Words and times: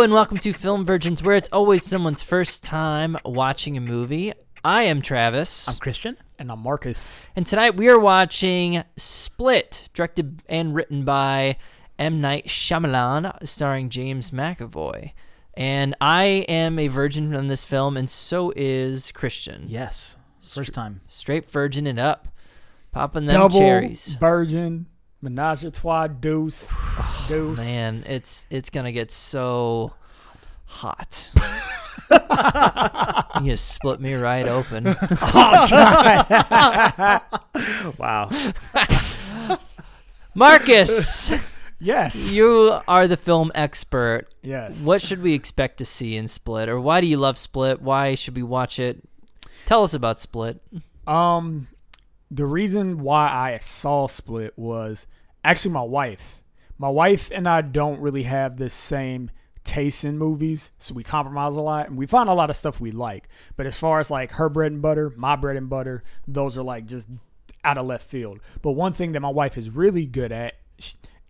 Hello 0.00 0.06
and 0.06 0.14
welcome 0.14 0.38
to 0.38 0.54
Film 0.54 0.86
Virgins, 0.86 1.22
where 1.22 1.36
it's 1.36 1.50
always 1.52 1.84
someone's 1.84 2.22
first 2.22 2.64
time 2.64 3.18
watching 3.22 3.76
a 3.76 3.82
movie. 3.82 4.32
I 4.64 4.84
am 4.84 5.02
Travis, 5.02 5.68
I'm 5.68 5.76
Christian. 5.76 6.16
And 6.38 6.50
I'm 6.50 6.60
Marcus. 6.60 7.26
and 7.36 7.46
tonight 7.46 7.76
we 7.76 7.90
are 7.90 7.98
watching 7.98 8.82
Split, 8.96 9.90
directed 9.92 10.42
and 10.48 10.74
written 10.74 11.04
by 11.04 11.58
M. 11.98 12.18
Night 12.22 12.46
Shyamalan, 12.46 13.46
starring 13.46 13.90
James 13.90 14.30
McAvoy. 14.30 15.12
And 15.52 15.94
I 16.00 16.46
am 16.48 16.78
a 16.78 16.88
virgin 16.88 17.34
on 17.34 17.48
this 17.48 17.66
film, 17.66 17.98
and 17.98 18.08
so 18.08 18.54
is 18.56 19.12
Christian. 19.12 19.66
Yes. 19.68 20.16
First 20.40 20.72
time. 20.72 21.02
Straight 21.08 21.46
virgin 21.50 21.86
and 21.86 21.98
up, 21.98 22.28
popping 22.90 23.26
them 23.26 23.34
Double 23.38 23.58
cherries. 23.58 24.14
virgin, 24.14 24.86
menage 25.22 25.64
a 25.64 25.70
trois, 25.70 26.06
deuce, 26.06 26.70
deuce. 27.28 27.58
Man, 27.58 28.04
it's 28.06 28.46
it's 28.50 28.70
gonna 28.70 28.92
get 28.92 29.10
so 29.10 29.92
hot. 30.66 31.30
you 33.42 33.50
just 33.52 33.72
split 33.72 34.00
me 34.00 34.14
right 34.14 34.46
open. 34.46 34.84
oh, 35.22 35.66
Wow. 37.98 38.30
Marcus, 40.34 41.32
Yes. 41.80 42.30
you 42.30 42.78
are 42.86 43.06
the 43.08 43.16
film 43.16 43.50
expert. 43.54 44.28
Yes. 44.42 44.80
What 44.80 45.02
should 45.02 45.22
we 45.22 45.34
expect 45.34 45.78
to 45.78 45.84
see 45.84 46.16
in 46.16 46.28
Split, 46.28 46.68
or 46.68 46.80
why 46.80 47.00
do 47.00 47.06
you 47.06 47.16
love 47.16 47.36
Split? 47.38 47.80
Why 47.82 48.14
should 48.14 48.36
we 48.36 48.42
watch 48.42 48.78
it? 48.78 49.02
Tell 49.66 49.82
us 49.82 49.94
about 49.94 50.18
Split. 50.20 50.60
Um, 51.06 51.68
the 52.30 52.46
reason 52.46 52.98
why 52.98 53.28
I 53.28 53.58
saw 53.58 54.06
Split 54.06 54.56
was 54.56 55.06
actually 55.44 55.72
my 55.72 55.82
wife. 55.82 56.36
My 56.78 56.88
wife 56.88 57.30
and 57.32 57.48
I 57.48 57.60
don't 57.60 58.00
really 58.00 58.22
have 58.22 58.56
the 58.56 58.70
same 58.70 59.30
taste 59.64 60.04
in 60.04 60.16
movies, 60.16 60.70
so 60.78 60.94
we 60.94 61.04
compromise 61.04 61.54
a 61.54 61.60
lot, 61.60 61.88
and 61.88 61.98
we 61.98 62.06
find 62.06 62.28
a 62.28 62.34
lot 62.34 62.50
of 62.50 62.56
stuff 62.56 62.80
we 62.80 62.90
like. 62.90 63.28
But 63.56 63.66
as 63.66 63.76
far 63.76 63.98
as 63.98 64.10
like 64.10 64.32
her 64.32 64.48
bread 64.48 64.72
and 64.72 64.80
butter, 64.80 65.12
my 65.16 65.36
bread 65.36 65.56
and 65.56 65.68
butter, 65.68 66.02
those 66.26 66.56
are 66.56 66.62
like 66.62 66.86
just 66.86 67.08
out 67.64 67.76
of 67.76 67.86
left 67.86 68.08
field. 68.08 68.40
But 68.62 68.72
one 68.72 68.92
thing 68.92 69.12
that 69.12 69.20
my 69.20 69.28
wife 69.28 69.58
is 69.58 69.70
really 69.70 70.06
good 70.06 70.32
at 70.32 70.54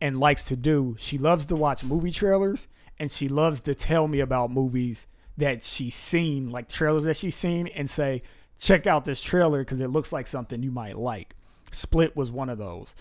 and 0.00 0.20
likes 0.20 0.44
to 0.44 0.56
do, 0.56 0.96
she 0.98 1.18
loves 1.18 1.46
to 1.46 1.56
watch 1.56 1.82
movie 1.82 2.12
trailers, 2.12 2.68
and 2.98 3.10
she 3.10 3.28
loves 3.28 3.60
to 3.62 3.74
tell 3.74 4.06
me 4.06 4.20
about 4.20 4.50
movies 4.50 5.06
that 5.36 5.64
she's 5.64 5.94
seen, 5.94 6.50
like 6.50 6.68
trailers 6.68 7.04
that 7.04 7.16
she's 7.16 7.34
seen, 7.34 7.66
and 7.68 7.88
say, 7.90 8.22
check 8.60 8.86
out 8.86 9.04
this 9.04 9.20
trailer 9.22 9.60
because 9.60 9.80
it 9.80 9.88
looks 9.88 10.12
like 10.12 10.26
something 10.26 10.62
you 10.62 10.70
might 10.70 10.96
like. 10.96 11.34
Split 11.72 12.14
was 12.14 12.30
one 12.30 12.50
of 12.50 12.58
those. 12.58 12.94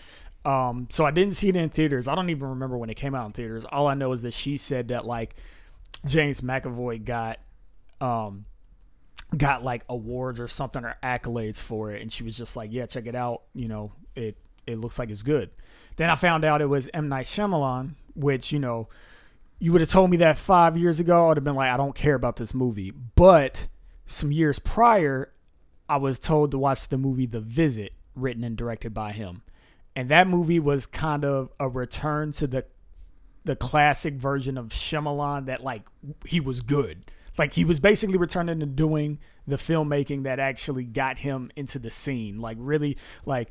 Um, 0.44 0.88
so 0.90 1.04
I 1.04 1.10
didn't 1.10 1.34
see 1.34 1.50
it 1.50 1.56
in 1.56 1.68
theaters. 1.68 2.08
I 2.08 2.14
don't 2.14 2.30
even 2.30 2.48
remember 2.48 2.78
when 2.78 2.88
it 2.88 2.94
came 2.94 3.14
out 3.14 3.26
in 3.26 3.32
theaters. 3.32 3.64
All 3.70 3.86
I 3.86 3.94
know 3.94 4.12
is 4.12 4.22
that 4.22 4.32
she 4.32 4.56
said 4.56 4.88
that 4.88 5.04
like 5.04 5.36
James 6.06 6.40
McAvoy 6.40 7.04
got 7.04 7.38
um 8.00 8.44
got 9.36 9.62
like 9.62 9.84
awards 9.88 10.40
or 10.40 10.48
something 10.48 10.82
or 10.82 10.96
accolades 11.02 11.58
for 11.58 11.92
it 11.92 12.00
and 12.00 12.10
she 12.10 12.24
was 12.24 12.36
just 12.36 12.56
like, 12.56 12.72
"Yeah, 12.72 12.86
check 12.86 13.06
it 13.06 13.14
out, 13.14 13.42
you 13.54 13.68
know, 13.68 13.92
it 14.16 14.38
it 14.66 14.78
looks 14.78 14.98
like 14.98 15.10
it's 15.10 15.22
good." 15.22 15.50
Then 15.96 16.08
I 16.08 16.14
found 16.14 16.44
out 16.44 16.62
it 16.62 16.66
was 16.66 16.88
M 16.94 17.10
Night 17.10 17.26
Shyamalan, 17.26 17.96
which, 18.14 18.50
you 18.50 18.58
know, 18.58 18.88
you 19.58 19.72
would 19.72 19.82
have 19.82 19.90
told 19.90 20.10
me 20.10 20.16
that 20.18 20.38
5 20.38 20.78
years 20.78 21.00
ago, 21.00 21.26
I 21.26 21.28
would 21.28 21.36
have 21.36 21.44
been 21.44 21.54
like, 21.54 21.70
"I 21.70 21.76
don't 21.76 21.94
care 21.94 22.14
about 22.14 22.36
this 22.36 22.54
movie." 22.54 22.92
But 23.14 23.66
some 24.06 24.32
years 24.32 24.58
prior, 24.58 25.32
I 25.90 25.96
was 25.96 26.20
told 26.20 26.52
to 26.52 26.58
watch 26.58 26.88
the 26.88 26.96
movie 26.96 27.26
The 27.26 27.40
Visit, 27.40 27.94
written 28.14 28.44
and 28.44 28.56
directed 28.56 28.94
by 28.94 29.10
him. 29.10 29.42
And 29.96 30.08
that 30.08 30.28
movie 30.28 30.60
was 30.60 30.86
kind 30.86 31.24
of 31.24 31.50
a 31.58 31.68
return 31.68 32.30
to 32.34 32.46
the 32.46 32.64
the 33.42 33.56
classic 33.56 34.14
version 34.14 34.56
of 34.56 34.68
Shyamalan 34.68 35.46
that 35.46 35.64
like 35.64 35.82
he 36.24 36.38
was 36.38 36.60
good. 36.60 37.10
Like 37.36 37.54
he 37.54 37.64
was 37.64 37.80
basically 37.80 38.18
returning 38.18 38.60
to 38.60 38.66
doing 38.66 39.18
the 39.48 39.56
filmmaking 39.56 40.22
that 40.22 40.38
actually 40.38 40.84
got 40.84 41.18
him 41.18 41.50
into 41.56 41.80
the 41.80 41.90
scene. 41.90 42.38
Like 42.38 42.58
really 42.60 42.96
like 43.26 43.50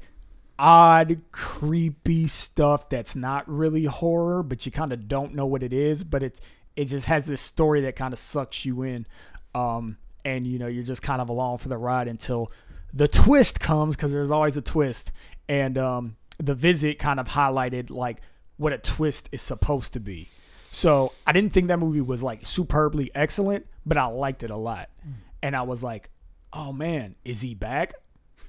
odd, 0.57 1.19
creepy 1.33 2.27
stuff 2.27 2.87
that's 2.87 3.17
not 3.17 3.49
really 3.49 3.83
horror, 3.83 4.43
but 4.43 4.65
you 4.65 4.71
kind 4.71 4.93
of 4.93 5.09
don't 5.09 5.35
know 5.35 5.45
what 5.45 5.61
it 5.61 5.73
is, 5.73 6.05
but 6.05 6.23
it 6.23 6.39
it 6.77 6.85
just 6.85 7.07
has 7.07 7.25
this 7.25 7.41
story 7.41 7.81
that 7.81 7.97
kind 7.97 8.13
of 8.13 8.19
sucks 8.19 8.63
you 8.63 8.83
in. 8.83 9.05
Um 9.53 9.97
and 10.25 10.45
you 10.45 10.59
know, 10.59 10.67
you're 10.67 10.83
just 10.83 11.01
kind 11.01 11.21
of 11.21 11.29
along 11.29 11.59
for 11.59 11.69
the 11.69 11.77
ride 11.77 12.07
until 12.07 12.51
the 12.93 13.07
twist 13.07 13.59
comes 13.59 13.95
because 13.95 14.11
there's 14.11 14.31
always 14.31 14.57
a 14.57 14.61
twist. 14.61 15.11
And 15.47 15.77
um 15.77 16.15
the 16.37 16.55
visit 16.55 16.99
kind 16.99 17.19
of 17.19 17.27
highlighted 17.27 17.89
like 17.89 18.21
what 18.57 18.73
a 18.73 18.77
twist 18.77 19.29
is 19.31 19.41
supposed 19.41 19.93
to 19.93 19.99
be. 19.99 20.29
So 20.71 21.13
I 21.25 21.31
didn't 21.31 21.53
think 21.53 21.67
that 21.67 21.79
movie 21.79 22.01
was 22.01 22.21
like 22.21 22.45
superbly 22.45 23.11
excellent, 23.15 23.65
but 23.85 23.97
I 23.97 24.05
liked 24.05 24.43
it 24.43 24.49
a 24.49 24.55
lot. 24.55 24.89
And 25.41 25.55
I 25.55 25.63
was 25.63 25.83
like, 25.83 26.09
oh 26.53 26.71
man, 26.71 27.15
is 27.25 27.41
he 27.41 27.55
back? 27.55 27.93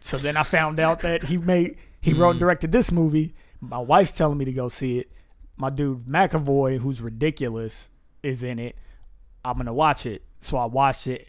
So 0.00 0.16
then 0.18 0.36
I 0.36 0.42
found 0.42 0.80
out 0.80 1.00
that 1.00 1.24
he 1.24 1.38
made 1.52 1.76
he 2.00 2.12
wrote 2.12 2.30
and 2.32 2.40
directed 2.40 2.72
this 2.72 2.90
movie. 2.90 3.34
My 3.60 3.78
wife's 3.78 4.12
telling 4.12 4.38
me 4.38 4.44
to 4.46 4.52
go 4.52 4.68
see 4.68 4.98
it. 4.98 5.12
My 5.56 5.70
dude 5.70 6.06
McAvoy, 6.06 6.78
who's 6.78 7.00
ridiculous, 7.00 7.88
is 8.22 8.42
in 8.42 8.58
it. 8.58 8.76
I'm 9.44 9.56
gonna 9.56 9.74
watch 9.74 10.06
it. 10.06 10.22
So 10.40 10.56
I 10.56 10.64
watched 10.64 11.06
it 11.06 11.28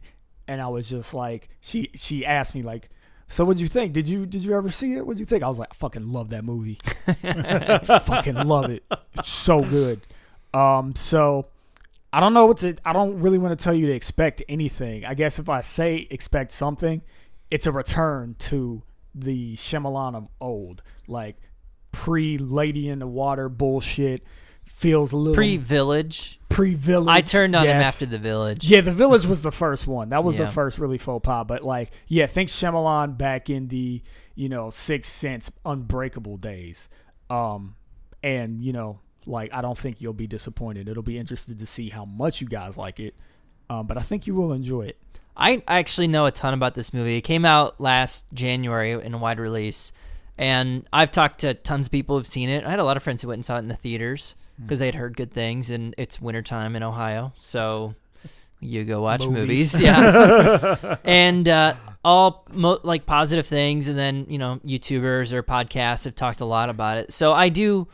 and 0.51 0.62
I 0.62 0.67
was 0.67 0.89
just 0.89 1.13
like 1.13 1.47
she 1.62 1.89
she 1.95 2.25
asked 2.25 2.53
me 2.53 2.62
like 2.62 2.89
so 3.29 3.45
what'd 3.45 3.62
you 3.62 3.69
think? 3.69 3.94
Did 3.94 4.09
you 4.09 4.25
did 4.25 4.44
you 4.44 4.53
ever 4.53 4.69
see 4.69 4.95
it? 4.95 5.07
What'd 5.07 5.17
you 5.17 5.25
think? 5.25 5.41
I 5.41 5.47
was 5.47 5.57
like, 5.57 5.69
I 5.72 5.75
fucking 5.75 6.06
love 6.12 6.31
that 6.31 6.44
movie. 6.44 6.78
fucking 8.03 8.35
love 8.35 8.69
it. 8.69 8.84
It's 9.17 9.29
so 9.29 9.61
good. 9.61 10.01
Um, 10.53 10.95
so 10.97 11.47
I 12.11 12.19
don't 12.19 12.34
know 12.34 12.45
what 12.45 12.57
to. 12.57 12.75
I 12.84 12.91
don't 12.91 13.22
really 13.22 13.38
want 13.38 13.57
to 13.57 13.63
tell 13.63 13.73
you 13.73 13.88
to 13.88 13.94
expect 13.94 14.44
anything. 14.50 15.06
I 15.06 15.13
guess 15.13 15.40
if 15.40 15.47
I 15.47 15.61
say 15.61 16.07
expect 16.11 16.51
something, 16.51 17.01
it's 17.50 17.66
a 17.66 17.72
return 17.72 18.35
to 18.40 18.84
the 19.16 19.56
Shyamalan 19.56 20.16
of 20.16 20.28
old, 20.41 20.81
like 21.07 21.38
pre 21.94 22.38
Lady 22.38 22.90
in 22.90 23.00
the 23.00 23.07
Water 23.07 23.47
bullshit. 23.47 24.23
Feels 24.81 25.11
a 25.11 25.15
little 25.17 25.35
Pre 25.35 25.57
Village. 25.57 26.39
pre 26.49 26.73
village. 26.73 27.07
I 27.13 27.21
turned 27.21 27.55
on 27.55 27.67
him 27.67 27.77
after 27.77 28.07
the 28.07 28.17
Village. 28.17 28.67
Yeah, 28.67 28.81
the 28.81 28.91
village 28.91 29.27
was 29.27 29.43
the 29.43 29.51
first 29.51 29.85
one. 29.85 30.09
That 30.09 30.23
was 30.23 30.39
Yeah. 30.39 30.45
the 30.45 30.51
first 30.51 30.79
really 30.79 30.97
faux 30.97 31.23
pas. 31.23 31.45
But 31.47 31.63
like, 31.63 31.91
yeah, 32.07 32.25
think 32.25 32.49
Shyamalan 32.49 33.15
back 33.15 33.47
in 33.49 33.67
the 33.67 34.01
you 34.33 34.49
know 34.49 34.71
Sixth 34.71 35.11
Sense, 35.11 35.51
Unbreakable 35.65 36.37
days. 36.37 36.89
Um, 37.29 37.75
and 38.23 38.63
you 38.63 38.73
know, 38.73 38.99
like 39.27 39.53
I 39.53 39.61
don't 39.61 39.77
think 39.77 40.01
you'll 40.01 40.13
be 40.13 40.25
disappointed. 40.25 40.89
It'll 40.89 41.03
be 41.03 41.19
interested 41.19 41.59
to 41.59 41.65
see 41.67 41.89
how 41.89 42.05
much 42.05 42.41
you 42.41 42.47
guys 42.47 42.75
like 42.75 42.99
it. 42.99 43.13
Um, 43.69 43.85
but 43.85 43.99
I 43.99 44.01
think 44.01 44.25
you 44.25 44.33
will 44.33 44.51
enjoy 44.51 44.87
it. 44.87 44.97
I 45.37 45.61
actually 45.67 46.07
know 46.07 46.25
a 46.25 46.31
ton 46.31 46.55
about 46.55 46.73
this 46.73 46.91
movie. 46.91 47.17
It 47.17 47.21
came 47.21 47.45
out 47.45 47.79
last 47.79 48.25
January 48.33 48.93
in 48.93 49.13
a 49.13 49.17
wide 49.19 49.39
release, 49.39 49.91
and 50.39 50.87
I've 50.91 51.11
talked 51.11 51.41
to 51.41 51.53
tons 51.53 51.85
of 51.85 51.91
people 51.91 52.17
who've 52.17 52.25
seen 52.25 52.49
it. 52.49 52.66
I 52.66 52.72
had 52.72 52.79
a 52.79 52.84
lot 52.84 52.97
of 52.97 53.03
friends 53.03 53.22
who 53.22 53.27
went 53.27 53.37
and 53.37 53.45
saw 53.45 53.57
it 53.57 53.59
in 53.59 53.67
the 53.67 53.75
theaters 53.75 54.35
because 54.59 54.79
they 54.79 54.85
had 54.85 54.95
heard 54.95 55.15
good 55.17 55.31
things, 55.31 55.69
and 55.69 55.93
it's 55.97 56.21
wintertime 56.21 56.75
in 56.75 56.83
Ohio, 56.83 57.31
so 57.35 57.95
you 58.59 58.83
go 58.83 59.01
watch 59.01 59.25
movies, 59.25 59.73
Movies. 59.73 59.81
yeah, 59.81 60.97
and 61.03 61.47
uh, 61.47 61.73
all 62.05 62.45
mo- 62.51 62.79
like 62.83 63.05
positive 63.05 63.47
things, 63.47 63.87
and 63.87 63.97
then 63.97 64.25
you 64.29 64.37
know 64.37 64.59
YouTubers 64.65 65.33
or 65.33 65.43
podcasts 65.43 66.05
have 66.05 66.15
talked 66.15 66.41
a 66.41 66.45
lot 66.45 66.69
about 66.69 66.97
it. 66.97 67.11
So 67.11 67.33
I 67.33 67.49
do, 67.49 67.87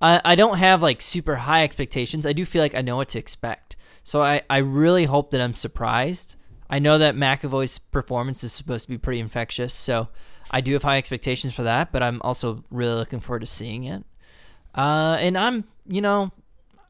I, 0.00 0.20
I 0.24 0.34
don't 0.34 0.58
have 0.58 0.82
like 0.82 1.02
super 1.02 1.36
high 1.36 1.64
expectations. 1.64 2.26
I 2.26 2.32
do 2.32 2.44
feel 2.44 2.62
like 2.62 2.74
I 2.74 2.82
know 2.82 2.96
what 2.96 3.08
to 3.10 3.18
expect. 3.18 3.76
So 4.02 4.22
I, 4.22 4.42
I 4.48 4.58
really 4.58 5.04
hope 5.04 5.30
that 5.32 5.40
I'm 5.40 5.54
surprised. 5.54 6.34
I 6.70 6.78
know 6.78 6.98
that 6.98 7.14
McAvoy's 7.14 7.78
performance 7.78 8.42
is 8.42 8.52
supposed 8.52 8.86
to 8.86 8.90
be 8.90 8.98
pretty 8.98 9.20
infectious, 9.20 9.72
so 9.72 10.08
I 10.50 10.60
do 10.60 10.72
have 10.72 10.82
high 10.82 10.98
expectations 10.98 11.54
for 11.54 11.62
that, 11.62 11.92
but 11.92 12.02
I'm 12.02 12.20
also 12.22 12.64
really 12.70 12.94
looking 12.94 13.20
forward 13.20 13.40
to 13.40 13.46
seeing 13.46 13.84
it. 13.84 14.04
Uh, 14.74 15.16
and 15.20 15.36
I'm, 15.36 15.64
you 15.88 16.00
know, 16.00 16.30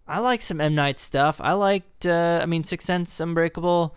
I 0.06 0.18
like 0.20 0.42
some 0.42 0.60
M 0.60 0.74
Night 0.74 0.98
stuff. 0.98 1.40
I 1.40 1.52
liked, 1.52 2.06
uh, 2.06 2.40
I 2.42 2.46
mean, 2.46 2.64
Six 2.64 2.84
Sense, 2.84 3.18
Unbreakable. 3.20 3.94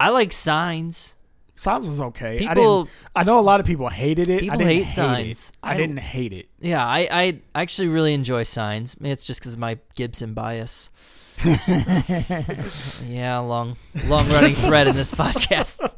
I 0.00 0.08
like 0.08 0.32
Signs. 0.32 1.14
Signs 1.56 1.86
was 1.86 2.00
okay. 2.00 2.44
I 2.46 2.48
People- 2.54 2.84
didn't. 2.84 2.96
I 3.14 3.22
know 3.22 3.38
a 3.38 3.40
lot 3.42 3.60
of 3.60 3.66
people 3.66 3.88
hated 3.88 4.28
it. 4.28 4.40
People 4.40 4.54
I 4.54 4.56
didn't 4.56 4.72
hate 4.72 4.82
hate, 4.84 4.94
Signs. 4.94 5.48
It. 5.50 5.56
I, 5.62 5.74
I- 5.74 5.76
didn't 5.76 5.98
hate 6.00 6.32
it. 6.32 6.48
Yeah, 6.60 6.84
I, 6.84 7.08
I 7.10 7.40
actually 7.54 7.88
really 7.88 8.12
enjoy 8.14 8.42
Signs. 8.42 9.00
Maybe 9.00 9.12
it's 9.12 9.24
just 9.24 9.40
because 9.40 9.52
of 9.54 9.60
my 9.60 9.78
Gibson 9.94 10.34
bias. 10.34 10.90
yeah, 13.04 13.38
long, 13.44 13.76
long 14.06 14.28
running 14.30 14.54
thread 14.54 14.86
in 14.86 14.94
this 14.94 15.12
podcast. 15.12 15.94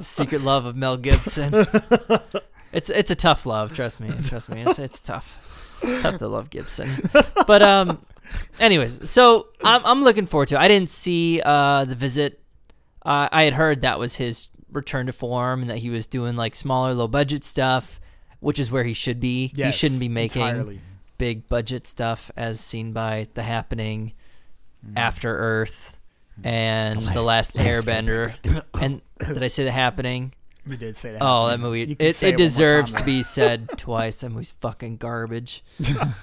Secret 0.00 0.42
love 0.42 0.66
of 0.66 0.76
Mel 0.76 0.96
Gibson. 0.96 1.66
It's 2.72 2.88
it's 2.88 3.10
a 3.10 3.16
tough 3.16 3.46
love. 3.46 3.74
Trust 3.74 3.98
me. 3.98 4.12
Trust 4.22 4.48
me. 4.48 4.60
It's 4.62 4.78
it's 4.78 5.00
tough. 5.00 5.59
tough 6.02 6.16
to 6.18 6.28
love 6.28 6.50
Gibson. 6.50 6.88
But 7.46 7.62
um, 7.62 8.04
anyways, 8.58 9.08
so 9.10 9.48
I'm 9.64 9.84
I'm 9.84 10.02
looking 10.02 10.26
forward 10.26 10.48
to. 10.48 10.56
it. 10.56 10.60
I 10.60 10.68
didn't 10.68 10.88
see 10.88 11.40
uh 11.44 11.84
the 11.84 11.94
visit. 11.94 12.40
Uh, 13.04 13.28
I 13.32 13.42
had 13.44 13.54
heard 13.54 13.82
that 13.82 13.98
was 13.98 14.16
his 14.16 14.48
return 14.70 15.06
to 15.06 15.12
form 15.12 15.62
and 15.62 15.70
that 15.70 15.78
he 15.78 15.90
was 15.90 16.06
doing 16.06 16.36
like 16.36 16.54
smaller, 16.54 16.92
low 16.94 17.08
budget 17.08 17.42
stuff, 17.44 17.98
which 18.40 18.58
is 18.58 18.70
where 18.70 18.84
he 18.84 18.92
should 18.92 19.18
be. 19.20 19.52
he 19.54 19.72
shouldn't 19.72 20.00
be 20.00 20.08
making 20.08 20.42
entirely. 20.42 20.80
big 21.18 21.48
budget 21.48 21.86
stuff 21.86 22.30
as 22.36 22.60
seen 22.60 22.92
by 22.92 23.26
The 23.34 23.42
Happening, 23.42 24.12
After 24.96 25.34
Earth, 25.36 25.98
and 26.44 27.00
The 27.00 27.22
Last, 27.22 27.56
Airbender. 27.56 28.34
and 28.80 29.00
did 29.18 29.42
I 29.42 29.46
say 29.48 29.64
The 29.64 29.72
Happening? 29.72 30.34
You 30.66 30.76
did 30.76 30.96
say 30.96 31.12
that. 31.12 31.18
Oh, 31.22 31.48
that 31.48 31.58
movie. 31.58 31.82
It, 31.82 32.00
it 32.00 32.22
it 32.22 32.36
deserves 32.36 32.94
to 32.94 33.04
be 33.04 33.22
said 33.24 33.70
twice. 33.76 34.20
That 34.20 34.30
movie's 34.30 34.50
fucking 34.50 34.98
garbage. 34.98 35.64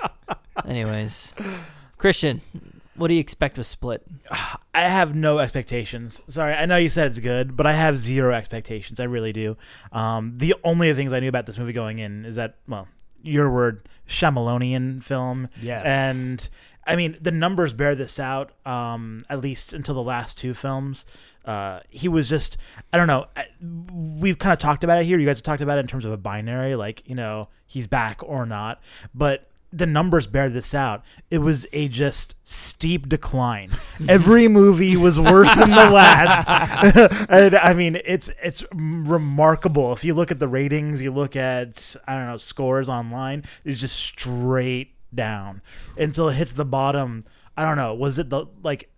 Anyways, 0.65 1.33
Christian, 1.97 2.41
what 2.95 3.07
do 3.07 3.13
you 3.13 3.19
expect 3.19 3.57
with 3.57 3.67
Split? 3.67 4.03
I 4.73 4.81
have 4.81 5.15
no 5.15 5.39
expectations. 5.39 6.21
Sorry, 6.27 6.53
I 6.53 6.65
know 6.65 6.77
you 6.77 6.89
said 6.89 7.07
it's 7.07 7.19
good, 7.19 7.55
but 7.55 7.65
I 7.65 7.73
have 7.73 7.97
zero 7.97 8.33
expectations. 8.33 8.99
I 8.99 9.05
really 9.05 9.33
do. 9.33 9.55
Um, 9.91 10.33
the 10.37 10.55
only 10.63 10.93
things 10.93 11.13
I 11.13 11.19
knew 11.19 11.29
about 11.29 11.45
this 11.45 11.57
movie 11.57 11.73
going 11.73 11.99
in 11.99 12.25
is 12.25 12.35
that, 12.35 12.55
well, 12.67 12.87
your 13.21 13.51
word, 13.51 13.87
Shyamalonian 14.07 15.03
film. 15.03 15.49
Yes. 15.61 15.85
And 15.85 16.49
I 16.87 16.95
mean, 16.95 17.17
the 17.21 17.31
numbers 17.31 17.73
bear 17.73 17.93
this 17.95 18.19
out. 18.19 18.51
Um, 18.65 19.23
at 19.29 19.41
least 19.41 19.73
until 19.73 19.93
the 19.95 20.01
last 20.03 20.37
two 20.37 20.53
films, 20.53 21.05
uh, 21.45 21.81
he 21.89 22.07
was 22.07 22.29
just 22.29 22.57
I 22.93 22.97
don't 22.97 23.07
know. 23.07 23.27
I- 23.35 23.47
We've 23.91 24.37
kind 24.39 24.53
of 24.53 24.59
talked 24.59 24.83
about 24.83 24.99
it 24.99 25.05
here. 25.05 25.19
You 25.19 25.25
guys 25.27 25.37
have 25.37 25.43
talked 25.43 25.61
about 25.61 25.77
it 25.77 25.81
in 25.81 25.87
terms 25.87 26.05
of 26.05 26.11
a 26.11 26.17
binary, 26.17 26.75
like 26.75 27.03
you 27.07 27.15
know, 27.15 27.49
he's 27.65 27.87
back 27.87 28.21
or 28.23 28.45
not. 28.45 28.81
But 29.13 29.49
the 29.73 29.85
numbers 29.85 30.27
bear 30.27 30.47
this 30.49 30.73
out. 30.73 31.03
It 31.29 31.39
was 31.39 31.67
a 31.73 31.89
just 31.89 32.35
steep 32.45 33.09
decline. 33.09 33.69
Every 34.07 34.47
movie 34.47 34.95
was 34.95 35.19
worse 35.19 35.53
than 35.55 35.69
the 35.71 35.89
last. 35.89 36.47
and 37.29 37.53
I 37.55 37.73
mean, 37.73 37.99
it's 38.05 38.31
it's 38.41 38.63
remarkable. 38.71 39.91
If 39.93 40.03
you 40.05 40.13
look 40.13 40.31
at 40.31 40.39
the 40.39 40.47
ratings, 40.47 41.01
you 41.01 41.11
look 41.11 41.35
at 41.35 41.95
I 42.07 42.15
don't 42.15 42.27
know 42.27 42.37
scores 42.37 42.87
online, 42.89 43.43
it's 43.65 43.79
just 43.81 43.95
straight 43.97 44.93
down 45.13 45.61
until 45.97 46.29
it 46.29 46.33
hits 46.35 46.53
the 46.53 46.65
bottom. 46.65 47.23
I 47.55 47.63
don't 47.63 47.77
know. 47.77 47.93
Was 47.93 48.19
it 48.19 48.29
the 48.29 48.45
like 48.63 48.89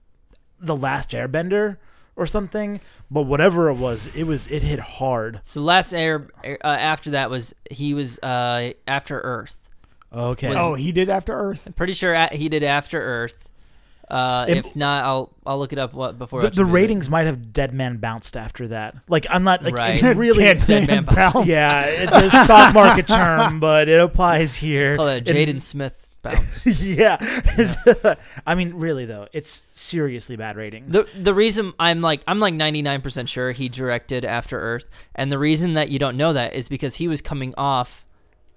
the 0.59 0.75
last 0.75 1.11
Airbender 1.11 1.77
or 2.15 2.25
something? 2.25 2.79
But 3.11 3.23
whatever 3.23 3.69
it 3.69 3.75
was, 3.75 4.07
it 4.15 4.23
was 4.25 4.47
it 4.47 4.63
hit 4.63 4.79
hard. 4.79 5.39
So 5.43 5.61
last 5.61 5.93
air 5.93 6.29
uh, 6.45 6.57
after 6.67 7.11
that 7.11 7.29
was 7.29 7.53
he 7.71 7.93
was 7.93 8.19
uh, 8.19 8.71
After 8.87 9.19
Earth. 9.21 9.69
Okay. 10.13 10.49
Was- 10.49 10.57
oh, 10.59 10.73
he 10.75 10.91
did 10.91 11.09
After 11.09 11.33
Earth. 11.33 11.63
I'm 11.65 11.73
pretty 11.73 11.93
sure 11.93 12.13
a- 12.13 12.35
he 12.35 12.49
did 12.49 12.63
After 12.63 13.01
Earth. 13.01 13.48
Uh, 14.09 14.45
It- 14.47 14.57
if 14.57 14.75
not, 14.75 15.03
I'll 15.05 15.29
I'll 15.45 15.59
look 15.59 15.71
it 15.73 15.79
up. 15.79 15.93
What 15.93 16.17
before 16.17 16.41
the, 16.41 16.49
the 16.49 16.61
movie. 16.63 16.73
ratings 16.73 17.09
might 17.09 17.25
have 17.27 17.53
Dead 17.53 17.73
Man 17.73 17.97
bounced 17.97 18.35
after 18.35 18.67
that. 18.69 18.95
Like 19.07 19.25
I'm 19.29 19.43
not 19.43 19.63
like 19.63 19.75
Right. 19.75 20.01
it's 20.03 20.17
really 20.17 20.43
Dead 20.43 20.65
Dead 20.65 20.87
Man 20.87 21.05
Man 21.05 21.15
Bounce. 21.15 21.47
yeah, 21.47 21.83
it's 21.87 22.15
a 22.15 22.29
stock 22.43 22.73
market 22.73 23.07
term, 23.07 23.59
but 23.59 23.87
it 23.89 23.99
applies 23.99 24.55
here. 24.55 24.95
Call 24.95 25.07
it 25.09 25.27
And- 25.29 25.37
Jaden 25.37 25.61
Smith 25.61 26.11
bounce. 26.21 26.65
yeah. 26.65 27.15
I 28.45 28.55
mean, 28.55 28.73
really 28.73 29.05
though, 29.05 29.27
it's 29.31 29.63
seriously 29.71 30.35
bad 30.35 30.57
ratings. 30.57 30.91
The 30.91 31.07
the 31.19 31.33
reason 31.33 31.73
I'm 31.79 32.01
like 32.01 32.21
I'm 32.27 32.39
like 32.39 32.53
99% 32.53 33.27
sure 33.27 33.51
he 33.51 33.69
directed 33.69 34.25
After 34.25 34.59
Earth 34.59 34.85
and 35.15 35.31
the 35.31 35.37
reason 35.39 35.75
that 35.75 35.89
you 35.89 35.99
don't 35.99 36.17
know 36.17 36.33
that 36.33 36.53
is 36.55 36.67
because 36.69 36.95
he 36.95 37.07
was 37.07 37.21
coming 37.21 37.53
off 37.57 38.03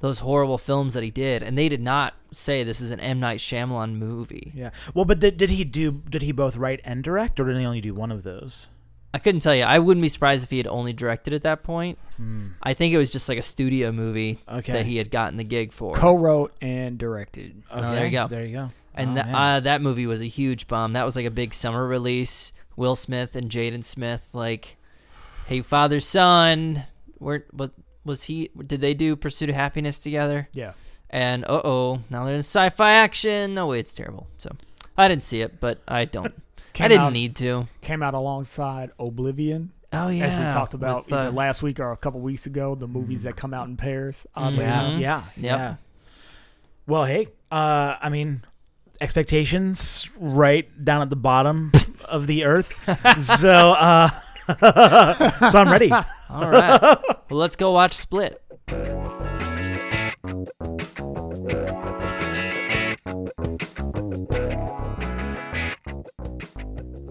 those 0.03 0.19
horrible 0.19 0.59
films 0.59 0.93
that 0.95 1.03
he 1.03 1.11
did 1.11 1.43
and 1.43 1.57
they 1.57 1.69
did 1.71 1.81
not 1.81 2.13
say 2.33 2.63
this 2.63 2.81
is 2.83 2.91
an 2.91 3.01
M 3.01 3.19
Night 3.21 3.39
Shyamalan 3.39 3.95
movie. 3.95 4.53
yeah. 4.55 4.71
Well, 4.95 5.05
but 5.07 5.21
did, 5.21 5.37
did 5.39 5.49
he 5.51 5.65
do? 5.65 5.93
Did 6.11 6.21
he 6.23 6.33
both 6.33 6.57
write 6.59 6.81
and 6.85 7.03
direct, 7.03 7.39
or 7.41 7.45
did 7.47 7.57
he 7.57 7.65
only 7.65 7.81
do 7.81 7.95
one 7.95 8.13
of 8.13 8.23
those? 8.23 8.69
I 9.15 9.19
couldn't 9.19 9.41
tell 9.41 9.55
you. 9.55 9.65
I 9.65 9.79
wouldn't 9.79 10.01
be 10.03 10.09
surprised 10.09 10.43
if 10.45 10.49
he 10.51 10.57
had 10.57 10.67
only 10.67 10.93
directed 10.95 11.35
at 11.35 11.43
that 11.43 11.63
point. 11.63 11.99
I 12.63 12.73
think 12.73 12.95
it 12.95 12.99
was 12.99 13.11
just 13.11 13.29
like 13.29 13.37
a 13.39 13.43
studio 13.43 13.93
movie. 13.93 14.39
Okay. 14.49 14.73
that 14.73 14.87
he 14.87 14.97
had 14.97 15.11
gotten 15.11 15.37
the 15.37 15.45
gig 15.45 15.73
for. 15.73 15.95
Co-wrote 15.95 16.55
and 16.63 16.97
directed. 16.99 17.63
Oh, 17.71 17.83
there 17.83 18.07
you 18.07 18.11
go. 18.13 18.27
There 18.29 18.45
you 18.45 18.53
go. 18.57 18.71
and 18.95 19.11
Oh, 19.11 19.15
that 19.15 19.35
uh, 19.35 19.61
that 19.61 19.83
movie 19.83 20.07
was 20.07 20.21
a 20.23 20.27
huge 20.27 20.67
bomb. 20.67 20.95
That 20.95 21.05
was 21.05 21.15
like 21.17 21.27
a 21.27 21.31
big 21.31 21.53
summer 21.53 21.87
release. 21.87 22.53
Will 22.75 22.97
Smith 22.97 23.37
and 23.37 23.51
Jaden 23.51 23.85
Smith, 23.85 24.29
like, 24.33 24.79
hey, 25.47 25.61
father 25.61 26.01
son, 26.01 26.85
where 27.19 27.45
was 28.05 28.13
was 28.13 28.23
he? 28.25 28.51
Did 28.67 28.81
they 28.81 28.95
do 28.95 29.17
Pursuit 29.17 29.49
of 29.49 29.55
Happiness 29.55 29.99
together? 30.01 30.49
Yeah. 30.53 30.73
And 31.11 31.45
uh 31.45 31.61
oh, 31.65 32.01
now 32.11 32.25
they're 32.25 32.35
in 32.35 32.41
sci-fi 32.41 32.93
action. 32.93 33.55
No 33.55 33.67
way, 33.69 33.79
it's 33.81 33.95
terrible. 33.95 34.29
So 34.39 34.51
I 34.97 35.09
didn't 35.09 35.23
see 35.25 35.41
it, 35.43 35.61
but 35.61 35.81
I 35.87 36.05
don't. 36.05 36.35
I 36.81 36.89
didn't 36.89 37.01
out- 37.01 37.13
need 37.13 37.37
to. 37.37 37.69
Came 37.83 38.03
out 38.03 38.15
alongside 38.15 38.91
Oblivion, 38.99 39.73
Oh 39.93 40.09
yeah, 40.09 40.25
as 40.25 40.35
we 40.35 40.51
talked 40.53 40.73
about 40.75 41.05
with, 41.05 41.13
uh, 41.13 41.17
either 41.19 41.31
last 41.31 41.63
week 41.63 41.79
or 41.81 41.93
a 41.93 41.97
couple 41.99 42.21
weeks 42.21 42.47
ago. 42.47 42.75
The 42.75 42.89
movies 42.89 43.25
that 43.25 43.37
come 43.37 43.53
out 43.53 43.69
in 43.69 43.77
pairs. 43.77 44.27
oddly 44.35 44.61
Yeah, 44.61 44.97
yeah, 44.99 44.99
Yep. 44.99 45.25
yeah. 45.37 45.75
Well, 46.87 47.05
hey, 47.05 47.27
uh, 47.51 47.97
I 48.01 48.09
mean, 48.09 48.43
expectations 49.03 50.09
right 50.19 50.67
down 50.85 51.03
at 51.03 51.11
the 51.11 51.17
bottom 51.17 51.73
of 52.07 52.27
the 52.27 52.45
earth. 52.45 52.73
so, 53.23 53.73
uh, 53.73 54.09
so 54.61 55.59
I'm 55.59 55.71
ready. 55.71 55.91
All 56.31 56.49
right, 56.49 56.99
well 57.31 57.39
let's 57.41 57.57
go 57.57 57.73
watch 57.73 57.95
Split. 57.95 58.43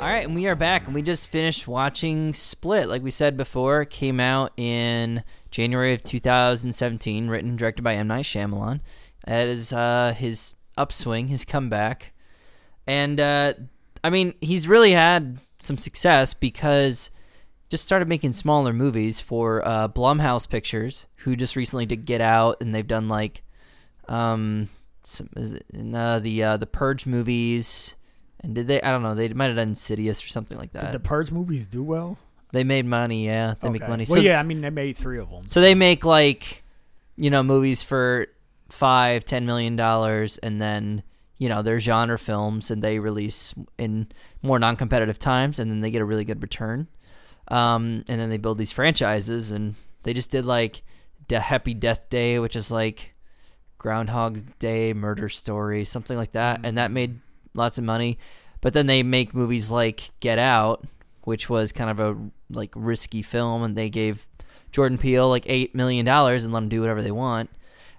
All 0.02 0.08
right, 0.08 0.26
and 0.26 0.34
we 0.34 0.48
are 0.48 0.56
back, 0.56 0.88
and 0.88 0.96
we 0.96 1.04
just 1.04 1.30
finished 1.30 1.68
watching 1.68 2.34
Split. 2.34 2.90
Like 2.90 3.04
we 3.04 3.12
said 3.12 3.38
before, 3.38 3.82
it 3.82 3.92
came 3.92 4.20
out 4.20 4.52
in 4.58 5.24
January 5.52 5.94
of 5.94 6.04
2017, 6.04 7.28
written 7.28 7.50
and 7.52 7.60
directed 7.60 7.84
by 7.84 7.94
M. 7.94 8.08
Night 8.08 8.26
Shyamalan. 8.26 8.80
That 9.28 9.48
is 9.48 9.72
uh, 9.72 10.16
his 10.18 10.56
upswing, 10.76 11.28
his 11.28 11.46
comeback. 11.46 12.14
And, 12.88 13.20
uh, 13.20 13.54
I 14.04 14.10
mean, 14.10 14.34
he's 14.42 14.68
really 14.68 14.94
had 14.94 15.38
some 15.60 15.78
success 15.78 16.34
because 16.34 17.11
just 17.72 17.84
started 17.84 18.08
making 18.08 18.34
smaller 18.34 18.72
movies 18.74 19.20
for 19.20 19.66
uh, 19.68 19.88
Blumhouse 19.88 20.48
Pictures, 20.48 21.08
who 21.16 21.36
just 21.36 21.56
recently 21.56 21.88
did 21.88 22.06
Get 22.06 22.22
Out, 22.22 22.58
and 22.62 22.76
they've 22.76 22.86
done, 22.86 23.08
like, 23.08 23.42
um, 24.08 24.70
some, 25.02 25.30
is 25.38 25.54
it, 25.54 25.66
uh, 25.96 26.20
the, 26.20 26.44
uh, 26.44 26.58
the 26.58 26.68
Purge 26.68 27.06
movies. 27.08 27.96
And 28.42 28.54
did 28.56 28.68
they? 28.68 28.82
I 28.82 28.92
don't 28.92 29.04
know. 29.04 29.16
They 29.16 29.30
might 29.30 29.48
have 29.48 29.56
done 29.56 29.70
Insidious 29.70 30.24
or 30.24 30.28
something 30.28 30.58
like 30.58 30.74
Did 30.74 30.82
that. 30.82 30.92
the 30.92 31.00
Purge 31.00 31.32
movies 31.32 31.66
do 31.66 31.82
well? 31.84 32.18
they 32.54 32.64
made 32.66 32.86
money. 32.86 33.26
Yeah, 33.26 33.54
they 33.62 33.70
make 33.70 33.82
Okay. 33.84 33.90
money. 33.90 34.06
Well, 34.10 34.16
so 34.18 34.22
yeah, 34.22 34.38
I 34.40 34.44
mean 34.44 34.60
they 34.62 34.70
made 34.70 34.98
three 34.98 35.20
of 35.20 35.30
them. 35.30 35.48
so 35.48 35.62
they 35.62 35.74
make 35.76 36.04
like, 36.04 36.64
you 37.16 37.30
know, 37.30 37.44
movies 37.44 37.82
for 37.84 38.28
five, 38.70 39.24
ten 39.26 39.46
million 39.46 39.76
dollars, 39.78 40.38
and 40.40 40.60
then 40.62 41.04
you 41.38 41.48
know 41.50 41.62
they're 41.62 41.80
genre 41.80 42.18
films, 42.20 42.70
and 42.72 42.82
they 42.82 42.98
release 43.00 43.54
in 43.78 44.08
more 44.42 44.58
non-competitive 44.60 45.18
times, 45.20 45.60
and 45.60 45.70
then 45.72 45.80
they 45.82 45.92
get 45.92 46.02
a 46.02 46.06
really 46.06 46.26
good 46.26 46.42
return. 46.42 46.88
Um, 47.52 48.06
and 48.08 48.20
then 48.20 48.30
they 48.30 48.38
build 48.38 48.58
these 48.58 48.72
franchises, 48.72 49.52
and 49.52 49.76
they 50.04 50.14
just 50.14 50.32
did 50.32 50.46
like 50.46 50.84
De- 51.28 51.40
Happy 51.40 51.74
Death 51.74 52.10
Day, 52.10 52.40
which 52.40 52.56
is 52.56 52.72
like 52.72 53.14
Groundhog's 53.78 54.44
Day, 54.58 54.94
Murder 54.94 55.28
Story, 55.28 55.84
something 55.84 56.18
like 56.18 56.32
that, 56.32 56.62
and 56.64 56.78
that 56.78 56.92
made 56.92 57.20
lots 57.54 57.78
of 57.78 57.84
money. 57.84 58.18
But 58.62 58.74
then 58.74 58.88
they 58.88 59.04
make 59.04 59.34
movies 59.34 59.70
like 59.70 60.12
Get 60.22 60.40
Out, 60.40 60.86
which 61.26 61.50
was 61.50 61.74
kind 61.74 61.90
of 61.90 62.00
a 62.00 62.18
like 62.50 62.72
risky 62.74 63.22
film, 63.22 63.64
and 63.64 63.76
they 63.76 63.90
gave 63.90 64.28
Jordan 64.72 64.98
Peele 64.98 65.28
like 65.28 65.44
eight 65.48 65.76
million 65.76 66.06
dollars 66.06 66.46
and 66.46 66.54
let 66.54 66.64
him 66.64 66.70
do 66.70 66.80
whatever 66.80 67.02
they 67.02 67.12
want. 67.12 67.50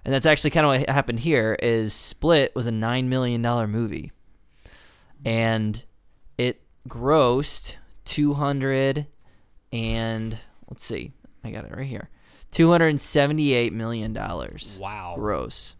And 0.03 0.13
that's 0.13 0.25
actually 0.25 0.49
kind 0.49 0.65
of 0.65 0.71
what 0.71 0.89
happened 0.89 1.19
here. 1.19 1.55
Is 1.61 1.93
Split 1.93 2.55
was 2.55 2.65
a 2.65 2.71
nine 2.71 3.07
million 3.07 3.43
dollar 3.43 3.67
movie, 3.67 4.11
and 5.23 5.83
it 6.39 6.61
grossed 6.89 7.75
two 8.03 8.33
hundred 8.33 9.05
and 9.73 10.37
let's 10.69 10.85
see, 10.85 11.11
I 11.43 11.51
got 11.51 11.65
it 11.65 11.75
right 11.75 11.85
here, 11.85 12.09
two 12.51 12.69
hundred 12.71 12.87
and 12.89 13.01
seventy 13.01 13.51
eight 13.53 13.73
million 13.73 14.13
dollars 14.13 14.77
Wow. 14.79 15.15
gross. 15.17 15.75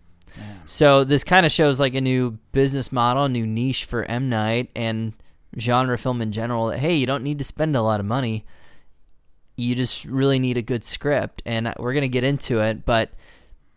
So 0.66 1.04
this 1.04 1.24
kind 1.24 1.46
of 1.46 1.52
shows 1.52 1.80
like 1.80 1.94
a 1.94 2.02
new 2.02 2.40
business 2.54 2.92
model, 2.92 3.26
a 3.26 3.30
new 3.30 3.46
niche 3.46 3.86
for 3.86 4.04
M 4.06 4.30
Night 4.30 4.72
and 4.76 5.14
genre 5.60 5.96
film 5.98 6.22
in 6.24 6.32
general. 6.32 6.68
That 6.68 6.80
hey, 6.80 6.96
you 6.96 7.06
don't 7.06 7.24
need 7.24 7.38
to 7.38 7.44
spend 7.44 7.76
a 7.76 7.84
lot 7.84 8.00
of 8.00 8.06
money. 8.08 8.44
You 9.56 9.76
just 9.76 10.06
really 10.06 10.40
need 10.40 10.58
a 10.58 10.64
good 10.64 10.84
script, 10.84 11.44
and 11.46 11.72
we're 11.78 11.94
gonna 11.94 12.08
get 12.08 12.24
into 12.24 12.60
it. 12.62 12.84
But 12.84 13.12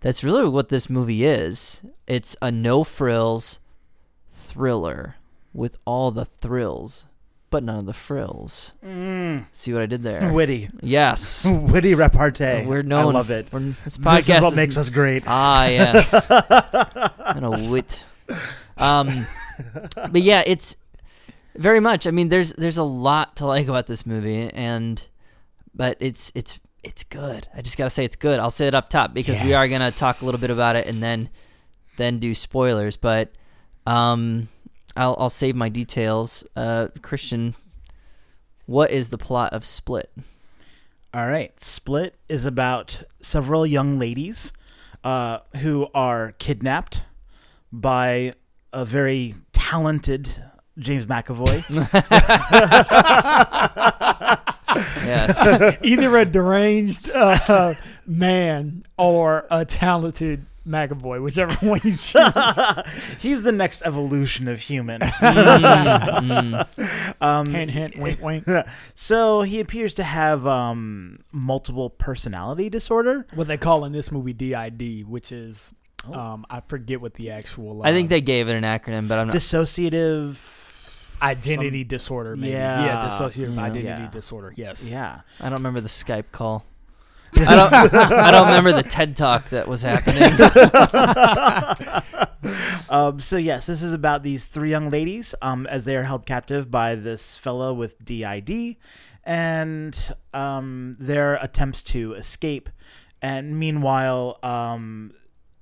that's 0.00 0.24
really 0.24 0.48
what 0.48 0.70
this 0.70 0.88
movie 0.88 1.26
is. 1.26 1.82
It's 2.06 2.34
a 2.40 2.50
no 2.50 2.82
frills 2.84 3.58
thriller 4.30 5.16
with 5.52 5.76
all 5.84 6.10
the 6.10 6.24
thrills, 6.24 7.04
but 7.56 7.62
none 7.64 7.78
of 7.78 7.86
the 7.86 7.94
frills. 7.94 8.74
Mm, 8.84 9.46
See 9.50 9.72
what 9.72 9.80
I 9.80 9.86
did 9.86 10.02
there? 10.02 10.30
witty, 10.34 10.68
yes. 10.82 11.46
witty 11.48 11.94
repartee. 11.94 12.66
We're 12.66 12.82
known. 12.82 13.14
I 13.14 13.18
love 13.18 13.30
it. 13.30 13.48
We're, 13.50 13.60
this 13.60 13.96
podcast 13.96 14.26
This 14.26 14.36
is 14.36 14.42
what 14.42 14.56
makes 14.56 14.76
us 14.76 14.90
great. 14.90 15.22
Ah, 15.26 15.64
yes. 15.64 16.12
and 17.18 17.46
a 17.46 17.70
wit. 17.70 18.04
Um, 18.76 19.26
but 19.94 20.20
yeah, 20.20 20.42
it's 20.46 20.76
very 21.54 21.80
much. 21.80 22.06
I 22.06 22.10
mean, 22.10 22.28
there's 22.28 22.52
there's 22.52 22.76
a 22.76 22.84
lot 22.84 23.36
to 23.36 23.46
like 23.46 23.68
about 23.68 23.86
this 23.86 24.04
movie, 24.04 24.50
and 24.50 25.02
but 25.74 25.96
it's 25.98 26.30
it's 26.34 26.60
it's 26.84 27.04
good. 27.04 27.48
I 27.56 27.62
just 27.62 27.78
gotta 27.78 27.88
say 27.88 28.04
it's 28.04 28.16
good. 28.16 28.38
I'll 28.38 28.50
say 28.50 28.66
it 28.66 28.74
up 28.74 28.90
top 28.90 29.14
because 29.14 29.42
we 29.42 29.54
are 29.54 29.66
gonna 29.66 29.92
talk 29.92 30.20
a 30.20 30.26
little 30.26 30.42
bit 30.42 30.50
about 30.50 30.76
it 30.76 30.86
and 30.86 31.02
then 31.02 31.30
then 31.96 32.18
do 32.18 32.34
spoilers. 32.34 32.98
But 32.98 33.32
um, 33.86 34.50
I'll 34.96 35.16
I'll 35.18 35.28
save 35.28 35.54
my 35.54 35.68
details. 35.68 36.44
Uh, 36.54 36.88
Christian, 37.02 37.54
what 38.66 38.90
is 38.90 39.10
the 39.10 39.18
plot 39.18 39.52
of 39.52 39.64
Split? 39.64 40.10
All 41.14 41.26
right. 41.26 41.58
Split 41.60 42.14
is 42.28 42.44
about 42.44 43.02
several 43.20 43.66
young 43.66 43.98
ladies 43.98 44.52
uh, 45.04 45.38
who 45.56 45.88
are 45.94 46.32
kidnapped 46.38 47.04
by 47.72 48.32
a 48.72 48.84
very 48.84 49.34
talented 49.52 50.42
James 50.78 51.06
McAvoy. 51.06 51.62
Yes. 55.06 55.78
Either 55.82 56.16
a 56.16 56.24
deranged 56.24 57.10
uh, 57.10 57.74
man 58.06 58.84
or 58.98 59.46
a 59.50 59.64
talented 59.64 60.46
McAvoy, 60.66 61.22
whichever 61.22 61.52
one 61.66 61.80
you 61.84 61.96
choose. 61.96 62.32
He's 63.20 63.42
the 63.42 63.52
next 63.52 63.82
evolution 63.84 64.48
of 64.48 64.60
human. 64.60 65.00
Mm, 65.00 66.66
mm. 66.76 67.22
Um, 67.22 67.46
hint, 67.46 67.70
hint, 67.70 67.96
wink, 67.98 68.20
wink. 68.22 68.44
so 68.94 69.42
he 69.42 69.60
appears 69.60 69.94
to 69.94 70.02
have 70.02 70.46
um, 70.46 71.18
multiple 71.32 71.90
personality 71.90 72.68
disorder. 72.68 73.26
What 73.34 73.46
they 73.48 73.56
call 73.56 73.84
in 73.84 73.92
this 73.92 74.10
movie 74.10 74.32
DID, 74.32 75.06
which 75.08 75.32
is 75.32 75.72
Oh. 76.08 76.12
um, 76.14 76.46
I 76.48 76.60
forget 76.60 77.00
what 77.00 77.14
the 77.14 77.30
actual. 77.30 77.82
I 77.82 77.90
think 77.90 78.06
uh, 78.08 78.10
they 78.10 78.20
gave 78.20 78.48
it 78.48 78.54
an 78.54 78.62
acronym, 78.62 79.08
but 79.08 79.18
I'm 79.18 79.26
not. 79.26 79.34
Dissociative. 79.34 80.38
identity 81.20 81.82
disorder. 81.82 82.36
Maybe. 82.36 82.52
Yeah. 82.52 82.84
yeah, 82.84 83.08
dissociative 83.08 83.56
Yeah. 83.56 83.62
identity 83.62 84.02
Yeah. 84.04 84.10
disorder. 84.10 84.52
Yes. 84.56 84.88
Yeah. 84.88 85.20
I 85.40 85.44
don't 85.44 85.54
remember 85.58 85.80
the 85.80 85.88
Skype 85.88 86.30
call. 86.30 86.64
I 87.38 87.56
don't. 87.56 87.94
I 88.12 88.30
don't 88.30 88.46
remember 88.48 88.72
the 88.72 88.82
TED 88.82 89.16
talk 89.16 89.50
that 89.50 89.68
was 89.68 89.82
happening. 89.82 90.22
um, 92.90 93.20
so 93.20 93.36
yes, 93.36 93.66
this 93.66 93.82
is 93.82 93.92
about 93.92 94.22
these 94.22 94.44
three 94.44 94.70
young 94.70 94.90
ladies 94.90 95.34
um, 95.42 95.66
as 95.66 95.84
they 95.84 95.96
are 95.96 96.04
held 96.04 96.26
captive 96.26 96.70
by 96.70 96.94
this 96.94 97.36
fellow 97.36 97.72
with 97.72 98.02
DID, 98.04 98.76
and 99.24 100.14
um, 100.32 100.94
their 100.98 101.34
attempts 101.36 101.82
to 101.84 102.14
escape. 102.14 102.70
And 103.22 103.58
meanwhile, 103.58 104.38
um, 104.42 105.12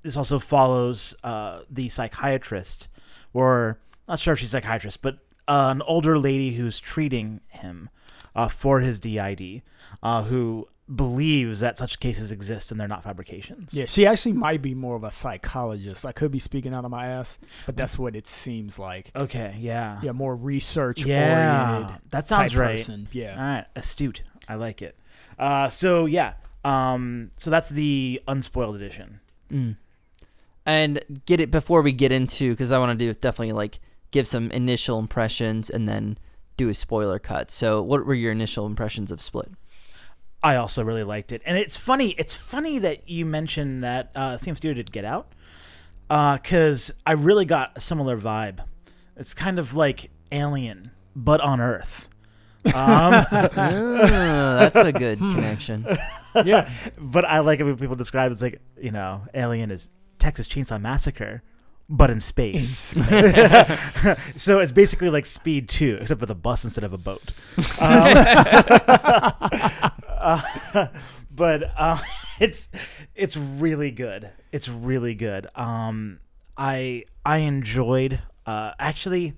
this 0.03 0.17
also 0.17 0.39
follows 0.39 1.15
uh, 1.25 1.61
the 1.71 1.89
psychiatrist, 1.89 2.89
or 3.33 3.79
not 4.07 4.21
sure 4.21 4.35
if 4.35 4.41
she's 4.41 4.49
a 4.49 4.61
psychiatrist, 4.61 5.03
but 5.03 5.19
uh, 5.49 5.69
an 5.71 5.83
older 5.83 6.19
lady 6.19 6.55
who's 6.55 6.81
treating 6.81 7.41
him 7.49 7.89
uh, 8.35 8.49
for 8.49 8.81
his 8.81 8.99
DID, 8.99 9.63
uh, 10.03 10.25
who 10.25 10.69
believes 10.95 11.61
that 11.61 11.79
such 11.79 11.99
cases 11.99 12.31
exist 12.31 12.71
and 12.71 12.79
they're 12.79 12.89
not 12.89 13.03
fabrications. 13.03 13.73
Yeah, 13.73 13.87
she 13.87 14.07
actually 14.07 14.35
might 14.35 14.61
be 14.61 14.75
more 14.75 14.97
of 14.97 15.05
a 15.05 15.11
psychologist. 15.11 16.05
I 16.05 16.13
could 16.13 16.31
be 16.31 16.39
speaking 16.39 16.75
out 16.75 16.85
of 16.85 16.91
my 16.91 17.07
ass, 17.07 17.39
but 17.65 17.77
that's 17.77 17.99
what 17.99 18.15
it 18.15 18.27
seems 18.27 18.79
like. 18.79 19.11
Okay. 19.17 19.57
Yeah. 19.59 20.01
Yeah, 20.03 20.13
more 20.13 20.37
research 20.37 21.05
Yeah, 21.05 21.97
that 22.11 22.27
sounds 22.27 22.53
type 22.53 22.61
right. 22.61 22.77
Person. 22.77 23.09
Yeah. 23.13 23.41
right, 23.41 23.67
astute. 23.75 24.23
I 24.47 24.57
like 24.57 24.83
it. 24.83 24.99
Uh, 25.39 25.71
so 25.71 26.05
yeah, 26.07 26.35
um, 26.65 27.31
so 27.39 27.51
that's 27.51 27.71
the 27.71 28.23
unspoiled 28.29 28.77
edition. 28.77 29.21
Mm. 29.51 29.77
And 30.67 31.23
get 31.27 31.41
it 31.41 31.51
before 31.51 31.83
we 31.83 31.93
get 31.93 32.13
into 32.13 32.51
because 32.51 32.73
I 32.73 32.79
want 32.79 32.99
to 32.99 33.07
do 33.07 33.13
definitely 33.19 33.53
like 33.53 33.81
give 34.11 34.27
some 34.27 34.51
initial 34.51 34.99
impressions 34.99 35.71
and 35.71 35.89
then 35.89 36.19
do 36.57 36.69
a 36.69 36.75
spoiler 36.75 37.19
cut. 37.19 37.51
So, 37.51 37.83
what 37.83 38.07
were 38.07 38.15
your 38.15 38.33
initial 38.33 38.67
impressions 38.67 39.11
of 39.11 39.21
Split? 39.21 39.51
I 40.43 40.57
also 40.57 40.85
really 40.85 41.05
liked 41.05 41.33
it, 41.33 41.41
and 41.47 41.57
it's 41.57 41.77
funny. 41.77 42.11
It's 42.19 42.35
funny 42.35 42.79
that 42.79 43.09
you 43.09 43.25
mentioned 43.25 43.83
that 43.83 44.11
uh, 44.15 44.37
same 44.37 44.55
studio 44.57 44.75
did 44.75 44.93
Get 44.93 45.05
Out, 45.05 45.33
because 46.09 46.93
I 47.07 47.13
really 47.13 47.45
got 47.47 47.73
a 47.77 47.81
similar 47.81 48.19
vibe. 48.19 48.61
It's 49.17 49.33
kind 49.33 49.59
of 49.59 49.75
like 49.75 50.11
Alien, 50.33 50.91
but 51.17 51.41
on 51.41 51.61
Earth. 51.61 52.09
Um, 52.67 52.73
Ah, 52.75 54.57
that's 54.59 54.79
a 54.79 54.93
good 54.93 55.19
connection. 55.35 55.87
yeah. 56.45 56.71
but 56.99 57.25
I 57.25 57.41
like 57.41 57.61
it 57.61 57.65
when 57.65 57.77
people 57.77 57.97
describe 57.97 58.31
it 58.31 58.35
as 58.35 58.43
like 58.43 58.61
you 58.81 58.91
know, 58.91 59.23
Alien 59.35 59.71
is 59.71 59.89
Texas 60.19 60.47
Chainsaw 60.49 60.81
Massacre, 60.81 61.43
but 61.89 62.11
in 62.11 62.21
space. 62.33 62.95
so 64.37 64.61
it's 64.61 64.73
basically 64.73 65.11
like 65.11 65.27
Speed 65.27 65.69
Two, 65.69 65.99
except 66.01 66.21
with 66.21 66.31
a 66.31 66.35
bus 66.35 66.65
instead 66.65 66.85
of 66.85 66.93
a 66.93 66.99
boat. 66.99 67.33
Um, 67.81 68.15
uh, 70.09 70.43
but 71.31 71.73
uh, 71.77 71.99
it's 72.41 72.69
it's 73.15 73.37
really 73.37 73.91
good. 73.91 74.31
It's 74.53 74.69
really 74.69 75.15
good. 75.15 75.47
Um, 75.55 76.21
I 76.57 77.05
I 77.25 77.39
enjoyed 77.39 78.21
uh, 78.47 78.73
actually. 78.79 79.35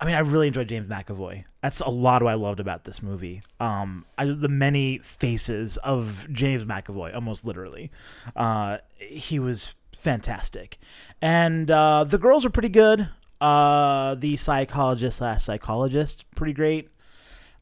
I 0.00 0.06
mean, 0.06 0.14
I 0.14 0.20
really 0.20 0.46
enjoyed 0.46 0.68
James 0.68 0.88
McAvoy. 0.88 1.44
That's 1.62 1.80
a 1.80 1.90
lot 1.90 2.22
of 2.22 2.24
what 2.24 2.30
I 2.30 2.34
loved 2.34 2.58
about 2.58 2.84
this 2.84 3.02
movie. 3.02 3.42
Um, 3.60 4.06
I, 4.16 4.24
the 4.24 4.48
many 4.48 4.96
faces 4.96 5.76
of 5.78 6.26
James 6.32 6.64
McAvoy, 6.64 7.14
almost 7.14 7.44
literally. 7.44 7.90
Uh, 8.34 8.78
he 8.98 9.38
was 9.38 9.74
fantastic, 10.00 10.78
and 11.20 11.70
uh, 11.70 12.04
the 12.04 12.18
girls 12.18 12.44
are 12.44 12.50
pretty 12.50 12.68
good. 12.68 13.08
Uh, 13.40 14.14
the 14.16 14.36
psychologist 14.36 15.18
slash 15.18 15.44
psychologist, 15.44 16.24
pretty 16.34 16.52
great. 16.52 16.90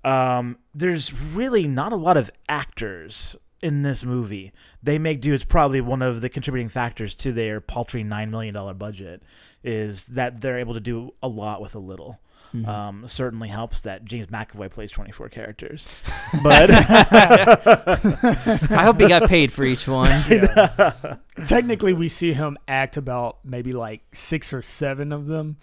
Um, 0.04 0.58
there's 0.74 1.12
really 1.12 1.68
not 1.68 1.92
a 1.92 1.96
lot 1.96 2.16
of 2.16 2.30
actors 2.48 3.36
in 3.60 3.82
this 3.82 4.04
movie. 4.04 4.52
They 4.82 4.98
make 4.98 5.20
do. 5.20 5.34
It's 5.34 5.44
probably 5.44 5.80
one 5.80 6.02
of 6.02 6.20
the 6.20 6.28
contributing 6.28 6.68
factors 6.68 7.14
to 7.16 7.32
their 7.32 7.60
paltry 7.60 8.02
nine 8.02 8.30
million 8.30 8.54
dollar 8.54 8.74
budget. 8.74 9.22
Is 9.62 10.06
that 10.06 10.40
they're 10.40 10.58
able 10.58 10.74
to 10.74 10.80
do 10.80 11.14
a 11.22 11.28
lot 11.28 11.60
with 11.60 11.74
a 11.74 11.80
little. 11.80 12.20
Mhm. 12.54 12.66
Um, 12.66 13.06
certainly 13.06 13.48
helps 13.48 13.82
that 13.82 14.06
James 14.06 14.28
McAvoy 14.28 14.70
plays 14.70 14.90
24 14.90 15.28
characters. 15.28 15.86
But 16.42 16.70
I 16.70 18.82
hope 18.84 19.00
he 19.00 19.08
got 19.08 19.28
paid 19.28 19.52
for 19.52 19.64
each 19.64 19.86
one. 19.88 20.10
Technically, 21.46 21.92
we 21.92 22.08
see 22.08 22.32
him 22.32 22.58
act 22.66 22.96
about 22.96 23.38
maybe 23.44 23.72
like 23.72 24.02
six 24.12 24.52
or 24.52 24.62
seven 24.62 25.12
of 25.12 25.26
them. 25.26 25.56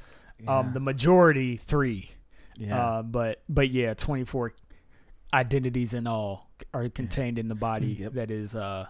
Um, 0.47 0.71
the 0.73 0.79
majority 0.79 1.57
three. 1.57 2.11
yeah. 2.57 2.79
Uh, 2.79 3.01
but 3.03 3.41
but 3.49 3.69
yeah, 3.69 3.93
twenty 3.93 4.25
four 4.25 4.53
identities 5.33 5.93
in 5.93 6.07
all 6.07 6.49
are 6.73 6.87
contained 6.89 7.39
in 7.39 7.47
the 7.47 7.55
body 7.55 7.97
Yep. 7.99 8.13
that 8.13 8.31
is 8.31 8.55
uh, 8.55 8.87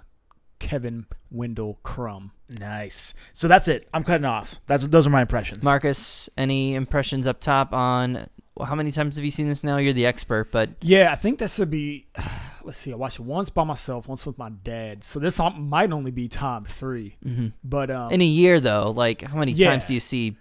Kevin 0.65 1.05
Wendell 1.29 1.77
Crumb. 1.83 2.31
nice. 2.49 3.13
So 3.33 3.47
that's 3.47 3.67
it. 3.67 3.87
I'm 3.93 4.03
cutting 4.03 4.25
off. 4.25 4.59
That's 4.65 4.87
those 4.87 5.05
are 5.05 5.11
my 5.11 5.21
impressions. 5.21 5.63
Marcus, 5.63 6.27
any 6.37 6.73
impressions 6.73 7.27
up 7.27 7.39
top 7.39 7.71
on 7.71 8.27
well, 8.55 8.65
how 8.67 8.73
many 8.75 8.91
times 8.91 9.15
have 9.17 9.23
you 9.25 9.29
seen 9.31 9.47
this 9.47 9.63
now? 9.63 9.77
You're 9.77 9.93
the 9.93 10.05
expert, 10.05 10.51
but 10.51 10.69
Yeah, 10.81 11.11
I 11.11 11.15
think 11.15 11.37
this 11.39 11.59
would 11.59 11.69
be. 11.69 12.07
Let's 12.63 12.79
see. 12.79 12.91
I 12.91 12.95
watched 12.95 13.19
it 13.19 13.23
once 13.23 13.49
by 13.51 13.63
myself, 13.63 14.07
once 14.07 14.25
with 14.25 14.39
my 14.39 14.49
dad. 14.49 15.03
So 15.03 15.19
this 15.19 15.39
um, 15.39 15.69
might 15.69 15.91
only 15.91 16.09
be 16.09 16.27
time 16.27 16.65
three. 16.65 17.15
mhm. 17.23 17.51
But 17.63 17.91
um, 17.91 18.11
in 18.11 18.21
a 18.21 18.25
year 18.25 18.59
though, 18.59 18.89
like 18.89 19.21
how 19.21 19.37
many 19.37 19.51
Yeah. 19.51 19.69
times 19.69 19.85
do 19.85 19.93
you 19.93 19.99
see 19.99 20.35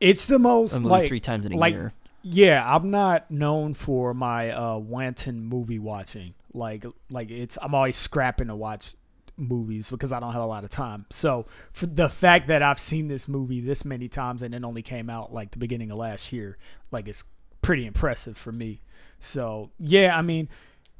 it's 0.00 0.26
the 0.26 0.40
most 0.40 0.72
a 0.74 0.80
movie 0.80 0.90
like 0.90 1.06
three 1.06 1.20
times 1.20 1.46
in 1.46 1.52
a 1.52 1.56
like- 1.56 1.74
year? 1.74 1.92
Yeah, 2.24 2.64
I'm 2.64 2.90
not 2.90 3.30
known 3.30 3.74
for 3.74 4.12
my 4.14 4.50
uh 4.50 4.76
wanton 4.78 5.44
movie 5.44 5.78
watching. 5.80 6.34
Like 6.54 6.84
like 7.10 7.30
it's 7.30 7.58
I'm 7.62 7.74
always 7.74 7.96
scrapping 7.96 8.46
to 8.48 8.54
watch 8.56 8.94
movies 9.36 9.90
because 9.90 10.12
I 10.12 10.20
don't 10.20 10.32
have 10.32 10.42
a 10.42 10.46
lot 10.46 10.64
of 10.64 10.70
time. 10.70 11.06
So 11.10 11.46
for 11.72 11.86
the 11.86 12.08
fact 12.08 12.48
that 12.48 12.62
I've 12.62 12.78
seen 12.78 13.08
this 13.08 13.28
movie 13.28 13.60
this 13.60 13.84
many 13.84 14.08
times 14.08 14.42
and 14.42 14.54
it 14.54 14.64
only 14.64 14.82
came 14.82 15.08
out 15.10 15.32
like 15.32 15.50
the 15.50 15.58
beginning 15.58 15.90
of 15.90 15.98
last 15.98 16.32
year, 16.32 16.58
like 16.90 17.08
it's 17.08 17.24
pretty 17.60 17.86
impressive 17.86 18.36
for 18.36 18.52
me. 18.52 18.82
So 19.20 19.70
yeah, 19.78 20.16
I 20.16 20.22
mean 20.22 20.48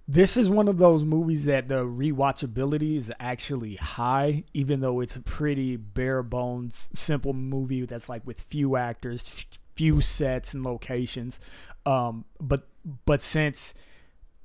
this 0.08 0.36
is 0.36 0.50
one 0.50 0.68
of 0.68 0.78
those 0.78 1.04
movies 1.04 1.44
that 1.44 1.68
the 1.68 1.84
rewatchability 1.84 2.96
is 2.96 3.12
actually 3.20 3.76
high, 3.76 4.44
even 4.52 4.80
though 4.80 5.00
it's 5.00 5.16
a 5.16 5.20
pretty 5.20 5.76
bare 5.76 6.22
bones, 6.22 6.88
simple 6.92 7.32
movie 7.32 7.86
that's 7.86 8.08
like 8.08 8.26
with 8.26 8.40
few 8.40 8.76
actors, 8.76 9.46
few 9.74 10.00
sets 10.00 10.54
and 10.54 10.64
locations. 10.64 11.38
Um, 11.86 12.24
but 12.40 12.68
but 13.06 13.22
since 13.22 13.74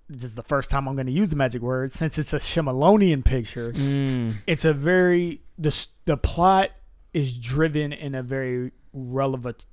this 0.10 0.24
is 0.24 0.36
the 0.36 0.44
first 0.44 0.70
time 0.70 0.88
I'm 0.88 0.96
going 0.96 1.08
to 1.08 1.12
use 1.14 1.30
the 1.30 1.36
magic 1.36 1.62
word, 1.62 1.92
since 1.92 2.18
it's 2.18 2.34
a 2.34 2.40
Shyamalonian 2.40 3.24
picture, 3.26 3.72
Mm, 3.74 4.36
it's 4.48 4.66
a 4.66 4.74
very 4.74 5.42
the 5.58 5.74
the 6.06 6.18
plot 6.18 6.72
is 7.14 7.38
driven 7.38 7.92
in 7.94 8.16
a 8.16 8.24
very 8.24 8.72
relevant 8.94 9.66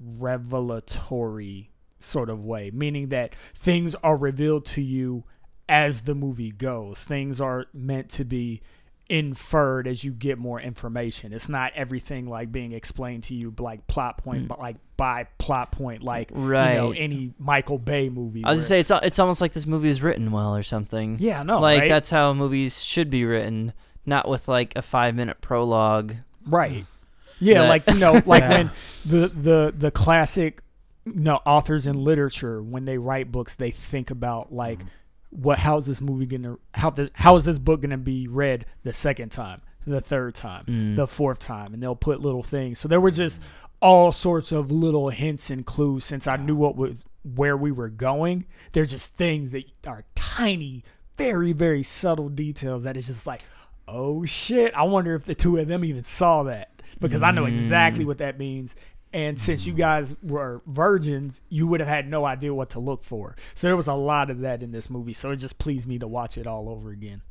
revelatory 0.00 1.70
sort 2.00 2.30
of 2.30 2.44
way, 2.44 2.70
meaning 2.72 3.08
that 3.08 3.34
things 3.54 3.94
are 3.96 4.16
revealed 4.16 4.64
to 4.66 4.82
you 4.82 5.24
as 5.68 6.02
the 6.02 6.14
movie 6.14 6.50
goes. 6.52 6.98
Things 7.02 7.40
are 7.40 7.66
meant 7.72 8.08
to 8.10 8.24
be 8.24 8.60
inferred 9.08 9.86
as 9.86 10.04
you 10.04 10.12
get 10.12 10.38
more 10.38 10.60
information. 10.60 11.32
It's 11.32 11.48
not 11.48 11.72
everything 11.74 12.28
like 12.28 12.52
being 12.52 12.72
explained 12.72 13.24
to 13.24 13.34
you 13.34 13.54
like 13.58 13.86
plot 13.86 14.18
point, 14.18 14.44
mm. 14.44 14.48
but 14.48 14.58
like 14.58 14.76
by 14.96 15.26
plot 15.38 15.72
point, 15.72 16.02
like 16.02 16.30
you 16.30 16.36
know 16.36 16.46
Right. 16.48 16.94
any 16.98 17.32
Michael 17.38 17.78
Bay 17.78 18.08
movie. 18.10 18.44
I 18.44 18.50
was 18.50 18.58
where 18.58 18.62
to 18.64 18.68
say 18.68 18.80
it's 18.80 19.06
it's 19.06 19.18
almost 19.18 19.40
like 19.40 19.52
this 19.52 19.66
movie 19.66 19.88
is 19.88 20.02
written 20.02 20.30
well 20.30 20.54
or 20.54 20.62
something. 20.62 21.16
yeah, 21.20 21.42
no, 21.42 21.58
like 21.60 21.80
right? 21.82 21.88
that's 21.88 22.10
how 22.10 22.32
movies 22.34 22.82
should 22.82 23.08
be 23.08 23.24
written, 23.24 23.72
not 24.04 24.28
with 24.28 24.46
like 24.48 24.76
a 24.76 24.82
five 24.82 25.14
minute 25.14 25.40
prologue. 25.40 26.14
Right. 26.46 26.84
Yeah, 27.40 27.62
That- 27.62 27.68
like 27.68 27.86
you 27.88 27.94
know, 27.94 28.12
like 28.26 28.42
Yeah. 28.42 28.48
when 28.50 28.70
the 29.06 29.28
the 29.28 29.74
the 29.76 29.90
classic, 29.90 30.60
you 31.06 31.14
know, 31.14 31.40
authors 31.46 31.86
in 31.86 32.04
literature 32.04 32.62
when 32.62 32.84
they 32.84 32.98
write 32.98 33.32
books, 33.32 33.54
they 33.54 33.70
think 33.70 34.10
about 34.10 34.52
like 34.52 34.80
mm. 34.80 34.88
What 35.30 35.58
how 35.58 35.78
is 35.78 35.86
this 35.86 36.00
movie 36.00 36.26
gonna 36.26 36.56
how 36.74 36.90
this 36.90 37.10
how 37.14 37.36
is 37.36 37.44
this 37.44 37.58
book 37.58 37.82
gonna 37.82 37.98
be 37.98 38.26
read 38.28 38.64
the 38.82 38.92
second 38.92 39.30
time, 39.30 39.60
the 39.86 40.00
third 40.00 40.34
time, 40.34 40.64
Mm. 40.66 40.96
the 40.96 41.06
fourth 41.06 41.38
time, 41.38 41.74
and 41.74 41.82
they'll 41.82 41.94
put 41.96 42.20
little 42.20 42.42
things. 42.42 42.78
So 42.78 42.88
there 42.88 43.00
were 43.00 43.10
just 43.10 43.40
all 43.80 44.10
sorts 44.10 44.50
of 44.52 44.70
little 44.72 45.10
hints 45.10 45.50
and 45.50 45.64
clues. 45.64 46.04
Since 46.04 46.26
I 46.26 46.36
knew 46.36 46.56
what 46.56 46.76
was 46.76 47.04
where 47.34 47.56
we 47.56 47.70
were 47.70 47.88
going, 47.90 48.46
they're 48.72 48.86
just 48.86 49.16
things 49.16 49.52
that 49.52 49.64
are 49.86 50.04
tiny, 50.14 50.82
very 51.16 51.52
very 51.52 51.82
subtle 51.82 52.28
details 52.28 52.84
that 52.84 52.96
is 52.96 53.06
just 53.08 53.26
like 53.26 53.42
oh 53.90 54.22
shit 54.24 54.72
i 54.74 54.82
wonder 54.82 55.14
if 55.14 55.24
the 55.24 55.34
two 55.34 55.56
of 55.56 55.66
them 55.66 55.82
even 55.82 56.04
saw 56.04 56.42
that 56.42 56.70
because 57.00 57.22
i 57.22 57.30
know 57.30 57.46
exactly 57.46 58.04
what 58.04 58.18
that 58.18 58.38
means 58.38 58.76
and 59.12 59.38
since 59.38 59.66
you 59.66 59.72
guys 59.72 60.14
were 60.22 60.62
virgins 60.66 61.40
you 61.48 61.66
would 61.66 61.80
have 61.80 61.88
had 61.88 62.08
no 62.08 62.24
idea 62.24 62.52
what 62.52 62.70
to 62.70 62.80
look 62.80 63.04
for. 63.04 63.36
So 63.54 63.66
there 63.66 63.76
was 63.76 63.88
a 63.88 63.94
lot 63.94 64.30
of 64.30 64.40
that 64.40 64.62
in 64.62 64.70
this 64.72 64.90
movie. 64.90 65.14
So 65.14 65.30
it 65.30 65.36
just 65.36 65.58
pleased 65.58 65.88
me 65.88 65.98
to 65.98 66.06
watch 66.06 66.36
it 66.36 66.46
all 66.46 66.68
over 66.68 66.90
again. 66.90 67.22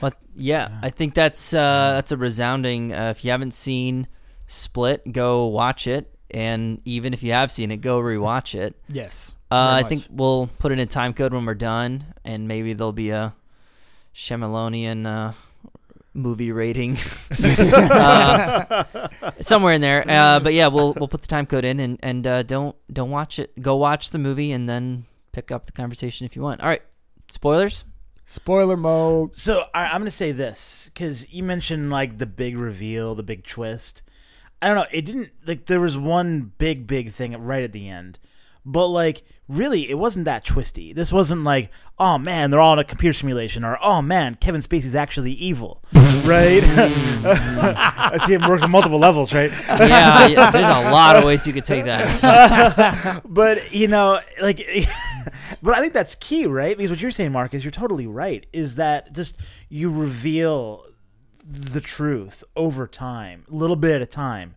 But 0.00 0.16
yeah, 0.36 0.78
I 0.82 0.90
think 0.90 1.14
that's 1.14 1.52
uh, 1.52 1.92
that's 1.94 2.12
a 2.12 2.16
resounding. 2.16 2.92
Uh, 2.92 3.10
if 3.10 3.24
you 3.24 3.30
haven't 3.30 3.54
seen 3.54 4.06
Split, 4.46 5.12
go 5.12 5.46
watch 5.46 5.86
it, 5.86 6.14
and 6.30 6.80
even 6.84 7.12
if 7.12 7.22
you 7.22 7.32
have 7.32 7.50
seen 7.50 7.70
it, 7.70 7.78
go 7.78 7.98
rewatch 8.00 8.54
it. 8.54 8.76
yes 8.88 9.32
Uh, 9.50 9.80
I 9.84 9.88
think 9.88 10.06
we'll 10.10 10.48
put 10.58 10.72
it 10.72 10.74
in 10.74 10.80
a 10.80 10.86
time 10.86 11.14
code 11.14 11.32
when 11.32 11.44
we're 11.44 11.54
done, 11.54 12.04
and 12.24 12.46
maybe 12.46 12.74
there'll 12.74 12.92
be 12.92 13.10
a 13.10 13.34
Shyamalonian 14.14 15.06
uh, 15.06 15.32
movie 16.18 16.52
rating 16.52 16.98
uh, 17.44 18.84
somewhere 19.40 19.72
in 19.72 19.80
there. 19.80 20.04
Uh, 20.08 20.40
but 20.40 20.52
yeah, 20.52 20.66
we'll 20.66 20.94
we'll 20.94 21.08
put 21.08 21.22
the 21.22 21.26
time 21.26 21.46
code 21.46 21.64
in, 21.64 21.80
and 21.80 21.98
and 22.02 22.26
uh, 22.26 22.42
don't 22.42 22.76
don't 22.92 23.10
watch 23.10 23.38
it. 23.38 23.60
Go 23.60 23.76
watch 23.76 24.10
the 24.10 24.18
movie, 24.18 24.52
and 24.52 24.68
then 24.68 25.06
pick 25.32 25.50
up 25.50 25.66
the 25.66 25.72
conversation 25.72 26.24
if 26.26 26.36
you 26.36 26.42
want. 26.42 26.60
All 26.60 26.68
right, 26.68 26.82
spoilers. 27.30 27.84
spoiler 28.24 28.76
mode 28.76 29.34
So 29.34 29.64
I, 29.72 29.86
I'm 29.86 30.00
gonna 30.00 30.10
say 30.10 30.32
this 30.32 30.90
because 30.92 31.30
you 31.32 31.42
mentioned 31.42 31.90
like 31.90 32.18
the 32.18 32.26
big 32.26 32.56
reveal, 32.58 33.14
the 33.14 33.22
big 33.22 33.46
twist. 33.46 34.02
I 34.60 34.66
don't 34.66 34.76
know. 34.76 34.86
It 34.90 35.04
didn't 35.04 35.30
like 35.46 35.66
there 35.66 35.80
was 35.80 35.96
one 35.96 36.52
big 36.58 36.86
big 36.86 37.12
thing 37.12 37.36
right 37.40 37.62
at 37.62 37.72
the 37.72 37.88
end, 37.88 38.18
but 38.64 38.88
like 38.88 39.22
really, 39.48 39.90
it 39.90 39.98
wasn't 39.98 40.24
that 40.26 40.44
twisty. 40.44 40.92
This 40.92 41.12
wasn't 41.12 41.44
like 41.44 41.70
oh 41.98 42.18
man, 42.18 42.50
they're 42.50 42.60
all 42.60 42.74
in 42.74 42.78
a 42.78 42.84
computer 42.84 43.12
simulation, 43.12 43.64
or 43.64 43.78
oh 43.82 44.00
man, 44.02 44.36
Kevin 44.36 44.62
Spacey's 44.62 44.94
actually 44.94 45.32
evil, 45.32 45.82
right? 45.92 46.62
I 46.64 48.18
see 48.24 48.34
it 48.34 48.46
works 48.46 48.62
on 48.62 48.70
multiple 48.70 48.98
levels, 48.98 49.32
right? 49.32 49.50
Yeah, 49.68 50.26
yeah, 50.26 50.50
there's 50.50 50.66
a 50.66 50.90
lot 50.90 51.16
of 51.16 51.24
ways 51.24 51.46
you 51.46 51.52
could 51.52 51.64
take 51.64 51.84
that. 51.84 53.22
but 53.28 53.72
you 53.72 53.88
know, 53.88 54.20
like, 54.40 54.58
but 55.62 55.74
I 55.74 55.80
think 55.80 55.92
that's 55.92 56.14
key, 56.14 56.46
right? 56.46 56.76
Because 56.76 56.90
what 56.90 57.00
you're 57.00 57.10
saying, 57.10 57.32
Mark, 57.32 57.54
is 57.54 57.64
you're 57.64 57.70
totally 57.70 58.06
right. 58.06 58.46
Is 58.52 58.76
that 58.76 59.12
just 59.12 59.36
you 59.68 59.90
reveal 59.90 60.84
the 61.44 61.80
truth 61.80 62.44
over 62.54 62.86
time, 62.86 63.44
a 63.50 63.54
little 63.54 63.76
bit 63.76 63.96
at 63.96 64.02
a 64.02 64.06
time, 64.06 64.54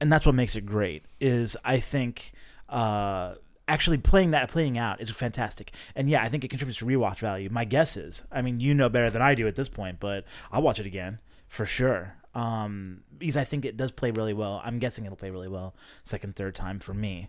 and 0.00 0.12
that's 0.12 0.26
what 0.26 0.34
makes 0.34 0.56
it 0.56 0.66
great. 0.66 1.04
Is 1.20 1.56
I 1.64 1.80
think 1.80 2.32
uh, 2.68 3.34
actually 3.68 3.98
playing 3.98 4.32
that, 4.32 4.50
playing 4.50 4.76
out 4.78 5.00
is 5.00 5.10
fantastic, 5.10 5.72
and 5.94 6.08
yeah, 6.08 6.22
I 6.22 6.28
think 6.28 6.44
it 6.44 6.48
contributes 6.48 6.78
to 6.80 6.86
rewatch 6.86 7.18
value. 7.18 7.48
My 7.50 7.64
guess 7.64 7.96
is, 7.96 8.22
I 8.30 8.42
mean, 8.42 8.60
you 8.60 8.74
know 8.74 8.88
better 8.88 9.10
than 9.10 9.22
I 9.22 9.34
do 9.34 9.46
at 9.46 9.56
this 9.56 9.68
point, 9.68 9.98
but 10.00 10.24
I'll 10.50 10.62
watch 10.62 10.80
it 10.80 10.86
again 10.86 11.18
for 11.48 11.66
sure. 11.66 12.14
Um, 12.34 13.02
because 13.18 13.36
I 13.36 13.44
think 13.44 13.64
it 13.64 13.76
does 13.76 13.90
play 13.90 14.10
really 14.10 14.32
well. 14.32 14.62
I'm 14.64 14.78
guessing 14.78 15.04
it'll 15.04 15.16
play 15.16 15.30
really 15.30 15.48
well 15.48 15.74
second, 16.02 16.34
third 16.34 16.54
time 16.54 16.78
for 16.80 16.94
me. 16.94 17.28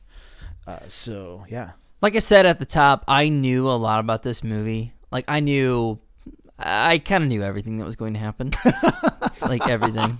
Uh, 0.66 0.80
so 0.88 1.46
yeah, 1.50 1.72
Like 2.02 2.16
I 2.16 2.20
said 2.20 2.46
at 2.46 2.60
the 2.60 2.66
top, 2.66 3.04
I 3.08 3.30
knew 3.30 3.68
a 3.70 3.76
lot 3.76 4.00
about 4.00 4.24
this 4.24 4.44
movie. 4.44 4.94
Like 5.12 5.26
I 5.28 5.40
knew, 5.40 6.00
I 6.60 7.00
kind 7.00 7.24
of 7.24 7.30
knew 7.30 7.44
everything 7.44 7.78
that 7.78 7.86
was 7.86 7.96
going 7.96 8.14
to 8.14 8.20
happen. 8.20 8.52
like 9.42 9.68
everything. 9.68 10.08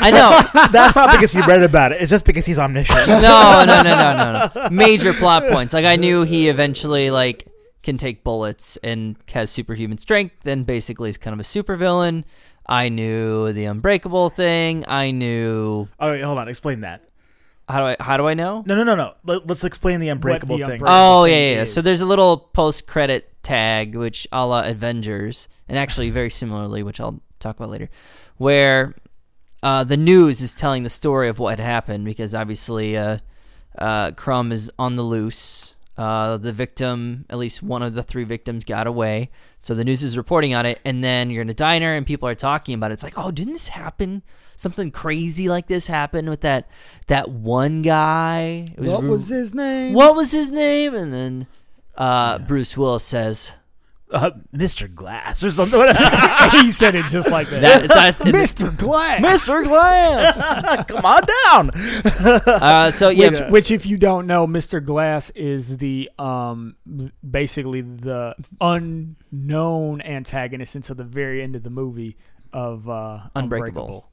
I 0.00 0.10
know. 0.10 0.68
that's 0.70 0.96
not 0.96 1.10
because 1.10 1.32
he 1.32 1.40
read 1.42 1.62
about 1.62 1.92
it. 1.92 2.00
It's 2.00 2.10
just 2.10 2.24
because 2.24 2.46
he's 2.46 2.58
omniscient. 2.58 3.08
No, 3.08 3.64
no, 3.66 3.82
no, 3.82 3.94
no, 3.96 4.16
no, 4.16 4.50
no. 4.54 4.70
Major 4.70 5.12
plot 5.12 5.48
points. 5.48 5.74
Like 5.74 5.84
I 5.84 5.96
knew 5.96 6.22
he 6.22 6.48
eventually 6.48 7.10
like 7.10 7.46
can 7.82 7.96
take 7.98 8.22
bullets 8.22 8.76
and 8.78 9.16
has 9.32 9.50
superhuman 9.50 9.98
strength. 9.98 10.36
Then 10.44 10.62
basically 10.62 11.10
is 11.10 11.18
kind 11.18 11.34
of 11.34 11.40
a 11.40 11.42
supervillain. 11.42 12.24
I 12.66 12.88
knew 12.90 13.52
the 13.52 13.64
unbreakable 13.64 14.30
thing. 14.30 14.84
I 14.86 15.10
knew 15.10 15.88
Oh, 15.98 16.12
wait, 16.12 16.22
hold 16.22 16.38
on. 16.38 16.48
Explain 16.48 16.82
that. 16.82 17.02
how 17.68 17.80
do 17.80 17.86
I 17.86 17.96
how 17.98 18.16
do 18.16 18.28
I 18.28 18.34
know? 18.34 18.62
No, 18.66 18.76
no, 18.76 18.84
no, 18.84 18.94
no. 18.94 19.14
Let, 19.24 19.50
us 19.50 19.64
explain 19.64 19.98
the 19.98 20.08
unbreakable 20.10 20.56
thing. 20.56 20.62
Unbreakable 20.62 20.88
Oh 20.90 21.24
yeah, 21.24 21.36
yeah. 21.36 21.54
yeah. 21.56 21.64
So 21.64 21.82
there's 21.82 22.02
a 22.02 22.06
little 22.06 22.38
post 22.38 22.86
credit 22.86 23.31
tag, 23.42 23.94
which 23.94 24.26
a 24.32 24.46
la 24.46 24.62
Avengers, 24.62 25.48
and 25.68 25.78
actually 25.78 26.10
very 26.10 26.30
similarly, 26.30 26.82
which 26.82 27.00
I'll 27.00 27.20
talk 27.38 27.56
about 27.56 27.70
later, 27.70 27.88
where 28.36 28.94
uh, 29.62 29.84
the 29.84 29.96
news 29.96 30.42
is 30.42 30.54
telling 30.54 30.82
the 30.82 30.90
story 30.90 31.28
of 31.28 31.38
what 31.38 31.58
had 31.58 31.64
happened 31.64 32.04
because 32.04 32.34
obviously 32.34 32.96
uh, 32.96 33.18
uh, 33.78 34.10
Crumb 34.12 34.52
is 34.52 34.70
on 34.78 34.96
the 34.96 35.02
loose. 35.02 35.76
Uh, 35.96 36.38
the 36.38 36.52
victim, 36.52 37.26
at 37.28 37.36
least 37.36 37.62
one 37.62 37.82
of 37.82 37.92
the 37.92 38.02
three 38.02 38.24
victims, 38.24 38.64
got 38.64 38.86
away. 38.86 39.30
So 39.60 39.74
the 39.74 39.84
news 39.84 40.02
is 40.02 40.16
reporting 40.16 40.54
on 40.54 40.64
it, 40.64 40.80
and 40.86 41.04
then 41.04 41.30
you're 41.30 41.42
in 41.42 41.50
a 41.50 41.54
diner 41.54 41.92
and 41.92 42.06
people 42.06 42.26
are 42.28 42.34
talking 42.34 42.74
about 42.74 42.90
it. 42.90 42.94
It's 42.94 43.02
like, 43.04 43.18
oh, 43.18 43.30
didn't 43.30 43.52
this 43.52 43.68
happen? 43.68 44.22
Something 44.56 44.90
crazy 44.90 45.48
like 45.48 45.66
this 45.66 45.88
happened 45.88 46.28
with 46.30 46.40
that 46.40 46.68
that 47.08 47.28
one 47.28 47.82
guy. 47.82 48.68
It 48.76 48.80
what 48.80 49.02
was 49.02 49.28
his 49.28 49.54
name 49.54 49.92
what 49.92 50.14
was 50.14 50.32
his 50.32 50.50
name? 50.50 50.94
And 50.94 51.12
then 51.12 51.46
uh, 51.96 52.38
Bruce 52.38 52.76
Willis 52.76 53.04
says 53.04 53.52
Uh, 54.10 54.30
Mr. 54.54 54.92
Glass 54.92 55.42
or 55.42 55.50
something. 55.50 55.80
he 56.60 56.70
said 56.70 56.94
it 56.94 57.06
just 57.06 57.30
like 57.30 57.48
that, 57.48 57.88
that. 57.88 57.88
That's 57.88 58.20
mr 58.22 58.76
glass 58.76 59.20
Mr. 59.22 59.64
Glass. 59.64 60.84
Come 60.88 61.04
on 61.06 61.22
down. 61.46 61.70
uh, 62.46 62.90
so 62.90 63.08
yeah, 63.08 63.28
which, 63.28 63.50
which, 63.50 63.70
if 63.70 63.86
you 63.86 63.96
don't 63.96 64.26
know, 64.26 64.46
Mr. 64.46 64.84
Glass 64.84 65.30
is 65.30 65.78
the 65.78 66.10
um 66.18 66.76
basically 67.28 67.80
the 67.80 68.34
unknown 68.60 70.02
antagonist 70.02 70.74
until 70.74 70.94
the 70.94 71.04
very 71.04 71.42
end 71.42 71.56
of 71.56 71.62
the 71.62 71.70
movie 71.70 72.16
of 72.52 72.88
uh, 72.90 73.20
Unbreakable. 73.34 73.80
Unbreakable. 73.80 74.11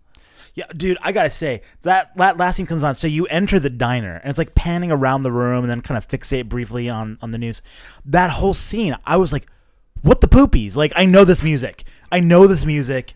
Yeah, 0.59 0.65
dude, 0.75 0.97
I 1.01 1.13
gotta 1.13 1.29
say 1.29 1.61
that 1.83 2.17
that 2.17 2.35
last 2.35 2.57
scene 2.57 2.65
comes 2.65 2.83
on. 2.83 2.93
So 2.93 3.07
you 3.07 3.25
enter 3.27 3.61
the 3.61 3.69
diner, 3.69 4.17
and 4.17 4.29
it's 4.29 4.37
like 4.37 4.55
panning 4.55 4.91
around 4.91 5.21
the 5.21 5.31
room, 5.31 5.63
and 5.63 5.71
then 5.71 5.79
kind 5.79 5.97
of 5.97 6.05
fixate 6.05 6.49
briefly 6.49 6.89
on 6.89 7.17
on 7.21 7.31
the 7.31 7.37
news. 7.37 7.61
That 8.03 8.31
whole 8.31 8.53
scene, 8.53 8.97
I 9.05 9.15
was 9.15 9.31
like, 9.31 9.49
"What 10.01 10.19
the 10.19 10.27
poopies?" 10.27 10.75
Like, 10.75 10.91
I 10.97 11.05
know 11.05 11.23
this 11.23 11.43
music. 11.43 11.85
I 12.11 12.19
know 12.19 12.45
this 12.45 12.65
music, 12.65 13.13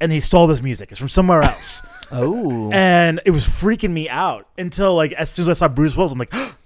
and 0.00 0.12
they 0.12 0.20
stole 0.20 0.46
this 0.46 0.62
music. 0.62 0.92
It's 0.92 1.00
from 1.00 1.08
somewhere 1.08 1.42
else, 1.42 1.82
oh, 2.12 2.70
and 2.70 3.20
it 3.26 3.32
was 3.32 3.44
freaking 3.44 3.90
me 3.90 4.08
out 4.08 4.46
until 4.56 4.94
like 4.94 5.12
as 5.14 5.30
soon 5.30 5.44
as 5.44 5.48
I 5.48 5.54
saw 5.54 5.66
Bruce 5.66 5.96
Willis, 5.96 6.12
I'm 6.12 6.18
like, 6.20 6.32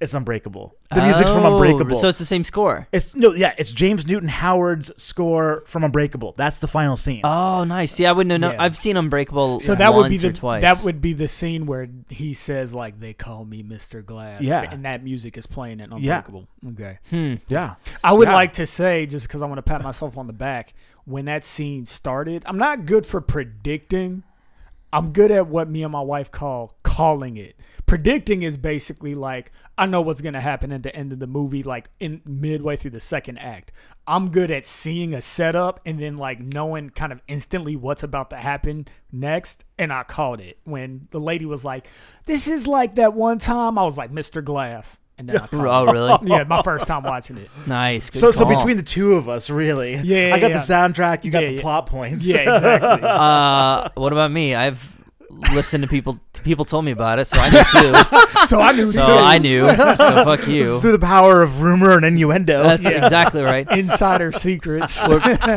"It's 0.00 0.14
Unbreakable." 0.14 0.74
The 0.94 1.02
music's 1.02 1.30
from 1.32 1.44
Oh, 1.44 1.54
Unbreakable. 1.54 1.96
So 1.96 2.08
it's 2.08 2.18
the 2.18 2.24
same 2.24 2.44
score. 2.44 2.86
It's 2.92 3.14
no, 3.14 3.32
yeah, 3.32 3.54
it's 3.56 3.70
James 3.72 4.06
Newton 4.06 4.28
Howard's 4.28 4.90
score 5.02 5.62
from 5.66 5.84
Unbreakable. 5.84 6.34
That's 6.36 6.58
the 6.58 6.66
final 6.68 6.96
scene. 6.96 7.20
Oh, 7.24 7.64
nice. 7.64 7.92
See, 7.92 8.04
I 8.04 8.12
wouldn't 8.12 8.40
know. 8.40 8.50
Yeah. 8.52 8.62
I've 8.62 8.76
seen 8.76 8.96
Unbreakable. 8.96 9.60
So 9.60 9.74
that 9.74 9.94
would 9.94 10.10
be 10.10 10.16
the 10.18 10.28
or 10.28 10.32
twice. 10.32 10.62
that 10.62 10.82
would 10.84 11.00
be 11.00 11.12
the 11.14 11.28
scene 11.28 11.66
where 11.66 11.88
he 12.10 12.34
says 12.34 12.74
like 12.74 13.00
they 13.00 13.14
call 13.14 13.44
me 13.44 13.62
Mr. 13.62 14.04
Glass. 14.04 14.42
Yeah. 14.42 14.68
and 14.70 14.84
that 14.84 15.02
music 15.02 15.38
is 15.38 15.46
playing 15.46 15.80
in 15.80 15.90
Yeah. 15.98 16.18
Unbreakable. 16.18 16.46
Okay. 16.72 16.98
Hmm. 17.10 17.34
yeah, 17.48 17.74
I 18.04 18.12
would 18.12 18.28
Yeah. 18.28 18.34
like 18.34 18.52
to 18.54 18.66
say, 18.66 19.06
just 19.06 19.26
because 19.28 19.42
I 19.42 19.46
want 19.46 19.58
to 19.58 19.62
pat 19.62 19.82
myself 19.82 20.18
on 20.18 20.26
the 20.26 20.32
back, 20.32 20.74
when 21.04 21.24
that 21.24 21.44
scene 21.44 21.84
started, 21.86 22.42
I'm 22.46 22.58
not 22.58 22.86
good 22.86 23.06
for 23.06 23.20
predicting. 23.20 24.22
I'm 24.92 25.12
good 25.12 25.30
at 25.30 25.46
what 25.46 25.70
me 25.70 25.82
and 25.84 25.92
my 25.92 26.02
wife 26.02 26.30
call 26.30 26.76
calling 26.82 27.36
it. 27.38 27.56
Predicting 27.86 28.42
is 28.42 28.56
basically 28.56 29.14
like 29.14 29.52
I 29.76 29.86
know 29.86 30.00
what's 30.00 30.20
gonna 30.22 30.40
happen 30.40 30.72
at 30.72 30.82
the 30.82 30.94
end 30.94 31.12
of 31.12 31.18
the 31.18 31.26
movie, 31.26 31.62
like 31.62 31.90
in 32.00 32.22
midway 32.24 32.76
through 32.76 32.92
the 32.92 33.00
second 33.00 33.38
act. 33.38 33.70
I'm 34.06 34.30
good 34.30 34.50
at 34.50 34.64
seeing 34.64 35.12
a 35.14 35.20
setup 35.20 35.80
and 35.84 36.00
then 36.00 36.16
like 36.16 36.40
knowing 36.40 36.90
kind 36.90 37.12
of 37.12 37.20
instantly 37.28 37.76
what's 37.76 38.02
about 38.02 38.30
to 38.30 38.36
happen 38.36 38.88
next, 39.12 39.64
and 39.78 39.92
I 39.92 40.02
called 40.04 40.40
it 40.40 40.58
when 40.64 41.08
the 41.10 41.20
lady 41.20 41.44
was 41.44 41.64
like, 41.64 41.86
"This 42.24 42.48
is 42.48 42.66
like 42.66 42.94
that 42.96 43.14
one 43.14 43.38
time." 43.38 43.76
I 43.78 43.84
was 43.84 43.98
like, 43.98 44.10
"Mr. 44.10 44.42
Glass," 44.42 44.98
and 45.18 45.28
then 45.28 45.36
I 45.38 45.46
called 45.46 45.66
Oh, 45.66 45.86
it. 45.88 45.92
really? 45.92 46.18
yeah, 46.24 46.44
my 46.44 46.62
first 46.62 46.86
time 46.86 47.02
watching 47.02 47.36
it. 47.36 47.50
Nice. 47.66 48.08
Good 48.10 48.18
So, 48.20 48.30
so 48.30 48.44
call. 48.44 48.56
between 48.56 48.76
the 48.78 48.82
two 48.82 49.14
of 49.14 49.28
us, 49.28 49.50
really, 49.50 49.96
Yeah, 49.96 50.32
I 50.34 50.40
got 50.40 50.50
yeah, 50.50 50.56
the 50.58 50.72
soundtrack, 50.72 51.24
you 51.24 51.30
got 51.30 51.42
Yeah, 51.42 51.48
the 51.50 51.54
yeah. 51.56 51.60
plot 51.60 51.86
points. 51.86 52.24
Yeah, 52.26 52.54
exactly. 52.56 53.02
uh, 53.08 53.88
what 53.94 54.12
about 54.12 54.30
me? 54.32 54.54
I've 54.54 54.91
listened 55.52 55.82
to 55.82 55.88
people. 55.88 56.18
People 56.44 56.64
told 56.64 56.84
me 56.84 56.90
about 56.90 57.18
it, 57.18 57.26
so 57.26 57.38
I 57.40 57.48
knew 57.50 57.58
too. 57.58 58.46
so 58.46 58.60
I 58.60 58.72
knew 58.72 58.86
So 58.86 59.06
too. 59.06 59.12
I 59.12 59.38
knew. 59.38 59.60
So 59.68 60.24
fuck 60.24 60.46
you. 60.46 60.80
Through 60.82 60.92
the 60.92 60.98
power 60.98 61.42
of 61.42 61.60
rumor 61.62 61.92
and 61.96 62.04
innuendo. 62.04 62.62
That's 62.62 62.84
Yeah. 62.84 63.04
exactly 63.04 63.42
right. 63.42 63.66
insider 63.76 64.32
secrets. 64.32 65.00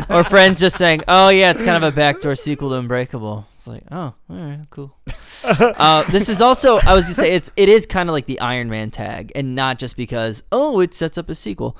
Or 0.10 0.24
friends 0.24 0.60
just 0.60 0.78
saying, 0.78 1.02
"Oh 1.08 1.30
yeah, 1.30 1.52
it's 1.52 1.64
kind 1.64 1.84
of 1.84 1.94
a 1.94 1.96
backdoor 1.96 2.36
sequel 2.36 2.70
to 2.70 2.76
Unbreakable." 2.76 3.48
It's 3.52 3.68
like, 3.68 3.84
oh, 3.92 3.98
all 3.98 4.16
right, 4.30 4.60
cool. 4.70 4.96
uh, 5.44 6.04
this 6.12 6.30
is 6.30 6.40
also, 6.42 6.78
I 6.78 6.94
was 6.94 7.06
gonna 7.06 7.16
say, 7.16 7.32
it's 7.34 7.52
it 7.56 7.68
is 7.70 7.86
kind 7.88 8.10
of 8.10 8.14
like 8.14 8.28
the 8.28 8.40
Iron 8.40 8.70
Man 8.70 8.92
tag, 8.92 9.32
and 9.36 9.56
not 9.56 9.80
just 9.80 9.98
because 9.98 10.44
oh, 10.52 10.80
it 10.80 10.94
sets 10.94 11.18
up 11.18 11.30
a 11.30 11.36
sequel. 11.36 11.76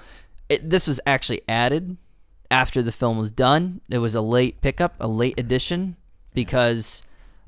It, 0.50 0.70
this 0.70 0.88
was 0.88 1.00
actually 1.06 1.42
added 1.48 1.98
after 2.52 2.82
the 2.84 2.92
film 2.92 3.18
was 3.18 3.32
done. 3.32 3.82
It 3.90 3.98
was 4.00 4.16
a 4.16 4.22
late 4.22 4.62
pickup, 4.62 4.96
a 5.00 5.08
late 5.08 5.40
addition, 5.40 5.96
because 6.34 7.02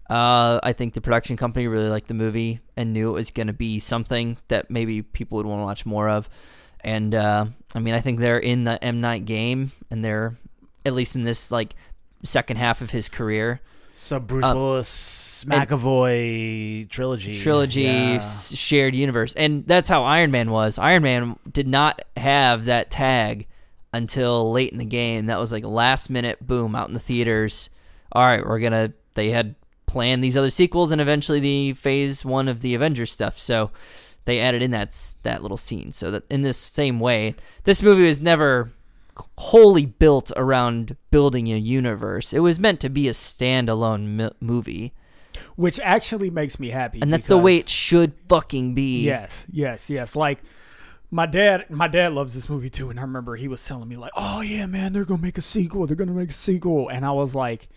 uh, 0.09 0.59
I 0.63 0.73
think 0.73 0.93
the 0.93 1.01
production 1.01 1.35
company 1.37 1.67
really 1.67 1.89
liked 1.89 2.07
the 2.07 2.13
movie 2.13 2.59
and 2.75 2.93
knew 2.93 3.09
it 3.09 3.13
was 3.13 3.31
going 3.31 3.47
to 3.47 3.53
be 3.53 3.79
something 3.79 4.37
that 4.47 4.69
maybe 4.71 5.01
people 5.01 5.37
would 5.37 5.45
want 5.45 5.59
to 5.59 5.65
watch 5.65 5.85
more 5.85 6.07
of. 6.09 6.29
And 6.81 7.13
uh, 7.13 7.45
I 7.75 7.79
mean, 7.79 7.93
I 7.93 7.99
think 7.99 8.19
they're 8.19 8.37
in 8.39 8.63
the 8.63 8.81
M 8.83 9.01
Night 9.01 9.25
game, 9.25 9.71
and 9.91 10.03
they're 10.05 10.37
at 10.85 10.93
least 10.93 11.15
in 11.15 11.23
this 11.23 11.51
like 11.51 11.75
second 12.23 12.57
half 12.57 12.81
of 12.81 12.91
his 12.91 13.09
career 13.09 13.59
So 13.95 14.19
Bruce 14.19 14.45
Uh, 14.45 14.53
Willis, 14.55 15.43
McAvoy 15.97 16.89
trilogy. 16.89 17.33
trilogy 17.33 17.81
Yeah. 17.83 18.15
s- 18.15 18.55
shared 18.55 18.95
universe, 18.95 19.33
and 19.33 19.65
that's 19.67 19.89
how 19.89 20.03
Iron 20.03 20.31
Man 20.31 20.51
was. 20.51 20.77
Iron 20.77 21.03
Man 21.03 21.35
did 21.51 21.67
not 21.67 22.01
have 22.15 22.65
that 22.65 22.89
tag 22.89 23.47
until 23.93 24.51
late 24.51 24.71
in 24.71 24.77
the 24.77 24.85
game. 24.85 25.25
That 25.27 25.39
was 25.39 25.51
like 25.51 25.63
last 25.65 26.09
minute 26.09 26.45
boom 26.45 26.75
out 26.75 26.87
in 26.87 26.93
the 26.93 26.99
theaters. 26.99 27.69
All 28.11 28.23
right, 28.25 28.45
we're 28.45 28.59
gonna. 28.59 28.93
They 29.15 29.31
had 29.31 29.55
planned 29.87 30.23
these 30.23 30.37
other 30.37 30.49
sequels 30.51 30.91
and 30.91 31.01
eventually 31.01 31.39
the 31.39 31.73
Phase 31.73 32.23
One 32.23 32.47
of 32.47 32.61
the 32.61 32.75
Avengers 32.75 33.11
stuff. 33.11 33.39
So 33.39 33.71
they 34.25 34.39
added 34.39 34.61
in 34.61 34.71
that 34.71 34.95
that 35.23 35.41
little 35.41 35.57
scene. 35.57 35.91
So 35.91 36.11
that 36.11 36.23
in 36.29 36.43
this 36.43 36.57
same 36.57 36.99
way, 36.99 37.33
this 37.63 37.81
movie 37.81 38.05
was 38.05 38.21
never 38.21 38.71
wholly 39.37 39.85
built 39.85 40.31
around 40.35 40.95
building 41.09 41.47
a 41.51 41.57
universe. 41.57 42.33
It 42.33 42.39
was 42.39 42.59
meant 42.59 42.79
to 42.81 42.89
be 42.89 43.07
a 43.07 43.11
standalone 43.11 44.05
mi- 44.15 44.29
movie, 44.39 44.93
which 45.55 45.79
actually 45.79 46.29
makes 46.29 46.59
me 46.59 46.69
happy. 46.69 46.99
and 47.01 47.11
that's 47.11 47.27
the 47.27 47.37
way 47.37 47.57
it 47.57 47.69
should 47.69 48.13
fucking 48.29 48.75
be. 48.75 49.01
Yes, 49.03 49.45
yes, 49.51 49.89
yes. 49.89 50.15
Like 50.15 50.39
my 51.09 51.25
dad, 51.25 51.69
my 51.69 51.87
dad 51.87 52.11
loves 52.13 52.35
this 52.35 52.49
movie 52.49 52.69
too, 52.69 52.89
and 52.89 52.99
I 52.99 53.03
remember 53.03 53.37
he 53.37 53.47
was 53.47 53.65
telling 53.65 53.87
me 53.87 53.95
like, 53.95 54.11
"Oh 54.15 54.41
yeah, 54.41 54.65
man, 54.65 54.93
they're 54.93 55.05
gonna 55.05 55.21
make 55.21 55.37
a 55.37 55.41
sequel. 55.41 55.87
They're 55.87 55.95
gonna 55.95 56.11
make 56.11 56.29
a 56.31 56.33
sequel," 56.33 56.89
and 56.89 57.05
I 57.05 57.11
was 57.11 57.33
like, 57.33 57.69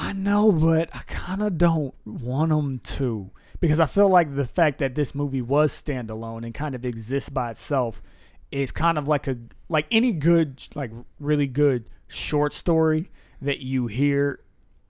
"I 0.00 0.12
know, 0.12 0.50
but 0.50 0.88
I 0.94 1.00
kind 1.06 1.42
of 1.42 1.58
don't 1.58 1.94
want 2.04 2.48
them 2.48 2.80
to." 2.96 3.30
Because 3.60 3.78
I 3.78 3.86
feel 3.86 4.08
like 4.08 4.34
the 4.34 4.46
fact 4.46 4.78
that 4.78 4.94
this 4.94 5.14
movie 5.14 5.42
was 5.42 5.70
standalone 5.70 6.44
and 6.44 6.54
kind 6.54 6.74
of 6.74 6.84
exists 6.84 7.28
by 7.28 7.50
itself 7.50 8.02
is 8.50 8.72
kind 8.72 8.98
of 8.98 9.06
like 9.06 9.28
a 9.28 9.36
like 9.68 9.86
any 9.90 10.12
good 10.12 10.62
like 10.74 10.90
really 11.18 11.46
good 11.46 11.84
short 12.08 12.52
story 12.52 13.10
that 13.40 13.60
you 13.60 13.86
hear 13.86 14.40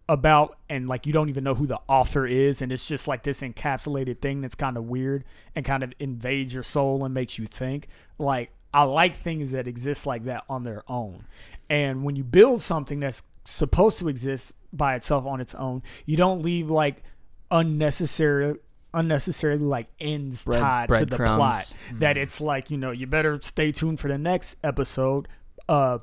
about 0.09 0.59
and 0.69 0.89
like 0.89 1.07
you 1.07 1.13
don't 1.13 1.29
even 1.29 1.45
know 1.45 1.55
who 1.55 1.67
the 1.67 1.79
author 1.87 2.27
is 2.27 2.63
and 2.63 2.73
it's 2.73 2.89
just 2.89 3.07
like 3.07 3.23
this 3.23 3.43
encapsulated 3.43 4.21
thing 4.21 4.41
that's 4.41 4.57
kind 4.57 4.77
of 4.77 4.85
weird 4.85 5.25
and 5.55 5.65
kind 5.65 5.85
of 5.85 5.93
invades 6.01 6.53
your 6.53 6.65
soul 6.65 7.05
and 7.05 7.15
makes 7.15 7.39
you 7.39 7.47
think 7.47 7.87
like 8.19 8.51
i 8.75 8.83
like 8.83 9.15
things 9.15 9.53
that 9.53 9.69
exist 9.69 10.07
like 10.07 10.25
that 10.25 10.43
on 10.49 10.65
their 10.65 10.83
own 10.89 11.25
and 11.69 12.03
when 12.03 12.17
you 12.17 12.25
build 12.25 12.61
something 12.61 12.99
that's 12.99 13.23
supposed 13.45 13.99
to 13.99 14.09
exist 14.09 14.53
by 14.73 14.95
itself 14.95 15.25
on 15.27 15.41
its 15.41 15.55
own 15.55 15.83
you 16.07 16.17
don't 16.17 16.43
leave 16.43 16.71
like 16.71 17.03
unnecessary 17.51 18.55
unnecessarily 18.93 19.63
like 19.65 19.87
ends 20.01 20.45
Bread- 20.45 20.61
tied 20.61 20.89
to 20.89 20.95
the 21.01 21.07
breadcrumbs. 21.07 21.37
plot 21.37 21.75
that 22.01 22.17
it's 22.17 22.41
like 22.41 22.71
you 22.71 22.77
know 22.77 22.91
you 22.91 23.07
better 23.07 23.39
stay 23.43 23.71
tuned 23.73 24.01
for 24.01 24.09
the 24.09 24.19
next 24.19 24.57
episode 24.65 25.29
uh 25.69 25.99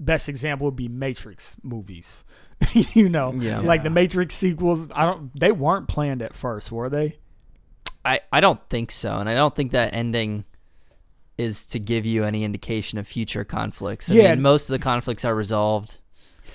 best 0.00 0.28
example 0.28 0.64
would 0.66 0.76
be 0.76 0.88
matrix 0.88 1.56
movies 1.62 2.24
you 2.72 3.08
know 3.08 3.32
Yeah. 3.32 3.60
like 3.60 3.82
the 3.84 3.90
matrix 3.90 4.34
sequels 4.34 4.88
i 4.92 5.04
don't 5.04 5.38
they 5.38 5.52
weren't 5.52 5.86
planned 5.88 6.20
at 6.22 6.34
first 6.34 6.72
were 6.72 6.88
they 6.90 7.18
I, 8.04 8.18
I 8.32 8.40
don't 8.40 8.58
think 8.68 8.90
so, 8.90 9.18
and 9.18 9.28
I 9.28 9.34
don't 9.36 9.54
think 9.54 9.70
that 9.70 9.94
ending 9.94 10.44
is 11.38 11.66
to 11.66 11.78
give 11.78 12.04
you 12.04 12.24
any 12.24 12.42
indication 12.42 12.98
of 12.98 13.06
future 13.06 13.44
conflicts. 13.44 14.10
I 14.10 14.14
Yeah. 14.14 14.30
mean, 14.34 14.42
most 14.42 14.68
of 14.68 14.72
the 14.72 14.80
conflicts 14.80 15.24
are 15.24 15.36
resolved. 15.36 15.98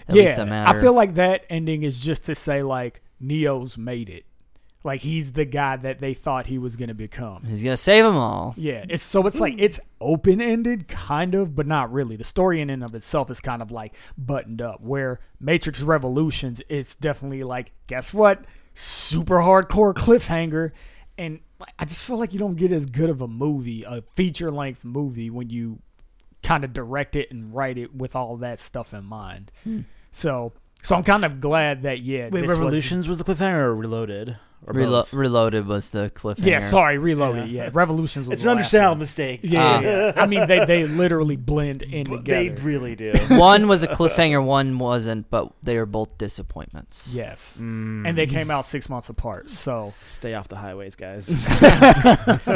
At 0.08 0.16
least 0.16 0.38
that 0.38 0.48
matter. 0.48 0.78
I 0.78 0.82
feel 0.82 0.94
like 0.94 1.16
that 1.16 1.46
ending 1.50 1.84
is 1.84 2.00
just 2.00 2.24
to 2.26 2.36
say 2.36 2.64
like 2.64 3.02
Neo's 3.20 3.78
made 3.78 4.10
it. 4.10 4.26
Like 4.84 5.02
he's 5.02 5.34
the 5.34 5.44
guy 5.44 5.76
that 5.76 6.00
they 6.00 6.14
thought 6.14 6.46
he 6.46 6.58
was 6.58 6.78
gonna 6.78 6.94
become. 6.94 7.44
he's 7.44 7.62
gonna 7.64 7.76
save 7.76 8.06
them 8.06 8.16
all. 8.16 8.54
Yeah, 8.58 8.86
it's 8.88 9.04
so 9.04 9.26
it's 9.28 9.40
like 9.40 9.56
it's 9.58 9.80
open 10.00 10.40
ended, 10.40 10.88
kind 10.88 11.36
of, 11.36 11.56
but 11.56 11.68
not 11.68 11.92
really. 11.92 12.16
The 12.16 12.24
story 12.24 12.62
in 12.62 12.70
and 12.70 12.84
of 12.84 12.96
itself 12.96 13.30
is 13.30 13.42
kind 13.42 13.62
of 13.62 13.72
like 13.72 13.94
buttoned 14.18 14.62
up. 14.62 14.80
Where 14.82 15.20
Matrix 15.42 15.82
Revolutions, 15.82 16.62
it's 16.70 16.96
definitely 16.96 17.44
like, 17.44 17.74
guess 17.88 18.14
what? 18.14 18.46
Super 18.76 19.40
hardcore 19.40 19.94
cliffhanger, 19.94 20.72
and 21.18 21.40
I 21.80 21.86
just 21.86 22.04
feel 22.04 22.18
like 22.18 22.32
you 22.32 22.40
don't 22.40 22.56
get 22.56 22.72
as 22.72 22.86
good 22.86 23.10
of 23.10 23.20
a 23.22 23.28
movie, 23.28 23.84
a 23.84 24.04
feature 24.16 24.52
length 24.52 24.86
movie, 24.86 25.30
when 25.30 25.50
you 25.50 25.80
kind 26.44 26.64
of 26.64 26.72
direct 26.72 27.16
it 27.16 27.32
and 27.32 27.54
write 27.54 27.78
it 27.78 27.94
with 27.96 28.16
all 28.16 28.38
that 28.38 28.60
stuff 28.60 28.94
in 28.94 29.04
mind. 29.04 29.52
Hmm. 29.64 29.82
So, 30.18 30.52
so 30.82 30.96
I'm 30.96 31.04
kind 31.04 31.24
of 31.24 31.40
glad 31.40 31.84
that 31.84 32.02
yeah, 32.02 32.30
Wait, 32.30 32.42
this 32.42 32.48
was- 32.50 32.58
Revolutions 32.58 33.08
was 33.08 33.18
the 33.20 33.24
cliffhanger 33.24 33.60
or 33.60 33.76
Reloaded? 33.76 34.38
Or 34.66 34.74
Relo- 34.74 35.08
Reloaded 35.14 35.68
was 35.68 35.92
the 35.92 36.10
cliffhanger. 36.10 36.46
yeah, 36.46 36.60
sorry, 36.60 36.98
Reloaded. 36.98 37.48
Yeah. 37.50 37.66
Yeah, 37.66 37.70
Revolutions 37.74 38.28
was 38.28 38.34
It's 38.38 38.44
the 38.44 38.50
an 38.50 38.58
understandable 38.58 38.94
one. 38.94 39.00
mistake. 39.00 39.40
Yeah, 39.44 39.64
Ah. 39.64 39.80
yeah, 39.80 39.90
yeah. 40.08 40.14
I 40.24 40.26
mean, 40.26 40.48
they 40.48 40.66
they 40.66 40.86
literally 40.86 41.36
blend 41.36 41.84
in 41.84 42.10
But 42.10 42.26
they 42.26 42.50
really 42.50 42.96
do. 42.96 43.14
one 43.30 43.68
was 43.68 43.84
a 43.84 43.88
cliffhanger, 43.88 44.44
one 44.44 44.80
wasn't, 44.80 45.30
but 45.30 45.54
they 45.62 45.78
were 45.78 45.86
both 45.86 46.18
disappointments. 46.18 47.14
yes, 47.16 47.58
Mm. 47.62 48.08
and 48.08 48.18
they 48.18 48.26
came 48.26 48.50
out 48.50 48.66
six 48.66 48.90
months 48.90 49.10
apart. 49.10 49.52
So 49.52 49.94
Stay 50.08 50.34
off 50.34 50.48
the 50.48 50.58
highways, 50.58 50.96
guys. 50.96 51.30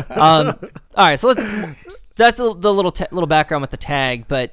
um, 0.10 0.58
all 0.96 1.08
right, 1.08 1.20
so 1.20 1.30
let's, 1.30 2.06
that's 2.16 2.38
the, 2.38 2.56
the 2.58 2.74
little 2.74 2.92
ta- 2.92 3.08
little 3.12 3.28
background 3.28 3.62
with 3.62 3.72
the 3.72 3.78
tag, 3.78 4.26
but 4.28 4.52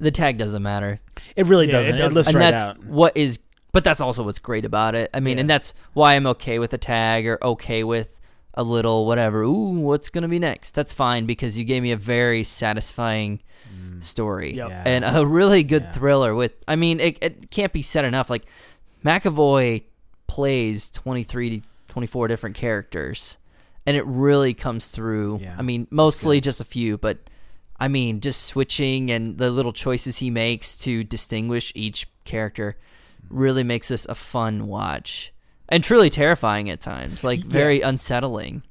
the 0.00 0.10
tag 0.10 0.36
doesn't 0.38 0.62
matter, 0.62 1.00
It 1.36 1.46
really 1.46 1.66
Yeah, 1.68 1.80
it 1.80 1.82
doesn't. 1.82 1.94
It, 1.94 1.98
doesn't. 1.98 2.14
lifts 2.14 2.28
and 2.28 2.36
right 2.36 2.50
that's 2.54 2.70
out. 2.70 2.84
what 2.84 3.16
is. 3.16 3.38
But 3.72 3.84
that's 3.84 4.00
also 4.00 4.22
what's 4.22 4.38
great 4.38 4.64
about 4.64 4.94
it. 4.94 5.10
I 5.12 5.20
mean, 5.20 5.36
Yeah. 5.36 5.42
and 5.42 5.50
that's 5.50 5.74
why 5.92 6.14
I'm 6.14 6.26
okay 6.28 6.58
with 6.58 6.70
the 6.70 6.78
tag 6.78 7.26
or 7.26 7.38
okay 7.42 7.84
with 7.84 8.18
a 8.54 8.62
little 8.62 9.06
whatever. 9.06 9.42
Ooh, 9.42 9.80
what's 9.80 10.08
gonna 10.08 10.28
be 10.28 10.38
next? 10.38 10.72
That's 10.74 10.92
fine 10.92 11.26
because 11.26 11.58
you 11.58 11.64
gave 11.64 11.82
me 11.82 11.92
a 11.92 11.96
very 11.96 12.42
satisfying 12.44 13.40
mm. 13.72 14.02
story 14.02 14.54
Yep. 14.54 14.68
Yeah. 14.70 14.82
and 14.86 15.04
a 15.04 15.24
really 15.26 15.62
good 15.62 15.82
Yeah. 15.82 15.92
thriller. 15.92 16.34
With 16.34 16.52
I 16.66 16.76
mean, 16.76 16.98
it, 16.98 17.18
it 17.22 17.50
can't 17.50 17.72
be 17.72 17.82
said 17.82 18.04
enough. 18.04 18.30
Like 18.30 18.44
McAvoy 19.04 19.84
plays 20.26 20.90
23, 20.90 21.62
24 21.88 22.28
different 22.28 22.56
characters, 22.56 23.38
and 23.86 23.96
it 23.96 24.04
really 24.06 24.54
comes 24.54 24.88
through. 24.88 25.40
Yeah. 25.42 25.54
I 25.58 25.62
mean, 25.62 25.86
mostly 25.90 26.40
just 26.40 26.60
a 26.60 26.64
few, 26.64 26.98
but 26.98 27.18
I 27.80 27.88
mean, 27.88 28.20
just 28.20 28.44
switching 28.44 29.10
and 29.10 29.38
the 29.38 29.50
little 29.50 29.72
choices 29.72 30.18
he 30.18 30.30
makes 30.30 30.76
to 30.78 31.04
distinguish 31.04 31.72
each 31.74 32.08
character 32.24 32.76
really 33.30 33.62
makes 33.62 33.88
this 33.88 34.04
a 34.06 34.14
fun 34.14 34.66
watch 34.66 35.32
and 35.68 35.84
truly 35.84 36.10
terrifying 36.10 36.70
at 36.70 36.80
times, 36.80 37.22
like 37.24 37.44
very 37.44 37.80
unsettling. 37.80 38.62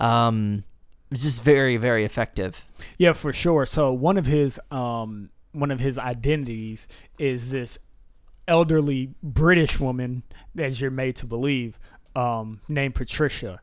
Um, 0.00 0.64
it's 1.10 1.22
just 1.22 1.42
very, 1.42 1.76
very 1.76 2.04
effective. 2.04 2.66
yeah, 2.98 3.12
for 3.12 3.32
sure. 3.32 3.66
So 3.66 3.92
one 3.92 4.16
of 4.18 4.26
his 4.26 4.60
um 4.70 5.30
one 5.52 5.70
of 5.70 5.80
his 5.80 5.98
identities 5.98 6.88
is 7.18 7.50
this 7.50 7.78
elderly 8.46 9.14
British 9.22 9.80
woman, 9.80 10.22
as 10.56 10.80
you're 10.80 10.90
made 10.90 11.16
to 11.16 11.26
believe, 11.26 11.78
um, 12.14 12.60
named 12.68 12.94
Patricia. 12.94 13.60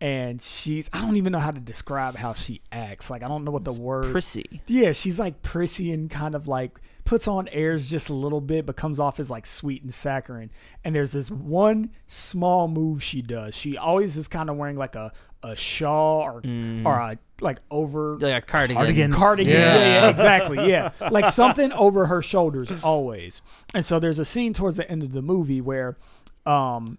And 0.00 0.40
she's 0.40 0.88
I 0.92 1.00
don't 1.00 1.16
even 1.16 1.32
know 1.32 1.38
how 1.40 1.50
to 1.50 1.60
describe 1.60 2.16
how 2.16 2.32
she 2.32 2.60
acts. 2.70 3.10
Like 3.10 3.22
I 3.22 3.28
don't 3.28 3.44
know 3.44 3.50
what 3.50 3.64
the 3.64 3.72
word. 3.72 4.10
Prissy. 4.12 4.60
yeah, 4.66 4.92
she's 4.92 5.18
like 5.18 5.42
prissy 5.42 5.92
and 5.92 6.10
kind 6.10 6.34
of 6.34 6.46
like 6.48 6.78
puts 7.04 7.26
on 7.26 7.48
airs 7.48 7.88
just 7.88 8.08
a 8.10 8.14
little 8.14 8.40
bit, 8.40 8.66
but 8.66 8.76
comes 8.76 9.00
off 9.00 9.18
as 9.18 9.30
like 9.30 9.46
sweet 9.46 9.82
and 9.82 9.94
saccharine. 9.94 10.50
And 10.84 10.94
there's 10.94 11.12
this 11.12 11.30
one 11.30 11.90
small 12.06 12.68
move 12.68 13.02
she 13.02 13.22
does. 13.22 13.54
She 13.54 13.76
always 13.76 14.16
is 14.16 14.28
kind 14.28 14.50
of 14.50 14.56
wearing 14.56 14.76
like 14.76 14.94
a 14.94 15.12
a 15.42 15.54
shawl 15.56 16.20
or 16.22 16.42
or 16.84 16.98
a 16.98 17.18
like 17.40 17.58
over 17.70 18.16
Like 18.18 18.42
a 18.42 18.46
cardigan. 18.46 18.76
Cardigan. 18.82 19.12
cardigan. 19.12 19.52
Yeah. 19.52 19.74
Yeah. 19.78 20.02
yeah, 20.02 20.08
exactly. 20.10 20.68
Yeah, 20.68 20.90
like 21.10 21.28
something 21.28 21.72
over 21.72 22.06
her 22.06 22.20
shoulders 22.20 22.70
always. 22.82 23.40
And 23.74 23.84
so 23.84 23.98
there's 24.00 24.18
a 24.18 24.24
scene 24.24 24.52
towards 24.52 24.76
the 24.78 24.90
end 24.90 25.02
of 25.04 25.12
the 25.12 25.22
movie 25.22 25.60
where 25.60 25.96
um, 26.44 26.98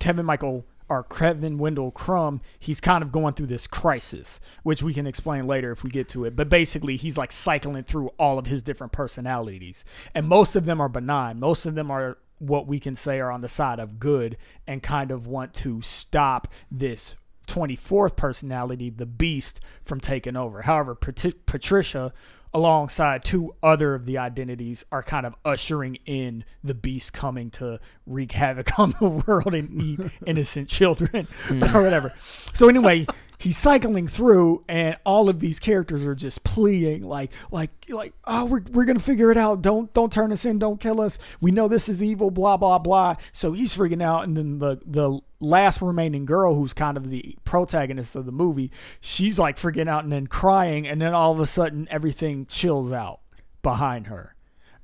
Kevin 0.00 0.26
Michael 0.26 0.64
or 0.88 1.02
Kevin 1.02 1.58
Wendell 1.58 1.90
Crumb, 1.90 2.40
he's 2.58 2.80
kind 2.80 3.02
of 3.02 3.12
going 3.12 3.34
through 3.34 3.46
this 3.46 3.66
crisis, 3.66 4.40
which 4.62 4.82
we 4.82 4.94
can 4.94 5.06
explain 5.06 5.46
later 5.46 5.70
if 5.70 5.84
we 5.84 5.90
get 5.90 6.08
to 6.10 6.24
it. 6.24 6.34
But 6.34 6.48
basically, 6.48 6.96
he's 6.96 7.18
like 7.18 7.32
cycling 7.32 7.84
through 7.84 8.08
all 8.18 8.38
of 8.38 8.46
his 8.46 8.62
different 8.62 8.92
personalities, 8.92 9.84
and 10.14 10.26
most 10.26 10.56
of 10.56 10.64
them 10.64 10.80
are 10.80 10.88
benign. 10.88 11.38
Most 11.38 11.66
of 11.66 11.74
them 11.74 11.90
are 11.90 12.18
what 12.38 12.66
we 12.66 12.78
can 12.78 12.94
say 12.94 13.20
are 13.20 13.30
on 13.30 13.40
the 13.40 13.48
side 13.48 13.78
of 13.78 13.98
good 13.98 14.36
and 14.66 14.82
kind 14.82 15.10
of 15.10 15.26
want 15.26 15.52
to 15.52 15.82
stop 15.82 16.48
this 16.70 17.16
24th 17.48 18.14
personality, 18.14 18.90
the 18.90 19.06
beast, 19.06 19.60
from 19.82 20.00
taking 20.00 20.36
over. 20.36 20.62
However, 20.62 20.94
Pat- 20.94 21.46
Patricia, 21.46 22.12
alongside 22.52 23.24
two 23.24 23.54
other 23.62 23.94
of 23.94 24.06
the 24.06 24.18
identities, 24.18 24.84
are 24.90 25.02
kind 25.02 25.26
of 25.26 25.34
ushering 25.44 25.96
in 26.06 26.44
the 26.62 26.74
beast 26.74 27.12
coming 27.12 27.50
to 27.50 27.80
wreak 28.06 28.32
havoc 28.32 28.78
on 28.78 28.94
the 29.00 29.08
world 29.08 29.54
and 29.54 29.82
eat 29.82 30.00
innocent 30.26 30.68
children 30.68 31.28
or 31.50 31.82
whatever. 31.82 32.12
So, 32.54 32.68
anyway. 32.68 33.06
He's 33.40 33.56
cycling 33.56 34.08
through, 34.08 34.64
and 34.68 34.96
all 35.06 35.28
of 35.28 35.38
these 35.38 35.60
characters 35.60 36.04
are 36.04 36.16
just 36.16 36.42
pleading, 36.42 37.04
like, 37.04 37.32
like, 37.52 37.70
like, 37.88 38.12
oh, 38.24 38.44
we're, 38.46 38.62
we're 38.72 38.84
gonna 38.84 38.98
figure 38.98 39.30
it 39.30 39.36
out. 39.36 39.62
Don't 39.62 39.92
don't 39.94 40.12
turn 40.12 40.32
us 40.32 40.44
in. 40.44 40.58
Don't 40.58 40.80
kill 40.80 41.00
us. 41.00 41.20
We 41.40 41.52
know 41.52 41.68
this 41.68 41.88
is 41.88 42.02
evil. 42.02 42.32
Blah 42.32 42.56
blah 42.56 42.78
blah. 42.78 43.14
So 43.32 43.52
he's 43.52 43.76
freaking 43.76 44.02
out, 44.02 44.24
and 44.24 44.36
then 44.36 44.58
the 44.58 44.80
the 44.84 45.20
last 45.38 45.80
remaining 45.80 46.24
girl, 46.24 46.56
who's 46.56 46.72
kind 46.74 46.96
of 46.96 47.10
the 47.10 47.36
protagonist 47.44 48.16
of 48.16 48.26
the 48.26 48.32
movie, 48.32 48.72
she's 49.00 49.38
like 49.38 49.56
freaking 49.56 49.88
out 49.88 50.02
and 50.02 50.12
then 50.12 50.26
crying, 50.26 50.88
and 50.88 51.00
then 51.00 51.14
all 51.14 51.30
of 51.30 51.38
a 51.38 51.46
sudden 51.46 51.86
everything 51.92 52.44
chills 52.46 52.90
out 52.90 53.20
behind 53.62 54.08
her, 54.08 54.34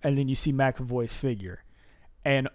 and 0.01 0.17
then 0.17 0.29
you 0.29 0.37
see 0.37 0.53
McAvoy's 0.53 1.13
figure, 1.13 1.65
and 2.25 2.49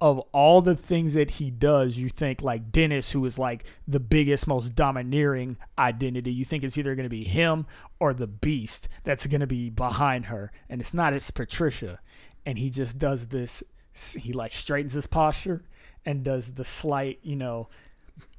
of 0.00 0.18
all 0.32 0.60
the 0.60 0.74
things 0.74 1.14
that 1.14 1.32
he 1.32 1.50
does, 1.50 1.96
you 1.96 2.08
think 2.08 2.42
like 2.42 2.72
Dennis, 2.72 3.12
who 3.12 3.24
is 3.24 3.38
like 3.38 3.64
the 3.86 4.00
biggest, 4.00 4.46
most 4.46 4.74
domineering 4.74 5.56
identity, 5.78 6.32
you 6.32 6.44
think 6.44 6.64
it's 6.64 6.76
either 6.76 6.94
going 6.94 7.04
to 7.04 7.10
be 7.10 7.24
him 7.24 7.66
or 8.00 8.12
the 8.12 8.26
beast 8.26 8.88
that's 9.04 9.26
going 9.26 9.40
to 9.40 9.46
be 9.46 9.70
behind 9.70 10.26
her. 10.26 10.52
And 10.68 10.80
it's 10.80 10.94
not, 10.94 11.12
it's 11.12 11.30
Patricia. 11.30 12.00
And 12.44 12.58
he 12.58 12.70
just 12.70 12.98
does 12.98 13.28
this, 13.28 13.62
he 13.94 14.32
like 14.32 14.52
straightens 14.52 14.94
his 14.94 15.06
posture 15.06 15.62
and 16.04 16.24
does 16.24 16.52
the 16.52 16.64
slight, 16.64 17.20
you 17.22 17.36
know, 17.36 17.68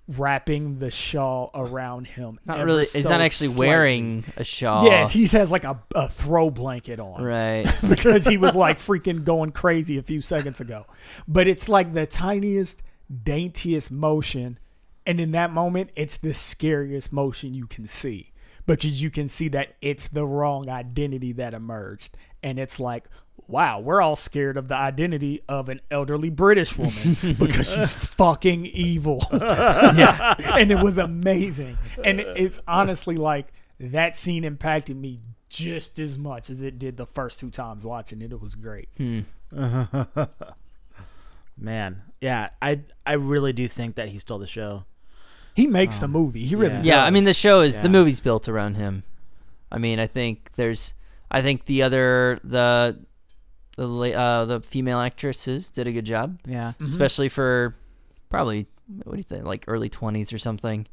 wrapping 0.07 0.77
the 0.79 0.91
shawl 0.91 1.49
around 1.55 2.05
him. 2.05 2.39
Not 2.45 2.63
really. 2.63 2.85
He's 2.85 3.03
so 3.03 3.09
not 3.09 3.21
actually 3.21 3.47
slightly. 3.47 3.67
wearing 3.67 4.23
a 4.37 4.43
shawl. 4.43 4.85
Yes, 4.85 5.11
he 5.11 5.25
has 5.27 5.51
like 5.51 5.63
a, 5.63 5.81
a 5.95 6.07
throw 6.07 6.49
blanket 6.49 6.99
on 6.99 7.23
Right. 7.23 7.65
because 7.89 8.25
he 8.25 8.37
was 8.37 8.55
like 8.55 8.77
freaking 8.77 9.23
going 9.23 9.51
crazy 9.51 9.97
a 9.97 10.03
few 10.03 10.21
seconds 10.21 10.61
ago. 10.61 10.85
But 11.27 11.47
it's 11.47 11.67
like 11.67 11.93
the 11.93 12.05
tiniest, 12.05 12.83
daintiest 13.23 13.91
motion. 13.91 14.59
And 15.07 15.19
in 15.19 15.31
that 15.31 15.51
moment, 15.51 15.91
it's 15.95 16.17
the 16.17 16.33
scariest 16.33 17.11
motion 17.11 17.53
you 17.53 17.67
can 17.67 17.87
see 17.87 18.31
because 18.65 19.01
you 19.01 19.11
can 19.11 19.27
see 19.27 19.47
that 19.49 19.75
it's 19.81 20.07
the 20.07 20.25
wrong 20.25 20.69
identity 20.69 21.31
that 21.33 21.53
emerged. 21.53 22.17
And 22.41 22.59
it's 22.59 22.79
like, 22.79 23.05
wow, 23.47 23.79
we're 23.79 24.01
all 24.01 24.15
scared 24.15 24.57
of 24.57 24.67
the 24.67 24.75
identity 24.75 25.41
of 25.47 25.69
an 25.69 25.81
elderly 25.91 26.29
British 26.29 26.77
woman 26.77 27.17
because 27.39 27.71
she's 27.71 27.93
fucking 27.93 28.65
evil. 28.65 29.25
yeah. 29.33 30.35
And 30.55 30.71
it 30.71 30.79
was 30.79 30.97
amazing. 30.97 31.77
And 32.03 32.19
it's 32.19 32.59
honestly 32.67 33.15
like 33.15 33.47
that 33.79 34.15
scene 34.15 34.43
impacted 34.43 34.95
me 34.95 35.19
just 35.49 35.99
as 35.99 36.17
much 36.17 36.49
as 36.49 36.61
it 36.61 36.79
did 36.79 36.97
the 36.97 37.05
first 37.05 37.39
two 37.39 37.49
times 37.49 37.83
watching 37.83 38.21
it. 38.21 38.31
It 38.31 38.41
was 38.41 38.55
great. 38.55 38.89
Hmm. 38.97 39.21
Man, 41.57 42.01
yeah, 42.19 42.49
I 42.61 42.81
I 43.05 43.13
really 43.13 43.53
do 43.53 43.67
think 43.67 43.95
that 43.95 44.09
he 44.09 44.19
stole 44.19 44.39
the 44.39 44.47
show. 44.47 44.85
He 45.53 45.67
makes 45.67 45.99
the 45.99 46.05
um, 46.05 46.11
movie. 46.11 46.45
He 46.45 46.55
really 46.55 46.75
yeah. 46.75 46.81
Yeah, 46.83 47.05
I 47.05 47.11
mean 47.11 47.23
the 47.23 47.33
show 47.33 47.61
is 47.61 47.79
the 47.79 47.89
movie's 47.89 48.19
built 48.19 48.49
around 48.49 48.75
him. 48.75 49.03
I 49.71 49.77
mean, 49.77 49.99
I 49.99 50.07
think 50.07 50.51
there's 50.55 50.93
I 51.31 51.41
think 51.41 51.65
the 51.65 51.81
other 51.81 52.39
the 52.43 52.99
the 53.75 54.13
uh, 54.13 54.45
the 54.45 54.61
female 54.61 54.99
actresses 54.99 55.69
did 55.69 55.87
a 55.87 55.91
good 55.91 56.05
job, 56.05 56.37
Yeah, 56.47 56.73
Mm-hmm. 56.73 56.85
especially 56.85 57.29
for 57.29 57.75
probably 58.29 58.67
what 59.03 59.13
do 59.13 59.17
you 59.17 59.23
think 59.23 59.45
like 59.45 59.65
early 59.67 59.89
20s 59.89 60.31
or 60.33 60.37
something 60.37 60.85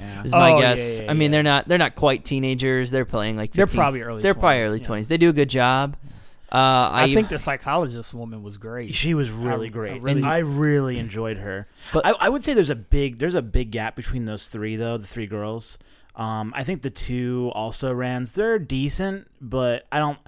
yeah. 0.00 0.22
is 0.22 0.32
my 0.32 0.52
Oh, 0.52 0.60
guess. 0.60 0.98
yeah, 0.98 1.10
I 1.10 1.14
mean, 1.14 1.30
they're 1.30 1.42
not 1.42 1.66
they're 1.66 1.78
not 1.78 1.94
quite 1.94 2.24
teenagers. 2.24 2.90
They're 2.90 3.04
playing 3.04 3.36
like 3.36 3.50
15s. 3.52 3.54
They're 3.54 3.66
probably 3.66 4.02
early 4.02 4.22
They're 4.22 4.34
probably 4.34 4.58
20s, 4.58 4.66
early 4.66 4.78
yeah. 4.80 4.86
20s. 4.86 5.08
They 5.08 5.16
do 5.16 5.28
a 5.30 5.32
good 5.32 5.50
job. 5.50 5.96
Uh, 6.50 6.56
I, 6.56 7.02
I, 7.04 7.12
think 7.14 7.28
the 7.28 7.38
psychologist 7.38 8.14
woman 8.14 8.42
was 8.42 8.56
great. 8.56 8.94
She 8.94 9.12
was 9.12 9.30
really 9.30 9.66
I- 9.66 9.68
I 9.68 9.72
great. 9.72 10.00
really- 10.02 10.22
I 10.22 10.38
really 10.38 10.98
enjoyed 10.98 11.36
her. 11.36 11.68
But- 11.92 12.06
I, 12.06 12.10
I 12.20 12.28
would 12.30 12.42
say 12.42 12.54
there's 12.54 12.70
a 12.70 12.74
big 12.76 13.18
there's 13.18 13.34
a 13.34 13.42
big 13.42 13.70
gap 13.70 13.96
between 13.96 14.24
those 14.24 14.48
three 14.48 14.76
though. 14.76 14.96
The 14.96 15.06
three 15.06 15.26
girls. 15.26 15.76
Um, 16.16 16.52
I 16.56 16.64
think 16.64 16.82
the 16.82 16.90
two 16.90 17.50
also 17.54 17.92
rans. 17.92 18.32
They're 18.32 18.58
decent, 18.58 19.28
but 19.40 19.86
I 19.92 19.98
don't. 19.98 20.18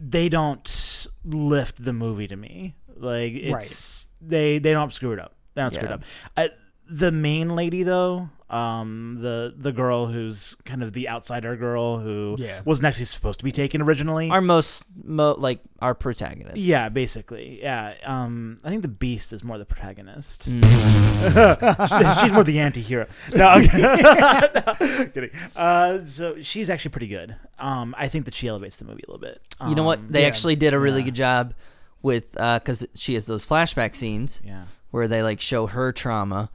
They 0.00 0.28
don't 0.30 1.06
lift 1.24 1.84
the 1.84 1.92
movie 1.92 2.26
to 2.26 2.36
me. 2.36 2.74
Like 2.96 3.34
it's 3.34 4.06
they 4.20 4.58
they 4.58 4.72
don't 4.72 4.92
screw 4.92 5.12
it 5.12 5.18
up. 5.18 5.34
They 5.54 5.62
don't 5.62 5.72
screw 5.74 5.88
it 5.88 5.92
up. 5.92 6.02
I, 6.36 6.50
the 6.88 7.12
main 7.12 7.54
lady 7.54 7.82
though, 7.82 8.30
um, 8.50 9.18
the 9.20 9.54
the 9.56 9.70
girl 9.72 10.06
who's 10.08 10.56
kind 10.64 10.82
of 10.82 10.92
the 10.92 11.08
outsider 11.08 11.54
girl 11.56 11.98
who 12.00 12.34
Yeah. 12.38 12.60
wasn't 12.64 12.86
actually 12.86 13.04
supposed 13.06 13.38
to 13.38 13.44
be 13.44 13.52
taken 13.52 13.80
originally. 13.80 14.28
our 14.28 14.40
most 14.40 14.84
mo- 15.04 15.36
like 15.38 15.60
our 15.80 15.94
protagonist. 15.94 16.56
Yeah, 16.58 16.88
basically. 16.88 17.60
Yeah. 17.62 17.94
Um, 18.04 18.58
I 18.64 18.68
think 18.70 18.82
the 18.82 18.88
Beast 18.88 19.32
is 19.32 19.44
more 19.44 19.56
the 19.56 19.64
protagonist. 19.64 20.48
Mm. 20.50 22.20
she's 22.20 22.32
more 22.32 22.44
the 22.44 22.58
anti-hero. 22.58 23.06
No, 23.34 23.54
okay. 23.56 23.80
No, 24.80 25.06
kidding. 25.06 25.30
Uh, 25.56 26.04
so 26.06 26.40
she's 26.42 26.68
actually 26.70 26.90
pretty 26.90 27.06
good. 27.08 27.36
Um, 27.58 27.94
I 27.98 28.08
think 28.08 28.24
that 28.24 28.34
she 28.34 28.48
elevates 28.48 28.76
the 28.76 28.84
movie 28.84 29.02
a 29.06 29.10
little 29.10 29.20
bit. 29.20 29.40
You 29.66 29.74
know 29.74 29.84
what? 29.84 29.98
Um, 30.00 30.08
They 30.10 30.22
yeah, 30.22 30.26
actually 30.26 30.56
did 30.56 30.74
a 30.74 30.78
really 30.78 31.00
yeah. 31.00 31.04
good 31.06 31.14
job 31.14 31.54
with 32.02 32.32
because 32.32 32.86
she 32.94 33.14
has 33.14 33.26
those 33.26 33.46
flashback 33.46 33.94
scenes 33.94 34.40
Yeah. 34.44 34.64
where 34.90 35.06
they 35.06 35.22
like 35.22 35.40
show 35.40 35.66
her 35.66 35.92
trauma, 35.92 36.50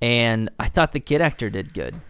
and 0.00 0.50
I 0.58 0.68
thought 0.68 0.92
the 0.92 1.00
kid 1.00 1.20
actor 1.20 1.50
did 1.50 1.74
good. 1.74 2.00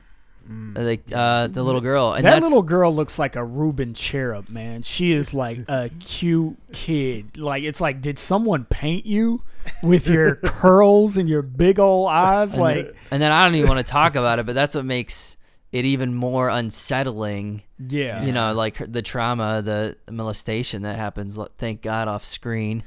Like 0.50 1.12
uh, 1.12 1.48
the 1.48 1.62
little 1.62 1.82
girl, 1.82 2.14
and 2.14 2.24
that 2.24 2.30
that's 2.30 2.44
little 2.44 2.62
girl 2.62 2.94
looks 2.94 3.18
like 3.18 3.36
a 3.36 3.44
Rubens 3.44 4.00
cherub, 4.00 4.48
man. 4.48 4.82
She 4.82 5.12
is 5.12 5.34
like 5.34 5.58
a 5.68 5.90
cute 6.00 6.56
kid. 6.72 7.36
Like 7.36 7.64
it's 7.64 7.82
like, 7.82 8.00
did 8.00 8.18
someone 8.18 8.64
paint 8.64 9.04
you 9.04 9.42
with 9.82 10.06
your 10.08 10.36
curls 10.36 11.18
and 11.18 11.28
your 11.28 11.42
big 11.42 11.78
old 11.78 12.08
eyes? 12.08 12.52
and, 12.52 12.62
Like, 12.62 12.76
then, 12.76 12.94
and 13.10 13.22
then 13.22 13.30
I 13.30 13.44
don't 13.44 13.56
even 13.56 13.68
want 13.68 13.86
to 13.86 13.90
talk 13.90 14.14
about 14.14 14.38
it, 14.38 14.46
but 14.46 14.54
that's 14.54 14.74
what 14.74 14.86
makes 14.86 15.36
it 15.70 15.84
even 15.84 16.14
more 16.14 16.48
unsettling. 16.48 17.62
yeah, 17.78 18.22
You 18.24 18.32
know, 18.32 18.54
like 18.54 18.78
the 18.78 19.02
trauma, 19.02 19.62
the 19.62 19.96
molestation 20.10 20.82
that 20.82 20.96
happens. 20.96 21.38
Thank 21.58 21.82
God 21.82 22.08
off 22.08 22.24
screen. 22.24 22.82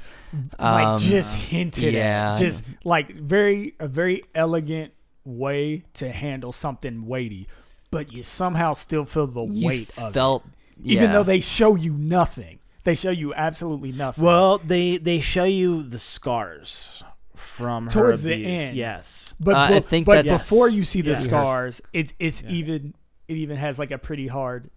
like 0.60 0.88
Um, 0.88 1.00
just 1.00 1.36
hinted 1.36 1.94
yeah. 1.94 2.32
at, 2.32 2.40
just 2.40 2.64
like 2.84 3.12
very 3.12 3.76
a 3.80 3.88
very 3.88 4.24
elegant 4.34 4.94
way 5.24 5.84
to 5.94 6.12
handle 6.12 6.52
something 6.52 7.06
weighty, 7.06 7.48
but 7.92 8.12
you 8.12 8.24
somehow 8.24 8.74
still 8.74 9.06
feel 9.06 9.28
the 9.28 9.46
you 9.46 9.68
weight 9.68 9.90
of 9.98 10.10
it. 10.10 10.14
felt, 10.14 10.44
even 10.84 11.06
yeah. 11.06 11.12
though 11.12 11.24
they 11.24 11.40
show 11.40 11.76
you 11.76 11.94
nothing. 11.94 12.60
They 12.84 12.96
show 12.96 13.12
you 13.12 13.32
absolutely 13.36 13.92
nothing. 13.92 14.24
Well, 14.24 14.58
they 14.58 14.98
they 14.98 15.20
show 15.20 15.44
you 15.44 15.84
the 15.84 16.00
scars 16.00 17.04
from 17.42 17.86
her 17.86 17.92
Towards 17.92 18.22
the 18.24 18.34
abuse. 18.34 18.48
end. 18.48 18.78
Yes. 18.78 19.34
But 19.40 19.56
Uh, 19.56 19.60
I 19.60 19.72
bef- 19.80 19.86
think 19.86 20.06
but 20.06 20.16
that's- 20.26 20.44
before 20.48 20.70
you 20.70 20.84
see 20.84 21.02
the 21.02 21.12
Yes. 21.12 21.24
scars, 21.26 21.82
it's 21.94 22.14
it's 22.20 22.42
Yeah. 22.44 22.50
even 22.52 22.94
it 23.28 23.38
even 23.38 23.58
has 23.58 23.78
like 23.80 23.92
a 23.92 23.98
pretty 23.98 24.28
hard 24.28 24.70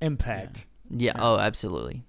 impact. 0.00 0.66
Yeah. 0.90 1.12
Oh, 1.18 1.38
absolutely. 1.38 2.02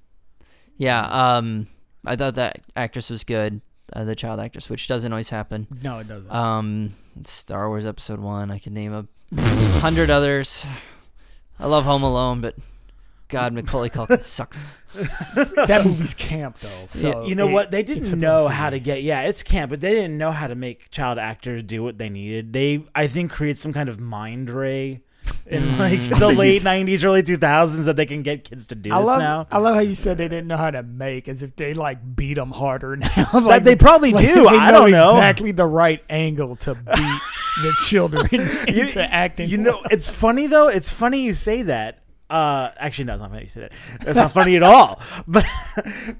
Yeah. 0.77 1.05
Um, 1.05 1.67
I 2.05 2.15
thought 2.15 2.35
that 2.35 2.59
actress 2.75 3.09
was 3.09 3.23
good. 3.23 3.61
Uh, 3.91 4.03
the 4.05 4.15
child 4.15 4.39
actress, 4.39 4.69
which 4.69 4.87
doesn't 4.87 5.11
always 5.11 5.29
happen. 5.29 5.67
No, 5.83 5.99
it 5.99 6.07
doesn't. 6.07 6.31
Um, 6.31 6.93
Star 7.25 7.69
Wars 7.69 7.85
Episode 7.85 8.19
One. 8.19 8.49
I 8.49 8.57
can 8.59 8.73
name 8.73 8.93
a 8.93 9.05
hundred 9.79 10.09
others. 10.09 10.65
I 11.59 11.67
love 11.67 11.83
Home 11.85 12.01
Alone, 12.03 12.41
but 12.41 12.55
God, 13.29 13.53
Macaulay 13.53 13.89
Culkin 13.89 14.21
sucks. 14.21 14.79
that 15.35 15.81
movie's 15.85 16.13
camp 16.13 16.57
though. 16.59 16.87
So 16.91 17.25
you 17.25 17.33
know 17.35 17.47
it- 17.49 17.51
what? 17.51 17.71
They 17.71 17.81
didn't 17.83 18.19
know 18.19 18.47
how 18.47 18.69
to 18.69 18.79
get. 18.79 19.01
Yeah, 19.01 19.21
it's 19.21 19.41
camp, 19.41 19.71
but 19.71 19.81
they 19.81 19.91
didn't 19.91 20.17
know 20.17 20.31
how 20.31 20.47
to 20.47 20.55
make 20.55 20.91
child 20.91 21.17
actors 21.17 21.63
do 21.63 21.81
what 21.81 21.97
they 21.97 22.09
needed. 22.09 22.53
They, 22.53 22.85
I 22.93 23.07
think, 23.07 23.31
create 23.31 23.57
some 23.57 23.73
kind 23.73 23.89
of 23.89 23.99
mind 23.99 24.49
ray 24.51 25.01
in 25.47 25.63
Mm. 25.63 25.79
like 25.79 26.19
the 26.19 26.27
late 26.27 26.61
'90s, 26.61 27.03
early 27.03 27.23
2000s 27.23 27.85
that 27.85 27.95
they 27.95 28.05
can 28.05 28.21
get 28.23 28.43
kids 28.43 28.67
to 28.67 28.75
do 28.75 28.93
I 28.93 28.99
this 28.99 29.07
love, 29.07 29.19
now. 29.19 29.47
I 29.51 29.57
love 29.57 29.73
how 29.75 29.81
you 29.81 29.95
said 29.95 30.17
they 30.19 30.27
didn't 30.27 30.47
know 30.47 30.57
how 30.57 30.69
to 30.69 30.83
make, 30.83 31.27
as 31.27 31.41
if 31.41 31.55
they 31.55 31.73
like 31.73 32.15
beat 32.15 32.35
them 32.35 32.51
harder 32.51 32.95
now. 32.97 33.07
That 33.31 33.43
like 33.43 33.63
they 33.63 33.75
probably 33.75 34.11
like, 34.11 34.25
do. 34.27 34.35
They 34.35 34.57
I 34.57 34.69
know 34.71 34.79
don't 34.81 34.91
know. 34.91 35.11
exactly 35.11 35.51
the 35.53 35.65
right 35.65 36.03
angle 36.09 36.55
to 36.57 36.75
beat 36.75 37.21
the 37.63 37.73
children 37.87 38.27
into 38.67 39.01
acting. 39.01 39.49
You 39.49 39.57
know, 39.57 39.81
it's 39.89 40.07
funny 40.09 40.45
though. 40.45 40.67
It's 40.67 40.91
funny 40.91 41.21
you 41.21 41.33
say 41.33 41.63
that. 41.63 42.02
Uh, 42.33 42.71
actually, 42.77 43.05
no, 43.05 43.13
it's 43.13 43.21
not 43.21 43.29
funny 43.29 43.43
you 43.43 43.49
say 43.49 43.59
that. 43.61 43.73
That's 44.01 44.17
not 44.17 44.31
funny 44.31 44.55
at 44.55 44.63
all. 44.63 44.99
But, 45.27 45.45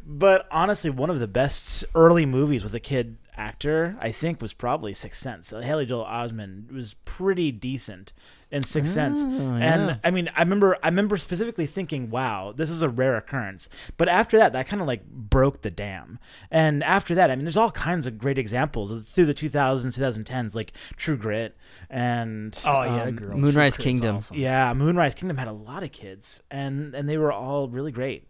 but 0.05 0.47
honestly, 0.51 0.91
one 0.91 1.09
of 1.09 1.19
the 1.19 1.27
best 1.27 1.83
early 1.95 2.25
movies 2.27 2.63
with 2.63 2.75
a 2.75 2.79
kid 2.79 3.17
actor, 3.35 3.97
I 3.99 4.11
think, 4.11 4.39
was 4.39 4.53
probably 4.53 4.93
Sixth 4.93 5.19
Sense. 5.19 5.49
Haley 5.49 5.87
Joel 5.87 6.05
Osment 6.05 6.71
was 6.71 6.93
pretty 7.05 7.51
decent 7.51 8.13
in 8.53 8.61
Sixth 8.61 8.93
Sense, 8.93 9.21
Oh, 9.23 9.57
yeah. 9.57 9.73
and 9.73 9.99
I 10.03 10.11
mean, 10.11 10.29
I 10.35 10.41
remember, 10.41 10.77
I 10.83 10.87
remember 10.87 11.17
specifically 11.17 11.65
thinking, 11.65 12.09
"Wow, 12.09 12.53
this 12.55 12.69
is 12.69 12.81
a 12.81 12.87
rare 12.87 13.17
occurrence." 13.17 13.67
But 13.97 14.07
after 14.07 14.37
that, 14.37 14.53
that 14.53 14.67
kind 14.67 14.81
of 14.81 14.87
like 14.87 15.05
broke 15.09 15.63
the 15.63 15.71
dam. 15.71 16.19
And 16.51 16.83
after 16.83 17.15
that, 17.15 17.31
I 17.31 17.35
mean, 17.35 17.45
there's 17.45 17.57
all 17.57 17.71
kinds 17.71 18.05
of 18.07 18.17
great 18.17 18.37
examples 18.37 18.91
through 19.11 19.25
the 19.25 19.33
2000s, 19.33 19.97
2010s, 19.97 20.53
like 20.55 20.71
True 20.95 21.17
Grit 21.17 21.57
and 21.89 22.57
oh 22.65 22.83
yeah, 22.83 23.03
um, 23.03 23.15
girl, 23.15 23.37
Moonrise 23.37 23.75
Kingdom. 23.75 24.17
awesome. 24.17 24.37
yeah, 24.37 24.73
Moonrise 24.73 25.15
Kingdom 25.15 25.37
had 25.37 25.47
a 25.47 25.51
lot 25.53 25.81
of 25.83 25.91
kids, 25.91 26.41
and 26.51 26.93
and 26.95 27.09
they 27.09 27.17
were 27.17 27.31
all 27.33 27.67
really 27.67 27.91
great. 27.91 28.27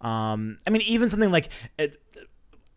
Um, 0.00 0.58
I 0.66 0.70
mean, 0.70 0.82
even 0.82 1.08
something 1.10 1.30
like, 1.30 1.48
it, 1.78 2.00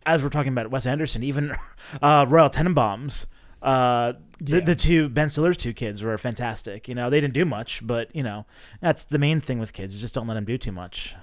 as 0.05 0.23
we're 0.23 0.29
talking 0.29 0.51
about 0.51 0.71
Wes 0.71 0.85
Anderson, 0.85 1.23
even 1.23 1.55
uh, 2.01 2.25
Royal 2.27 2.49
Tenenbaums, 2.49 3.25
uh, 3.61 4.13
the, 4.39 4.57
Yeah. 4.57 4.65
the 4.65 4.75
two 4.75 5.09
Ben 5.09 5.29
Stiller's 5.29 5.57
two 5.57 5.73
kids 5.73 6.01
were 6.01 6.17
fantastic. 6.17 6.87
You 6.87 6.95
know, 6.95 7.09
they 7.09 7.19
didn't 7.19 7.33
do 7.33 7.45
much, 7.45 7.85
but 7.85 8.13
you 8.15 8.23
know, 8.23 8.45
that's 8.81 9.03
the 9.03 9.19
main 9.19 9.41
thing 9.41 9.59
with 9.59 9.73
kids. 9.73 9.99
Just 9.99 10.13
don't 10.13 10.27
let 10.27 10.35
them 10.35 10.45
do 10.45 10.57
too 10.57 10.71
much. 10.71 11.15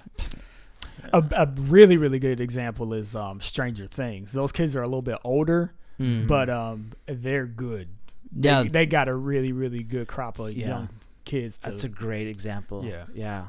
A, 1.12 1.22
a 1.36 1.46
really 1.56 1.96
really 1.96 2.18
good 2.18 2.40
example 2.40 2.92
is 2.92 3.14
um, 3.16 3.40
Stranger 3.40 3.86
Things. 3.86 4.32
Those 4.32 4.52
kids 4.52 4.74
are 4.76 4.82
a 4.82 4.86
little 4.86 5.02
bit 5.02 5.18
older, 5.24 5.72
Mhm. 6.00 6.26
but 6.26 6.50
um, 6.50 6.92
they're 7.06 7.46
good. 7.46 7.88
They, 8.32 8.48
Yeah. 8.50 8.64
they 8.64 8.86
got 8.86 9.08
a 9.08 9.14
really 9.14 9.52
really 9.52 9.82
good 9.82 10.08
crop 10.08 10.38
of 10.38 10.52
Yeah. 10.52 10.66
young 10.68 10.88
kids. 11.24 11.58
To, 11.58 11.70
That's 11.70 11.84
a 11.84 11.88
great 11.88 12.26
example. 12.28 12.84
Yeah. 12.84 13.04
yeah, 13.14 13.44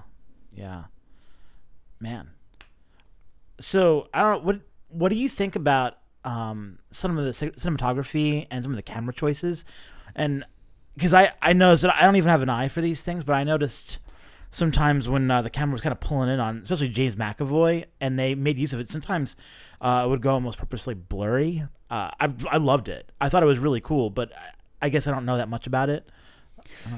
yeah. 0.56 0.84
Man. 2.00 2.30
So 3.60 4.08
I 4.14 4.22
don't. 4.22 4.44
What 4.44 4.62
What 4.90 5.10
do 5.10 5.16
you 5.16 5.28
think 5.30 5.56
about 5.56 5.98
um, 6.28 6.80
some 6.92 7.18
of 7.18 7.26
the 7.26 7.34
ci- 7.34 7.52
cinematography 7.52 8.48
and 8.52 8.64
some 8.64 8.72
of 8.72 8.76
the 8.76 8.82
camera 8.84 9.14
choices? 9.14 9.66
And 10.16 10.44
because 10.96 11.14
I 11.14 11.32
I 11.42 11.54
noticed 11.54 11.84
that 11.84 11.96
I 11.96 12.02
don't 12.06 12.16
even 12.16 12.30
have 12.30 12.42
an 12.42 12.50
eye 12.50 12.68
for 12.68 12.82
these 12.82 13.02
things, 13.02 13.24
but 13.24 13.34
I 13.34 13.44
noticed 13.44 14.00
sometimes 14.52 15.08
when 15.10 15.30
uh, 15.30 15.42
the 15.42 15.50
camera 15.50 15.74
was 15.74 15.82
kind 15.82 15.94
of 15.94 16.00
pulling 16.00 16.30
in 16.30 16.40
on, 16.40 16.60
especially 16.64 16.90
James 16.90 17.16
McAvoy, 17.16 17.86
and 18.02 18.18
they 18.18 18.36
made 18.36 18.58
use 18.58 18.74
of 18.74 18.80
it. 18.80 18.90
Sometimes 18.90 19.36
uh, 19.82 20.04
it 20.06 20.10
would 20.10 20.22
go 20.22 20.32
almost 20.32 20.58
purposely 20.58 20.94
blurry. 20.94 21.64
Uh, 21.90 22.12
I 22.20 22.34
I 22.50 22.58
loved 22.58 22.90
it. 22.90 23.12
I 23.22 23.30
thought 23.30 23.44
it 23.44 23.48
was 23.48 23.60
really 23.60 23.82
cool, 23.82 24.10
but 24.10 24.34
I, 24.36 24.86
I 24.88 24.90
guess 24.90 25.08
I 25.08 25.12
don't 25.12 25.26
know 25.26 25.38
that 25.38 25.50
much 25.50 25.68
about 25.68 25.90
it. 25.90 26.08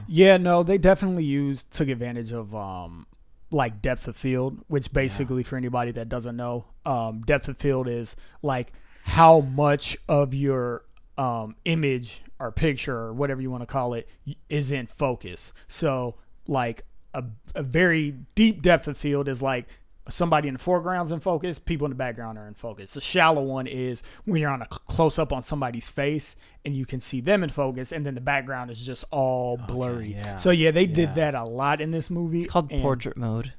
Yeah, 0.07 0.37
no, 0.37 0.63
they 0.63 0.77
definitely 0.77 1.25
used 1.25 1.69
took 1.71 1.89
advantage 1.89 2.31
of 2.31 2.55
um 2.55 3.05
like 3.51 3.81
depth 3.81 4.07
of 4.07 4.15
field, 4.15 4.63
which 4.67 4.91
basically 4.93 5.43
for 5.43 5.57
anybody 5.57 5.91
that 5.91 6.09
doesn't 6.09 6.35
know, 6.35 6.65
um 6.85 7.21
depth 7.21 7.47
of 7.47 7.57
field 7.57 7.87
is 7.87 8.15
like 8.41 8.71
how 9.09 9.41
much 9.41 9.97
of 10.07 10.33
your 10.33 10.83
um 11.17 11.55
image 11.65 12.21
or 12.39 12.51
picture 12.51 12.95
or 12.97 13.13
whatever 13.13 13.41
you 13.41 13.51
want 13.51 13.61
to 13.61 13.67
call 13.67 13.93
it 13.93 14.07
is 14.49 14.71
in 14.71 14.87
focus. 14.87 15.51
So 15.67 16.15
like 16.47 16.85
a, 17.13 17.23
a 17.55 17.63
very 17.63 18.15
deep 18.35 18.61
depth 18.61 18.87
of 18.87 18.97
field 18.97 19.27
is 19.27 19.41
like 19.41 19.65
somebody 20.09 20.47
in 20.47 20.53
the 20.55 20.59
foreground's 20.59 21.11
in 21.11 21.19
focus, 21.19 21.59
people 21.59 21.85
in 21.85 21.89
the 21.91 21.95
background 21.95 22.37
are 22.37 22.47
in 22.47 22.53
focus. 22.53 22.93
The 22.93 23.01
shallow 23.01 23.43
one 23.43 23.67
is 23.67 24.01
when 24.25 24.41
you're 24.41 24.49
on 24.49 24.61
a 24.61 24.65
close 24.67 25.19
up 25.19 25.33
on 25.33 25.43
somebody's 25.43 25.89
face 25.89 26.35
and 26.65 26.75
you 26.75 26.85
can 26.85 26.99
see 26.99 27.19
them 27.21 27.43
in 27.43 27.49
focus, 27.49 27.91
and 27.91 28.05
then 28.05 28.15
the 28.15 28.21
background 28.21 28.71
is 28.71 28.81
just 28.85 29.03
all 29.11 29.57
blurry. 29.57 30.13
yeah. 30.13 30.35
So 30.37 30.49
yeah, 30.51 30.71
they 30.71 30.83
Yeah. 30.85 30.95
did 30.95 31.15
that 31.15 31.35
a 31.35 31.43
lot 31.43 31.81
in 31.81 31.91
this 31.91 32.09
movie. 32.09 32.39
It's 32.39 32.47
called 32.51 32.71
and- 32.71 32.81
portrait 32.81 33.17
mode. 33.17 33.53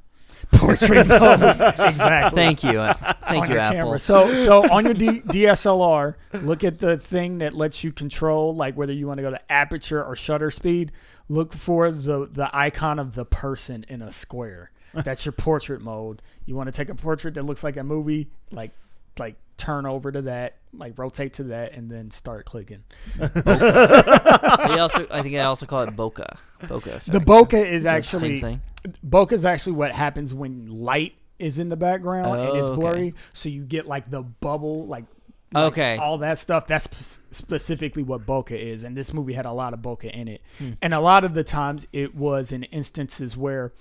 portrait 0.53 1.07
mode. 1.07 1.40
exactly. 1.79 2.37
Thank 2.37 2.64
you. 2.64 2.79
uh, 2.81 2.94
Thank 3.29 3.44
on 3.44 3.48
you, 3.48 3.55
your 3.55 3.62
Apple. 3.62 3.76
camera. 3.76 3.98
So 3.98 4.35
so 4.35 4.70
on 4.70 4.85
your 4.85 4.94
D- 4.94 5.20
DSLR, 5.22 6.14
look 6.42 6.64
at 6.64 6.79
the 6.79 6.98
thing 6.98 7.38
that 7.38 7.55
lets 7.55 7.85
you 7.85 7.92
control 7.92 8.55
like 8.55 8.76
whether 8.76 8.92
you 8.92 9.07
want 9.07 9.18
to 9.18 9.22
go 9.22 9.31
to 9.31 9.53
aperture 9.53 10.05
or 10.05 10.16
shutter 10.16 10.50
speed. 10.50 10.92
Look 11.29 11.53
for 11.53 11.90
the 11.90 12.26
the 12.26 12.50
icon 12.53 12.98
of 12.98 13.14
the 13.14 13.24
person 13.24 13.85
in 13.88 14.03
a 14.03 14.12
square. 14.12 14.70
That's 14.92 15.24
your 15.24 15.33
portrait 15.33 15.81
mode. 15.81 16.20
You 16.46 16.57
want 16.57 16.66
to 16.66 16.72
take 16.72 16.88
a 16.88 16.94
portrait 16.96 17.35
that 17.35 17.44
looks 17.44 17.62
like 17.62 17.76
a 17.76 17.85
movie, 17.85 18.31
like 18.50 18.72
like 19.18 19.37
turn 19.57 19.85
over 19.87 20.11
to 20.12 20.23
that, 20.23 20.57
like 20.73 20.99
rotate 20.99 21.35
to 21.35 21.44
that, 21.44 21.73
and 21.73 21.90
then 21.90 22.11
start 22.11 22.46
clicking. 22.46 22.85
They 23.18 23.31
also, 24.79 25.07
I 25.11 25.23
think 25.23 25.37
I 25.37 25.40
also 25.40 25.66
call 25.66 25.83
it 25.83 25.94
bokeh. 25.96 26.37
Bokeh. 26.62 26.87
Effect. 26.87 27.12
The 27.12 27.18
bokeh 27.20 27.64
is 27.64 27.75
It's 27.77 27.85
the 27.85 27.90
actually 27.90 28.40
same 28.40 28.61
thing. 28.85 28.94
bokeh 29.07 29.33
is 29.33 29.44
actually 29.44 29.73
what 29.73 29.92
happens 29.92 30.33
when 30.35 30.66
light 30.68 31.14
is 31.38 31.59
in 31.59 31.68
the 31.68 31.77
background 31.77 32.38
and 32.40 32.59
it's 32.59 32.68
Oh, 32.68 32.73
okay. 32.73 32.81
blurry, 32.81 33.14
so 33.33 33.49
you 33.49 33.64
get 33.64 33.87
like 33.87 34.11
the 34.11 34.23
bubble, 34.23 34.87
like, 34.87 35.05
like 35.53 35.73
Okay. 35.73 35.96
all 35.96 36.18
that 36.18 36.38
stuff. 36.38 36.66
That's 36.66 36.85
sp- 36.88 37.20
specifically 37.31 38.03
what 38.03 38.27
bokeh 38.27 38.53
is, 38.53 38.85
and 38.85 38.96
this 38.96 39.12
movie 39.12 39.33
had 39.33 39.46
a 39.46 39.53
lot 39.53 39.73
of 39.75 39.81
bokeh 39.81 40.11
in 40.11 40.29
it, 40.29 40.42
Hmm. 40.59 40.73
and 40.83 40.94
a 40.94 41.01
lot 41.01 41.25
of 41.25 41.35
the 41.35 41.44
times 41.44 41.87
it 41.92 42.14
was 42.14 42.53
in 42.53 42.64
instances 42.64 43.37
where 43.37 43.73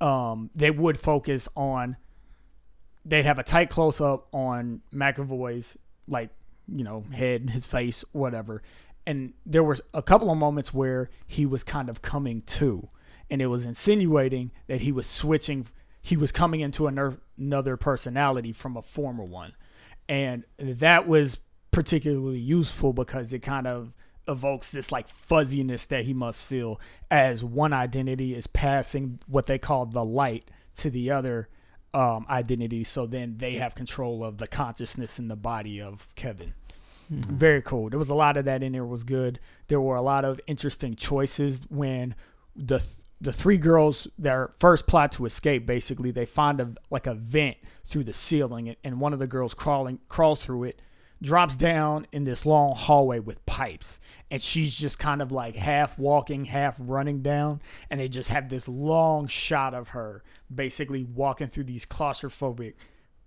um, 0.00 0.50
they 0.54 0.70
would 0.70 0.98
focus 0.98 1.48
on. 1.56 1.96
They'd 3.04 3.24
have 3.24 3.38
a 3.38 3.42
tight 3.42 3.70
close 3.70 4.00
up 4.00 4.28
on 4.32 4.80
McAvoy's 4.92 5.76
like 6.08 6.30
you 6.68 6.84
know 6.84 7.04
head, 7.12 7.50
his 7.50 7.66
face, 7.66 8.04
whatever, 8.12 8.62
and 9.06 9.32
there 9.44 9.64
was 9.64 9.80
a 9.92 10.02
couple 10.02 10.30
of 10.30 10.38
moments 10.38 10.72
where 10.72 11.10
he 11.26 11.44
was 11.46 11.64
kind 11.64 11.88
of 11.88 12.02
coming 12.02 12.42
to, 12.42 12.88
and 13.30 13.42
it 13.42 13.46
was 13.46 13.64
insinuating 13.64 14.50
that 14.68 14.82
he 14.82 14.92
was 14.92 15.06
switching. 15.06 15.66
He 16.00 16.16
was 16.16 16.32
coming 16.32 16.60
into 16.60 16.86
another 16.86 17.76
personality 17.76 18.52
from 18.52 18.76
a 18.76 18.82
former 18.82 19.24
one, 19.24 19.54
and 20.08 20.44
that 20.58 21.06
was 21.06 21.38
particularly 21.70 22.38
useful 22.38 22.92
because 22.92 23.32
it 23.32 23.40
kind 23.40 23.66
of 23.66 23.92
evokes 24.28 24.70
this 24.70 24.92
like 24.92 25.08
fuzziness 25.08 25.86
that 25.86 26.04
he 26.04 26.14
must 26.14 26.44
feel 26.44 26.80
as 27.10 27.42
one 27.42 27.72
identity 27.72 28.34
is 28.34 28.46
passing 28.46 29.18
what 29.26 29.46
they 29.46 29.58
call 29.58 29.86
the 29.86 30.04
light 30.04 30.48
to 30.76 30.90
the 30.90 31.10
other 31.10 31.48
um, 31.94 32.26
identity 32.30 32.84
so 32.84 33.06
then 33.06 33.36
they 33.38 33.56
have 33.56 33.74
control 33.74 34.24
of 34.24 34.38
the 34.38 34.46
consciousness 34.46 35.18
in 35.18 35.28
the 35.28 35.36
body 35.36 35.80
of 35.80 36.08
kevin. 36.14 36.54
Very 37.10 37.60
cool. 37.60 37.90
There 37.90 37.98
was 37.98 38.08
a 38.08 38.14
lot 38.14 38.38
of 38.38 38.46
that 38.46 38.62
in 38.62 38.72
there 38.72 38.86
was 38.86 39.04
good. 39.04 39.38
There 39.68 39.80
were 39.80 39.96
a 39.96 40.02
lot 40.02 40.24
of 40.24 40.40
interesting 40.46 40.96
choices 40.96 41.66
when 41.68 42.14
the 42.56 42.82
the 43.20 43.32
three 43.32 43.58
girls 43.58 44.08
their 44.18 44.52
first 44.58 44.86
plot 44.86 45.12
to 45.12 45.26
escape 45.26 45.64
basically 45.64 46.10
they 46.10 46.26
find 46.26 46.60
a 46.60 46.74
like 46.90 47.06
a 47.06 47.14
vent 47.14 47.56
through 47.84 48.04
the 48.04 48.12
ceiling 48.12 48.74
and 48.82 49.00
one 49.00 49.12
of 49.12 49.20
the 49.20 49.28
girls 49.28 49.54
crawling 49.54 50.00
crawls 50.08 50.44
through 50.44 50.64
it 50.64 50.82
drops 51.22 51.56
down 51.56 52.06
in 52.12 52.24
this 52.24 52.44
long 52.44 52.74
hallway 52.74 53.20
with 53.20 53.44
pipes 53.46 54.00
and 54.30 54.42
she's 54.42 54.76
just 54.76 54.98
kind 54.98 55.22
of 55.22 55.30
like 55.30 55.54
half 55.54 55.96
walking 55.98 56.46
half 56.46 56.74
running 56.78 57.22
down 57.22 57.60
and 57.88 58.00
they 58.00 58.08
just 58.08 58.28
have 58.28 58.48
this 58.48 58.68
long 58.68 59.26
shot 59.28 59.72
of 59.72 59.90
her 59.90 60.22
basically 60.52 61.04
walking 61.04 61.46
through 61.46 61.64
these 61.64 61.86
claustrophobic 61.86 62.74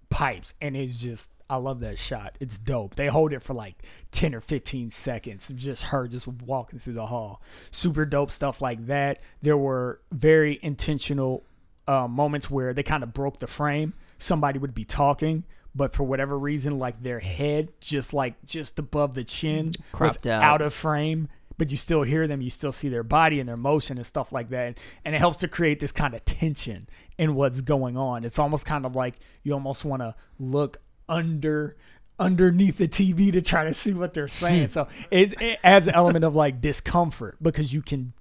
pipes 0.10 0.54
and 0.62 0.76
it's 0.76 1.00
just 1.00 1.30
I 1.50 1.58
love 1.58 1.80
that 1.82 2.00
shot. 2.00 2.38
It's 2.40 2.58
dope. 2.58 2.96
They 2.96 3.06
hold 3.08 3.32
it 3.32 3.44
for 3.44 3.54
like 3.54 3.76
10 4.12 4.34
or 4.34 4.42
15 4.42 4.90
seconds. 4.90 5.52
Just 5.56 5.84
her 5.84 6.08
just 6.08 6.28
walking 6.28 6.80
through 6.80 6.94
the 6.94 7.06
hall. 7.06 7.40
Super 7.70 8.04
dope 8.04 8.32
stuff 8.32 8.62
like 8.62 8.88
that. 8.88 9.20
There 9.44 9.58
were 9.58 10.02
very 10.12 10.60
intentional 10.64 11.44
uh, 11.88 12.08
moments 12.08 12.50
where 12.50 12.74
they 12.74 12.82
kind 12.82 13.04
of 13.04 13.14
broke 13.14 13.40
the 13.40 13.48
frame. 13.48 13.94
Somebody 14.18 14.58
would 14.58 14.74
be 14.74 14.86
talking, 14.86 15.44
but 15.76 15.94
for 15.94 16.04
whatever 16.04 16.40
reason, 16.40 16.80
like 16.80 17.04
their 17.04 17.20
head 17.20 17.74
just 17.82 18.14
like 18.14 18.44
just 18.46 18.80
above 18.80 19.14
the 19.14 19.24
chin 19.24 19.72
was 20.00 20.18
out. 20.26 20.44
out 20.44 20.62
of 20.62 20.74
frame. 20.74 21.28
But 21.58 21.72
you 21.72 21.78
still 21.78 22.04
hear 22.04 22.28
them, 22.28 22.42
you 22.42 22.50
still 22.50 22.74
see 22.74 22.90
their 22.90 23.04
body 23.04 23.40
and 23.40 23.48
their 23.48 23.56
motion 23.56 23.98
and 23.98 24.06
stuff 24.06 24.34
like 24.34 24.50
that. 24.50 24.78
And 25.06 25.16
it 25.16 25.20
helps 25.20 25.38
to 25.38 25.48
create 25.48 25.80
this 25.80 25.94
kind 25.94 26.14
of 26.14 26.26
tension 26.26 26.90
in 27.18 27.34
what's 27.34 27.62
going 27.62 27.96
on. 27.96 28.26
It's 28.26 28.40
almost 28.40 28.66
kind 28.66 28.86
of 28.86 28.94
like 28.94 29.16
you 29.44 29.54
almost 29.54 29.86
want 29.86 30.02
to 30.02 30.16
look 30.38 30.82
under 31.08 31.78
underneath 32.20 32.78
the 32.78 32.88
TV 32.88 33.32
to 33.32 33.42
try 33.42 33.64
to 33.64 33.74
see 33.74 33.94
what 33.94 34.14
they're 34.14 34.28
saying. 34.28 34.64
Hmm. 34.64 34.68
so 34.68 34.88
it's, 35.12 35.34
it 35.40 35.60
adds 35.64 35.88
an 35.88 35.96
element 35.96 36.26
of 36.26 36.36
like 36.36 36.62
discomfort 36.62 37.38
because 37.42 37.74
you 37.74 37.82
can 37.82 38.14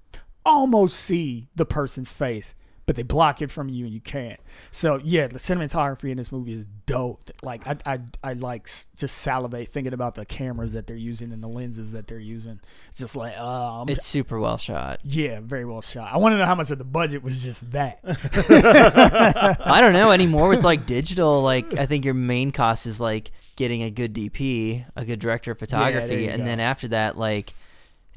almost 0.45 0.97
see 0.97 1.49
the 1.55 1.65
person's 1.65 2.13
face, 2.13 2.55
but 2.87 2.97
they 2.97 3.03
block 3.03 3.41
it 3.41 3.51
from 3.51 3.69
you 3.69 3.85
and 3.87 3.95
you 3.95 4.01
can't. 4.01 4.39
So 4.71 5.01
yeah, 5.03 5.27
the 5.27 5.39
cinematography 5.39 6.11
in 6.11 6.17
this 6.19 6.31
movie 6.31 6.53
is 6.53 6.67
dope. 6.87 7.31
Like 7.43 7.67
I 7.67 7.77
I, 7.87 8.01
I 8.23 8.33
like 8.35 8.69
just 8.97 9.19
salivate 9.19 9.69
thinking 9.71 9.93
about 9.95 10.15
the 10.17 10.25
cameras 10.27 10.73
that 10.73 10.87
they're 10.87 10.97
using 10.97 11.33
and 11.33 11.43
the 11.43 11.49
lenses 11.49 11.93
that 11.93 12.07
they're 12.07 12.19
using. 12.19 12.61
It's 12.91 12.99
just 12.99 13.17
like 13.17 13.37
um 13.39 13.89
It's 13.89 14.05
super 14.05 14.39
well 14.39 14.59
shot. 14.59 15.01
yeah, 15.05 15.41
very 15.43 15.65
well 15.65 15.83
shot. 15.83 16.13
I 16.13 16.19
want 16.19 16.35
to 16.35 16.39
know 16.39 16.45
how 16.47 16.55
much 16.55 16.71
of 16.71 16.79
the 16.79 16.85
budget 16.85 17.23
was 17.23 17.43
just 17.43 17.71
that. 17.73 18.01
I 18.05 19.81
don't 19.81 19.93
know 19.93 20.11
anymore 20.11 20.49
with 20.49 20.65
like 20.65 20.87
digital. 20.87 21.43
Like 21.43 21.75
I 21.79 21.87
think 21.87 22.05
your 22.05 22.15
main 22.15 22.53
cost 22.53 22.87
is 22.87 23.01
like 23.01 23.31
getting 23.57 23.83
a 23.83 23.91
good 23.91 24.13
DP, 24.15 24.85
a 24.97 25.05
good 25.05 25.19
director 25.21 25.53
of 25.53 25.59
photography, 25.59 26.25
you 26.25 26.29
and 26.31 26.39
go. 26.39 26.45
then 26.45 26.61
after 26.61 26.89
that, 26.89 27.17
like 27.17 27.53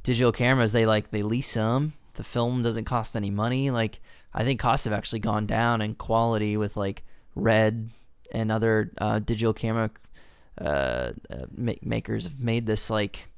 digital 0.04 0.32
cameras, 0.32 0.72
they 0.72 0.86
like 0.86 1.12
they 1.12 1.24
lease 1.24 1.54
them. 1.54 1.94
The 2.16 2.24
film 2.24 2.64
doesn't 2.64 2.86
cost 2.86 3.16
any 3.16 3.30
money. 3.30 3.70
Like 3.72 4.00
I 4.34 4.44
think 4.44 4.60
costs 4.60 4.86
have 4.86 4.94
actually 4.94 5.20
gone 5.20 5.46
down 5.46 5.82
in 5.82 5.96
quality 5.96 6.58
with 6.58 6.78
like 6.78 7.04
Red 7.36 7.92
and 8.32 8.52
other 8.52 8.92
uh, 8.98 9.20
digital 9.20 9.54
camera 9.54 9.92
uh, 10.60 10.64
uh, 11.30 11.46
ma- 11.56 11.74
makers 11.82 12.26
have 12.26 12.40
made 12.40 12.66
this 12.66 12.90
like 12.90 13.30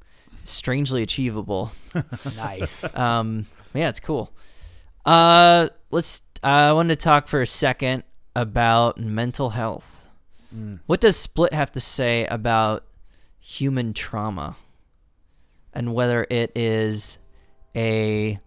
strangely 0.44 1.04
achievable. 1.04 1.72
nice. 2.36 2.84
Um, 2.96 3.46
yeah, 3.74 3.90
it's 3.90 4.00
cool. 4.00 4.32
Uh, 5.06 5.70
let's. 5.92 6.24
I 6.42 6.72
wanted 6.72 6.98
to 6.98 7.04
talk 7.04 7.28
for 7.28 7.42
a 7.42 7.48
second 7.48 8.04
about 8.36 8.98
mental 8.98 9.50
health. 9.52 10.08
What 10.88 11.00
does 11.02 11.16
Split 11.16 11.54
have 11.54 11.72
to 11.74 11.80
say 11.80 12.26
about 12.26 12.84
human 13.40 13.94
trauma, 13.94 14.56
and 15.74 15.94
whether 15.94 16.26
it 16.30 16.52
is 16.56 17.20
a 17.76 18.40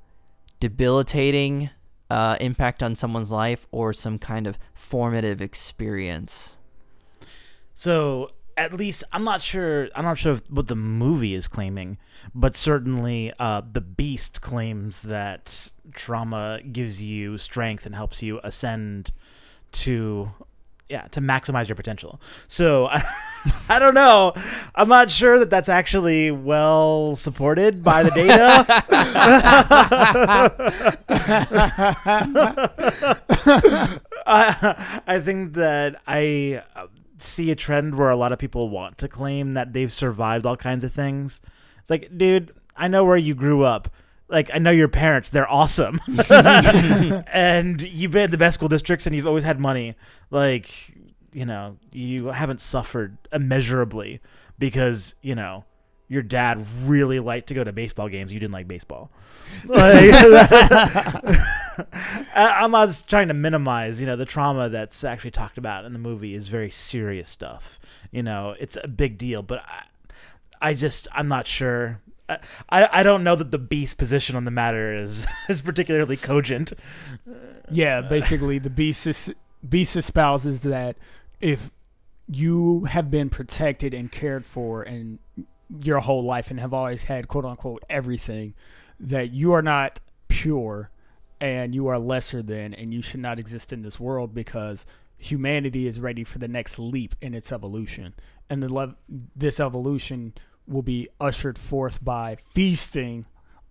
debilitating 0.58 1.70
uh, 2.12 2.36
impact 2.40 2.82
on 2.82 2.94
someone's 2.94 3.32
life 3.32 3.66
or 3.70 3.94
some 3.94 4.18
kind 4.18 4.46
of 4.46 4.58
formative 4.74 5.40
experience? 5.40 6.58
So 7.72 8.32
at 8.54 8.74
least 8.74 9.02
I'm 9.12 9.24
not 9.24 9.40
sure. 9.40 9.88
I'm 9.96 10.04
not 10.04 10.18
sure 10.18 10.36
what 10.50 10.68
the 10.68 10.76
movie 10.76 11.32
is 11.32 11.48
claiming, 11.48 11.96
but 12.34 12.54
certainly 12.54 13.32
uh, 13.38 13.62
the 13.72 13.80
Beast 13.80 14.42
claims 14.42 15.00
that 15.02 15.70
trauma 15.94 16.60
gives 16.70 17.02
you 17.02 17.38
strength 17.38 17.86
and 17.86 17.94
helps 17.94 18.22
you 18.22 18.40
ascend 18.44 19.12
to. 19.72 20.32
Yeah, 20.92 21.08
to 21.12 21.22
maximize 21.22 21.68
your 21.68 21.76
potential. 21.76 22.20
So 22.48 22.84
I, 22.84 23.02
I 23.70 23.78
don't 23.78 23.94
know. 23.94 24.34
I'm 24.74 24.90
not 24.90 25.10
sure 25.10 25.38
that 25.38 25.48
that's 25.48 25.70
actually 25.70 26.30
well 26.30 27.16
supported 27.16 27.82
by 27.82 28.02
the 28.02 28.10
data. 28.10 28.66
I, 34.26 35.00
I 35.06 35.20
think 35.20 35.54
that 35.54 36.02
I 36.06 36.62
uh, 36.76 36.88
see 37.16 37.50
a 37.50 37.56
trend 37.56 37.94
where 37.94 38.10
a 38.10 38.16
lot 38.16 38.32
of 38.32 38.38
people 38.38 38.68
want 38.68 38.98
to 38.98 39.08
claim 39.08 39.54
that 39.54 39.72
they've 39.72 39.90
survived 39.90 40.44
all 40.44 40.58
kinds 40.58 40.84
of 40.84 40.92
things. 40.92 41.40
It's 41.80 41.88
like, 41.88 42.18
dude, 42.18 42.52
I 42.76 42.88
know 42.88 43.06
where 43.06 43.16
you 43.16 43.34
grew 43.34 43.62
up. 43.62 43.88
Like, 44.32 44.50
I 44.52 44.58
know 44.58 44.70
your 44.70 44.88
parents; 44.88 45.28
they're 45.28 45.50
awesome, 45.50 46.00
and 46.30 47.82
you've 47.82 48.12
been 48.12 48.24
in 48.24 48.30
the 48.30 48.38
best 48.38 48.54
school 48.54 48.68
districts, 48.68 49.06
and 49.06 49.14
you've 49.14 49.26
always 49.26 49.44
had 49.44 49.60
money. 49.60 49.94
Like, 50.30 50.96
you 51.32 51.44
know, 51.46 51.76
you 51.92 52.26
haven't 52.28 52.60
suffered 52.60 53.18
immeasurably 53.30 54.20
because 54.58 55.14
you 55.22 55.34
know 55.34 55.64
your 56.12 56.22
dad 56.22 56.62
really 56.82 57.20
liked 57.20 57.46
to 57.48 57.54
go 57.54 57.64
to 57.64 57.72
baseball 57.72 58.06
games. 58.08 58.32
You 58.32 58.40
didn't 58.40 58.52
like 58.52 58.68
baseball. 58.68 59.10
Like, 59.64 60.12
I'm 62.34 62.70
not 62.70 63.02
trying 63.08 63.28
to 63.28 63.34
minimize, 63.34 63.98
you 63.98 64.06
know, 64.06 64.16
the 64.16 64.26
trauma 64.26 64.68
that's 64.68 65.04
actually 65.04 65.30
talked 65.30 65.56
about 65.56 65.86
in 65.86 65.94
the 65.94 65.98
movie 65.98 66.34
is 66.34 66.48
very 66.48 66.70
serious 66.70 67.30
stuff. 67.30 67.80
You 68.10 68.22
know, 68.22 68.54
it's 68.60 68.76
a 68.82 68.88
big 68.88 69.16
deal, 69.16 69.42
but 69.42 69.62
I, 69.66 69.84
I 70.60 70.74
just 70.74 71.08
I'm 71.12 71.28
not 71.28 71.46
sure. 71.46 72.02
I, 72.68 72.88
I 72.92 73.02
don't 73.02 73.24
know 73.24 73.36
that 73.36 73.50
the 73.50 73.58
beast 73.58 73.98
position 73.98 74.36
on 74.36 74.44
the 74.44 74.50
matter 74.50 74.94
is 74.94 75.26
is 75.48 75.62
particularly 75.62 76.16
cogent. 76.16 76.72
Yeah, 77.70 78.00
basically 78.00 78.58
the 78.58 78.70
beast 78.70 79.06
is, 79.06 79.32
beast 79.66 79.96
espouses 79.96 80.62
that 80.62 80.96
if 81.40 81.70
you 82.28 82.84
have 82.84 83.10
been 83.10 83.30
protected 83.30 83.94
and 83.94 84.10
cared 84.10 84.44
for 84.46 84.82
and 84.82 85.18
your 85.80 86.00
whole 86.00 86.24
life 86.24 86.50
and 86.50 86.60
have 86.60 86.74
always 86.74 87.04
had 87.04 87.28
quote 87.28 87.44
unquote 87.44 87.82
everything, 87.88 88.54
that 89.00 89.32
you 89.32 89.52
are 89.52 89.62
not 89.62 90.00
pure 90.28 90.90
and 91.40 91.74
you 91.74 91.88
are 91.88 91.98
lesser 91.98 92.42
than 92.42 92.72
and 92.74 92.94
you 92.94 93.02
should 93.02 93.20
not 93.20 93.38
exist 93.38 93.72
in 93.72 93.82
this 93.82 93.98
world 93.98 94.32
because 94.32 94.86
humanity 95.18 95.86
is 95.86 96.00
ready 96.00 96.24
for 96.24 96.38
the 96.38 96.48
next 96.48 96.78
leap 96.78 97.14
in 97.20 97.34
its 97.34 97.52
evolution. 97.52 98.14
And 98.48 98.62
the 98.62 98.68
lev- 98.68 98.96
this 99.34 99.60
evolution 99.60 100.34
will 100.66 100.82
be 100.82 101.08
ushered 101.20 101.58
forth 101.58 102.02
by 102.04 102.36
feasting 102.54 103.26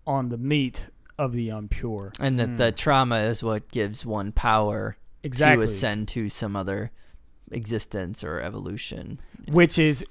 on 0.06 0.28
the 0.28 0.38
meat 0.38 0.88
of 1.18 1.32
the 1.32 1.48
impure. 1.48 2.12
And 2.20 2.38
that 2.38 2.56
the 2.56 2.72
trauma 2.72 3.16
is 3.18 3.42
what 3.42 3.68
gives 3.70 4.04
one 4.04 4.32
power 4.32 4.96
Exactly. 5.22 5.58
to 5.66 5.70
ascend 5.72 6.08
to 6.08 6.28
some 6.28 6.56
other 6.56 6.90
existence 7.50 8.24
or 8.24 8.40
evolution. 8.40 9.20
which 9.48 9.78
is 9.78 10.04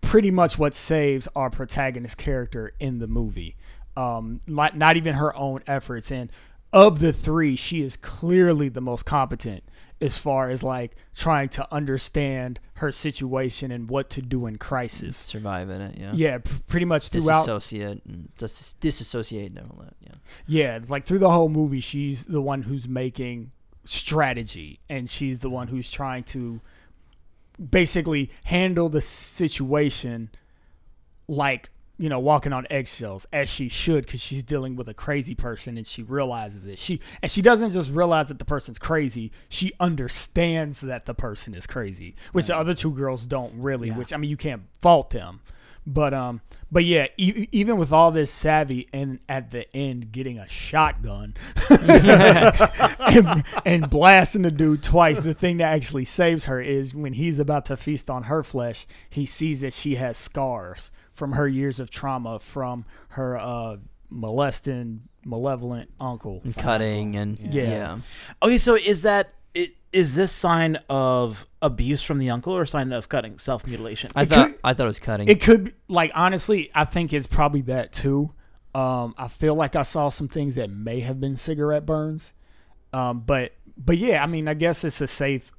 pretty 0.00 0.30
much 0.30 0.58
what 0.58 0.74
saves 0.74 1.26
our 1.34 1.48
protagonist 1.50 2.18
character 2.18 2.72
in 2.78 2.98
the 2.98 3.06
movie. 3.06 3.56
Um, 3.96 4.40
not, 4.46 4.76
not 4.76 4.96
even 4.96 5.14
her 5.14 5.34
own 5.36 5.62
efforts. 5.66 6.10
And 6.10 6.30
of 6.72 6.98
the 6.98 7.12
three, 7.12 7.56
she 7.56 7.82
is 7.82 7.96
clearly 7.96 8.68
the 8.68 8.80
most 8.80 9.04
competent 9.04 9.62
as 10.02 10.18
far 10.18 10.50
as 10.50 10.62
like 10.62 10.96
trying 11.14 11.48
to 11.50 11.72
understand 11.72 12.58
her 12.74 12.90
situation 12.90 13.70
and 13.70 13.88
what 13.88 14.10
to 14.10 14.20
do 14.20 14.46
in 14.46 14.58
crisis. 14.58 15.16
Survive 15.16 15.70
in 15.70 15.80
it, 15.80 15.98
yeah. 15.98 16.12
Yeah, 16.14 16.38
pr- 16.38 16.54
pretty 16.66 16.86
much 16.86 17.08
throughout. 17.08 17.46
Disassociate 17.46 18.04
and 18.04 18.28
dis- 18.36 18.74
disassociate 18.74 19.52
and 19.52 19.60
all 19.70 19.82
that, 19.84 19.94
yeah. 20.00 20.14
Yeah, 20.46 20.78
like 20.88 21.04
through 21.04 21.20
the 21.20 21.30
whole 21.30 21.48
movie, 21.48 21.80
she's 21.80 22.24
the 22.24 22.40
one 22.40 22.62
who's 22.62 22.88
making 22.88 23.52
strategy 23.84 24.80
and 24.88 25.08
she's 25.08 25.38
the 25.40 25.50
one 25.50 25.68
who's 25.68 25.90
trying 25.90 26.24
to 26.24 26.60
basically 27.70 28.30
handle 28.44 28.88
the 28.88 29.00
situation 29.00 30.30
like, 31.28 31.70
you 32.02 32.08
know, 32.08 32.18
walking 32.18 32.52
on 32.52 32.66
eggshells 32.68 33.28
as 33.32 33.48
she 33.48 33.68
should 33.68 34.04
because 34.06 34.20
she's 34.20 34.42
dealing 34.42 34.74
with 34.74 34.88
a 34.88 34.94
crazy 34.94 35.36
person 35.36 35.76
and 35.76 35.86
she 35.86 36.02
realizes 36.02 36.66
it. 36.66 36.80
She 36.80 36.98
and 37.22 37.30
she 37.30 37.42
doesn't 37.42 37.70
just 37.70 37.92
realize 37.92 38.26
that 38.26 38.40
the 38.40 38.44
person's 38.44 38.76
crazy, 38.80 39.30
she 39.48 39.70
understands 39.78 40.80
that 40.80 41.06
the 41.06 41.14
person 41.14 41.54
is 41.54 41.64
crazy, 41.64 42.16
which 42.32 42.48
the 42.48 42.56
other 42.56 42.74
two 42.74 42.90
girls 42.90 43.24
don't 43.24 43.54
really, 43.54 43.86
Yeah. 43.88 43.96
which 43.98 44.12
I 44.12 44.16
mean 44.16 44.30
you 44.30 44.36
can't 44.36 44.62
fault 44.80 45.10
them. 45.10 45.42
But 45.86 46.12
um, 46.12 46.40
but 46.72 46.84
yeah, 46.84 47.06
e- 47.16 47.46
even 47.52 47.76
with 47.76 47.92
all 47.92 48.10
this 48.10 48.32
savvy 48.32 48.88
and 48.92 49.20
at 49.28 49.52
the 49.52 49.72
end 49.76 50.10
getting 50.10 50.38
a 50.38 50.48
shotgun 50.48 51.34
and, 52.98 53.44
and 53.64 53.90
blasting 53.90 54.42
the 54.42 54.50
dude 54.50 54.82
twice, 54.82 55.20
the 55.20 55.34
thing 55.34 55.58
that 55.58 55.72
actually 55.72 56.04
saves 56.04 56.46
her 56.46 56.60
is 56.60 56.94
when 56.94 57.12
he's 57.14 57.38
about 57.38 57.64
to 57.66 57.76
feast 57.76 58.10
on 58.10 58.24
her 58.24 58.42
flesh, 58.42 58.86
he 59.10 59.24
sees 59.26 59.60
that 59.60 59.72
she 59.72 59.96
has 59.96 60.16
scars 60.16 60.90
from 61.22 61.32
her 61.34 61.46
years 61.46 61.78
of 61.78 61.88
trauma 61.88 62.36
from 62.40 62.84
her 63.10 63.38
uh 63.38 63.76
molesting 64.10 65.02
malevolent 65.24 65.88
uncle. 66.00 66.40
And 66.42 66.56
cutting 66.56 67.14
and 67.14 67.38
Yeah. 67.38 67.62
yeah. 67.62 67.98
Okay, 68.42 68.58
so 68.58 68.74
is 68.74 69.02
that 69.02 69.34
is 69.92 70.16
this 70.16 70.32
sign 70.32 70.78
of 70.88 71.46
abuse 71.60 72.02
from 72.02 72.18
the 72.18 72.28
uncle 72.28 72.56
or 72.56 72.66
sign 72.66 72.92
of 72.92 73.08
cutting 73.08 73.38
self 73.38 73.64
mutilation? 73.64 74.10
I 74.16 74.22
It 74.22 74.30
thought 74.30 74.46
could- 74.48 74.58
I 74.64 74.74
thought 74.74 74.84
it 74.84 74.86
was 74.88 74.98
cutting. 74.98 75.28
It 75.28 75.40
could 75.40 75.74
like 75.86 76.10
honestly, 76.12 76.72
I 76.74 76.84
think 76.86 77.12
it's 77.12 77.28
probably 77.28 77.60
that 77.62 77.92
too. 77.92 78.32
Um, 78.74 79.14
I 79.16 79.28
feel 79.28 79.54
like 79.54 79.76
I 79.76 79.82
saw 79.82 80.08
some 80.08 80.26
things 80.26 80.56
that 80.56 80.70
may 80.70 81.00
have 81.00 81.20
been 81.20 81.36
cigarette 81.36 81.86
burns. 81.86 82.32
Um, 82.92 83.20
but 83.20 83.52
but 83.76 83.96
yeah, 83.96 84.24
I 84.24 84.26
mean, 84.26 84.48
I 84.48 84.54
guess 84.54 84.82
it's 84.82 85.00
a 85.00 85.06
safe. 85.06 85.52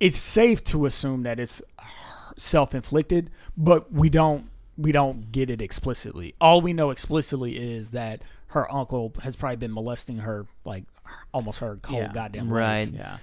It's 0.00 0.16
safe 0.18 0.64
to 0.64 0.86
assume 0.86 1.24
that 1.24 1.38
it's 1.38 1.60
self 2.38 2.74
inflicted, 2.74 3.30
but 3.56 3.92
we 3.92 4.08
don't 4.10 4.48
we 4.78 4.92
don't 4.92 5.32
get 5.32 5.50
it 5.50 5.60
explicitly. 5.62 6.34
All 6.40 6.60
we 6.60 6.72
know 6.72 6.90
explicitly 6.90 7.56
is 7.56 7.92
that 7.92 8.22
her 8.48 8.72
uncle 8.72 9.12
has 9.22 9.36
probably 9.36 9.56
been 9.56 9.72
molesting 9.72 10.18
her 10.18 10.46
like 10.64 10.84
almost 11.32 11.60
her 11.60 11.78
whole 11.84 12.00
Yeah. 12.00 12.12
goddamn 12.12 12.48
Right. 12.50 12.90
Yeah. 12.92 13.18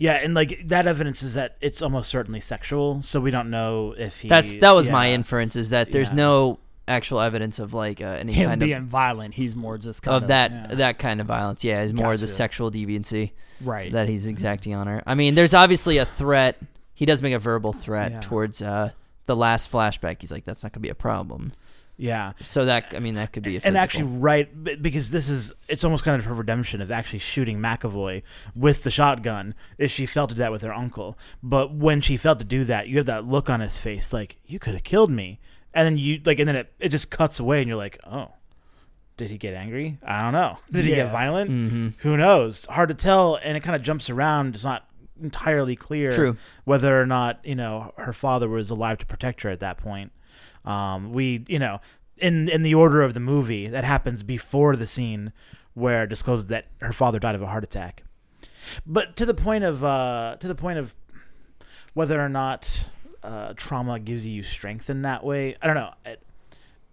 Yeah, 0.00 0.12
and 0.14 0.32
like 0.32 0.68
that 0.68 0.86
evidence 0.86 1.22
is 1.24 1.34
that 1.34 1.56
it's 1.60 1.82
almost 1.82 2.08
certainly 2.08 2.38
sexual, 2.38 3.02
so 3.02 3.18
we 3.20 3.32
don't 3.32 3.50
know 3.50 3.96
if 3.98 4.20
he. 4.20 4.28
That's 4.28 4.56
that 4.58 4.76
was 4.76 4.88
my 4.88 5.10
inference 5.10 5.56
is 5.56 5.70
that 5.70 5.90
there's 5.90 6.10
Yeah. 6.10 6.14
no 6.16 6.58
actual 6.86 7.20
evidence 7.20 7.58
of 7.58 7.74
like 7.74 8.00
uh, 8.00 8.06
any 8.06 8.32
Him 8.32 8.48
kind 8.48 8.60
being 8.60 8.72
of 8.74 8.78
being 8.82 8.88
violent, 8.88 9.34
he's 9.34 9.56
more 9.56 9.76
just 9.76 10.02
kind 10.02 10.22
of 10.22 10.28
that 10.28 10.50
yeah. 10.52 10.74
that 10.76 10.98
kind 11.00 11.20
of 11.20 11.26
violence. 11.26 11.64
Yeah, 11.64 11.82
is 11.82 11.92
more 11.92 12.16
the 12.16 12.28
sexual 12.28 12.70
deviancy 12.70 13.32
right. 13.60 13.90
that 13.92 14.08
he's 14.08 14.26
exacting 14.28 14.72
on 14.74 14.86
her. 14.86 15.02
I 15.04 15.16
mean, 15.16 15.34
there's 15.34 15.52
obviously 15.54 15.98
a 15.98 16.04
threat. 16.04 16.58
He 16.94 17.04
does 17.04 17.20
make 17.20 17.34
a 17.34 17.38
verbal 17.40 17.72
threat 17.72 18.12
Yeah. 18.12 18.20
towards 18.20 18.62
uh, 18.62 18.90
the 19.28 19.36
last 19.36 19.70
flashback. 19.70 20.16
He's 20.20 20.32
like, 20.32 20.44
"That's 20.44 20.64
not 20.64 20.72
gonna 20.72 20.82
be 20.82 20.88
a 20.88 20.94
problem." 20.96 21.52
Yeah. 22.00 22.32
So 22.44 22.64
that 22.64 22.92
I 22.94 23.00
mean 23.00 23.14
that 23.16 23.32
could 23.32 23.42
be 23.42 23.56
a 23.56 23.60
and 23.64 23.76
actually 23.76 24.04
right 24.04 24.48
because 24.82 25.10
this 25.10 25.28
is 25.28 25.52
it's 25.68 25.82
almost 25.84 26.04
kind 26.04 26.16
of 26.18 26.24
her 26.26 26.34
redemption 26.34 26.80
of 26.80 26.90
actually 26.92 27.18
shooting 27.18 27.58
McAvoy 27.58 28.22
with 28.54 28.84
the 28.84 28.90
shotgun 28.90 29.54
is 29.78 29.90
she 29.90 30.06
felt 30.06 30.30
to 30.30 30.36
do 30.36 30.40
that 30.40 30.52
with 30.52 30.62
her 30.62 30.72
uncle. 30.72 31.18
But 31.42 31.74
when 31.74 32.00
she 32.00 32.16
felt 32.16 32.38
to 32.38 32.44
do 32.44 32.62
that 32.64 32.86
you 32.88 32.96
have 32.98 33.06
that 33.06 33.24
look 33.26 33.50
on 33.50 33.58
his 33.60 33.78
face 33.78 34.12
like 34.12 34.36
you 34.46 34.58
could 34.60 34.74
have 34.74 34.84
killed 34.84 35.10
me. 35.10 35.40
And 35.74 35.86
then 35.86 35.98
you 35.98 36.20
like 36.24 36.38
and 36.38 36.48
then 36.48 36.54
it, 36.56 36.72
it 36.78 36.88
just 36.90 37.10
cuts 37.10 37.40
away 37.40 37.58
and 37.62 37.68
you're 37.68 37.76
like 37.76 37.98
oh 38.06 38.28
did 39.16 39.30
he 39.30 39.36
get 39.38 39.54
angry? 39.54 39.98
I 40.06 40.22
don't 40.22 40.32
know. 40.34 40.58
Did 40.70 40.84
he 40.84 40.90
get 40.90 40.98
Yeah. 41.06 41.10
violent? 41.12 41.50
Hmm 41.50 41.88
who 41.98 42.16
knows? 42.16 42.64
Hard 42.66 42.90
to 42.90 42.94
tell. 42.94 43.40
And 43.42 43.56
it 43.56 43.60
kind 43.64 43.74
of 43.74 43.82
jumps 43.82 44.08
around. 44.08 44.54
It's 44.54 44.62
not 44.62 44.88
entirely 45.22 45.76
clear 45.76 46.12
True. 46.12 46.36
whether 46.64 47.00
or 47.00 47.06
not 47.06 47.40
you 47.44 47.54
know 47.54 47.92
her 47.96 48.12
father 48.12 48.48
was 48.48 48.70
alive 48.70 48.98
to 48.98 49.06
protect 49.06 49.42
her 49.42 49.50
at 49.50 49.60
that 49.60 49.78
point. 49.78 50.12
Um, 50.64 51.12
we 51.12 51.44
you 51.48 51.58
know 51.58 51.80
in 52.16 52.48
in 52.48 52.62
the 52.62 52.74
order 52.74 53.02
of 53.02 53.14
the 53.14 53.20
movie 53.20 53.68
that 53.68 53.84
happens 53.84 54.22
before 54.22 54.76
the 54.76 54.86
scene 54.86 55.32
where 55.74 56.04
it 56.04 56.08
discloses 56.08 56.46
that 56.46 56.66
her 56.80 56.92
father 56.92 57.18
died 57.18 57.34
of 57.34 57.42
a 57.42 57.46
heart 57.46 57.64
attack. 57.64 58.02
But 58.84 59.16
to 59.16 59.24
the 59.26 59.34
point 59.34 59.64
of 59.64 59.84
uh, 59.84 60.36
to 60.40 60.48
the 60.48 60.54
point 60.54 60.78
of 60.78 60.94
whether 61.94 62.20
or 62.20 62.28
not 62.28 62.88
uh, 63.22 63.52
trauma 63.56 63.98
gives 63.98 64.26
you 64.26 64.42
strength 64.42 64.88
in 64.88 65.02
that 65.02 65.24
way 65.24 65.56
i 65.60 65.66
don't 65.66 65.76
know. 65.76 65.92
It- 66.04 66.22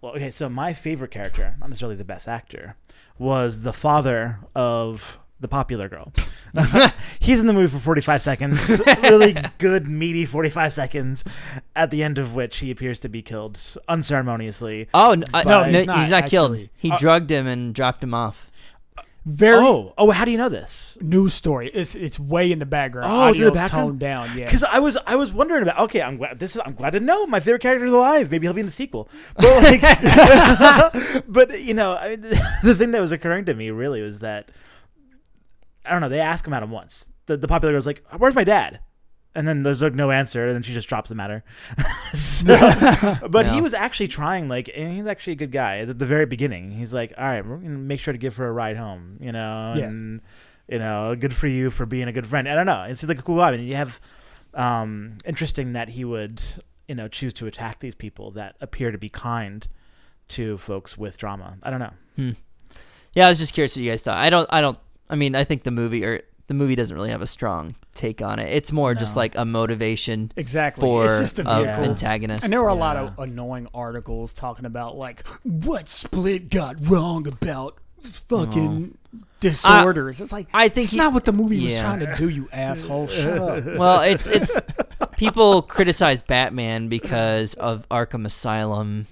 well, 0.00 0.12
okay 0.14 0.30
so 0.30 0.48
my 0.48 0.72
favorite 0.72 1.10
character 1.10 1.56
not 1.60 1.68
necessarily 1.70 1.96
the 1.96 2.04
best 2.04 2.28
actor 2.28 2.76
was 3.18 3.60
the 3.60 3.72
father 3.72 4.40
of 4.54 5.18
the 5.40 5.48
popular 5.48 5.88
girl 5.88 6.12
he's 7.20 7.40
in 7.40 7.46
the 7.46 7.52
movie 7.52 7.66
for 7.66 7.78
45 7.78 8.22
seconds 8.22 8.80
really 9.02 9.36
good 9.58 9.86
meaty 9.86 10.24
45 10.24 10.72
seconds 10.72 11.24
at 11.74 11.90
the 11.90 12.02
end 12.02 12.16
of 12.16 12.34
which 12.34 12.58
he 12.58 12.70
appears 12.70 13.00
to 13.00 13.08
be 13.08 13.20
killed 13.22 13.60
unceremoniously 13.88 14.88
Oh 14.94 15.12
n- 15.12 15.24
I- 15.34 15.42
No, 15.42 15.60
no, 15.60 15.64
he's 15.64 15.78
he's 15.80 15.86
not, 15.86 16.10
not, 16.10 16.26
killed. 16.30 16.68
He 16.76 16.90
Uh, 16.90 16.98
drugged 16.98 17.30
him 17.30 17.46
and 17.46 17.74
dropped 17.74 18.02
him 18.02 18.14
off. 18.14 18.50
Very 19.26 19.56
oh 19.58 19.92
oh 19.98 20.10
how 20.12 20.24
do 20.24 20.30
you 20.30 20.38
know 20.38 20.48
this 20.48 20.96
news 21.00 21.34
story. 21.34 21.68
It's 21.74 21.94
it's 21.96 22.16
way 22.18 22.50
in 22.52 22.60
the 22.60 22.64
background. 22.66 23.10
Oh, 23.12 23.28
it's 23.30 23.38
in 23.40 23.44
the 23.46 23.50
background? 23.52 23.88
toned 23.88 23.98
down. 24.00 24.38
Yeah. 24.38 24.44
because 24.44 24.62
I 24.62 24.78
was 24.78 24.96
I 25.04 25.16
was 25.16 25.32
wondering 25.32 25.62
about 25.64 25.78
okay 25.80 26.00
I'm 26.00 26.16
glad 26.16 26.38
this 26.38 26.54
is 26.54 26.62
I'm 26.64 26.74
glad 26.74 26.90
to 26.90 27.00
know 27.00 27.26
my 27.26 27.40
favorite 27.40 27.60
character 27.60 27.84
is 27.84 27.92
alive 27.92 28.30
maybe 28.30 28.46
he'll 28.46 28.54
be 28.54 28.60
in 28.60 28.66
the 28.66 28.72
sequel 28.72 29.08
but 29.36 29.62
like 29.64 29.82
but 31.28 31.60
you 31.60 31.74
know 31.74 31.96
I 31.96 32.10
mean, 32.10 32.20
the 32.62 32.74
thing 32.74 32.92
that 32.92 33.00
was 33.00 33.10
occurring 33.12 33.44
to 33.46 33.54
me 33.54 33.70
really 33.70 34.00
was 34.00 34.20
that 34.20 34.48
I 35.86 35.92
don't 35.92 36.00
know 36.00 36.08
they 36.08 36.20
ask 36.20 36.46
him 36.46 36.52
at 36.52 36.62
him 36.62 36.70
once 36.70 37.06
the 37.26 37.36
the 37.36 37.48
popular 37.48 37.72
girl's 37.74 37.86
like 37.86 38.02
where's 38.18 38.34
my 38.34 38.44
dad 38.44 38.80
and 39.34 39.46
then 39.46 39.62
there's 39.64 39.82
like 39.82 39.94
no 39.94 40.10
answer 40.10 40.46
and 40.46 40.54
then 40.54 40.62
she 40.62 40.72
just 40.72 40.88
drops 40.88 41.08
the 41.08 41.14
matter 41.14 41.44
So- 42.14 43.18
but 43.30 43.46
he 43.46 43.60
was 43.60 43.74
actually 43.74 44.08
trying 44.08 44.48
like 44.48 44.70
and 44.74 44.92
he's 44.96 45.06
actually 45.06 45.34
a 45.34 45.36
good 45.36 45.52
guy 45.52 45.78
at 45.80 45.98
the 45.98 46.06
very 46.06 46.26
beginning 46.26 46.70
he's 46.70 46.92
like 46.94 47.12
all 47.18 47.24
right 47.24 47.44
we're 47.46 47.56
gonna 47.58 47.76
make 47.78 48.00
sure 48.00 48.12
to 48.12 48.18
give 48.18 48.36
her 48.36 48.46
a 48.48 48.52
ride 48.52 48.76
home 48.76 49.18
you 49.20 49.32
know 49.32 49.74
Yeah. 49.76 49.84
and 49.84 50.20
you 50.68 50.78
know 50.78 51.14
good 51.16 51.34
for 51.34 51.46
you 51.48 51.70
for 51.70 51.84
being 51.86 52.08
a 52.08 52.12
good 52.12 52.26
friend 52.26 52.48
i 52.48 52.54
don't 52.54 52.66
know 52.66 52.84
it's 52.88 53.02
like 53.06 53.18
a 53.18 53.22
cool 53.22 53.36
guy 53.36 53.48
I 53.48 53.56
mean, 53.56 53.66
you 53.66 53.76
have 53.76 54.00
um 54.54 55.18
interesting 55.26 55.72
that 55.74 55.90
he 55.90 56.04
would 56.04 56.40
you 56.88 56.94
know 56.94 57.08
choose 57.08 57.34
to 57.34 57.46
attack 57.46 57.80
these 57.80 57.94
people 57.94 58.30
that 58.32 58.56
appear 58.60 58.90
to 58.90 58.98
be 58.98 59.08
kind 59.08 59.66
to 60.28 60.56
folks 60.56 60.96
with 60.96 61.18
drama 61.18 61.58
i 61.62 61.70
don't 61.70 61.80
know 61.80 61.92
Hmm. 62.16 62.30
Yeah, 63.12 63.26
I 63.26 63.28
was 63.30 63.38
just 63.38 63.54
curious 63.54 63.74
what 63.74 63.82
you 63.82 63.90
guys 63.90 64.02
thought. 64.02 64.18
I 64.18 64.28
don't. 64.28 64.46
I 64.52 64.60
don't. 64.60 64.78
I 65.08 65.14
mean, 65.16 65.34
I 65.34 65.44
think 65.44 65.62
the 65.62 65.70
movie 65.70 66.04
or 66.04 66.22
the 66.46 66.54
movie 66.54 66.74
doesn't 66.76 66.94
really 66.94 67.10
have 67.10 67.22
a 67.22 67.26
strong 67.26 67.74
take 67.94 68.22
on 68.22 68.38
it. 68.38 68.52
It's 68.52 68.70
more 68.72 68.94
just 68.94 69.16
like 69.16 69.36
a 69.36 69.44
motivation 69.44 70.30
exactly. 70.36 70.80
for 70.80 71.04
it's 71.04 71.18
just 71.18 71.38
a 71.38 71.50
um, 71.50 71.62
a 71.62 71.64
Yeah. 71.64 71.80
antagonist. 71.80 72.44
And 72.44 72.52
there 72.52 72.62
were 72.62 72.68
a 72.68 72.74
lot 72.74 72.96
of 72.96 73.18
annoying 73.18 73.68
articles 73.74 74.32
talking 74.32 74.64
about 74.64 74.96
like 74.96 75.26
what 75.42 75.88
Split 75.88 76.50
got 76.50 76.76
wrong 76.86 77.26
about 77.26 77.78
fucking 78.00 78.96
oh. 79.14 79.18
disorders. 79.40 80.20
it's 80.20 80.32
like 80.32 80.46
I 80.54 80.68
think 80.68 80.84
it's 80.84 80.92
he- 80.92 80.98
not 80.98 81.12
what 81.12 81.24
the 81.24 81.32
movie 81.32 81.62
was 81.64 81.78
trying 81.78 82.00
to 82.00 82.14
do, 82.16 82.28
you 82.28 82.48
asshole. 82.52 83.08
Shut 83.08 83.38
up. 83.38 83.64
well, 83.76 84.02
it's 84.02 84.26
it's 84.26 84.60
people 85.16 85.62
criticize 85.62 86.22
Batman 86.22 86.88
because 86.88 87.54
of 87.54 87.88
Arkham 87.88 88.24
Asylum 88.24 89.06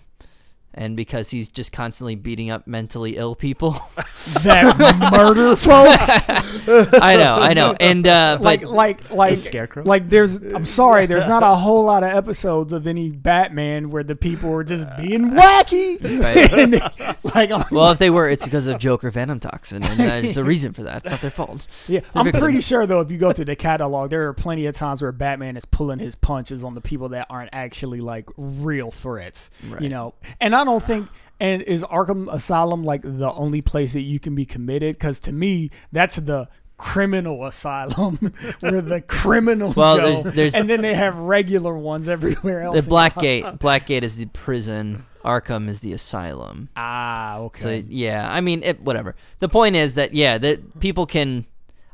and 0.74 0.96
because 0.96 1.30
he's 1.30 1.48
just 1.48 1.72
constantly 1.72 2.16
beating 2.16 2.50
up 2.50 2.66
mentally 2.66 3.16
ill 3.16 3.34
people. 3.34 3.80
that 4.42 5.10
murder, 5.12 5.56
folks. 5.56 6.28
I 6.28 7.16
know, 7.16 7.36
I 7.36 7.54
know. 7.54 7.76
And 7.78 8.06
uh 8.06 8.38
but 8.38 8.62
like, 8.62 8.62
like, 8.68 9.10
like, 9.10 9.38
Scarecrow? 9.38 9.84
like. 9.84 10.10
There's. 10.10 10.36
I'm 10.36 10.66
sorry. 10.66 11.06
There's 11.06 11.26
not 11.26 11.42
a 11.42 11.54
whole 11.54 11.84
lot 11.84 12.02
of 12.02 12.10
episodes 12.10 12.72
of 12.72 12.86
any 12.86 13.10
Batman 13.10 13.90
where 13.90 14.04
the 14.04 14.16
people 14.16 14.50
were 14.50 14.64
just 14.64 14.86
being 14.98 15.30
wacky. 15.30 15.98
Right. 16.20 17.14
Like, 17.24 17.50
I'm 17.50 17.64
well, 17.70 17.90
if 17.90 17.98
they 17.98 18.10
were, 18.10 18.28
it's 18.28 18.44
because 18.44 18.66
of 18.66 18.78
Joker 18.78 19.10
Venom 19.10 19.40
toxin, 19.40 19.82
and 19.82 19.98
there's 19.98 20.36
a 20.36 20.44
reason 20.44 20.72
for 20.72 20.82
that. 20.82 20.98
It's 20.98 21.10
not 21.10 21.20
their 21.20 21.30
fault. 21.30 21.66
Yeah, 21.88 22.00
They're 22.00 22.22
I'm 22.24 22.32
pretty 22.32 22.60
sure 22.60 22.86
though 22.86 23.00
if 23.00 23.10
you 23.10 23.18
go 23.18 23.32
through 23.32 23.46
the 23.46 23.56
catalog, 23.56 24.10
there 24.10 24.28
are 24.28 24.34
plenty 24.34 24.66
of 24.66 24.76
times 24.76 25.02
where 25.02 25.12
Batman 25.12 25.56
is 25.56 25.64
pulling 25.64 25.98
his 25.98 26.14
punches 26.14 26.64
on 26.64 26.74
the 26.74 26.80
people 26.80 27.10
that 27.10 27.26
aren't 27.30 27.50
actually 27.52 28.00
like 28.00 28.28
real 28.36 28.90
threats. 28.90 29.50
Right. 29.68 29.82
You 29.82 29.88
know, 29.88 30.14
and 30.40 30.54
I 30.54 30.63
don't 30.64 30.82
think. 30.82 31.08
And 31.40 31.62
is 31.62 31.82
Arkham 31.82 32.32
Asylum 32.32 32.84
like 32.84 33.02
the 33.02 33.32
only 33.32 33.60
place 33.60 33.92
that 33.94 34.00
you 34.02 34.20
can 34.20 34.34
be 34.34 34.44
committed? 34.46 34.94
Because 34.94 35.18
to 35.20 35.32
me, 35.32 35.70
that's 35.92 36.16
the 36.16 36.48
criminal 36.76 37.44
asylum 37.46 38.16
where 38.60 38.80
the 38.80 39.00
criminals 39.00 39.76
Well, 39.76 39.96
go, 39.96 40.02
there's- 40.06 40.22
there's- 40.22 40.54
and 40.54 40.68
then 40.70 40.80
they 40.82 40.94
have 40.94 41.16
regular 41.16 41.76
ones 41.76 42.08
everywhere 42.08 42.62
else. 42.62 42.84
The 42.84 42.90
Blackgate. 42.90 43.58
Blackgate 43.58 44.02
is 44.02 44.16
the 44.18 44.26
prison. 44.26 45.06
Arkham 45.24 45.68
is 45.68 45.80
the 45.80 45.92
asylum. 45.92 46.68
Ah, 46.76 47.38
okay. 47.38 47.60
So 47.60 47.82
yeah, 47.88 48.28
I 48.30 48.40
mean, 48.40 48.62
it, 48.62 48.80
whatever. 48.82 49.16
The 49.38 49.48
point 49.48 49.74
is 49.74 49.94
that 49.94 50.12
yeah, 50.14 50.36
that 50.38 50.80
people 50.80 51.06
can, 51.06 51.46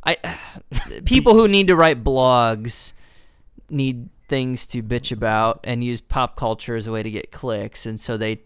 I, 0.04 0.16
people 1.04 1.34
who 1.34 1.46
need 1.46 1.68
to 1.68 1.76
write 1.76 2.02
blogs 2.04 2.92
need 3.68 4.08
things 4.28 4.66
to 4.68 4.82
bitch 4.82 5.12
about 5.12 5.60
and 5.64 5.82
use 5.84 6.00
pop 6.00 6.36
culture 6.36 6.74
as 6.76 6.86
a 6.86 6.92
way 6.92 7.02
to 7.02 7.10
get 7.10 7.30
clicks, 7.30 7.86
and 7.86 8.00
so 8.00 8.16
they 8.16 8.40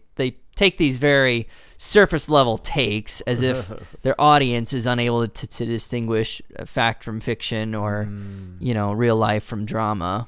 take 0.55 0.77
these 0.77 0.97
very 0.97 1.47
surface 1.77 2.29
level 2.29 2.57
takes 2.57 3.21
as 3.21 3.41
if 3.41 3.71
their 4.01 4.19
audience 4.19 4.73
is 4.73 4.85
unable 4.85 5.27
to, 5.27 5.47
to 5.47 5.65
distinguish 5.65 6.41
fact 6.65 7.03
from 7.03 7.19
fiction 7.19 7.75
or 7.75 8.05
hmm. 8.05 8.55
you 8.59 8.73
know 8.73 8.91
real 8.91 9.15
life 9.15 9.43
from 9.43 9.65
drama. 9.65 10.27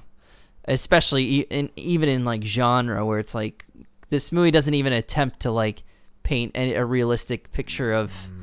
Especially 0.70 1.42
in 1.42 1.70
even 1.78 2.10
in 2.10 2.26
like 2.26 2.44
genre 2.44 3.06
where 3.06 3.20
it's 3.20 3.34
like 3.34 3.66
this 4.10 4.32
movie 4.32 4.52
doesn't 4.52 4.74
even 4.74 4.92
attempt 4.92 5.40
to 5.40 5.52
like 5.52 5.84
paint 6.24 6.52
a, 6.56 6.74
a 6.74 6.86
realistic 6.86 7.52
picture 7.54 7.94
of 7.94 8.14
hmm. 8.28 8.37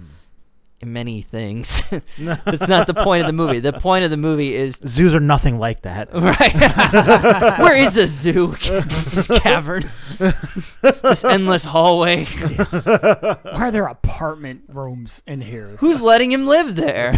Many 0.85 1.22
things. 1.22 1.82
That's 2.18 2.68
not 2.68 2.87
the 2.87 2.95
point 2.95 3.22
of 3.22 3.26
the 3.26 3.32
movie. 3.32 3.61
The 3.61 3.72
point 3.72 4.05
of 4.05 4.11
the 4.11 4.16
movie 4.16 4.55
is 4.55 4.76
zoos 4.87 5.14
are 5.14 5.20
nothing 5.20 5.59
like 5.59 5.82
that 5.82 6.09
right. 6.14 7.59
Where 7.59 7.76
is 7.76 7.95
this 7.95 8.11
zoo? 8.11 8.55
this 8.59 9.28
cavern. 9.41 9.91
this 10.18 11.24
endless 11.24 11.64
hallway. 11.64 12.24
Why 12.24 13.37
are 13.55 13.70
there 13.70 13.87
apartment 13.87 14.64
rooms 14.68 15.22
in 15.26 15.41
here? 15.41 15.76
Who's 15.78 16.03
letting 16.03 16.30
him 16.32 16.47
live 16.47 16.76
there? 16.76 17.12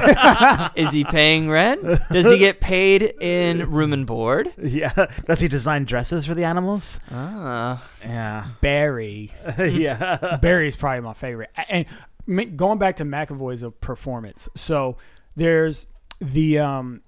is 0.74 0.92
he 0.92 1.04
paying 1.04 1.48
rent? 1.50 1.82
Does 2.10 2.30
he 2.30 2.38
get 2.38 2.60
paid 2.60 3.02
in 3.20 3.70
room 3.70 3.92
and 3.92 4.06
board? 4.06 4.52
yeah 4.58 5.06
does 5.26 5.40
he 5.40 5.48
design 5.48 5.84
dresses 5.84 6.26
for 6.26 6.34
the 6.34 6.44
animals 6.44 6.98
Ah. 7.10 7.82
yeah 8.02 8.48
Barry. 8.60 9.32
yeah 9.58 10.38
Barry's 10.40 10.76
probably 10.76 11.00
my 11.00 11.14
favorite. 11.14 11.50
And 11.68 11.86
ma- 11.88 11.94
going 12.26 12.78
back 12.78 12.96
to 12.96 13.04
McAvoy's 13.04 13.62
uh, 13.62 13.70
performance, 13.70 14.48
so 14.54 14.96
there's 15.34 15.86
the 16.20 16.58
um 16.58 17.02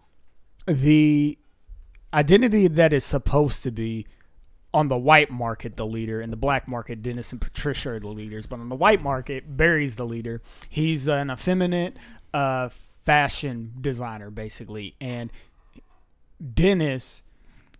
the 0.66 1.38
identity 2.12 2.68
that 2.68 2.92
is 2.92 3.04
supposed 3.04 3.62
to 3.62 3.70
be 3.70 4.06
on 4.72 4.88
the 4.88 4.96
white 4.98 5.30
market 5.30 5.76
the 5.76 5.86
leader, 5.86 6.20
and 6.20 6.32
the 6.32 6.36
black 6.36 6.68
market 6.68 7.02
Dennis 7.02 7.32
and 7.32 7.40
Patricia 7.40 7.90
are 7.90 8.00
the 8.00 8.08
leaders. 8.08 8.46
But 8.46 8.60
on 8.60 8.68
the 8.68 8.76
white 8.76 9.02
market, 9.02 9.56
Barry's 9.56 9.96
the 9.96 10.06
leader. 10.06 10.42
He's 10.68 11.08
an 11.08 11.30
effeminate 11.30 11.96
uh, 12.32 12.70
fashion 13.04 13.72
designer, 13.80 14.30
basically, 14.30 14.94
and 15.00 15.30
Dennis 16.54 17.22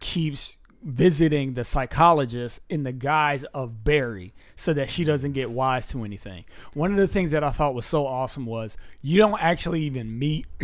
keeps 0.01 0.58
visiting 0.83 1.55
the 1.55 1.65
psychologist 1.65 2.61
in 2.69 2.85
the 2.85 2.93
guise 2.93 3.45
of 3.45 3.85
Barry 3.85 4.33
so 4.57 4.73
that 4.73 4.91
she 4.91 5.05
doesn't 5.05 5.33
get 5.33 5.51
wise 5.51 5.89
to 5.89 6.05
anything. 6.05 6.45
One 6.75 6.93
of 6.93 6.99
the 6.99 7.09
things 7.09 7.33
that 7.33 7.43
I 7.43 7.51
thought 7.51 7.75
was 7.75 7.87
so 7.87 8.07
awesome 8.07 8.47
was 8.47 8.77
you 9.03 9.19
don't 9.19 9.41
actually 9.43 9.83
even 9.83 10.19
meet 10.19 10.47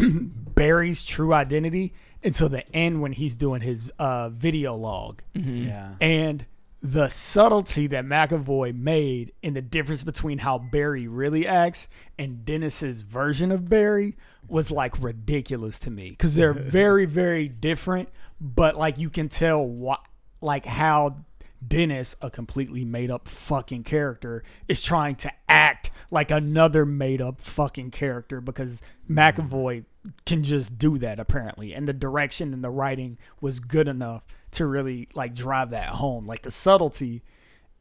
Barry's 0.55 1.05
true 1.05 1.35
identity 1.35 1.93
until 2.23 2.49
the 2.49 2.69
end 2.75 3.03
when 3.03 3.13
he's 3.13 3.35
doing 3.35 3.61
his 3.61 3.91
uh, 3.99 4.29
video 4.31 4.75
log. 4.75 5.23
yeah 5.35 5.95
And 6.01 6.47
the 6.85 7.09
subtlety 7.09 7.87
that 7.87 8.05
McAvoy 8.05 8.75
made 8.77 9.33
in 9.43 9.55
the 9.55 9.63
difference 9.63 10.05
between 10.05 10.39
how 10.39 10.59
Barry 10.59 11.09
really 11.09 11.47
acts 11.47 11.89
and 12.19 12.45
Dennis's 12.45 13.01
version 13.01 13.51
of 13.51 13.71
Barry 13.71 14.17
was 14.49 14.71
like 14.71 15.03
ridiculous 15.03 15.79
to 15.81 15.91
me 15.91 16.11
because 16.11 16.35
they're 16.35 16.53
very, 16.53 17.07
very 17.07 17.49
different. 17.49 18.11
But 18.45 18.77
like 18.77 18.99
you 18.99 19.09
can 19.09 19.31
tell 19.31 19.65
what, 19.65 20.01
like 20.43 20.67
how 20.67 21.25
Dennis, 21.67 22.15
a 22.21 22.31
completely 22.31 22.85
made 22.85 23.11
up 23.11 23.27
fucking 23.27 23.85
character, 23.85 24.45
is 24.69 24.83
trying 24.83 25.17
to 25.17 25.33
act 25.49 25.91
like 26.11 26.31
another 26.31 26.85
made 26.85 27.23
up 27.23 27.41
fucking 27.41 27.91
character 27.91 28.43
because 28.43 28.83
McAvoy 29.09 29.87
can 30.27 30.43
just 30.43 30.77
do 30.77 30.99
that 30.99 31.19
apparently. 31.19 31.73
And 31.73 31.89
the 31.89 31.95
direction 31.95 32.53
and 32.53 32.63
the 32.63 32.69
writing 32.69 33.17
was 33.41 33.61
good 33.61 33.89
enough 33.89 34.25
to 34.53 34.67
really 34.67 35.09
like 35.15 35.35
drive 35.35 35.71
that 35.71 35.89
home. 35.89 36.27
Like 36.27 36.43
the 36.43 36.51
subtlety 36.51 37.23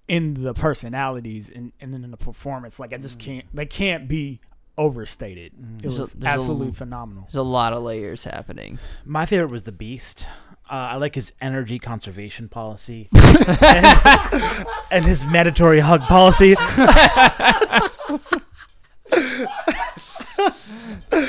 in 0.07 0.43
the 0.43 0.53
personalities 0.53 1.49
and, 1.53 1.73
and 1.81 1.93
in 1.93 2.09
the 2.09 2.17
performance, 2.17 2.79
like 2.79 2.93
I 2.93 2.97
just 2.97 3.19
mm. 3.19 3.23
can't 3.23 3.45
they 3.53 3.65
can't 3.65 4.07
be 4.07 4.39
overstated. 4.77 5.53
Mm. 5.53 5.75
It 5.75 5.81
There's 5.81 5.99
a- 5.99 6.01
was 6.03 6.13
there's 6.13 6.31
a- 6.31 6.33
absolutely 6.33 6.73
phenomenal. 6.73 7.23
There's 7.25 7.35
a 7.35 7.43
lot 7.43 7.73
of 7.73 7.83
layers 7.83 8.23
happening. 8.23 8.79
My 9.05 9.25
favorite 9.25 9.51
was 9.51 9.63
the 9.63 9.71
Beast. 9.71 10.27
Uh, 10.69 10.93
I 10.93 10.95
like 10.95 11.13
his 11.15 11.33
energy 11.41 11.77
conservation 11.77 12.47
policy 12.49 13.09
and, 13.61 14.65
and 14.91 15.05
his 15.05 15.25
mandatory 15.25 15.79
hug 15.81 16.01
policy. 16.01 16.55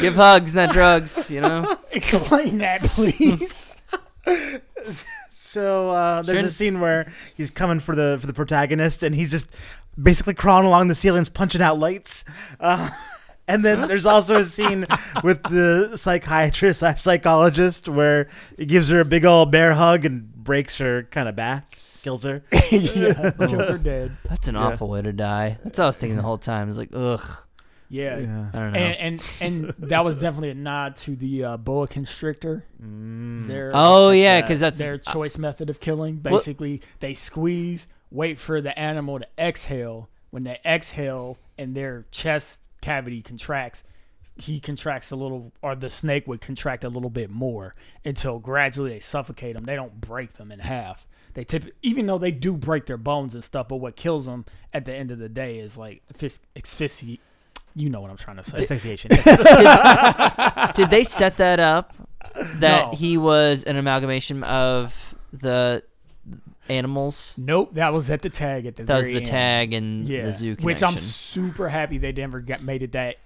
Give 0.00 0.14
hugs, 0.14 0.54
not 0.54 0.72
drugs. 0.72 1.30
You 1.30 1.40
know. 1.42 1.78
Explain 1.92 2.58
that, 2.58 2.82
please. 2.84 3.80
So 5.32 5.90
uh, 5.90 6.22
there's 6.22 6.38
Sure. 6.40 6.46
a 6.48 6.50
scene 6.50 6.80
where 6.80 7.12
he's 7.36 7.50
coming 7.50 7.78
for 7.78 7.94
the 7.94 8.18
for 8.20 8.26
the 8.26 8.32
protagonist, 8.32 9.02
and 9.02 9.14
he's 9.14 9.30
just 9.30 9.50
basically 10.00 10.34
crawling 10.34 10.66
along 10.66 10.88
the 10.88 10.94
ceilings, 10.94 11.28
punching 11.28 11.60
out 11.62 11.78
lights. 11.78 12.24
Uh, 12.58 12.90
and 13.48 13.64
then 13.64 13.82
there's 13.88 14.06
also 14.06 14.36
a 14.40 14.44
scene 14.44 14.86
with 15.22 15.42
the 15.44 15.96
psychiatrist 15.96 16.80
slash 16.80 17.02
psychologist 17.02 17.88
where 17.88 18.28
he 18.56 18.66
gives 18.66 18.88
her 18.88 19.00
a 19.00 19.04
big 19.04 19.24
old 19.24 19.50
bear 19.50 19.74
hug 19.74 20.04
and 20.04 20.32
breaks 20.34 20.78
her 20.78 21.04
kind 21.10 21.28
of 21.28 21.36
back, 21.36 21.78
kills 22.02 22.22
her. 22.24 22.42
yeah, 22.70 23.30
kills 23.32 23.68
her 23.68 23.78
dead. 23.78 24.16
That's 24.28 24.48
an 24.48 24.54
Yeah. 24.54 24.62
awful 24.62 24.88
way 24.88 25.02
to 25.02 25.12
die. 25.12 25.58
That's 25.64 25.78
what 25.78 25.84
I 25.84 25.88
was 25.88 25.98
thinking 25.98 26.16
the 26.16 26.22
whole 26.22 26.38
time. 26.38 26.68
It's 26.68 26.78
like, 26.78 26.90
ugh. 26.92 27.38
Yeah. 27.90 28.16
I 28.52 28.58
don't 28.58 28.72
know. 28.72 28.78
And, 28.78 29.20
and 29.20 29.30
and 29.40 29.74
that 29.90 30.04
was 30.04 30.16
definitely 30.16 30.50
a 30.50 30.54
nod 30.54 30.96
to 30.96 31.14
the 31.14 31.44
uh, 31.44 31.56
boa 31.58 31.86
constrictor. 31.86 32.64
Mm. 32.82 33.46
Their 33.46 33.70
oh 33.74 34.10
yeah, 34.10 34.36
that. 34.36 34.46
because 34.48 34.58
that's 34.58 34.78
their 34.78 34.98
choice 34.98 35.38
method 35.38 35.70
of 35.70 35.80
killing. 35.80 36.20
Well- 36.24 36.34
Basically, 36.34 36.80
they 37.00 37.14
squeeze, 37.14 37.86
wait 38.10 38.38
for 38.40 38.60
the 38.60 38.76
animal 38.76 39.20
to 39.20 39.26
exhale. 39.38 40.08
When 40.30 40.42
they 40.42 40.58
exhale 40.66 41.38
and 41.56 41.76
their 41.76 42.06
chest 42.10 42.58
cavity 42.84 43.22
contracts, 43.22 43.82
he 44.36 44.60
contracts 44.60 45.10
a 45.10 45.16
little, 45.16 45.52
or 45.62 45.74
the 45.74 45.88
snake 45.90 46.26
would 46.26 46.40
contract 46.40 46.84
a 46.84 46.88
little 46.88 47.10
bit 47.10 47.30
more 47.30 47.74
until 48.04 48.38
gradually 48.38 48.90
they 48.90 49.00
suffocate 49.00 49.54
them. 49.54 49.64
They 49.64 49.76
don't 49.76 50.00
break 50.00 50.34
them 50.34 50.50
in 50.52 50.58
half. 50.58 51.06
They 51.34 51.44
tip, 51.44 51.74
even 51.82 52.06
though 52.06 52.18
they 52.18 52.30
do 52.30 52.52
break 52.56 52.86
their 52.86 52.96
bones 52.96 53.34
and 53.34 53.42
stuff, 53.42 53.68
but 53.68 53.76
what 53.76 53.96
kills 53.96 54.26
them 54.26 54.44
at 54.72 54.84
the 54.84 54.94
end 54.94 55.10
of 55.10 55.18
the 55.18 55.28
day 55.28 55.58
is 55.58 55.76
like 55.76 56.02
asphyx- 56.12 56.40
asphyxi. 56.56 57.18
You 57.76 57.90
know 57.90 58.00
what 58.00 58.10
I'm 58.10 58.16
trying 58.16 58.36
to 58.36 58.44
say. 58.44 58.58
Asphyxiation. 58.58 59.10
did 60.74 60.90
they 60.90 61.02
set 61.04 61.36
that 61.38 61.58
up 61.60 61.94
that 62.36 62.92
No. 62.92 62.96
he 62.96 63.16
was 63.18 63.64
an 63.64 63.76
amalgamation 63.76 64.42
of 64.44 65.14
the 65.32 65.82
animals? 66.68 67.34
Nope, 67.38 67.74
that 67.74 67.92
was 67.92 68.10
at 68.10 68.22
the 68.22 68.30
tag 68.30 68.66
at 68.66 68.76
the 68.76 68.84
That 68.84 68.96
was 68.96 69.06
the 69.06 69.16
end. 69.16 69.26
tag 69.26 69.72
and 69.72 70.06
yeah, 70.08 70.24
the 70.24 70.32
zoo 70.32 70.56
connection. 70.56 70.66
which 70.66 70.82
I'm 70.82 70.98
super 70.98 71.68
happy 71.68 71.98
they 71.98 72.12
never 72.12 72.40
got 72.40 72.62
made 72.62 72.82
it 72.82 72.92
that 72.92 73.16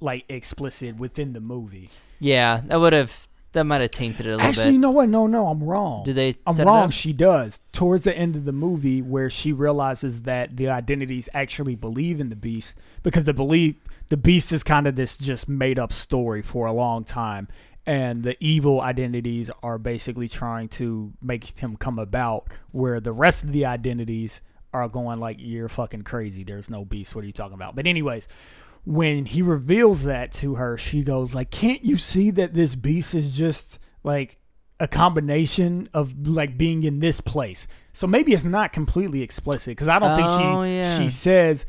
like 0.00 0.24
explicit 0.28 0.96
within 0.96 1.32
the 1.32 1.40
movie. 1.40 1.90
yeah, 2.20 2.62
that 2.66 2.78
would 2.80 2.92
have 2.92 3.28
that 3.52 3.64
might 3.64 3.80
have 3.80 3.90
tainted 3.90 4.26
it 4.26 4.30
a 4.30 4.36
little 4.36 4.46
Actually, 4.46 4.64
bit. 4.66 4.72
you 4.74 4.78
know 4.78 4.90
what? 4.90 5.08
No, 5.08 5.26
no, 5.26 5.46
I'm 5.48 5.64
wrong. 5.64 6.04
Did 6.04 6.16
they? 6.16 6.34
I'm 6.46 6.56
wrong. 6.58 6.90
She 6.90 7.14
does. 7.14 7.60
Towards 7.72 8.04
the 8.04 8.16
end 8.16 8.36
of 8.36 8.44
the 8.44 8.52
movie, 8.52 9.00
where 9.00 9.30
she 9.30 9.52
realizes 9.52 10.22
that 10.22 10.56
the 10.58 10.68
identities 10.68 11.30
actually 11.32 11.74
believe 11.74 12.20
in 12.20 12.28
the 12.28 12.36
beast, 12.36 12.78
because 13.02 13.24
the 13.24 13.32
belief 13.32 13.76
the 14.10 14.18
beast 14.18 14.52
is 14.52 14.62
kind 14.62 14.86
of 14.86 14.96
this 14.96 15.16
just 15.16 15.48
made 15.48 15.78
up 15.78 15.92
story 15.94 16.42
for 16.42 16.66
a 16.66 16.72
long 16.72 17.04
time, 17.04 17.48
and 17.88 18.22
the 18.22 18.36
evil 18.38 18.80
identities 18.80 19.50
are 19.62 19.78
basically 19.78 20.28
trying 20.28 20.68
to 20.68 21.12
make 21.22 21.58
him 21.58 21.76
come 21.76 21.98
about. 21.98 22.48
Where 22.70 23.00
the 23.00 23.12
rest 23.12 23.42
of 23.44 23.52
the 23.52 23.64
identities 23.66 24.40
are 24.72 24.88
going 24.88 25.18
like, 25.18 25.36
"You're 25.40 25.68
fucking 25.68 26.02
crazy. 26.02 26.44
There's 26.44 26.70
no 26.70 26.84
beast. 26.84 27.14
What 27.14 27.24
are 27.24 27.26
you 27.26 27.32
talking 27.32 27.54
about?" 27.54 27.74
But 27.74 27.86
anyways. 27.86 28.28
When 28.84 29.26
he 29.26 29.42
reveals 29.42 30.04
that 30.04 30.32
to 30.34 30.54
her, 30.54 30.78
she 30.78 31.02
goes 31.02 31.34
like, 31.34 31.50
"Can't 31.50 31.84
you 31.84 31.98
see 31.98 32.30
that 32.30 32.54
this 32.54 32.74
beast 32.74 33.14
is 33.14 33.36
just 33.36 33.78
like 34.02 34.38
a 34.80 34.88
combination 34.88 35.88
of 35.92 36.26
like 36.26 36.56
being 36.56 36.84
in 36.84 37.00
this 37.00 37.20
place. 37.20 37.66
So 37.92 38.06
maybe 38.06 38.32
it's 38.32 38.44
not 38.44 38.72
completely 38.72 39.22
explicit 39.22 39.72
because 39.72 39.88
I 39.88 39.98
don't 39.98 40.14
think 40.16 40.28
Oh, 40.28 40.62
she 40.64 40.70
yeah. 40.76 40.96
she 40.98 41.08
says 41.08 41.66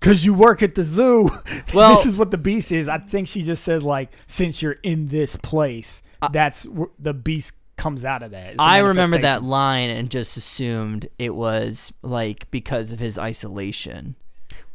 because 0.00 0.24
you 0.24 0.32
work 0.34 0.62
at 0.62 0.74
the 0.74 0.84
zoo. 0.84 1.30
Well- 1.74 1.94
this 1.94 2.06
is 2.06 2.16
what 2.16 2.30
the 2.32 2.38
beast 2.38 2.72
is. 2.72 2.88
I 2.88 2.98
think 2.98 3.28
she 3.28 3.42
just 3.42 3.62
says 3.62 3.84
like 3.84 4.10
since 4.26 4.60
you're 4.62 4.78
in 4.82 5.08
this 5.08 5.36
place, 5.36 6.02
that's 6.32 6.64
where 6.66 6.88
the 6.98 7.14
beast 7.14 7.52
comes 7.76 8.04
out 8.04 8.22
of 8.22 8.32
that. 8.32 8.56
I 8.58 8.78
remember 8.78 9.18
that 9.18 9.42
line 9.42 9.88
and 9.90 10.10
just 10.10 10.36
assumed 10.36 11.08
it 11.18 11.34
was 11.34 11.92
like 12.02 12.50
because 12.50 12.92
of 12.92 12.98
his 12.98 13.18
isolation. 13.18 14.16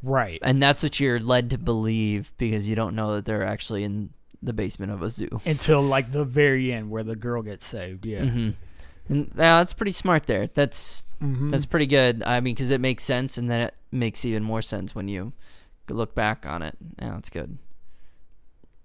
right. 0.02 0.40
And 0.42 0.62
that's 0.64 0.82
what 0.84 1.00
you're 1.00 1.20
led 1.20 1.50
to 1.52 1.58
believe 1.58 2.32
because 2.38 2.68
you 2.70 2.76
don't 2.76 2.96
know 2.96 3.16
that 3.16 3.26
they're 3.26 3.46
actually 3.46 3.84
in 3.84 4.10
the 4.42 4.54
basement 4.54 4.92
of 4.92 5.02
a 5.04 5.10
zoo. 5.10 5.42
Until 5.46 5.82
like 5.82 6.12
the 6.12 6.24
very 6.26 6.72
end 6.72 6.90
where 6.90 7.04
the 7.04 7.16
girl 7.16 7.42
gets 7.42 7.66
saved. 7.66 8.06
Yeah. 8.06 8.26
hmm 8.26 8.50
And 9.10 9.28
yeah, 9.38 9.58
that's 9.60 9.74
pretty 9.74 9.92
smart 9.92 10.26
there. 10.28 10.48
That's 10.54 11.06
Mhm. 11.22 11.52
that's 11.52 11.66
pretty 11.66 11.88
good. 11.88 12.24
I 12.24 12.40
mean, 12.40 12.56
because 12.56 12.72
it 12.72 12.82
makes 12.82 13.04
sense, 13.04 13.38
and 13.38 13.50
then 13.50 13.62
it 13.62 13.74
makes 13.96 14.26
even 14.26 14.44
more 14.44 14.62
sense 14.62 14.94
when 14.94 15.08
you 15.08 15.34
look 15.90 16.14
back 16.16 16.46
on 16.46 16.62
it. 16.62 16.76
Yeah, 17.00 17.12
that's 17.12 17.30
good. 17.30 17.58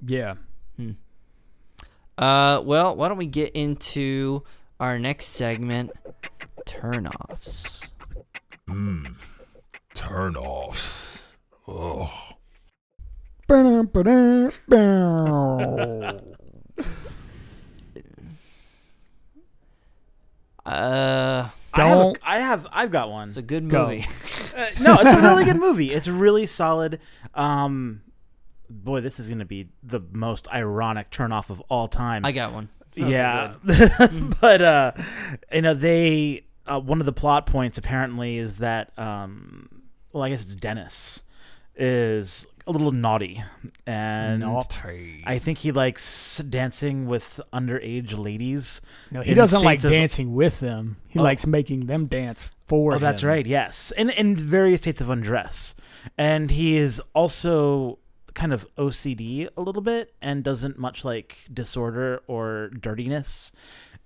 yeah. 0.07 0.35
Hmm. 0.77 0.93
Uh, 2.17 2.61
well, 2.65 2.95
why 2.97 3.09
don't 3.09 3.17
we 3.17 3.27
get 3.27 3.53
into 3.53 4.43
our 4.79 4.99
next 4.99 5.27
segment, 5.27 5.91
turnoffs. 6.67 7.89
Mmm. 8.69 9.15
Turn 9.95 10.37
offs. 10.37 11.37
Ugh. 11.67 12.09
Uh, 21.77 21.83
I 21.83 21.87
have, 21.87 21.99
Don't- 21.99 22.19
I 22.23 22.39
have 22.41 22.67
I've 22.73 22.91
got 22.91 23.11
one. 23.11 23.29
it's 23.29 23.37
a 23.37 23.43
good 23.43 23.69
Go. 23.69 23.87
movie. 23.89 24.07
Uh, 24.57 24.67
no, 24.81 24.95
it's 25.01 25.13
a 25.15 25.21
really 25.21 25.45
good 25.45 25.57
movie. 25.57 25.93
It's 25.93 26.09
really 26.09 26.45
solid. 26.45 26.99
Um, 27.35 28.03
boy, 28.69 29.01
this 29.01 29.21
is 29.21 29.29
going 29.29 29.39
to 29.39 29.45
be 29.45 29.69
the 29.83 30.01
most 30.11 30.49
ironic 30.53 31.11
turnoff 31.11 31.51
of 31.51 31.61
all 31.71 31.87
time. 31.87 32.25
I 32.25 32.33
got 32.33 32.53
one. 32.53 32.69
yeah, 32.97 33.55
but 34.41 34.61
uh, 34.61 34.93
you 35.53 35.63
know 35.63 35.73
they 35.73 36.45
uh, 36.67 36.81
one 36.81 36.99
of 36.99 37.07
the 37.07 37.13
plot 37.13 37.47
points 37.47 37.79
apparently 37.79 38.39
is 38.39 38.57
that 38.57 38.93
um, 38.99 39.83
well, 40.13 40.25
I 40.25 40.31
guess 40.31 40.43
it's 40.43 40.57
Dennis 40.57 41.23
is 41.77 42.47
a 42.71 42.73
little 42.73 42.93
naughty, 42.93 43.43
and 43.87 44.41
Naughty. 44.41 45.23
I 45.27 45.39
think 45.39 45.59
he 45.59 45.73
likes 45.73 46.39
dancing 46.39 47.07
with 47.07 47.41
underage 47.53 48.17
ladies. 48.19 48.81
no, 49.11 49.21
he 49.23 49.35
doesn't 49.35 49.63
like 49.63 49.83
of- 49.85 49.91
dancing 49.91 50.35
with 50.35 50.61
them. 50.61 50.97
He 51.09 51.19
Oh. 51.19 51.23
likes 51.23 51.47
making 51.47 51.87
them 51.87 52.07
dance 52.07 52.49
for 52.67 52.95
Oh, 52.95 52.99
that's 52.99 53.23
him. 53.23 53.29
right. 53.29 53.47
Yes, 53.47 53.93
and 53.97 54.11
in 54.11 54.37
various 54.37 54.83
states 54.83 55.01
of 55.01 55.11
undress, 55.11 55.75
and 56.17 56.51
he 56.51 56.77
is 56.77 57.01
also 57.15 57.99
kind 58.35 58.53
of 58.53 58.67
OCD 58.79 59.49
a 59.57 59.61
little 59.61 59.83
bit, 59.83 60.15
and 60.23 60.45
doesn't 60.45 60.79
much 60.79 61.05
like 61.05 61.39
disorder 61.53 62.23
or 62.29 62.71
dirtiness, 62.79 63.51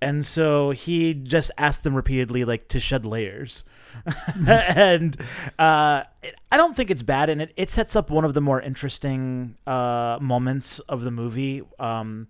and 0.01 0.25
so 0.25 0.71
he 0.71 1.13
just 1.15 1.51
asked 1.59 1.83
them 1.85 1.95
repeatedly, 1.95 2.45
like 2.45 2.69
to 2.69 2.81
shed 2.81 3.05
layers, 3.05 3.65
and 4.49 5.17
uh, 5.59 6.03
it, 6.23 6.35
I 6.53 6.57
don't 6.57 6.77
think 6.77 6.91
it's 6.91 7.03
bad, 7.03 7.31
and 7.31 7.41
it 7.43 7.53
it 7.57 7.71
sets 7.71 7.97
up 7.97 8.11
one 8.11 8.25
of 8.25 8.35
the 8.35 8.41
more 8.41 8.61
interesting 8.61 9.57
uh, 9.67 10.19
moments 10.21 10.79
of 10.81 11.03
the 11.03 11.11
movie. 11.11 11.63
Um, 11.79 12.29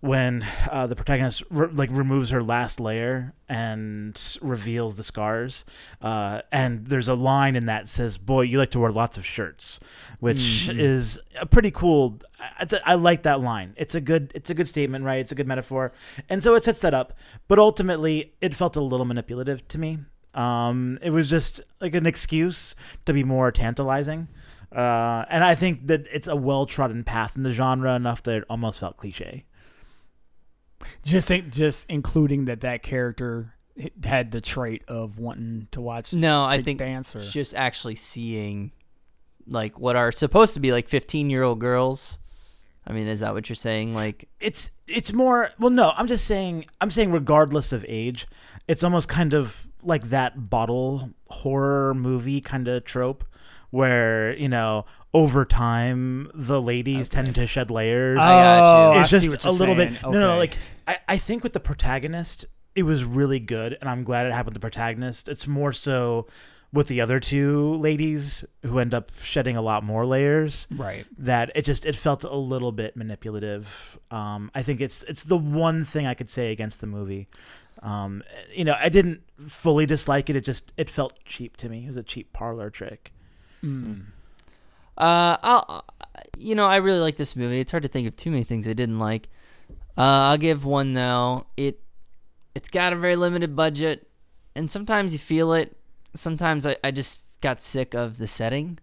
when 0.00 0.44
uh, 0.68 0.88
the 0.88 0.96
protagonist 0.96 1.44
re- 1.48 1.68
like 1.72 1.88
removes 1.92 2.30
her 2.30 2.42
last 2.42 2.80
layer 2.80 3.34
and 3.48 4.20
reveals 4.42 4.96
the 4.96 5.04
scars, 5.04 5.64
uh, 6.00 6.42
and 6.50 6.88
there's 6.88 7.06
a 7.06 7.14
line 7.14 7.54
in 7.54 7.66
that 7.66 7.88
says, 7.88 8.18
"Boy, 8.18 8.40
you 8.42 8.58
like 8.58 8.72
to 8.72 8.80
wear 8.80 8.90
lots 8.90 9.16
of 9.16 9.24
shirts," 9.24 9.78
which 10.18 10.68
is 10.68 11.20
a 11.40 11.46
pretty 11.46 11.70
cool. 11.70 12.18
I, 12.40 12.62
it's 12.62 12.72
a- 12.72 12.88
I 12.88 12.94
like 12.94 13.22
that 13.22 13.40
line. 13.40 13.74
It's 13.76 13.94
a 13.94 14.00
good. 14.00 14.32
It's 14.34 14.50
a 14.50 14.54
good 14.54 14.66
statement, 14.66 15.04
right? 15.04 15.20
It's 15.20 15.30
a 15.30 15.36
good 15.36 15.46
metaphor, 15.46 15.92
and 16.28 16.42
so 16.42 16.56
it 16.56 16.64
sets 16.64 16.80
that 16.80 16.94
up. 16.94 17.12
But 17.46 17.60
ultimately, 17.60 18.32
it 18.40 18.56
felt 18.56 18.74
a 18.74 18.80
little 18.82 19.06
manipulative 19.06 19.68
to 19.68 19.78
me. 19.78 19.98
Um, 20.34 20.98
it 21.02 21.10
was 21.10 21.28
just 21.28 21.60
like 21.80 21.94
an 21.94 22.06
excuse 22.06 22.74
to 23.06 23.12
be 23.12 23.24
more 23.24 23.50
tantalizing. 23.52 24.28
Uh, 24.74 25.24
and 25.28 25.44
I 25.44 25.54
think 25.54 25.86
that 25.88 26.06
it's 26.10 26.28
a 26.28 26.36
well 26.36 26.64
trodden 26.66 27.04
path 27.04 27.36
in 27.36 27.42
the 27.42 27.50
genre 27.50 27.94
enough 27.94 28.22
that 28.22 28.36
it 28.36 28.44
almost 28.48 28.80
felt 28.80 28.96
cliche. 28.96 29.44
just 31.04 31.30
in- 31.30 31.50
just 31.50 31.86
including 31.90 32.46
that 32.46 32.60
that 32.62 32.82
character 32.82 33.54
had 34.04 34.30
the 34.30 34.40
trait 34.40 34.82
of 34.88 35.18
wanting 35.18 35.68
to 35.72 35.80
watch. 35.80 36.12
No, 36.12 36.42
I 36.42 36.56
chicks 36.56 36.64
think 36.64 36.78
dance 36.78 37.14
or 37.14 37.22
just 37.22 37.54
actually 37.54 37.94
seeing 37.96 38.72
like 39.46 39.78
what 39.78 39.96
are 39.96 40.12
supposed 40.12 40.54
to 40.54 40.60
be 40.60 40.72
like 40.72 40.88
15 40.88 41.28
year 41.30 41.42
old 41.42 41.58
girls. 41.58 42.18
I 42.86 42.92
mean, 42.92 43.06
is 43.06 43.20
that 43.20 43.32
what 43.34 43.48
you're 43.48 43.56
saying? 43.56 43.94
Like, 43.94 44.28
it's 44.40 44.70
it's 44.88 45.12
more 45.12 45.50
well 45.58 45.70
no 45.70 45.92
i'm 45.96 46.06
just 46.06 46.26
saying 46.26 46.66
i'm 46.80 46.90
saying 46.90 47.10
regardless 47.12 47.72
of 47.72 47.82
age 47.88 48.26
it's 48.68 48.84
almost 48.84 49.08
kind 49.08 49.32
of 49.32 49.66
like 49.82 50.10
that 50.10 50.50
bottle 50.50 51.10
horror 51.28 51.94
movie 51.94 52.40
kind 52.40 52.68
of 52.68 52.84
trope 52.84 53.24
where 53.70 54.36
you 54.36 54.48
know 54.48 54.84
over 55.14 55.44
time 55.44 56.30
the 56.34 56.60
ladies 56.60 57.08
tend 57.08 57.34
to 57.34 57.46
shed 57.46 57.70
layers 57.70 58.18
I. 58.18 58.58
Oh, 58.58 59.00
it's 59.00 59.12
I 59.12 59.18
see 59.18 59.26
just 59.26 59.36
what 59.36 59.44
a 59.44 59.48
you're 59.48 59.58
little 59.58 59.76
saying. 59.76 59.92
bit 59.94 60.02
no 60.02 60.10
no 60.10 60.36
like 60.38 60.58
I, 60.86 60.98
I 61.08 61.16
think 61.16 61.42
with 61.42 61.52
the 61.52 61.60
protagonist 61.60 62.46
it 62.74 62.84
was 62.84 63.04
really 63.04 63.40
good 63.40 63.76
and 63.80 63.88
i'm 63.88 64.04
glad 64.04 64.26
it 64.26 64.32
happened 64.32 64.54
with 64.54 64.54
the 64.54 64.60
protagonist 64.60 65.28
it's 65.28 65.46
more 65.46 65.72
so 65.72 66.26
with 66.72 66.88
the 66.88 67.00
other 67.00 67.20
two 67.20 67.74
ladies 67.76 68.44
who 68.62 68.78
end 68.78 68.94
up 68.94 69.12
shedding 69.22 69.56
a 69.56 69.62
lot 69.62 69.84
more 69.84 70.06
layers 70.06 70.66
right. 70.70 71.06
that 71.18 71.50
it 71.54 71.64
just 71.64 71.84
it 71.84 71.94
felt 71.94 72.24
a 72.24 72.34
little 72.34 72.72
bit 72.72 72.96
manipulative. 72.96 73.98
Um, 74.10 74.50
I 74.54 74.62
think 74.62 74.80
it's 74.80 75.02
it's 75.04 75.24
the 75.24 75.36
one 75.36 75.84
thing 75.84 76.06
I 76.06 76.14
could 76.14 76.30
say 76.30 76.50
against 76.50 76.80
the 76.80 76.86
movie. 76.86 77.28
Um, 77.82 78.22
you 78.54 78.64
know, 78.64 78.76
I 78.78 78.88
didn't 78.88 79.22
fully 79.38 79.86
dislike 79.86 80.30
it. 80.30 80.36
It 80.36 80.44
just 80.44 80.72
it 80.76 80.88
felt 80.88 81.18
cheap 81.24 81.56
to 81.58 81.68
me. 81.68 81.84
It 81.84 81.88
was 81.88 81.96
a 81.96 82.02
cheap 82.02 82.32
parlor 82.32 82.70
trick. 82.70 83.12
Mm. 83.62 84.06
uh, 84.98 85.36
I'll, 85.42 85.84
you 86.36 86.54
know, 86.54 86.66
I 86.66 86.76
really 86.76 86.98
like 87.00 87.16
this 87.16 87.36
movie. 87.36 87.60
It's 87.60 87.70
hard 87.70 87.82
to 87.82 87.88
think 87.88 88.08
of 88.08 88.16
too 88.16 88.30
many 88.30 88.44
things 88.44 88.66
I 88.68 88.72
didn't 88.72 88.98
like. 88.98 89.28
Uh, 89.96 90.30
I'll 90.30 90.38
give 90.38 90.64
one 90.64 90.94
though. 90.94 91.46
It, 91.56 91.80
it's 92.54 92.68
got 92.68 92.92
a 92.92 92.96
very 92.96 93.16
limited 93.16 93.56
budget, 93.56 94.08
and 94.54 94.70
sometimes 94.70 95.12
you 95.12 95.18
feel 95.18 95.52
it. 95.52 95.76
Sometimes 96.14 96.66
I, 96.66 96.76
I 96.84 96.90
just 96.90 97.20
got 97.40 97.60
sick 97.60 97.94
of 97.94 98.18
the 98.18 98.26
setting. 98.26 98.78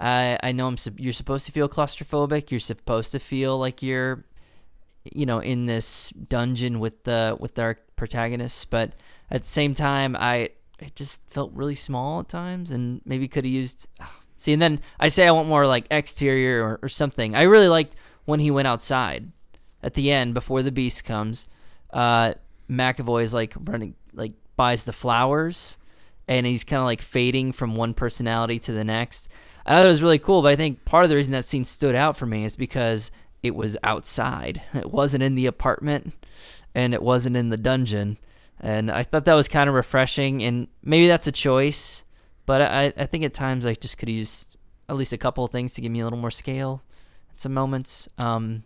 I 0.00 0.38
I 0.42 0.52
know 0.52 0.66
I'm 0.66 0.76
you're 0.96 1.12
supposed 1.12 1.46
to 1.46 1.52
feel 1.52 1.68
claustrophobic. 1.68 2.50
You're 2.50 2.60
supposed 2.60 3.12
to 3.12 3.18
feel 3.18 3.58
like 3.58 3.82
you're, 3.82 4.24
you 5.12 5.26
know, 5.26 5.38
in 5.38 5.66
this 5.66 6.10
dungeon 6.10 6.80
with 6.80 7.04
the 7.04 7.36
with 7.38 7.58
our 7.58 7.78
protagonists. 7.96 8.64
But 8.64 8.92
at 9.30 9.42
the 9.42 9.48
same 9.48 9.74
time, 9.74 10.16
I 10.18 10.50
it 10.78 10.94
just 10.94 11.22
felt 11.30 11.52
really 11.52 11.74
small 11.74 12.20
at 12.20 12.28
times, 12.28 12.70
and 12.70 13.00
maybe 13.04 13.28
could 13.28 13.44
have 13.44 13.52
used. 13.52 13.88
See, 14.36 14.52
and 14.52 14.60
then 14.60 14.80
I 15.00 15.08
say 15.08 15.26
I 15.26 15.30
want 15.30 15.48
more 15.48 15.66
like 15.66 15.86
exterior 15.90 16.62
or, 16.62 16.78
or 16.82 16.88
something. 16.88 17.34
I 17.34 17.42
really 17.42 17.68
liked 17.68 17.94
when 18.26 18.40
he 18.40 18.50
went 18.50 18.68
outside 18.68 19.30
at 19.82 19.94
the 19.94 20.10
end 20.10 20.34
before 20.34 20.62
the 20.62 20.72
beast 20.72 21.04
comes. 21.04 21.48
Uh, 21.90 22.34
mcavoy 22.68 23.22
is 23.22 23.32
like 23.32 23.54
running, 23.56 23.94
like 24.12 24.32
buys 24.56 24.84
the 24.84 24.92
flowers, 24.92 25.78
and 26.28 26.46
he's 26.46 26.64
kind 26.64 26.80
of 26.80 26.84
like 26.84 27.00
fading 27.00 27.52
from 27.52 27.74
one 27.74 27.94
personality 27.94 28.58
to 28.58 28.72
the 28.72 28.84
next. 28.84 29.28
I 29.64 29.76
thought 29.76 29.86
it 29.86 29.90
was 29.90 30.02
really 30.02 30.18
cool, 30.18 30.42
but 30.42 30.52
I 30.52 30.56
think 30.56 30.84
part 30.84 31.04
of 31.04 31.10
the 31.10 31.16
reason 31.16 31.32
that 31.32 31.44
scene 31.44 31.64
stood 31.64 31.94
out 31.94 32.16
for 32.16 32.26
me 32.26 32.44
is 32.44 32.56
because 32.56 33.10
it 33.44 33.54
was 33.54 33.76
outside. 33.82 34.62
It 34.74 34.90
wasn't 34.90 35.22
in 35.22 35.34
the 35.34 35.46
apartment, 35.46 36.14
and 36.74 36.94
it 36.94 37.02
wasn't 37.02 37.36
in 37.36 37.50
the 37.50 37.56
dungeon. 37.56 38.18
And 38.58 38.90
I 38.90 39.02
thought 39.02 39.26
that 39.26 39.34
was 39.34 39.48
kind 39.48 39.68
of 39.68 39.74
refreshing, 39.74 40.42
and 40.42 40.68
maybe 40.82 41.06
that's 41.06 41.26
a 41.26 41.32
choice, 41.32 42.04
but 42.46 42.62
I, 42.62 42.92
I 42.96 43.06
think 43.06 43.22
at 43.24 43.34
times 43.34 43.66
I 43.66 43.74
just 43.74 43.98
could 43.98 44.08
used 44.08 44.56
at 44.88 44.96
least 44.96 45.12
a 45.12 45.18
couple 45.18 45.44
of 45.44 45.50
things 45.50 45.74
to 45.74 45.80
give 45.80 45.92
me 45.92 46.00
a 46.00 46.04
little 46.04 46.18
more 46.18 46.30
scale 46.30 46.82
at 47.30 47.40
some 47.40 47.52
moments. 47.52 48.08
Um, 48.16 48.64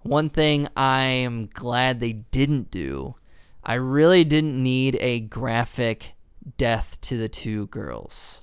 one 0.00 0.30
thing 0.30 0.68
I 0.76 1.02
am 1.02 1.48
glad 1.52 2.00
they 2.00 2.12
didn't 2.12 2.70
do, 2.70 3.16
I 3.62 3.74
really 3.74 4.24
didn't 4.24 4.62
need 4.62 4.96
a 5.00 5.20
graphic 5.20 6.14
death 6.56 6.98
to 7.02 7.18
the 7.18 7.28
two 7.28 7.66
girls. 7.66 8.42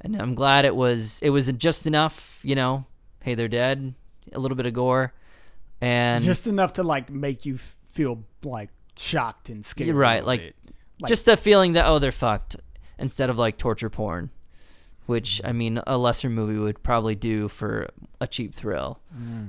And 0.00 0.20
I'm 0.20 0.34
glad 0.34 0.66
it 0.66 0.76
was 0.76 1.18
it 1.20 1.30
was 1.30 1.50
just 1.52 1.86
enough, 1.86 2.40
you 2.42 2.54
know, 2.54 2.84
hey, 3.22 3.34
they're 3.34 3.48
dead, 3.48 3.94
a 4.32 4.38
little 4.38 4.56
bit 4.56 4.66
of 4.66 4.72
gore 4.74 5.12
and 5.80 6.22
Just 6.24 6.46
enough 6.46 6.74
to 6.74 6.82
like 6.82 7.10
make 7.10 7.44
you 7.44 7.58
feel 7.92 8.24
like 8.42 8.70
shocked 8.96 9.48
and 9.48 9.64
scared. 9.64 9.88
You're 9.88 9.96
right, 9.96 10.24
like- 10.24 10.54
like- 11.00 11.08
just 11.08 11.26
a 11.28 11.36
feeling 11.36 11.72
that 11.74 11.86
oh 11.86 11.98
they're 11.98 12.12
fucked 12.12 12.56
instead 12.98 13.28
of 13.30 13.36
like 13.38 13.58
torture 13.58 13.90
porn 13.90 14.30
which 15.06 15.40
i 15.44 15.50
mean 15.52 15.80
a 15.86 15.98
lesser 15.98 16.30
movie 16.30 16.56
would 16.58 16.80
probably 16.84 17.14
do 17.16 17.48
for 17.48 17.88
a 18.20 18.26
cheap 18.28 18.54
thrill 18.54 19.00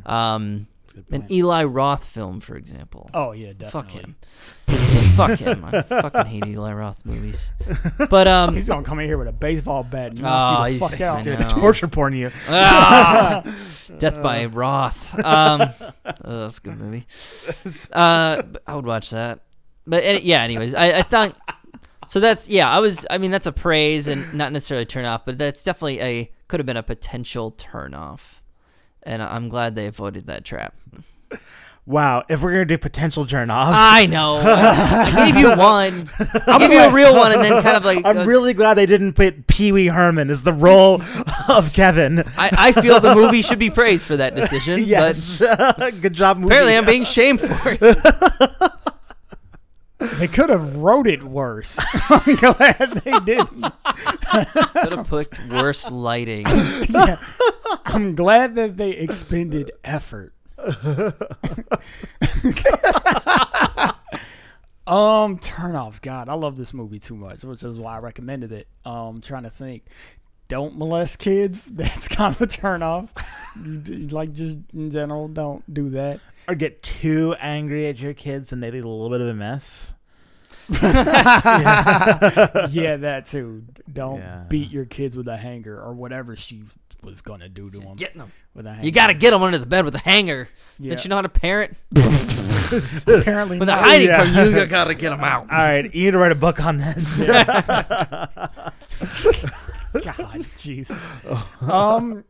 um 0.08 0.66
an 1.12 1.26
eli 1.32 1.64
roth 1.64 2.06
film 2.06 2.40
for 2.40 2.56
example 2.56 3.10
Oh 3.14 3.32
yeah, 3.32 3.54
definitely. 3.54 3.70
fuck 3.70 3.90
him 3.90 4.16
fuck 5.16 5.40
him 5.40 5.64
i 5.66 5.82
fucking 5.82 6.26
hate 6.26 6.46
eli 6.48 6.74
roth 6.74 7.06
movies 7.06 7.52
but 8.10 8.28
um 8.28 8.54
He's 8.56 8.68
gonna 8.68 8.84
come 8.84 9.00
in 9.00 9.06
here 9.08 9.18
with 9.18 9.28
a 9.28 9.32
baseball 9.32 9.84
bat 9.84 10.12
and 10.12 10.20
Oh, 10.22 10.28
knock 10.28 10.72
you 10.72 10.80
the 10.80 10.88
fuck 10.90 11.02
out. 11.02 11.24
Dude, 11.24 11.42
torture 11.50 11.88
porn 11.88 12.14
you. 12.14 12.32
Ah! 12.50 13.44
Death 14.00 14.22
by 14.22 14.46
Roth. 14.46 15.18
Um, 15.24 15.62
oh, 15.62 15.92
that's 16.42 16.58
a 16.58 16.62
good 16.62 16.78
movie. 16.80 17.06
Uh, 17.92 18.42
I 18.66 18.76
would 18.76 18.86
watch 18.86 19.12
that. 19.12 19.42
But 19.86 20.04
any- 20.04 20.24
yeah, 20.26 20.42
anyways, 20.42 20.74
I, 20.74 20.92
I 20.94 21.02
thought 21.04 21.36
so. 22.08 22.20
That's 22.20 22.50
yeah. 22.50 22.70
I 22.70 22.80
was. 22.80 23.06
I 23.10 23.20
mean, 23.20 23.30
that's 23.32 23.46
a 23.48 23.52
praise 23.52 24.08
and 24.08 24.34
not 24.34 24.52
necessarily 24.52 24.82
a 24.84 24.86
turn 24.86 25.06
off, 25.06 25.26
but 25.26 25.38
that's 25.38 25.64
definitely 25.64 26.02
a 26.02 26.32
could 26.48 26.60
have 26.60 26.66
been 26.66 26.78
a 26.78 26.84
potential 26.84 27.52
turn 27.52 27.94
off. 27.94 28.42
And 29.06 29.22
I'm 29.22 29.50
glad 29.50 29.76
they 29.76 29.86
avoided 29.88 30.28
that 30.28 30.44
trap. 30.44 30.74
Wow, 31.88 32.24
if 32.28 32.42
we're 32.42 32.52
gonna 32.52 32.66
do 32.66 32.80
potential 32.80 33.28
turn 33.28 33.52
offs, 33.52 33.78
I 33.80 34.08
know. 34.08 34.38
I 34.44 35.26
gave 35.28 35.38
you 35.38 35.50
one. 35.50 36.10
I 36.48 36.58
gave 36.58 36.72
you 36.72 36.80
a 36.80 36.92
real 36.92 37.16
one, 37.16 37.32
and 37.32 37.44
then 37.44 37.62
kind 37.62 37.78
of 37.78 37.86
like 37.86 38.04
I'm 38.04 38.20
uh, 38.20 38.26
really 38.26 38.56
glad 38.56 38.74
they 38.74 38.88
didn't 38.88 39.14
put 39.14 39.46
Pee 39.46 39.72
Wee 39.72 39.88
Herman 39.88 40.32
as 40.32 40.42
the 40.42 40.52
role 40.52 41.04
of 41.48 41.74
Kevin. 41.74 42.24
I, 42.40 42.50
I 42.58 42.72
feel 42.72 43.00
the 43.00 43.14
movie 43.14 43.44
should 43.44 43.60
be 43.60 43.70
praised 43.70 44.08
for 44.08 44.18
that 44.18 44.36
decision. 44.36 44.82
Yes, 44.84 45.38
good 46.02 46.14
job. 46.14 46.38
Movie. 46.38 46.48
Apparently, 46.48 46.76
I'm 46.76 46.86
being 46.86 47.06
shamed 47.06 47.42
for 47.42 47.78
it. 47.80 48.72
They 50.18 50.28
could 50.28 50.50
have 50.50 50.76
wrote 50.76 51.08
it 51.08 51.24
worse. 51.24 51.80
I'm 52.10 52.36
glad 52.36 53.02
they 53.04 53.20
didn't. 53.20 53.62
Could 53.62 54.94
have 54.94 55.08
put 55.08 55.40
worse 55.50 55.90
lighting. 55.90 56.46
Yeah. 56.90 57.18
I'm 57.86 58.16
glad 58.16 58.56
that 58.56 58.78
they 58.78 58.92
expended 58.92 59.72
effort. 59.84 60.34
um, 64.88 65.40
turnoffs. 65.40 66.02
God, 66.02 66.30
I 66.30 66.34
love 66.34 66.58
this 66.58 66.74
movie 66.74 67.00
too 67.00 67.16
much, 67.16 67.44
which 67.44 67.64
is 67.64 67.78
why 67.80 67.96
I 67.96 68.00
recommended 68.00 68.52
it. 68.52 68.68
Um, 68.86 69.22
trying 69.22 69.44
to 69.44 69.50
think. 69.50 69.86
Don't 70.48 70.78
molest 70.78 71.20
kids. 71.20 71.66
That's 71.66 72.08
kind 72.08 72.34
of 72.36 72.42
a 72.42 72.48
turnoff. 72.48 73.10
like 74.12 74.34
just 74.34 74.58
in 74.74 74.92
general, 74.92 75.28
don't 75.28 75.72
do 75.74 75.90
that. 75.92 76.20
or 76.48 76.54
get 76.56 76.84
too 76.84 77.36
angry 77.40 77.88
at 77.88 78.00
your 78.00 78.14
kids 78.14 78.52
and 78.54 78.62
they 78.62 78.70
leave 78.70 78.86
a 78.86 78.88
little 78.88 79.10
bit 79.10 79.22
of 79.22 79.28
a 79.28 79.34
mess. 79.34 79.94
yeah, 82.72 82.98
that 82.98 83.26
too. 83.28 83.64
Don't 83.92 84.20
Yeah. 84.20 84.44
beat 84.50 84.72
your 84.72 84.86
kids 84.86 85.16
with 85.16 85.28
a 85.28 85.38
hanger 85.38 85.80
or 85.82 85.94
whatever 85.94 86.36
she 86.36 86.64
was 87.04 87.22
gonna 87.22 87.50
do 87.50 87.70
to 87.70 87.78
them 87.80 87.96
Getting 87.96 88.18
them. 88.20 88.32
with 88.56 88.66
a 88.66 88.72
hanger. 88.72 88.86
You 88.86 88.92
got 88.92 89.08
to 89.08 89.14
get 89.14 89.32
them 89.32 89.44
under 89.44 89.58
the 89.60 89.66
bed 89.68 89.86
with 89.86 89.94
a 89.96 90.00
hanger. 90.00 90.50
Yeah. 90.80 90.92
Did 90.96 91.04
you 91.04 91.10
know 91.10 91.18
how 91.18 91.22
to 91.22 91.30
parent? 91.30 91.78
apparently 91.96 93.60
When 93.60 93.68
they're 93.68 93.76
not. 93.76 93.84
hiding 93.86 94.08
Yeah. 94.08 94.24
from 94.24 94.34
you, 94.54 94.60
you 94.60 94.66
got 94.66 94.86
to 94.86 94.96
get 94.96 95.12
them 95.12 95.24
out. 95.24 95.44
All 95.52 95.58
right, 95.58 95.86
you 95.94 96.06
need 96.06 96.12
to 96.12 96.18
write 96.18 96.32
a 96.32 96.36
book 96.36 96.64
on 96.66 96.78
this. 96.78 97.24
God, 97.26 97.44
jeez. 100.58 100.90
Um, 101.70 102.24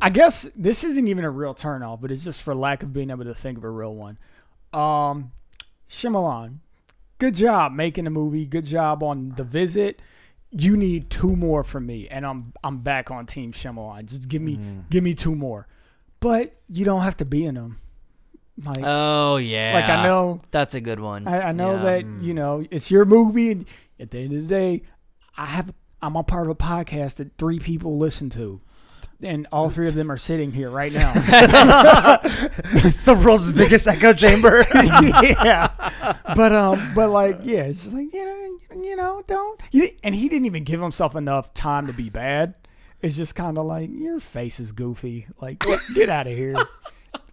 I 0.00 0.10
guess 0.10 0.48
this 0.56 0.84
isn't 0.84 1.08
even 1.08 1.24
a 1.24 1.30
real 1.30 1.54
turnoff, 1.54 2.00
but 2.00 2.10
it's 2.10 2.24
just 2.24 2.42
for 2.42 2.54
lack 2.54 2.82
of 2.82 2.92
being 2.92 3.10
able 3.10 3.24
to 3.24 3.34
think 3.34 3.58
of 3.58 3.64
a 3.64 3.70
real 3.70 3.94
one. 3.94 4.18
Um, 4.72 5.32
Shyamalan, 5.92 6.58
good 7.18 7.34
job 7.34 7.72
making 7.72 8.06
a 8.06 8.10
movie. 8.10 8.46
Good 8.46 8.64
job 8.64 9.02
on 9.02 9.34
The 9.36 9.44
Visit. 9.44 10.00
You 10.50 10.76
need 10.76 11.10
two 11.10 11.36
more 11.36 11.62
from 11.62 11.86
me, 11.86 12.08
and 12.08 12.26
I'm 12.26 12.52
I'm 12.64 12.78
back 12.78 13.10
on 13.10 13.26
Team 13.26 13.52
Shyamalan. 13.52 14.06
Just 14.06 14.28
give 14.28 14.42
me 14.42 14.56
mm. 14.56 14.88
give 14.90 15.04
me 15.04 15.14
two 15.14 15.34
more, 15.34 15.68
but 16.20 16.54
you 16.68 16.84
don't 16.84 17.02
have 17.02 17.16
to 17.18 17.24
be 17.24 17.44
in 17.44 17.54
them. 17.54 17.78
Like 18.64 18.82
Oh 18.84 19.36
yeah. 19.36 19.72
like 19.74 19.88
I 19.88 20.02
know 20.02 20.42
That's 20.50 20.74
a 20.74 20.80
good 20.80 21.00
one. 21.00 21.26
I, 21.26 21.48
I 21.48 21.52
know 21.52 21.74
Yeah. 21.74 21.82
that 21.82 22.04
mm. 22.04 22.22
you 22.22 22.34
know 22.34 22.64
it's 22.70 22.90
your 22.90 23.04
movie, 23.04 23.50
and 23.50 23.66
at 24.00 24.10
the 24.10 24.18
end 24.18 24.32
of 24.32 24.42
the 24.42 24.48
day, 24.48 24.82
I 25.36 25.46
have 25.46 25.72
I'm 26.00 26.16
a 26.16 26.22
part 26.22 26.44
of 26.44 26.50
a 26.50 26.54
podcast 26.54 27.16
that 27.16 27.36
three 27.38 27.58
people 27.58 27.96
listen 27.98 28.28
to, 28.30 28.60
and 29.22 29.46
all 29.52 29.70
three 29.70 29.88
of 29.88 29.94
them 29.94 30.10
are 30.10 30.16
sitting 30.16 30.52
here 30.52 30.70
right 30.70 30.92
now. 30.92 31.12
it's 31.14 33.04
the 33.04 33.14
world's 33.14 33.52
biggest 33.52 33.86
echo 33.86 34.12
chamber. 34.12 34.64
yeah, 34.74 35.68
but 36.34 36.52
um, 36.52 36.92
but 36.94 37.10
like 37.10 37.40
yeah, 37.42 37.64
it's 37.64 37.82
just 37.82 37.94
like 37.94 38.12
you 38.12 38.24
know, 38.24 38.82
you 38.82 38.96
know, 38.96 39.22
don't. 39.26 39.60
And 40.02 40.14
he 40.14 40.28
didn't 40.28 40.46
even 40.46 40.64
give 40.64 40.80
himself 40.80 41.14
enough 41.14 41.54
time 41.54 41.86
to 41.86 41.92
be 41.92 42.10
bad. 42.10 42.54
It's 43.00 43.16
just 43.16 43.34
kind 43.34 43.58
of 43.58 43.66
like 43.66 43.90
your 43.92 44.20
face 44.20 44.60
is 44.60 44.72
goofy. 44.72 45.26
Like 45.40 45.60
get, 45.60 45.80
get 45.94 46.08
out 46.08 46.26
of 46.26 46.36
here. 46.36 46.56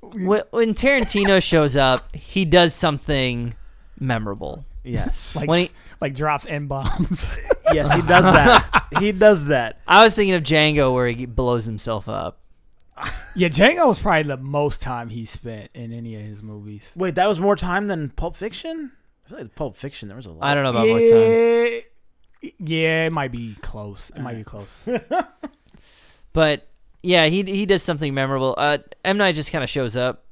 When, 0.01 0.41
when 0.51 0.73
Tarantino 0.73 1.41
shows 1.43 1.77
up, 1.77 2.15
he 2.15 2.45
does 2.45 2.73
something 2.73 3.53
memorable. 3.99 4.65
Yes. 4.83 5.35
Like 5.39 5.49
When 5.49 5.59
he- 5.61 5.69
like 6.01 6.13
drops 6.15 6.45
n 6.47 6.67
bombs. 6.67 7.37
yes, 7.73 7.91
he 7.93 8.01
does 8.01 8.23
that. 8.23 8.85
he 8.99 9.11
does 9.11 9.45
that. 9.45 9.79
I 9.87 10.03
was 10.03 10.15
thinking 10.15 10.33
of 10.35 10.43
Django 10.43 10.93
where 10.93 11.07
he 11.09 11.25
blows 11.25 11.65
himself 11.65 12.07
up. 12.07 12.39
yeah, 13.35 13.47
Django 13.49 13.87
was 13.87 13.99
probably 13.99 14.23
the 14.23 14.37
most 14.37 14.81
time 14.81 15.09
he 15.09 15.25
spent 15.25 15.69
in 15.73 15.91
any 15.93 16.15
of 16.15 16.21
his 16.21 16.41
movies. 16.43 16.91
Wait, 16.95 17.15
that 17.15 17.27
was 17.27 17.39
more 17.39 17.55
time 17.55 17.87
than 17.87 18.09
Pulp 18.09 18.35
Fiction? 18.35 18.91
I 19.25 19.29
feel 19.29 19.37
like 19.39 19.55
Pulp 19.55 19.75
Fiction 19.77 20.07
there 20.09 20.17
was 20.17 20.25
a 20.25 20.31
lot. 20.31 20.43
I 20.43 20.53
don't 20.53 20.63
know 20.63 20.69
about 20.71 20.87
more 20.87 20.99
time, 20.99 21.09
yeah, 22.41 22.49
yeah, 22.59 23.05
it 23.05 23.13
might 23.13 23.31
be 23.31 23.55
close. 23.61 24.11
It 24.15 24.21
might 24.21 24.35
be 24.37 24.43
close. 24.43 24.87
but 26.33 26.67
yeah, 27.03 27.25
he 27.27 27.43
he 27.43 27.65
does 27.65 27.83
something 27.83 28.13
memorable. 28.13 28.55
Uh, 28.57 28.79
M 29.05 29.17
Night 29.17 29.35
just 29.35 29.51
kind 29.51 29.63
of 29.63 29.69
shows 29.69 29.95
up. 29.97 30.25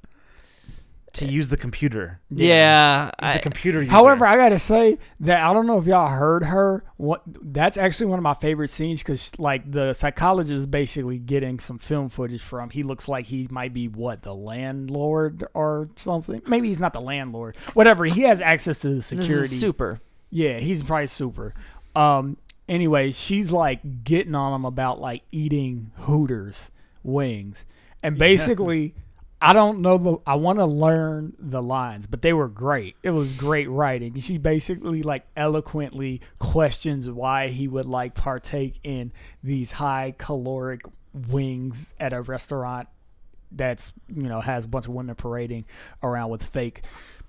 To 1.18 1.26
use 1.26 1.50
the 1.50 1.58
computer. 1.58 2.20
Yeah, 2.30 3.12
He's 3.22 3.32
I- 3.32 3.34
a 3.36 3.40
computer 3.40 3.80
user. 3.82 3.92
However, 3.92 4.26
I 4.26 4.38
gotta 4.38 4.58
say 4.60 4.98
that 5.22 5.44
I 5.44 5.54
don't 5.54 5.68
know 5.68 5.78
if 5.80 5.86
y'all 5.86 6.08
heard 6.10 6.46
her. 6.46 6.84
What 6.98 7.22
that's 7.42 7.78
actually 7.78 8.08
one 8.08 8.18
of 8.20 8.24
my 8.24 8.34
favorite 8.34 8.70
scenes 8.70 9.00
because 9.04 9.32
like 9.40 9.72
the 9.72 9.94
psychologist 9.94 10.52
is 10.54 10.66
basically 10.66 11.20
getting 11.20 11.60
some 11.60 11.78
film 11.80 12.10
footage 12.10 12.42
from. 12.42 12.70
He 12.72 12.84
looks 12.84 13.08
like 13.08 13.28
he 13.28 13.48
might 13.52 13.74
be 13.74 13.88
what 13.88 14.24
the 14.24 14.34
landlord 14.34 15.46
or 15.54 15.90
something. 15.96 16.42
Maybe 16.48 16.68
he's 16.70 16.80
not 16.80 16.94
the 16.94 17.02
landlord. 17.02 17.56
Whatever. 17.74 18.06
He 18.06 18.22
has 18.22 18.42
access 18.42 18.80
to 18.80 18.90
the 18.90 18.96
this 18.96 19.06
security. 19.08 19.44
is 19.46 19.60
super. 19.60 20.00
Yeah, 20.30 20.60
he's 20.60 20.84
probably 20.84 21.08
super. 21.08 21.54
Um. 21.96 22.38
Anyway, 22.70 23.12
she's 23.12 23.52
like 23.54 24.04
getting 24.04 24.36
on 24.36 24.54
him 24.54 24.66
about 24.66 25.00
like 25.00 25.24
eating 25.32 25.92
Hooters 26.00 26.70
wings, 27.02 27.64
and 28.04 28.18
basically, 28.18 28.94
I 29.40 29.54
don't 29.54 29.82
know 29.82 29.98
the. 29.98 30.18
I 30.26 30.36
want 30.36 30.58
to 30.60 30.66
learn 30.66 31.34
the 31.38 31.62
lines, 31.62 32.08
but 32.08 32.24
they 32.24 32.34
were 32.34 32.48
great. 32.48 32.96
It 33.04 33.12
was 33.12 33.34
great 33.34 33.70
writing. 33.70 34.20
She 34.20 34.38
basically 34.40 35.04
like 35.04 35.28
eloquently 35.36 36.22
questions 36.40 37.08
why 37.08 37.50
he 37.50 37.68
would 37.68 37.86
like 37.86 38.16
partake 38.16 38.80
in 38.84 39.12
these 39.44 39.74
high 39.74 40.16
caloric 40.18 40.82
wings 41.14 41.94
at 42.00 42.14
a 42.14 42.22
restaurant 42.22 42.88
that's 43.52 43.94
you 44.14 44.24
know 44.24 44.42
has 44.42 44.66
a 44.66 44.68
bunch 44.68 44.88
of 44.88 44.94
women 44.94 45.16
parading 45.16 45.66
around 46.04 46.30
with 46.30 46.44
fake 46.44 46.84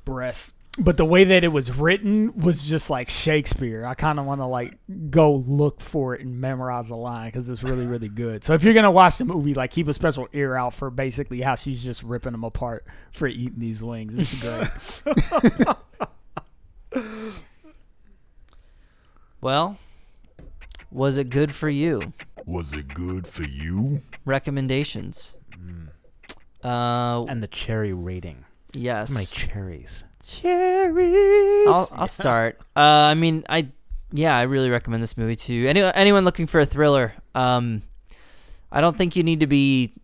breasts 0.05 0.55
but 0.79 0.97
the 0.97 1.05
way 1.05 1.25
that 1.25 1.45
it 1.45 1.49
was 1.49 1.71
written 1.73 2.33
was 2.41 2.63
just 2.65 2.89
like 2.91 3.11
shakespeare 3.11 3.85
i 3.85 3.95
kind 3.95 4.19
of 4.19 4.25
want 4.27 4.41
to 4.41 4.47
like 4.47 4.79
go 5.11 5.35
look 5.47 5.81
for 5.81 6.15
it 6.15 6.21
and 6.21 6.41
memorize 6.41 6.89
the 6.89 6.97
line 6.97 7.27
because 7.27 7.49
it's 7.49 7.63
really 7.63 7.87
really 7.87 8.09
good 8.09 8.45
so 8.45 8.55
if 8.55 8.63
you're 8.63 8.75
gonna 8.75 8.91
watch 8.91 9.19
the 9.19 9.25
movie 9.25 9.55
like 9.55 9.71
keep 9.71 9.89
a 9.89 9.93
special 9.93 10.29
ear 10.33 10.55
out 10.55 10.73
for 10.73 10.91
basically 10.91 11.41
how 11.41 11.55
she's 11.55 11.83
just 11.83 12.03
ripping 12.03 12.33
them 12.33 12.45
apart 12.45 12.85
for 13.13 13.27
eating 13.27 13.59
these 13.59 13.83
wings 13.83 14.17
it's 14.17 14.41
great 14.41 15.77
Well, 19.41 19.79
was 20.91 21.17
it 21.17 21.31
good 21.31 21.55
for 21.55 21.69
you? 21.69 22.13
Was 22.45 22.73
it 22.73 22.89
good 22.93 23.27
for 23.27 23.45
you? 23.45 24.03
Recommendations. 24.25 25.37
Mm. 25.57 25.89
Uh, 26.65 27.25
and 27.29 27.43
the 27.43 27.47
cherry 27.47 27.93
rating. 27.93 28.45
yes. 28.73 29.15
My 29.15 29.25
cherries. 29.25 30.05
Cherries 30.29 31.67
I'll 31.67 31.89
I'll 31.93 32.07
start. 32.07 32.61
Uh, 32.77 32.81
I 32.81 33.15
mean, 33.15 33.45
I 33.49 33.69
yeah, 34.13 34.37
I 34.37 34.43
really 34.43 34.71
recommend 34.71 35.03
this 35.03 35.17
movie 35.17 35.37
to 35.37 35.67
any 35.67 35.81
anyone 35.81 36.25
looking 36.25 36.47
for 36.47 36.61
a 36.61 36.67
thriller. 36.67 37.15
Um, 37.35 37.83
I 38.71 38.81
don't 38.81 38.97
think 38.97 39.17
you 39.17 39.23
need 39.23 39.41
to 39.41 39.47
be 39.47 39.95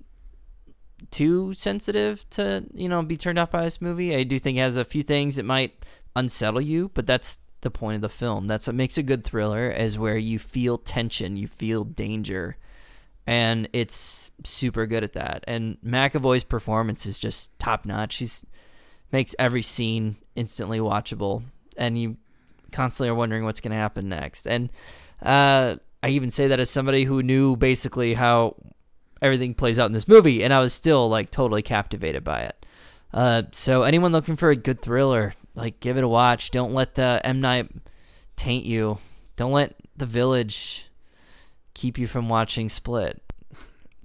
too 1.11 1.55
sensitive 1.55 2.29
to 2.31 2.65
you 2.73 2.89
know 2.89 3.03
be 3.03 3.17
turned 3.17 3.39
off 3.39 3.51
by 3.51 3.63
this 3.65 3.81
movie. 3.81 4.15
I 4.15 4.25
do 4.25 4.39
think 4.39 4.59
it 4.59 4.63
has 4.63 4.77
a 4.77 4.85
few 4.85 5.03
things 5.03 5.37
that 5.37 5.45
might 5.45 5.85
unsettle 6.17 6.61
you, 6.61 6.91
but 6.95 7.07
that's 7.07 7.39
the 7.61 7.71
point 7.71 7.97
of 7.97 8.03
the 8.03 8.09
film. 8.09 8.47
That's 8.47 8.67
what 8.67 8.77
makes 8.77 8.99
a 8.99 9.03
good 9.03 9.25
thriller 9.25 9.71
is 9.71 9.99
where 9.99 10.17
you 10.17 10.39
feel 10.39 10.79
tension, 10.79 11.37
you 11.37 11.49
feel 11.49 11.85
danger, 11.85 12.57
and 13.27 13.69
it's 13.73 14.31
super 14.45 14.87
good 14.87 15.03
at 15.05 15.15
that. 15.15 15.45
And 15.47 15.79
McAvoy's 15.85 16.45
performance 16.45 17.07
is 17.07 17.19
just 17.19 17.59
top 17.59 17.85
notch. 17.85 18.13
She's 18.15 18.45
makes 19.15 19.37
every 19.39 19.63
scene 19.63 20.17
instantly 20.35 20.81
watchable, 20.81 21.45
and 21.77 21.97
you 21.97 22.17
constantly 22.73 23.09
are 23.09 23.15
wondering 23.15 23.45
what's 23.45 23.61
going 23.61 23.71
to 23.71 23.77
happen 23.77 24.09
next. 24.09 24.45
And 24.45 24.71
uh, 25.23 25.77
I 26.03 26.09
even 26.09 26.31
say 26.31 26.49
that 26.49 26.59
as 26.59 26.69
somebody 26.69 27.05
who 27.05 27.23
knew 27.23 27.55
basically 27.55 28.15
how 28.15 28.57
everything 29.23 29.55
plays 29.55 29.79
out 29.79 29.87
in 29.87 29.93
this 29.93 30.09
movie, 30.09 30.43
and 30.43 30.53
I 30.53 30.59
was 30.59 30.75
still 30.75 31.09
like 31.09 31.31
totally 31.31 31.63
captivated 31.63 32.25
by 32.25 32.41
it. 32.41 32.67
Uh, 33.13 33.45
so 33.53 33.85
anyone 33.85 34.11
looking 34.11 34.35
for 34.35 34.51
a 34.51 34.57
good 34.57 34.83
thriller, 34.83 35.35
like 35.55 35.79
give 35.79 35.97
it 35.97 36.03
a 36.03 36.09
watch. 36.09 36.51
Don't 36.51 36.75
let 36.75 36.97
the 36.97 37.21
M 37.23 37.41
Night 37.41 37.71
taint 38.35 38.67
you. 38.67 38.99
Don't 39.37 39.53
let 39.53 39.77
the 39.97 40.07
Village 40.07 40.89
keep 41.73 41.99
you 41.99 42.09
from 42.09 42.29
watching 42.29 42.69
Split 42.69 43.23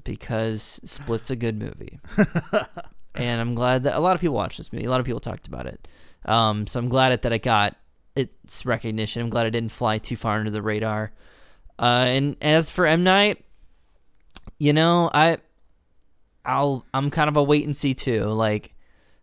because 0.04 0.80
Split's 0.86 1.32
a 1.32 1.36
good 1.36 1.58
movie. 1.58 2.00
and 3.20 3.42
I'm 3.42 3.56
glad 3.56 3.84
that 3.84 3.96
a 3.96 4.00
lot 4.00 4.16
of 4.16 4.22
people 4.22 4.36
watched 4.36 4.58
this 4.58 4.72
movie. 4.72 4.86
A 4.86 4.90
lot 4.90 5.00
of 5.00 5.06
people 5.06 5.20
talked 5.20 5.48
about 5.48 5.66
it. 5.66 5.88
Um, 6.26 6.68
so 6.68 6.80
I'm 6.80 6.90
glad 6.90 7.22
that 7.22 7.34
I 7.34 7.38
got 7.38 7.76
its 8.16 8.66
recognition. 8.66 9.22
I'm 9.22 9.30
glad 9.30 9.48
it 9.48 9.52
didn't 9.52 9.72
fly 9.72 9.98
too 9.98 10.16
far 10.16 10.38
under 10.38 10.52
the 10.52 10.62
radar. 10.62 11.12
Uh, 11.78 12.06
and 12.08 12.36
as 12.42 12.70
for 12.70 12.86
M 12.86 13.04
Night, 13.04 13.44
you 14.58 14.74
know, 14.74 15.10
I, 15.14 15.38
I'll, 16.46 16.86
I'm 16.94 17.10
kind 17.10 17.30
of 17.30 17.38
a 17.38 17.44
wait 17.44 17.66
and 17.66 17.76
see 17.76 17.94
too. 17.94 18.26
Like, 18.26 18.74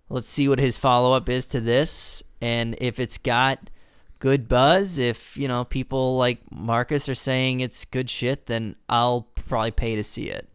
let's 0.09 0.29
see 0.29 0.49
what 0.49 0.59
his 0.59 0.79
follow 0.79 1.13
up 1.13 1.29
is 1.29 1.47
to 1.49 1.61
this, 1.61 2.23
and 2.41 2.77
if 2.81 2.99
it's 2.99 3.19
got 3.19 3.71
good 4.19 4.49
buzz, 4.49 4.99
if 4.99 5.37
you 5.37 5.49
know 5.49 5.65
people 5.65 6.17
like 6.17 6.41
Marcus 6.51 7.09
are 7.09 7.15
saying 7.15 7.61
it's 7.61 7.85
good 7.85 8.09
shit, 8.09 8.47
then 8.47 8.77
I'll 8.89 9.29
probably 9.35 9.73
pay 9.73 9.97
to 9.97 10.05
see 10.05 10.31
it 10.31 10.49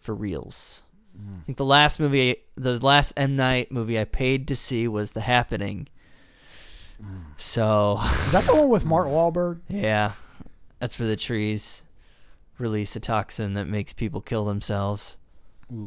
for 0.00 0.14
reals. 0.14 0.82
I 1.20 1.44
think 1.44 1.58
the 1.58 1.64
last 1.64 1.98
movie, 1.98 2.36
the 2.56 2.74
last 2.84 3.12
M 3.16 3.34
Night 3.34 3.72
movie 3.72 3.98
I 3.98 4.04
paid 4.04 4.46
to 4.48 4.56
see 4.56 4.86
was 4.86 5.12
The 5.12 5.22
Happening. 5.22 5.88
So 7.36 7.98
is 8.26 8.32
that 8.32 8.44
the 8.46 8.54
one 8.54 8.68
with 8.68 8.84
mark 8.84 9.06
Wahlberg? 9.08 9.60
yeah, 9.68 10.12
that's 10.80 10.94
for 10.94 11.04
the 11.04 11.16
trees. 11.16 11.82
Release 12.58 12.96
a 12.96 13.00
toxin 13.00 13.54
that 13.54 13.66
makes 13.68 13.92
people 13.92 14.20
kill 14.20 14.44
themselves. 14.44 15.16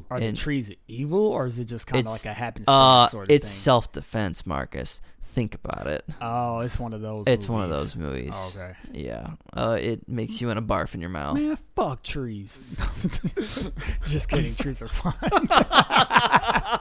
Are 0.09 0.19
the 0.19 0.27
And- 0.27 0.37
trees 0.37 0.71
evil, 0.87 1.25
or 1.27 1.47
is 1.47 1.59
it 1.59 1.65
just 1.65 1.85
kind 1.87 2.05
of 2.07 2.13
It's 2.13 2.25
like 2.25 2.31
a 2.31 2.35
happenstance 2.35 2.69
uh, 2.73 3.07
sort 3.07 3.23
of 3.23 3.27
thing? 3.27 3.35
it's 3.35 3.47
thing? 3.47 3.51
self 3.53 3.91
defense, 3.91 4.45
Marcus. 4.45 5.01
Think 5.33 5.55
about 5.55 5.87
it. 5.87 6.03
oh, 6.21 6.59
it's 6.59 6.77
one 6.77 6.93
of 6.93 6.99
those. 7.01 7.25
It's 7.25 7.47
one 7.47 7.63
of 7.63 7.69
those 7.69 7.95
movies. 7.95 8.57
Okay. 8.57 8.73
Yeah. 8.91 9.31
Uh, 9.55 9.77
it 9.79 10.07
makes 10.07 10.41
you 10.41 10.47
want 10.47 10.57
to 10.57 10.61
barf 10.61 10.93
in 10.93 10.99
your 10.99 11.09
mouth. 11.09 11.35
Man, 11.37 11.57
fuck 11.75 12.03
trees. 12.03 12.59
Just 14.05 14.27
kidding. 14.29 14.55
Trees 14.55 14.81
are 14.81 14.87
fine. 14.89 15.13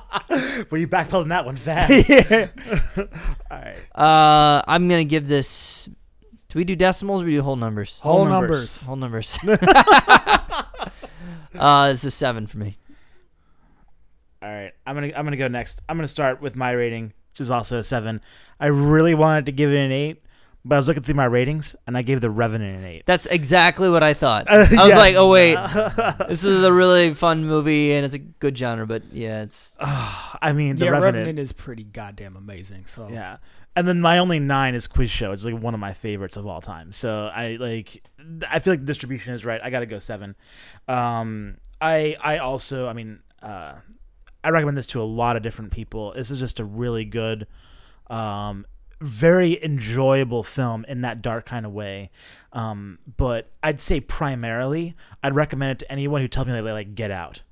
Well, 0.70 0.80
you 0.80 0.86
backpedaled 0.86 1.22
on 1.22 1.28
that 1.30 1.44
one 1.44 1.56
fast. 1.56 2.08
yeah. 2.08 2.48
All 2.96 3.06
right. 3.50 3.78
Uh, 3.94 4.62
I'm 4.66 4.88
gonna 4.88 5.04
give 5.04 5.26
this. 5.26 5.88
Do 6.48 6.58
we 6.58 6.64
do 6.64 6.76
decimals 6.76 7.22
or 7.22 7.24
we 7.26 7.32
do 7.32 7.42
whole 7.42 7.56
numbers? 7.56 7.98
Whole 7.98 8.18
Whole 8.18 8.26
numbers. 8.26 8.86
numbers. 8.86 8.86
Whole 8.86 8.96
numbers. 8.96 9.38
uh, 11.58 11.88
it's 11.90 12.04
a 12.04 12.10
seven 12.10 12.46
for 12.46 12.58
me. 12.58 12.76
All 14.42 14.48
right. 14.48 14.72
I'm 14.86 14.94
gonna 14.94 15.12
I'm 15.16 15.24
gonna 15.24 15.36
go 15.36 15.48
next. 15.48 15.82
I'm 15.88 15.96
gonna 15.96 16.06
start 16.08 16.40
with 16.40 16.54
my 16.56 16.70
rating, 16.72 17.12
which 17.32 17.40
is 17.40 17.50
also 17.50 17.78
a 17.78 17.84
seven. 17.84 18.20
I 18.58 18.66
really 18.66 19.14
wanted 19.14 19.46
to 19.46 19.52
give 19.52 19.70
it 19.72 19.78
an 19.78 19.92
eight, 19.92 20.22
but 20.64 20.74
I 20.74 20.78
was 20.78 20.88
looking 20.88 21.02
through 21.02 21.14
my 21.14 21.24
ratings 21.24 21.74
and 21.86 21.96
I 21.96 22.02
gave 22.02 22.20
The 22.20 22.28
Revenant 22.30 22.76
an 22.76 22.84
eight. 22.84 23.04
That's 23.06 23.26
exactly 23.26 23.88
what 23.88 24.02
I 24.02 24.12
thought. 24.14 24.50
Uh, 24.50 24.54
I 24.56 24.58
was 24.58 24.70
yes. 24.70 24.96
like, 24.96 25.14
oh 25.16 25.30
wait, 25.30 25.56
this 26.28 26.44
is 26.44 26.62
a 26.62 26.72
really 26.72 27.14
fun 27.14 27.46
movie 27.46 27.92
and 27.92 28.04
it's 28.04 28.14
a 28.14 28.18
good 28.18 28.56
genre, 28.58 28.86
but 28.86 29.02
yeah, 29.12 29.42
it's 29.42 29.76
I 29.80 30.52
mean, 30.54 30.76
The 30.76 30.86
yeah, 30.86 30.90
Revenant. 30.90 31.16
Revenant 31.16 31.38
is 31.38 31.52
pretty 31.52 31.84
goddamn 31.84 32.36
amazing. 32.36 32.86
So 32.86 33.08
Yeah. 33.08 33.38
And 33.76 33.86
then 33.86 34.00
my 34.00 34.18
only 34.18 34.40
nine 34.40 34.74
is 34.74 34.88
Quiz 34.88 35.12
Show. 35.12 35.30
It's 35.30 35.44
like 35.44 35.54
one 35.56 35.74
of 35.74 35.80
my 35.80 35.92
favorites 35.92 36.36
of 36.36 36.44
all 36.44 36.60
time. 36.60 36.92
So 36.92 37.26
I 37.32 37.56
like 37.58 38.02
I 38.48 38.58
feel 38.58 38.72
like 38.72 38.80
the 38.80 38.86
distribution 38.86 39.32
is 39.32 39.44
right. 39.44 39.60
I 39.62 39.70
gotta 39.70 39.86
go 39.86 40.00
seven. 40.00 40.34
Um 40.88 41.56
I 41.80 42.16
I 42.20 42.38
also 42.38 42.88
I 42.88 42.92
mean 42.92 43.20
uh 43.42 43.76
I 44.42 44.50
recommend 44.50 44.76
this 44.76 44.86
to 44.88 45.02
a 45.02 45.04
lot 45.04 45.36
of 45.36 45.42
different 45.42 45.70
people. 45.70 46.12
This 46.14 46.30
is 46.30 46.40
just 46.40 46.60
a 46.60 46.64
really 46.64 47.04
good 47.04 47.46
um 48.08 48.66
very 49.00 49.62
enjoyable 49.64 50.42
film 50.42 50.84
in 50.86 51.00
that 51.00 51.22
dark 51.22 51.46
kind 51.46 51.64
of 51.64 51.72
way. 51.72 52.10
Um, 52.52 52.98
but 53.16 53.50
I'd 53.62 53.80
say 53.80 54.00
primarily 54.00 54.94
I'd 55.22 55.34
recommend 55.34 55.72
it 55.72 55.78
to 55.80 55.92
anyone 55.92 56.20
who 56.20 56.28
tells 56.28 56.46
me 56.46 56.52
they 56.52 56.60
like 56.60 56.94
Get 56.94 57.10
Out. 57.10 57.42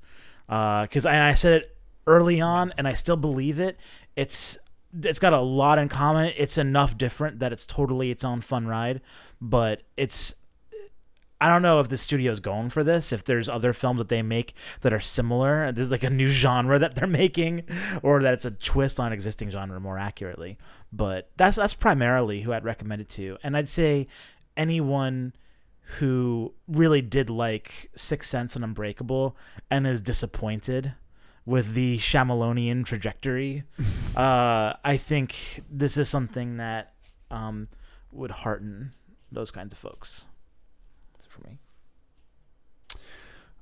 Because 0.46 1.06
I, 1.06 1.30
I 1.30 1.34
said 1.34 1.62
it 1.62 1.76
early 2.06 2.40
on, 2.40 2.72
and 2.76 2.88
I 2.88 2.94
still 2.94 3.16
believe 3.16 3.60
it. 3.60 3.78
It's 4.16 4.58
it's 5.02 5.18
got 5.18 5.34
a 5.34 5.40
lot 5.40 5.78
in 5.78 5.88
common. 5.88 6.32
It's 6.36 6.56
enough 6.56 6.96
different 6.96 7.40
that 7.40 7.52
it's 7.52 7.66
totally 7.66 8.10
its 8.10 8.24
own 8.24 8.40
fun 8.40 8.66
ride. 8.66 9.00
But 9.40 9.82
it's 9.96 10.34
I 11.40 11.48
don't 11.50 11.62
know 11.62 11.78
if 11.80 11.88
the 11.88 11.96
studio's 11.98 12.40
going 12.40 12.70
for 12.70 12.82
this. 12.82 13.12
If 13.12 13.24
there's 13.24 13.48
other 13.48 13.72
films 13.72 13.98
that 13.98 14.08
they 14.08 14.22
make 14.22 14.54
that 14.80 14.92
are 14.92 15.00
similar, 15.00 15.70
there's 15.70 15.90
like 15.90 16.02
a 16.02 16.10
new 16.10 16.28
genre 16.28 16.78
that 16.78 16.94
they're 16.94 17.06
making, 17.22 17.64
or 18.02 18.20
that 18.22 18.34
it's 18.34 18.44
a 18.44 18.50
twist 18.50 18.98
on 18.98 19.12
existing 19.12 19.50
genre 19.50 19.78
more 19.78 19.98
accurately. 19.98 20.58
but 20.92 21.30
that's 21.36 21.56
that's 21.56 21.74
primarily 21.74 22.42
who 22.42 22.52
I'd 22.52 22.64
recommend 22.64 23.00
it 23.02 23.08
to, 23.10 23.38
and 23.42 23.56
I'd 23.56 23.68
say 23.68 24.08
anyone 24.56 25.32
who 25.98 26.52
really 26.66 27.00
did 27.00 27.30
like 27.30 27.90
Sixth 27.96 28.28
Sense 28.28 28.54
and 28.54 28.64
Unbreakable 28.64 29.36
and 29.70 29.86
is 29.86 30.02
disappointed 30.02 30.92
with 31.46 31.72
the 31.72 31.96
Shyamalonian 31.96 32.84
trajectory, 32.84 33.62
uh, 34.16 34.74
I 34.84 34.98
think 34.98 35.62
this 35.70 35.96
is 35.96 36.10
something 36.10 36.58
that 36.58 36.92
um, 37.30 37.68
would 38.12 38.30
hearten 38.30 38.92
those 39.32 39.50
kinds 39.50 39.72
of 39.72 39.78
folks. 39.78 40.24
That's 41.14 41.24
it 41.24 41.30
for 41.30 41.40
me. 41.48 41.58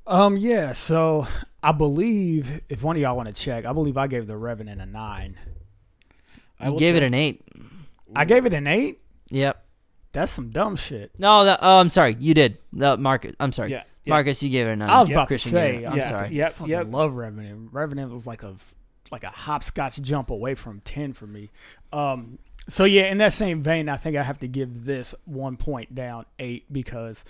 Um, 0.06 0.36
yeah. 0.36 0.72
So 0.72 1.26
I 1.62 1.72
believe 1.72 2.60
if 2.68 2.82
one 2.82 2.96
of 2.96 3.02
y'all 3.02 3.16
want 3.16 3.28
to 3.28 3.34
check, 3.34 3.64
I 3.64 3.72
believe 3.72 3.96
I 3.96 4.06
gave 4.06 4.26
the 4.26 4.36
Revenant 4.36 4.80
a 4.80 4.86
nine. 4.86 5.36
I 6.60 6.66
You 6.66 6.72
will 6.72 6.78
gave 6.78 6.96
it 6.96 7.02
an 7.02 7.14
eight. 7.14 7.42
I 8.14 8.24
gave 8.24 8.46
it 8.46 8.54
an 8.54 8.66
eight. 8.66 9.00
Yep. 9.30 9.62
That's 10.12 10.32
some 10.32 10.50
dumb 10.50 10.76
shit. 10.76 11.10
No, 11.18 11.44
that, 11.44 11.58
oh, 11.60 11.78
I'm 11.78 11.90
sorry. 11.90 12.16
You 12.18 12.32
did. 12.32 12.58
No, 12.72 12.96
Marcus. 12.96 13.34
I'm 13.38 13.52
sorry. 13.52 13.72
Yeah, 13.72 13.82
yeah. 14.04 14.14
Marcus, 14.14 14.42
you 14.42 14.48
gave 14.48 14.66
it 14.66 14.70
a 14.70 14.76
nine. 14.76 14.88
I 14.88 14.98
was 15.00 15.08
Yeah, 15.08 15.14
about 15.16 15.28
Christian 15.28 15.50
to 15.52 15.56
say, 15.58 15.84
I'm 15.84 15.92
I'm 15.92 15.98
yeah, 15.98 16.08
sorry. 16.08 16.28
Yep. 16.34 16.52
fucking 16.54 16.70
Yep. 16.70 16.86
love 16.90 17.14
Revenant. 17.14 17.72
Revenant 17.72 18.10
was 18.12 18.26
like 18.26 18.42
a 18.42 18.54
like 19.12 19.24
a 19.24 19.28
hopscotch 19.30 20.00
jump 20.00 20.30
away 20.30 20.54
from 20.54 20.80
ten 20.80 21.12
for 21.12 21.26
me. 21.26 21.50
Um, 21.92 22.38
so 22.68 22.84
yeah, 22.84 23.10
in 23.10 23.18
that 23.18 23.32
same 23.34 23.62
vein, 23.62 23.88
I 23.88 23.96
think 23.96 24.16
I 24.16 24.22
have 24.22 24.38
to 24.40 24.48
give 24.48 24.84
this 24.84 25.14
one 25.26 25.56
point 25.58 25.94
down 25.94 26.24
eight 26.38 26.64
because 26.72 27.24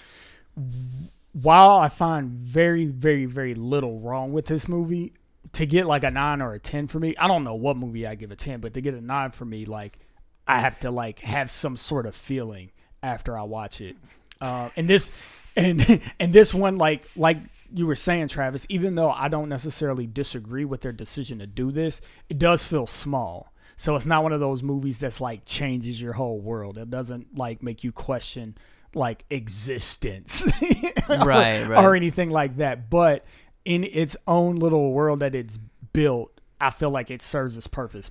while 1.43 1.79
I 1.79 1.91
find 1.91 2.31
very, 2.31 2.87
very, 2.87 3.27
very 3.27 3.55
little 3.55 4.01
wrong 4.01 4.33
with 4.33 4.47
this 4.47 4.69
movie, 4.69 5.13
to 5.53 5.67
get 5.67 5.87
like 5.87 6.03
a 6.03 6.11
nine 6.11 6.41
or 6.41 6.55
a 6.55 6.59
ten 6.59 6.87
for 6.89 6.99
me, 6.99 7.15
I 7.19 7.29
don't 7.29 7.45
know 7.45 7.55
what 7.55 7.77
movie 7.77 8.07
I 8.07 8.15
give 8.15 8.31
a 8.31 8.37
ten, 8.37 8.61
but 8.61 8.73
to 8.75 8.81
get 8.81 8.95
a 8.95 9.03
nine 9.03 9.33
for 9.33 9.45
me, 9.45 9.67
like 9.67 9.99
I 10.47 10.61
have 10.61 10.81
to 10.81 10.91
like 10.91 11.19
have 11.21 11.51
some 11.51 11.77
sort 11.77 12.07
of 12.07 12.15
feeling 12.15 12.71
after 13.03 13.37
I 13.37 13.43
watch 13.43 13.83
it. 13.83 13.97
Uh, 14.41 14.71
and 14.77 14.89
this 14.89 15.53
and 15.59 16.01
and 16.21 16.33
this 16.33 16.55
one, 16.55 16.79
like 16.79 17.05
like 17.17 17.37
you 17.71 17.87
were 17.87 17.97
saying, 17.97 18.29
Travis, 18.29 18.67
even 18.71 18.95
though 18.95 19.11
I 19.11 19.29
don't 19.29 19.51
necessarily 19.51 20.07
disagree 20.07 20.65
with 20.65 20.81
their 20.81 20.93
decision 20.93 21.41
to 21.41 21.47
do 21.47 21.71
this, 21.71 22.01
it 22.31 22.39
does 22.39 22.65
feel 22.65 22.87
small. 22.87 23.53
So 23.77 23.95
it's 23.95 24.07
not 24.07 24.23
one 24.23 24.33
of 24.33 24.41
those 24.41 24.63
movies 24.63 24.99
that's 24.99 25.21
like 25.21 25.45
changes 25.45 26.01
your 26.01 26.15
whole 26.15 26.41
world. 26.41 26.79
It 26.79 26.89
doesn't 26.89 27.37
like 27.37 27.63
make 27.63 27.85
you 27.85 27.93
question 27.93 28.57
like 28.97 29.25
existence 29.31 30.45
or- 31.09 31.19
Right, 31.19 31.67
right. 31.69 31.85
or 31.85 31.95
anything 31.95 32.31
like 32.31 32.57
that. 32.57 32.91
But 32.91 33.25
in 33.65 33.85
its 33.85 34.17
own 34.27 34.57
little 34.57 34.93
world 34.93 35.21
that 35.21 35.35
it's 35.35 35.59
built, 35.93 36.41
I 36.61 36.71
feel 36.71 36.91
like 36.91 37.11
it 37.11 37.23
serves 37.23 37.57
its 37.57 37.67
purpose 37.67 38.11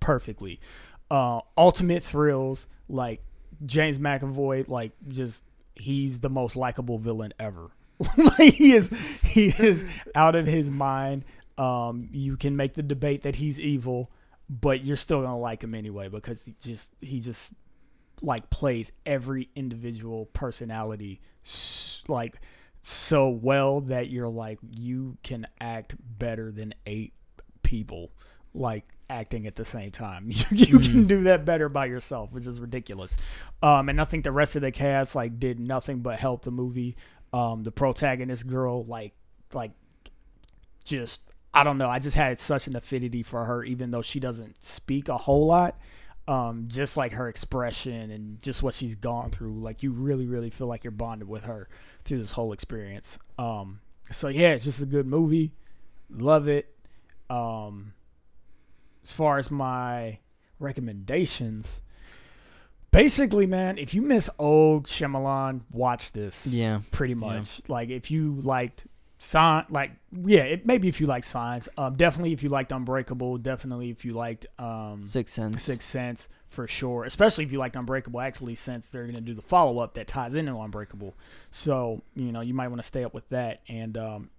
perfectly. 0.00 0.60
Uh, 1.10 1.40
ultimate 1.56 2.02
thrills, 2.02 2.66
like 2.88 3.22
James 3.66 3.98
McAvoy, 3.98 4.68
like 4.68 4.92
just 5.08 5.42
he's 5.74 6.20
the 6.20 6.28
most 6.30 6.54
likable 6.56 6.98
villain 6.98 7.32
ever. 7.40 7.70
like 8.16 8.54
he 8.54 8.72
is, 8.74 9.22
he 9.24 9.46
is 9.46 9.84
out 10.14 10.34
of 10.34 10.46
his 10.46 10.70
mind. 10.70 11.24
Um, 11.56 12.08
you 12.12 12.36
can 12.36 12.56
make 12.56 12.74
the 12.74 12.82
debate 12.82 13.22
that 13.22 13.36
he's 13.36 13.58
evil, 13.58 14.10
but 14.48 14.84
you're 14.84 14.96
still 14.96 15.22
gonna 15.22 15.38
like 15.38 15.64
him 15.64 15.74
anyway 15.74 16.08
because 16.08 16.44
he 16.44 16.54
just 16.60 16.90
he 17.00 17.18
just 17.20 17.52
like 18.22 18.50
plays 18.50 18.92
every 19.06 19.48
individual 19.54 20.26
personality 20.26 21.20
like 22.08 22.40
so 22.82 23.28
well 23.28 23.80
that 23.80 24.08
you're 24.08 24.28
like 24.28 24.58
you 24.70 25.16
can 25.22 25.46
act 25.60 25.94
better 26.18 26.50
than 26.50 26.74
eight 26.86 27.12
people 27.62 28.10
like 28.54 28.84
acting 29.10 29.46
at 29.46 29.56
the 29.56 29.64
same 29.64 29.90
time 29.90 30.26
you, 30.30 30.44
you 30.50 30.78
can 30.78 31.06
do 31.06 31.22
that 31.22 31.44
better 31.44 31.68
by 31.68 31.86
yourself 31.86 32.30
which 32.32 32.46
is 32.46 32.60
ridiculous 32.60 33.16
um 33.62 33.88
and 33.88 34.00
i 34.00 34.04
think 34.04 34.24
the 34.24 34.32
rest 34.32 34.56
of 34.56 34.62
the 34.62 34.70
cast 34.70 35.14
like 35.14 35.38
did 35.38 35.58
nothing 35.58 36.00
but 36.00 36.18
help 36.18 36.42
the 36.42 36.50
movie 36.50 36.96
um 37.32 37.62
the 37.62 37.72
protagonist 37.72 38.46
girl 38.46 38.84
like 38.84 39.12
like 39.52 39.72
just 40.84 41.20
I 41.54 41.64
don't 41.64 41.78
know. 41.78 41.88
I 41.88 41.98
just 41.98 42.16
had 42.16 42.38
such 42.38 42.66
an 42.66 42.76
affinity 42.76 43.22
for 43.22 43.44
her, 43.44 43.64
even 43.64 43.90
though 43.90 44.02
she 44.02 44.20
doesn't 44.20 44.62
speak 44.64 45.08
a 45.08 45.16
whole 45.16 45.46
lot. 45.46 45.78
Um, 46.28 46.66
just 46.68 46.96
like 46.98 47.12
her 47.12 47.26
expression 47.28 48.10
and 48.10 48.42
just 48.42 48.62
what 48.62 48.74
she's 48.74 48.94
gone 48.94 49.30
through, 49.30 49.60
like 49.60 49.82
you 49.82 49.90
really, 49.92 50.26
really 50.26 50.50
feel 50.50 50.66
like 50.66 50.84
you're 50.84 50.90
bonded 50.90 51.26
with 51.26 51.44
her 51.44 51.68
through 52.04 52.18
this 52.18 52.32
whole 52.32 52.52
experience. 52.52 53.18
Um, 53.38 53.80
so 54.10 54.28
yeah, 54.28 54.50
it's 54.50 54.64
just 54.64 54.82
a 54.82 54.86
good 54.86 55.06
movie. 55.06 55.52
Love 56.10 56.46
it. 56.46 56.74
Um, 57.30 57.94
as 59.02 59.10
far 59.10 59.38
as 59.38 59.50
my 59.50 60.18
recommendations, 60.58 61.80
basically, 62.90 63.46
man, 63.46 63.78
if 63.78 63.94
you 63.94 64.02
miss 64.02 64.28
old 64.38 64.84
Shyamalan, 64.84 65.62
watch 65.72 66.12
this 66.12 66.46
Yeah. 66.46 66.80
pretty 66.90 67.14
much. 67.14 67.62
Like 67.68 67.88
if 67.88 68.10
you 68.10 68.38
liked 68.42 68.86
sign, 69.18 69.64
like 69.70 69.90
yeah, 70.24 70.42
it, 70.42 70.66
maybe 70.66 70.88
if 70.88 71.00
you 71.00 71.06
like 71.06 71.24
Signs, 71.24 71.68
um, 71.76 71.94
definitely 71.96 72.32
if 72.32 72.42
you 72.42 72.48
liked 72.48 72.72
Unbreakable, 72.72 73.38
definitely 73.38 73.90
if 73.90 74.04
you 74.04 74.12
liked 74.14 74.46
um, 74.58 75.04
Sixth 75.04 75.34
Sense. 75.34 75.62
six 75.62 75.84
Sense 75.84 76.28
for 76.48 76.66
sure. 76.66 77.04
Especially 77.04 77.44
if 77.44 77.52
you 77.52 77.58
liked 77.58 77.76
Unbreakable, 77.76 78.20
actually, 78.20 78.54
since 78.54 78.90
they're 78.90 79.06
gonna 79.06 79.20
do 79.20 79.34
the 79.34 79.42
follow 79.42 79.78
up 79.80 79.94
that 79.94 80.06
ties 80.06 80.34
into 80.34 80.56
Unbreakable. 80.56 81.14
So 81.50 82.02
you 82.16 82.32
know 82.32 82.40
you 82.40 82.54
might 82.54 82.68
want 82.68 82.80
to 82.80 82.86
stay 82.86 83.04
up 83.04 83.12
with 83.14 83.28
that. 83.30 83.60
And 83.68 83.96
um, 83.98 84.30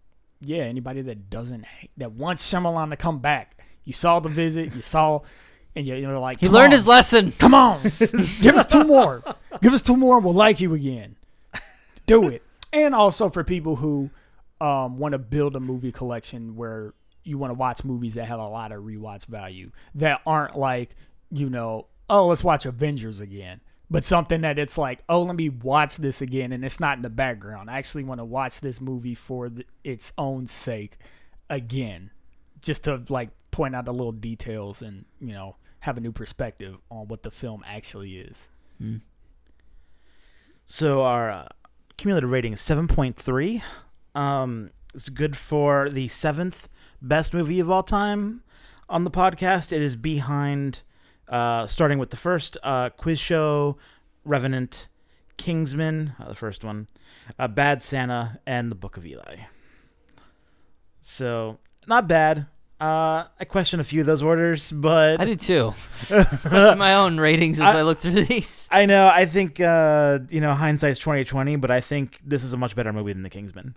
yeah, 0.42 0.64
anybody 0.64 1.02
that 1.04 1.30
doesn't 1.30 1.66
that 1.98 2.14
wants 2.14 2.50
Shyamalan 2.52 2.90
to 2.92 2.96
come 2.98 3.20
back, 3.20 3.58
you 3.84 3.94
saw 3.94 4.20
the 4.20 4.30
visit, 4.30 4.76
you 4.76 4.82
saw. 4.82 5.22
And 5.76 5.86
you- 5.86 5.96
you're 5.96 6.18
like, 6.18 6.40
He 6.40 6.50
learned 6.50 6.66
on. 6.66 6.72
his 6.72 6.88
lesson. 6.88 7.32
Come 7.34 7.54
on, 7.54 7.80
give 8.42 8.56
us 8.56 8.66
two 8.66 8.84
more. 8.86 9.24
Give 9.62 9.72
us 9.72 9.84
two 9.84 9.96
more, 9.96 10.16
and 10.16 10.26
we'll 10.26 10.34
like 10.34 10.60
you 10.60 10.74
again. 10.74 11.16
Do 12.08 12.28
it. 12.28 12.42
And 12.74 12.96
also 12.96 13.30
for 13.30 13.44
people 13.44 13.76
who 13.78 14.10
um, 14.62 14.98
want 14.98 15.14
to 15.14 15.18
build 15.20 15.56
a 15.56 15.60
movie 15.60 15.92
collection 15.92 16.56
where 16.56 16.94
you 17.24 17.38
want 17.38 17.52
to 17.52 17.56
watch 17.56 17.84
movies 17.84 18.16
that 18.16 18.26
have 18.26 18.40
a 18.40 18.48
lot 18.48 18.72
of 18.72 18.84
rewatch 18.84 19.26
value 19.26 19.72
that 19.96 20.22
aren't 20.26 20.58
like 20.58 20.96
you 21.32 21.50
know, 21.50 21.88
oh, 22.10 22.28
let's 22.28 22.44
watch 22.44 22.66
Avengers 22.66 23.20
again. 23.20 23.62
But 23.92 24.04
something 24.04 24.42
that 24.42 24.60
it's 24.60 24.78
like, 24.78 25.00
oh, 25.10 25.24
let 25.24 25.36
me 25.36 25.50
watch 25.50 25.98
this 25.98 26.22
again, 26.22 26.52
and 26.52 26.64
it's 26.64 26.80
not 26.80 26.98
in 26.98 27.02
the 27.02 27.10
background. 27.10 27.72
I 27.72 27.80
actually 27.80 28.04
want 28.04 28.20
to 28.20 28.26
watch 28.26 28.62
this 28.62 28.80
movie 28.80 29.16
for 29.16 29.50
its 29.84 30.14
own 30.18 30.46
sake 30.46 30.98
again, 31.50 32.12
just 32.62 32.84
to 32.84 33.02
like 33.10 33.30
point 33.50 33.76
out 33.76 33.86
the 33.86 33.94
little 33.94 34.12
details 34.12 34.84
and 34.84 35.06
you 35.20 35.34
know 35.34 35.56
have 35.80 35.98
a 35.98 36.02
new 36.02 36.12
perspective 36.12 36.78
on 36.92 37.08
what 37.08 37.24
the 37.24 37.32
film 37.32 37.64
actually 37.66 38.18
is. 38.18 38.48
So 40.66 41.02
our 41.02 41.32
uh, 41.32 41.48
cumulative 41.98 42.30
rating 42.30 42.54
is 42.54 42.62
seven 42.62 42.88
point 42.88 43.18
three. 43.18 43.64
Um, 44.16 44.72
it's 44.94 45.10
good 45.10 45.38
for 45.38 45.90
the 45.90 46.08
seventh 46.08 46.68
best 47.02 47.34
movie 47.34 47.60
of 47.60 47.70
all 47.70 47.84
time 47.84 48.44
on 48.90 49.04
the 49.04 49.12
podcast. 49.12 49.72
It 49.72 49.82
is 49.82 49.96
behind, 49.96 50.82
uh, 51.28 51.68
starting 51.68 52.00
with 52.00 52.10
the 52.10 52.18
first 52.18 52.58
uh, 52.64 52.90
quiz 52.90 53.20
show, 53.20 53.78
Revenant, 54.26 54.88
Kingsman, 55.38 56.14
uh, 56.20 56.28
the 56.28 56.36
first 56.36 56.64
one, 56.64 56.88
uh, 57.38 57.48
Bad 57.48 57.82
Santa, 57.82 58.40
and 58.46 58.72
The 58.72 58.76
Book 58.76 58.98
of 58.98 59.06
Eli. 59.06 59.38
So 61.02 61.60
not 61.88 62.08
bad. 62.08 62.48
Uh, 62.82 63.26
I 63.38 63.44
question 63.44 63.82
a 63.82 63.84
few 63.84 64.00
of 64.00 64.08
those 64.08 64.24
orders, 64.24 64.72
but 64.72 65.20
I 65.20 65.26
do 65.26 65.36
too. 65.36 65.74
Question 66.08 66.78
my 66.78 66.96
own 66.96 67.20
ratings 67.20 67.60
as 67.60 67.76
I, 67.76 67.82
look 67.82 67.98
through 67.98 68.24
these. 68.24 68.70
I 68.72 68.86
know. 68.86 69.06
I 69.06 69.26
think 69.26 69.60
uh, 69.60 70.20
you 70.30 70.40
know 70.40 70.54
hindsight's 70.54 70.98
twenty 70.98 71.26
twenty, 71.26 71.58
but 71.58 71.72
I 71.72 71.82
think 71.82 72.20
this 72.26 72.42
is 72.42 72.54
a 72.54 72.58
much 72.58 72.78
better 72.78 72.94
movie 72.94 73.12
than 73.12 73.24
The 73.24 73.30
Kingsman. 73.30 73.76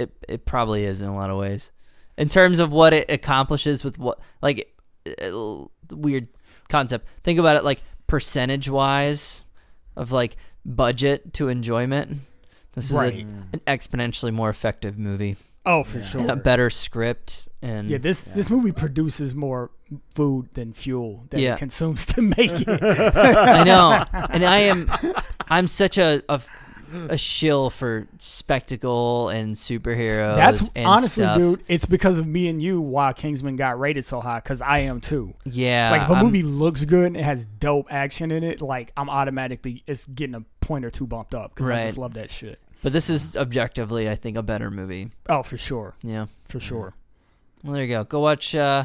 It 0.00 0.10
it 0.28 0.44
probably 0.46 0.84
is 0.84 1.00
in 1.00 1.08
a 1.08 1.14
lot 1.14 1.30
of 1.30 1.36
ways. 1.38 1.72
In 2.18 2.28
terms 2.28 2.58
of 2.58 2.70
what 2.70 2.92
it 2.92 3.10
accomplishes 3.10 3.84
with 3.84 3.98
what 3.98 4.18
like 4.42 4.74
uh, 5.22 5.64
weird 5.90 6.28
concept. 6.68 7.06
Think 7.24 7.38
about 7.38 7.56
it 7.56 7.64
like 7.64 7.82
percentage 8.06 8.68
wise 8.68 9.44
of 9.96 10.12
like 10.12 10.36
budget 10.64 11.32
to 11.34 11.48
enjoyment. 11.48 12.20
This 12.74 12.86
is 12.86 12.92
Right. 12.92 13.14
a, 13.14 13.18
an 13.54 13.60
exponentially 13.66 14.32
more 14.32 14.48
effective 14.50 14.98
movie 14.98 15.36
Oh, 15.66 15.82
for 15.84 15.98
Yeah. 15.98 16.04
sure. 16.04 16.20
and 16.20 16.30
a 16.30 16.36
better 16.36 16.70
script 16.70 17.48
and 17.62 17.90
Yeah, 17.90 17.98
this 17.98 18.22
this 18.24 18.48
movie 18.50 18.72
produces 18.72 19.34
more 19.34 19.70
food 20.14 20.48
than 20.54 20.72
fuel 20.72 21.24
that 21.30 21.40
Yeah. 21.40 21.54
it 21.54 21.58
consumes 21.58 22.06
to 22.06 22.22
make 22.22 22.50
it. 22.66 22.68
I 23.16 23.64
know, 23.64 24.04
and 24.30 24.44
I 24.44 24.58
am, 24.60 24.90
I'm 25.48 25.66
such 25.66 25.98
a 25.98 26.22
a, 26.28 26.40
a 27.08 27.16
shill 27.16 27.70
for 27.70 28.06
spectacle 28.18 29.28
and 29.28 29.54
superheroes. 29.54 30.36
That's 30.36 30.70
and 30.74 30.86
honestly, 30.86 31.24
stuff. 31.24 31.36
dude. 31.38 31.64
It's 31.68 31.84
because 31.86 32.18
of 32.18 32.26
me 32.26 32.48
and 32.48 32.60
you 32.60 32.80
why 32.80 33.12
Kingsman 33.12 33.56
got 33.56 33.78
rated 33.78 34.04
so 34.04 34.20
high. 34.20 34.38
Because 34.38 34.60
I 34.60 34.80
am 34.80 35.00
too. 35.00 35.34
Yeah, 35.44 35.90
like 35.90 36.02
if 36.02 36.10
a 36.10 36.14
I'm- 36.14 36.24
movie 36.24 36.42
looks 36.42 36.84
good 36.84 37.06
and 37.06 37.16
it 37.16 37.22
has 37.24 37.46
dope 37.46 37.86
action 37.90 38.30
in 38.30 38.42
it, 38.44 38.60
like 38.60 38.92
I'm 38.96 39.08
automatically 39.10 39.82
it's 39.86 40.04
getting 40.06 40.34
a 40.34 40.44
point 40.60 40.84
or 40.84 40.90
two 40.90 41.06
bumped 41.06 41.34
up 41.34 41.54
because 41.54 41.70
I 41.70 41.80
just 41.80 41.98
love 41.98 42.14
that 42.14 42.30
shit. 42.30 42.58
but 42.82 42.92
this 42.92 43.10
is 43.10 43.36
objectively, 43.36 44.08
I 44.08 44.14
think, 44.14 44.36
a 44.36 44.42
better 44.42 44.70
movie. 44.70 45.10
Oh, 45.28 45.42
for 45.42 45.58
sure, 45.58 45.94
Yeah. 46.02 46.26
for 46.48 46.60
sure. 46.60 46.94
Well, 47.62 47.74
there 47.74 47.84
you 47.84 47.90
go. 47.90 48.04
Go 48.04 48.20
watch. 48.20 48.54
Uh, 48.54 48.84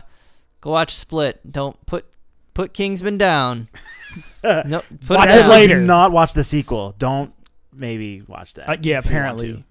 go 0.62 0.72
watch 0.72 0.94
Split. 0.96 1.40
Don't 1.50 1.84
put 1.86 2.06
put 2.54 2.74
Kingsman 2.74 3.18
down. 3.18 3.70
no, 4.44 4.82
put 5.08 5.18
Watch 5.18 5.30
it 5.30 5.46
it 5.46 5.50
later. 5.50 5.80
Do 5.80 5.86
not 5.86 6.12
watch 6.12 6.34
the 6.34 6.44
sequel. 6.44 6.96
Don't 6.98 7.34
maybe 7.76 8.22
watch 8.22 8.54
that. 8.56 8.70
Uh, 8.70 8.78
yeah, 8.82 9.00
if 9.00 9.06
you 9.06 9.16
want 9.16 9.42
apparently. 9.42 9.66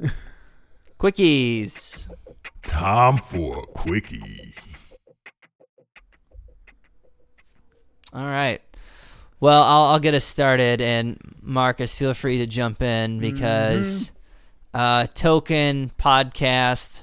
Quickies. 0.98 2.10
Time 2.64 3.18
for 3.18 3.64
a 3.64 3.66
quickie. 3.66 4.54
All 8.12 8.24
right. 8.24 8.62
Well, 9.40 9.64
I'll, 9.64 9.84
I'll 9.92 9.98
get 9.98 10.14
us 10.14 10.24
started, 10.24 10.80
and 10.80 11.18
Marcus, 11.40 11.92
feel 11.92 12.14
free 12.14 12.38
to 12.38 12.46
jump 12.46 12.82
in 12.82 13.18
because 13.18 14.12
uh, 14.72 15.08
token 15.14 15.90
podcast 15.98 17.02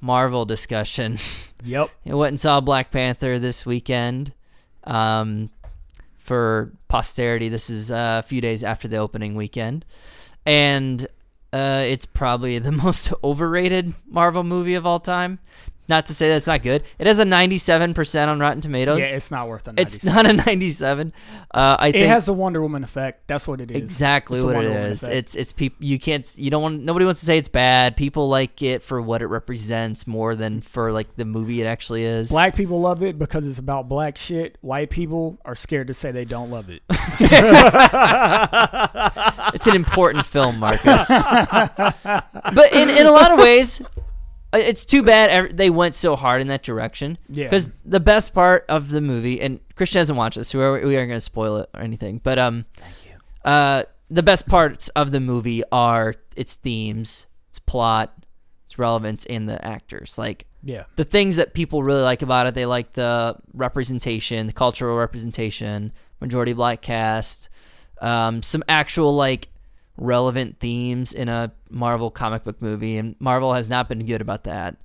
Marvel 0.00 0.44
discussion. 0.44 1.18
Yep. 1.64 1.90
I 2.08 2.14
went 2.14 2.32
and 2.32 2.40
saw 2.40 2.60
Black 2.60 2.90
Panther 2.90 3.38
this 3.38 3.66
weekend. 3.66 4.32
Um, 4.84 5.50
for 6.26 6.72
posterity, 6.88 7.48
this 7.48 7.70
is 7.70 7.90
uh, 7.90 8.20
a 8.24 8.26
few 8.26 8.40
days 8.40 8.64
after 8.64 8.88
the 8.88 8.96
opening 8.96 9.36
weekend, 9.36 9.84
and 10.44 11.06
uh, 11.52 11.84
it's 11.86 12.04
probably 12.04 12.58
the 12.58 12.72
most 12.84 13.12
overrated 13.22 13.94
Marvel 14.08 14.42
movie 14.42 14.74
of 14.74 14.84
all 14.84 14.98
time. 14.98 15.38
Not 15.88 16.06
to 16.06 16.14
say 16.14 16.28
that's 16.28 16.46
not 16.46 16.62
good. 16.62 16.82
It 16.98 17.06
has 17.06 17.18
a 17.18 17.24
97% 17.24 18.28
on 18.28 18.40
Rotten 18.40 18.60
Tomatoes. 18.60 18.98
Yeah, 18.98 19.06
it's 19.06 19.30
not 19.30 19.48
worth 19.48 19.64
the 19.64 19.74
It's 19.76 20.04
not 20.04 20.26
a 20.26 20.32
97. 20.32 21.12
Uh, 21.52 21.76
I 21.78 21.92
think 21.92 22.04
It 22.04 22.08
has 22.08 22.26
the 22.26 22.32
Wonder 22.32 22.60
Woman 22.60 22.82
effect. 22.82 23.26
That's 23.28 23.46
what 23.46 23.60
it 23.60 23.70
is. 23.70 23.76
exactly 23.76 24.38
It's 24.38 24.44
what 24.44 24.56
it 24.64 24.92
effect. 24.92 25.12
It's 25.12 25.34
it's 25.34 25.52
people 25.52 25.84
you 25.84 25.98
can't 25.98 26.26
you 26.36 26.50
don't 26.50 26.62
want 26.62 26.82
nobody 26.82 27.04
wants 27.04 27.20
to 27.20 27.26
say 27.26 27.38
it's 27.38 27.48
bad. 27.48 27.96
People 27.96 28.28
like 28.28 28.62
it 28.62 28.82
for 28.82 29.00
what 29.00 29.22
it 29.22 29.26
represents 29.26 30.06
more 30.06 30.34
than 30.34 30.60
for 30.60 30.92
like 30.92 31.14
the 31.16 31.24
movie 31.24 31.62
it 31.62 31.66
actually 31.66 32.04
is. 32.04 32.30
Black 32.30 32.56
people 32.56 32.80
love 32.80 33.02
it 33.02 33.18
because 33.18 33.46
it's 33.46 33.58
about 33.58 33.88
black 33.88 34.16
shit. 34.16 34.58
White 34.60 34.90
people 34.90 35.38
are 35.44 35.54
scared 35.54 35.86
to 35.88 35.94
say 35.94 36.10
they 36.10 36.24
don't 36.24 36.50
love 36.50 36.68
it. 36.68 36.82
It's 39.54 39.66
an 39.66 39.76
important 39.76 40.26
film, 40.26 40.58
Marcus. 40.58 41.08
but 41.08 42.72
in 42.72 42.90
in 42.90 43.06
a 43.06 43.12
lot 43.12 43.30
of 43.32 43.38
ways, 43.38 43.80
it's 44.52 44.84
too 44.84 45.02
bad 45.02 45.56
they 45.56 45.70
went 45.70 45.94
so 45.94 46.16
hard 46.16 46.40
in 46.40 46.48
that 46.48 46.62
direction. 46.62 47.18
Yeah. 47.28 47.44
Because 47.44 47.70
the 47.84 48.00
best 48.00 48.32
part 48.34 48.64
of 48.68 48.90
the 48.90 49.00
movie, 49.00 49.40
and 49.40 49.60
Christian 49.74 49.98
hasn't 50.00 50.16
watched 50.16 50.36
this, 50.36 50.48
so 50.48 50.58
we're, 50.58 50.86
we 50.86 50.96
aren't 50.96 51.08
going 51.08 51.16
to 51.18 51.20
spoil 51.20 51.58
it 51.58 51.70
or 51.74 51.80
anything. 51.80 52.20
But 52.22 52.38
um, 52.38 52.64
thank 52.76 52.94
you. 53.04 53.50
Uh, 53.50 53.82
the 54.08 54.22
best 54.22 54.48
parts 54.48 54.88
of 54.90 55.10
the 55.10 55.20
movie 55.20 55.62
are 55.72 56.14
its 56.36 56.54
themes, 56.54 57.26
its 57.50 57.58
plot, 57.58 58.14
its 58.64 58.78
relevance, 58.78 59.26
and 59.26 59.48
the 59.48 59.62
actors. 59.64 60.16
Like 60.16 60.46
Yeah. 60.62 60.84
the 60.96 61.04
things 61.04 61.36
that 61.36 61.54
people 61.54 61.82
really 61.82 62.02
like 62.02 62.22
about 62.22 62.46
it. 62.46 62.54
They 62.54 62.66
like 62.66 62.92
the 62.92 63.36
representation, 63.52 64.46
the 64.46 64.52
cultural 64.52 64.96
representation, 64.96 65.92
majority 66.20 66.52
black 66.52 66.82
cast, 66.82 67.48
um, 68.00 68.42
some 68.42 68.62
actual 68.68 69.14
like 69.14 69.48
relevant 69.96 70.58
themes 70.58 71.12
in 71.12 71.28
a 71.28 71.52
Marvel 71.70 72.10
comic 72.10 72.44
book 72.44 72.60
movie, 72.60 72.96
and 72.96 73.16
Marvel 73.18 73.54
has 73.54 73.68
not 73.68 73.88
been 73.88 74.06
good 74.06 74.20
about 74.20 74.44
that. 74.44 74.76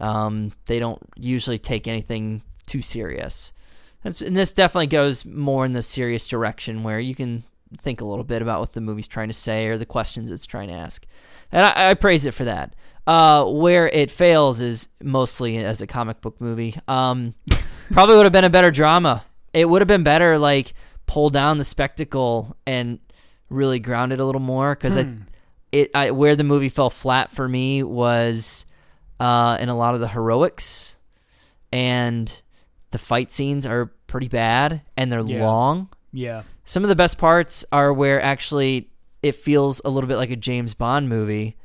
Um, 0.00 0.52
they 0.66 0.78
don't 0.78 1.00
usually 1.16 1.58
take 1.58 1.88
anything 1.88 2.42
too 2.66 2.82
serious. 2.82 3.52
And 4.04 4.14
this 4.36 4.52
definitely 4.52 4.86
goes 4.86 5.24
more 5.24 5.64
in 5.64 5.72
the 5.72 5.82
serious 5.82 6.26
direction 6.26 6.82
where 6.82 7.00
you 7.00 7.14
can 7.14 7.44
think 7.82 8.00
a 8.00 8.04
little 8.04 8.24
bit 8.24 8.42
about 8.42 8.60
what 8.60 8.72
the 8.72 8.80
movie's 8.80 9.08
trying 9.08 9.28
to 9.28 9.34
say 9.34 9.66
or 9.66 9.78
the 9.78 9.86
questions 9.86 10.30
it's 10.30 10.46
trying 10.46 10.68
to 10.68 10.74
ask. 10.74 11.04
And 11.50 11.66
I, 11.66 11.90
I 11.90 11.94
praise 11.94 12.24
it 12.26 12.34
for 12.34 12.44
that. 12.44 12.74
Uh, 13.06 13.44
where 13.44 13.88
it 13.88 14.10
fails 14.10 14.60
is 14.60 14.88
mostly 15.00 15.58
as 15.58 15.80
a 15.80 15.86
comic 15.86 16.20
book 16.20 16.40
movie. 16.40 16.76
Um, 16.88 17.34
probably 17.92 18.16
would 18.16 18.26
have 18.26 18.32
been 18.32 18.44
a 18.44 18.50
better 18.50 18.70
drama. 18.70 19.24
It 19.52 19.68
would 19.68 19.80
have 19.80 19.88
been 19.88 20.02
better, 20.02 20.38
like 20.38 20.74
pull 21.06 21.30
down 21.30 21.58
the 21.58 21.64
spectacle 21.64 22.56
and 22.66 22.98
really 23.48 23.78
grounded 23.78 24.20
a 24.20 24.24
little 24.24 24.40
more 24.40 24.74
because 24.74 24.96
I, 24.96 25.08
it, 25.72 25.90
I, 25.94 26.10
where 26.10 26.36
the 26.36 26.44
movie 26.44 26.68
fell 26.68 26.90
flat 26.90 27.30
for 27.30 27.48
me 27.48 27.82
was 27.82 28.64
uh, 29.20 29.56
in 29.60 29.68
a 29.68 29.76
lot 29.76 29.94
of 29.94 30.00
the 30.00 30.08
heroics, 30.08 30.96
and 31.72 32.42
the 32.90 32.98
fight 32.98 33.30
scenes 33.30 33.66
are 33.66 33.86
pretty 34.06 34.28
bad 34.28 34.82
and 34.96 35.10
they're 35.10 35.20
Yeah. 35.20 35.44
long. 35.44 35.88
Yeah. 36.12 36.42
Some 36.64 36.82
of 36.84 36.88
the 36.88 36.96
best 36.96 37.18
parts 37.18 37.64
are 37.72 37.92
where 37.92 38.22
actually 38.22 38.90
it 39.22 39.34
feels 39.34 39.80
a 39.84 39.90
little 39.90 40.08
bit 40.08 40.16
like 40.16 40.30
a 40.30 40.36
James 40.36 40.74
Bond 40.74 41.08
movie. 41.08 41.56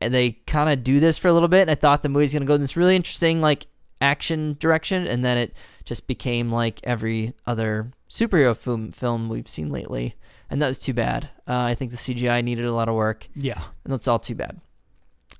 And 0.00 0.12
they 0.14 0.32
kind 0.46 0.70
of 0.70 0.82
do 0.82 0.98
this 0.98 1.18
for 1.18 1.28
a 1.28 1.32
little 1.32 1.48
bit. 1.48 1.62
And 1.62 1.70
I 1.70 1.74
thought 1.74 2.02
the 2.02 2.08
movie's 2.08 2.32
going 2.32 2.42
to 2.42 2.46
go 2.46 2.54
in 2.54 2.60
this 2.60 2.76
really 2.76 2.96
interesting, 2.96 3.40
like, 3.40 3.66
action 4.00 4.56
direction. 4.58 5.06
And 5.06 5.24
then 5.24 5.36
it 5.38 5.54
just 5.84 6.06
became 6.06 6.50
like 6.50 6.80
every 6.84 7.34
other 7.46 7.92
superhero 8.08 8.56
film, 8.56 8.92
film 8.92 9.28
we've 9.28 9.48
seen 9.48 9.70
lately. 9.70 10.14
And 10.50 10.60
that 10.60 10.68
was 10.68 10.80
too 10.80 10.92
bad. 10.94 11.30
Uh, 11.48 11.54
I 11.60 11.74
think 11.74 11.92
the 11.92 11.96
CGI 11.96 12.42
needed 12.42 12.64
a 12.64 12.72
lot 12.72 12.88
of 12.88 12.94
work. 12.96 13.28
Yeah. 13.36 13.62
And 13.84 13.92
that's 13.92 14.08
all 14.08 14.18
too 14.18 14.34
bad. 14.34 14.60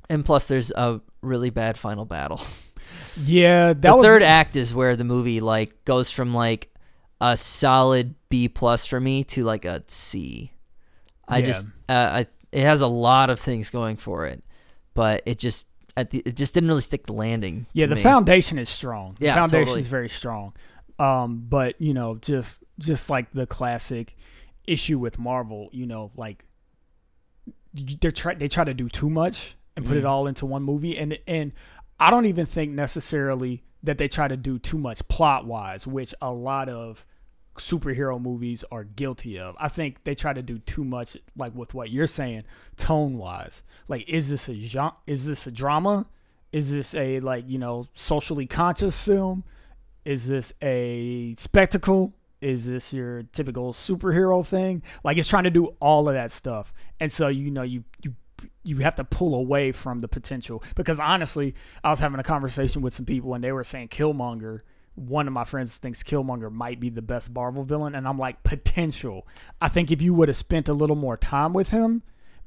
And 0.09 0.25
plus, 0.25 0.47
there's 0.49 0.71
a 0.71 1.01
really 1.21 1.51
bad 1.51 1.77
final 1.77 2.05
battle. 2.05 2.41
Yeah. 3.25 3.69
That 3.69 3.83
the 3.83 3.97
was 3.97 4.05
third 4.05 4.23
act 4.23 4.57
is 4.57 4.75
where 4.75 4.97
the 4.97 5.05
movie 5.05 5.41
like 5.41 5.85
goes 5.85 6.11
from 6.11 6.35
like 6.35 6.75
a 7.21 7.37
solid 7.37 8.17
B 8.29 8.49
plus 8.49 8.85
for 8.85 8.99
me 8.99 9.23
to 9.25 9.45
like 9.45 9.65
a 9.65 9.85
C. 9.87 10.53
I 11.29 11.39
Yeah. 11.39 11.47
just 11.47 11.67
uh, 11.89 11.93
I 11.93 12.27
it 12.51 12.63
has 12.63 12.81
a 12.81 12.89
lot 12.89 13.31
of 13.31 13.39
things 13.39 13.71
going 13.71 13.97
for 13.97 14.27
it, 14.27 14.43
but 14.95 15.23
it 15.25 15.39
just 15.39 15.67
at 15.97 16.11
the, 16.11 16.21
it 16.27 16.35
just 16.35 16.53
didn't 16.55 16.69
really 16.69 16.81
stick 16.81 17.07
the 17.07 17.13
landing. 17.13 17.67
Yeah, 17.75 17.87
the 17.87 17.95
me. 17.95 18.03
foundation 18.03 18.59
is 18.59 18.69
strong. 18.69 19.17
The 19.21 19.27
Yeah, 19.27 19.35
foundation 19.37 19.67
totally. 19.67 19.81
is 19.81 19.87
very 19.87 20.09
strong. 20.09 20.53
Um, 20.99 21.45
but 21.49 21.81
you 21.81 21.95
know, 21.95 22.17
just 22.17 22.65
just 22.81 23.09
like 23.09 23.31
the 23.33 23.47
classic 23.47 24.17
issue 24.71 24.99
with 24.99 25.19
Marvel, 25.19 25.69
you 25.73 25.87
know, 25.87 26.11
like 26.17 26.45
they 27.75 28.11
try 28.11 28.35
they 28.35 28.49
try 28.49 28.65
to 28.65 28.75
do 28.75 28.89
too 28.89 29.09
much 29.11 29.55
and 29.77 29.87
put 29.87 29.97
it 29.97 30.05
Mhm. 30.05 30.09
all 30.09 30.27
into 30.27 30.47
one 30.47 30.63
movie, 30.63 30.97
and 30.99 31.19
and 31.27 31.53
I 31.99 32.11
don't 32.11 32.27
even 32.27 32.47
think 32.47 32.73
necessarily 32.73 33.63
that 33.83 33.99
they 33.99 34.09
try 34.09 34.29
to 34.29 34.37
do 34.37 34.59
too 34.59 34.79
much 34.79 35.07
plot 35.09 35.47
wise, 35.47 35.87
which 35.87 36.15
a 36.21 36.33
lot 36.33 36.69
of 36.69 37.07
superhero 37.57 38.21
movies 38.21 38.65
are 38.73 38.85
guilty 38.85 39.39
of. 39.39 39.55
I 39.59 39.69
think 39.69 40.05
they 40.05 40.15
try 40.15 40.33
to 40.33 40.43
do 40.43 40.59
too 40.59 40.85
much, 40.85 41.17
like 41.37 41.55
with 41.55 41.75
what 41.75 41.91
you're 41.91 42.07
saying, 42.07 42.45
tone 42.77 43.19
wise. 43.19 43.63
Like, 43.89 44.09
is 44.09 44.31
this 44.31 44.49
a 44.49 44.55
gen- 44.55 44.93
is 45.07 45.27
this 45.27 45.47
a 45.47 45.51
drama? 45.51 46.07
Is 46.53 46.73
this 46.73 46.95
a 46.95 47.21
like 47.21 47.49
you 47.49 47.59
know 47.59 47.87
socially 47.95 48.47
conscious 48.47 49.03
film? 49.03 49.45
Is 50.05 50.27
this 50.27 50.53
a 50.63 51.35
spectacle? 51.37 52.15
Is 52.41 52.67
this 52.67 52.93
your 52.93 53.23
typical 53.25 53.73
superhero 53.73 54.45
thing? 54.47 54.83
Like 55.05 55.19
it's 55.19 55.29
trying 55.29 55.45
to 55.45 55.51
do 55.51 55.77
all 55.81 56.09
of 56.09 56.15
that 56.15 56.33
stuff, 56.33 56.73
and 56.99 57.13
so 57.13 57.29
you 57.29 57.51
know 57.51 57.63
you 57.63 57.85
you 58.03 58.15
you 58.63 58.79
have 58.79 58.95
to 58.95 59.05
pull 59.05 59.35
away 59.35 59.73
from 59.73 59.99
the 59.99 60.09
potential 60.09 60.63
because 60.75 61.01
honestly, 61.01 61.55
I 61.85 61.91
was 61.91 61.99
having 61.99 62.21
a 62.21 62.25
conversation 62.25 62.83
with 62.83 62.95
some 62.95 63.07
people 63.07 63.35
and 63.35 63.43
they 63.43 63.53
were 63.53 63.65
saying 63.65 63.89
Killmonger. 63.89 64.61
One 64.95 65.27
of 65.27 65.33
my 65.33 65.45
friends 65.45 65.77
thinks 65.77 66.03
Killmonger 66.03 66.51
might 66.51 66.81
be 66.81 66.91
the 66.91 67.03
best 67.03 67.33
Marvel 67.33 67.63
villain, 67.65 67.95
and 67.95 68.07
I'm 68.07 68.19
like 68.19 68.43
potential. 68.43 69.27
I 69.61 69.69
think 69.69 69.91
if 69.91 70.03
you 70.03 70.13
would 70.15 70.29
have 70.29 70.37
spent 70.37 70.69
a 70.69 70.75
little 70.75 70.97
more 70.97 71.17
time 71.17 71.53
with 71.53 71.71
him, 71.71 72.03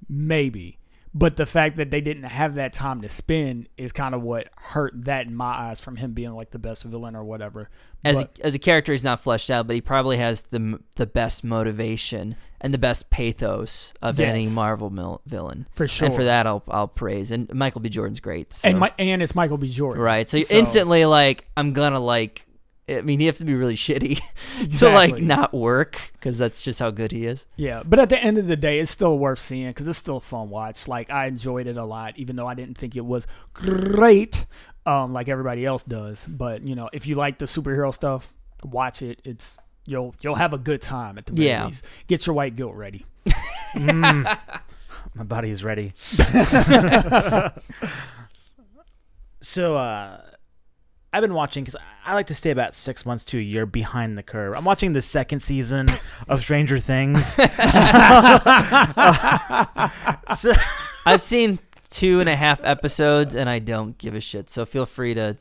maybe. 0.08 0.78
But 1.16 1.36
the 1.38 1.46
fact 1.46 1.78
that 1.78 1.92
they 1.92 2.02
didn't 2.02 2.24
have 2.24 2.56
that 2.56 2.74
time 2.74 3.02
to 3.02 3.10
spend 3.10 3.70
is 3.78 3.92
kind 3.92 4.16
of 4.16 4.24
what 4.24 4.48
hurt 4.58 4.94
that 5.06 5.28
in 5.28 5.36
my 5.36 5.46
eyes 5.70 5.80
from 5.80 5.96
him 5.96 6.14
being 6.14 6.32
like 6.34 6.50
the 6.50 6.58
best 6.60 6.84
villain 6.84 7.16
or 7.16 7.24
whatever. 7.24 7.70
as 8.04 8.18
But- 8.24 8.40
a, 8.40 8.46
as 8.48 8.56
a 8.56 8.60
character, 8.60 8.92
he's 8.94 9.04
not 9.04 9.22
fleshed 9.22 9.52
out, 9.52 9.68
but 9.68 9.76
he 9.76 9.82
probably 9.82 10.18
has 10.18 10.44
the 10.46 10.80
the 10.96 11.06
best 11.06 11.44
motivation 11.44 12.36
and 12.60 12.74
the 12.74 12.78
best 12.80 13.10
pathos 13.12 13.94
of 14.02 14.20
any 14.20 14.48
Marvel 14.48 14.90
mil- 14.90 15.22
villain. 15.28 15.68
for 15.76 15.88
sure. 15.88 16.08
And 16.08 16.16
for 16.16 16.24
that, 16.24 16.48
I'll 16.48 16.64
I'll 16.68 16.88
praise. 16.88 17.30
And 17.30 17.54
Michael 17.54 17.82
B. 17.82 17.90
Jordan's 17.90 18.20
great. 18.20 18.52
So. 18.54 18.70
and 18.70 18.80
my, 18.80 18.92
and 18.98 19.22
it's 19.22 19.36
Michael 19.36 19.58
B. 19.58 19.68
Jordan, 19.70 20.02
Right. 20.02 20.28
So, 20.28 20.42
So- 20.42 20.56
instantly, 20.56 21.06
like, 21.06 21.48
I'm 21.56 21.74
gonna 21.74 22.00
like. 22.00 22.46
I 22.90 23.00
mean, 23.02 23.20
you 23.22 23.28
have 23.28 23.38
to 23.38 23.46
be 23.46 23.56
really 23.56 23.76
shitty 23.76 24.20
to 24.80 24.90
like 24.90 25.18
not 25.20 25.54
work 25.54 25.98
because 26.14 26.38
that's 26.38 26.62
just 26.62 26.80
how 26.80 26.92
good 26.92 27.12
he 27.14 27.26
is. 27.26 27.46
Yeah, 27.56 27.82
but 27.86 27.98
at 28.00 28.10
the 28.10 28.18
end 28.22 28.38
of 28.38 28.48
the 28.48 28.56
day, 28.58 28.80
it's 28.80 28.92
still 28.92 29.18
worth 29.18 29.40
seeing 29.40 29.70
because 29.70 29.88
it's 29.88 29.98
still 29.98 30.18
a 30.18 30.22
fun 30.22 30.50
watch. 30.50 30.88
Like 30.88 31.10
I 31.10 31.28
enjoyed 31.28 31.68
it 31.68 31.78
a 31.78 31.86
lot, 31.86 32.18
even 32.18 32.36
though 32.36 32.48
I 32.48 32.54
didn't 32.56 32.78
think 32.78 32.96
it 32.98 33.06
was 33.06 33.26
great, 33.54 34.46
um, 34.86 35.14
like 35.14 35.30
everybody 35.30 35.66
else 35.66 35.84
does. 35.84 36.26
But 36.28 36.64
you 36.64 36.76
know, 36.76 36.90
if 36.92 37.08
you 37.08 37.16
like 37.16 37.38
the 37.40 37.46
superhero 37.46 37.94
stuff, 37.94 38.34
watch 38.64 39.02
it. 39.02 39.22
It's 39.24 39.58
you'll 39.86 40.14
you'll 40.22 40.36
have 40.36 40.54
a 40.54 40.58
good 40.58 40.82
time 40.82 41.18
at 41.18 41.26
the 41.26 41.32
very 41.34 41.48
Yeah. 41.48 41.66
least. 41.68 41.86
Get 42.08 42.26
your 42.28 42.36
white 42.36 42.56
guilt 42.56 42.76
ready. 42.76 43.06
Mm. 43.74 44.38
My 45.16 45.24
body 45.24 45.50
is 45.50 45.64
ready. 45.64 45.94
so, 49.42 49.76
uh, 49.78 50.22
I've 51.14 51.22
been 51.22 51.36
watching 51.36 51.64
because 51.64 51.80
I 52.04 52.16
like 52.16 52.26
to 52.28 52.36
stay 52.36 52.50
about 52.50 52.74
six 52.74 53.06
months 53.06 53.24
to 53.26 53.38
a 53.38 53.42
year 53.42 53.68
behind 53.68 54.18
the 54.18 54.24
curve. 54.24 54.56
I'm 54.58 54.66
watching 54.66 54.94
the 54.94 55.02
second 55.02 55.42
season 55.42 55.88
of 56.28 56.42
Stranger 56.42 56.80
Things. 56.80 57.36
so, 60.36 60.54
I've 61.06 61.22
seen 61.22 61.60
two 61.92 62.20
and 62.20 62.28
a 62.28 62.36
half 62.36 62.62
episodes 62.64 63.36
and 63.36 63.48
I 63.48 63.60
don't 63.60 63.96
give 64.00 64.16
a 64.16 64.20
shit. 64.20 64.50
So 64.50 64.66
feel 64.66 64.88
free 64.88 65.14
to 65.14 65.38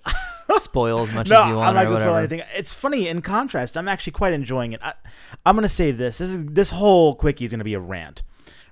spoil 0.59 1.01
as 1.01 1.13
much 1.15 1.31
no, 1.31 1.41
as 1.41 1.47
you 1.47 1.57
want 1.57 1.79
I'm 1.79 1.91
not 1.91 2.01
spoil 2.01 2.17
anything. 2.17 2.43
It's 2.55 2.75
funny. 2.75 3.09
In 3.09 3.23
contrast, 3.23 3.79
I'm 3.79 3.89
actually 3.89 4.13
quite 4.13 4.35
enjoying 4.35 4.75
it. 4.75 4.81
I, 4.83 4.93
I'm 5.47 5.57
gonna 5.57 5.71
say 5.71 5.91
this: 5.91 6.19
this 6.19 6.35
is, 6.35 6.47
this 6.47 6.69
whole 6.69 7.15
quickie 7.15 7.47
is 7.47 7.51
gonna 7.51 7.65
be 7.65 7.75
a 7.75 7.81
rant, 7.81 8.23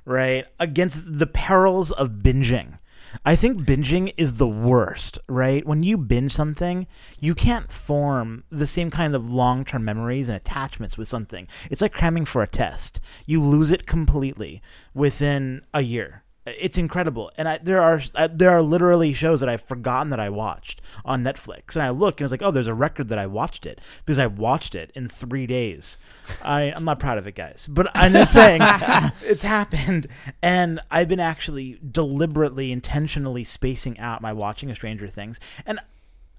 right? 0.04 0.44
Against 0.58 1.00
the 1.06 1.26
perils 1.26 1.92
of 1.92 2.10
binging. 2.10 2.78
I 3.24 3.36
think 3.36 3.62
binging 3.62 4.12
is 4.16 4.36
the 4.36 4.48
worst, 4.48 5.18
right? 5.28 5.66
When 5.66 5.82
you 5.82 5.96
binge 5.96 6.32
something, 6.32 6.86
you 7.18 7.34
can't 7.34 7.70
form 7.70 8.44
the 8.50 8.66
same 8.66 8.90
kind 8.90 9.14
of 9.14 9.32
long 9.32 9.64
term 9.64 9.84
memories 9.84 10.28
and 10.28 10.36
attachments 10.36 10.96
with 10.96 11.08
something. 11.08 11.48
It's 11.70 11.80
like 11.80 11.92
cramming 11.92 12.24
for 12.24 12.42
a 12.42 12.48
test. 12.48 13.00
You 13.26 13.42
lose 13.42 13.70
it 13.70 13.86
completely 13.86 14.62
within 14.94 15.62
a 15.74 15.82
year. 15.82 16.24
It's 16.58 16.78
incredible, 16.78 17.30
and 17.36 17.48
I, 17.48 17.58
there 17.58 17.80
are 17.80 18.00
uh, 18.14 18.28
there 18.32 18.50
are 18.50 18.62
literally 18.62 19.12
shows 19.12 19.40
that 19.40 19.48
I've 19.48 19.62
forgotten 19.62 20.08
that 20.10 20.20
I 20.20 20.28
watched 20.28 20.80
on 21.04 21.22
Netflix, 21.22 21.74
and 21.74 21.82
I 21.82 21.90
look 21.90 22.20
and 22.20 22.26
it's 22.26 22.32
like, 22.32 22.42
oh, 22.42 22.50
there's 22.50 22.66
a 22.66 22.74
record 22.74 23.08
that 23.08 23.18
I 23.18 23.26
watched 23.26 23.66
it 23.66 23.80
because 24.04 24.18
I 24.18 24.26
watched 24.26 24.74
it 24.74 24.90
in 24.94 25.08
three 25.08 25.46
days. 25.46 25.98
I 26.42 26.72
I'm 26.72 26.84
not 26.84 26.98
proud 26.98 27.18
of 27.18 27.26
it, 27.26 27.34
guys, 27.34 27.66
but 27.70 27.90
I'm 27.94 28.12
just 28.12 28.32
saying 28.32 28.60
it's 29.22 29.42
happened, 29.42 30.06
and 30.42 30.80
I've 30.90 31.08
been 31.08 31.20
actually 31.20 31.78
deliberately, 31.88 32.72
intentionally 32.72 33.44
spacing 33.44 33.98
out 33.98 34.22
my 34.22 34.32
watching 34.32 34.70
of 34.70 34.76
Stranger 34.76 35.08
Things, 35.08 35.40
and 35.66 35.80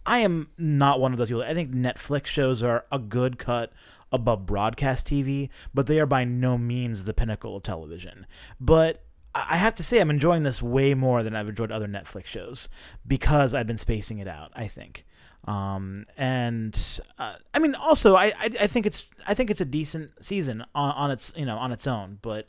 I 0.06 0.20
am 0.20 0.50
not 0.58 1.00
one 1.00 1.12
of 1.12 1.18
those 1.18 1.28
people. 1.30 1.44
I 1.44 1.54
think 1.54 1.72
Netflix 1.72 2.28
shows 2.28 2.64
are 2.64 2.86
a 2.92 3.00
good 3.00 3.38
cut 3.38 3.72
above 4.12 4.46
broadcast 4.46 5.08
TV, 5.08 5.50
but 5.74 5.88
they 5.88 6.00
are 6.00 6.06
by 6.06 6.24
no 6.24 6.58
means 6.58 7.04
the 7.04 7.14
pinnacle 7.14 7.56
of 7.56 7.64
television. 7.64 8.26
But 8.60 9.04
I 9.34 9.56
have 9.58 9.76
to 9.76 9.84
say, 9.84 10.00
I'm 10.00 10.10
enjoying 10.10 10.44
this 10.44 10.62
way 10.62 10.94
more 10.94 11.24
than 11.24 11.36
I've 11.36 11.48
enjoyed 11.48 11.72
other 11.72 11.88
Netflix 11.88 12.26
shows 12.26 12.68
because 13.08 13.54
I've 13.54 13.68
been 13.68 13.78
spacing 13.78 14.20
it 14.20 14.28
out. 14.28 14.52
I 14.56 14.68
think, 14.68 15.06
um, 15.46 16.06
and 16.18 17.00
uh, 17.18 17.36
I 17.54 17.60
mean, 17.60 17.74
also, 17.76 18.16
I, 18.16 18.28
I 18.28 18.50
I 18.62 18.68
think 18.68 18.86
it's 18.86 19.10
I 19.26 19.34
think 19.34 19.50
it's 19.50 19.62
a 19.62 19.66
decent 19.66 20.12
season 20.24 20.66
on, 20.76 20.92
on 20.92 21.12
its 21.12 21.32
you 21.36 21.46
know 21.46 21.58
on 21.58 21.72
its 21.72 21.88
own, 21.88 22.20
but 22.22 22.48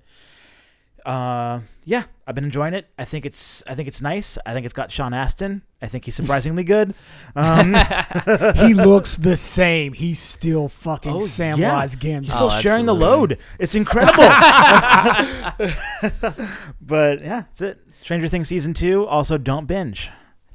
uh 1.05 1.61
yeah 1.85 2.05
i've 2.29 2.35
been 2.37 2.45
enjoying 2.45 2.75
it 2.75 2.89
i 2.97 3.05
think 3.05 3.27
it's 3.27 3.63
i 3.67 3.75
think 3.75 3.89
it's 3.89 4.01
nice 4.01 4.39
i 4.47 4.53
think 4.55 4.65
it's 4.65 4.73
got 4.73 4.93
sean 4.93 5.13
astin 5.13 5.61
i 5.81 5.89
think 5.89 6.05
he's 6.05 6.15
surprisingly 6.15 6.63
good 6.63 6.95
um 7.35 7.75
he 8.55 8.73
looks 8.73 9.17
the 9.17 9.37
same. 9.37 9.93
He's 9.95 10.21
still 10.21 10.69
fucking 10.69 11.13
Oh, 11.15 11.19
Samwise 11.19 11.59
yeah. 11.59 11.85
Gamgee. 12.21 12.25
he's 12.27 12.35
still 12.35 12.47
Oh, 12.47 12.61
sharing 12.61 12.87
the 12.87 12.95
load 12.95 13.37
it's 13.59 13.75
incredible 13.75 14.23
but 16.81 17.21
yeah 17.23 17.43
that's 17.43 17.61
it 17.61 17.81
stranger 18.03 18.29
things 18.29 18.49
season 18.49 18.75
two 18.75 19.07
also 19.07 19.39
don't 19.39 19.67
binge 19.67 20.11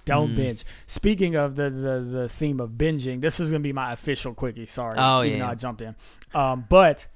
Don't 0.05 0.31
Mm. 0.31 0.35
binge. 0.37 0.63
Speaking 0.85 1.35
of 1.35 1.57
the, 1.57 1.69
the 1.69 1.99
the 1.99 2.29
theme 2.29 2.61
of 2.61 2.71
binging, 2.77 3.19
this 3.19 3.41
is 3.41 3.51
gonna 3.51 3.59
be 3.59 3.73
my 3.73 3.91
official 3.91 4.33
quickie. 4.33 4.65
Sorry, 4.65 4.95
Oh, 4.97 5.21
even 5.21 5.39
yeah. 5.39 5.45
though 5.47 5.51
I 5.51 5.55
jumped 5.55 5.81
in. 5.81 5.95
Um, 6.33 6.65
but 6.69 7.07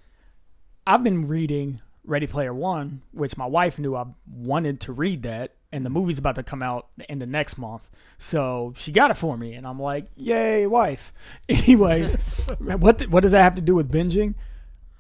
I've 0.86 1.02
been 1.02 1.26
reading 1.26 1.80
Ready 2.04 2.28
Player 2.28 2.54
One, 2.54 3.02
which 3.12 3.38
my 3.38 3.46
wife 3.46 3.78
knew 3.78 3.96
I 3.96 4.06
wanted 4.28 4.80
to 4.82 4.94
read 4.94 5.24
that, 5.24 5.54
and 5.72 5.86
the 5.86 5.90
movie's 5.90 6.18
about 6.18 6.36
to 6.36 6.44
come 6.44 6.64
out 6.64 6.88
in 7.08 7.20
the 7.20 7.26
next 7.26 7.58
month, 7.58 7.90
so 8.18 8.74
she 8.76 8.92
got 8.92 9.12
it 9.12 9.18
for 9.18 9.38
me, 9.38 9.54
and 9.54 9.68
I'm 9.68 9.80
like, 9.80 10.08
yay, 10.16 10.66
wife. 10.66 11.14
Anyways, 11.50 12.16
what 12.60 13.08
what 13.08 13.22
does 13.22 13.32
that 13.32 13.44
have 13.44 13.56
to 13.56 13.62
do 13.62 13.76
with 13.76 13.92
binging? 13.92 14.34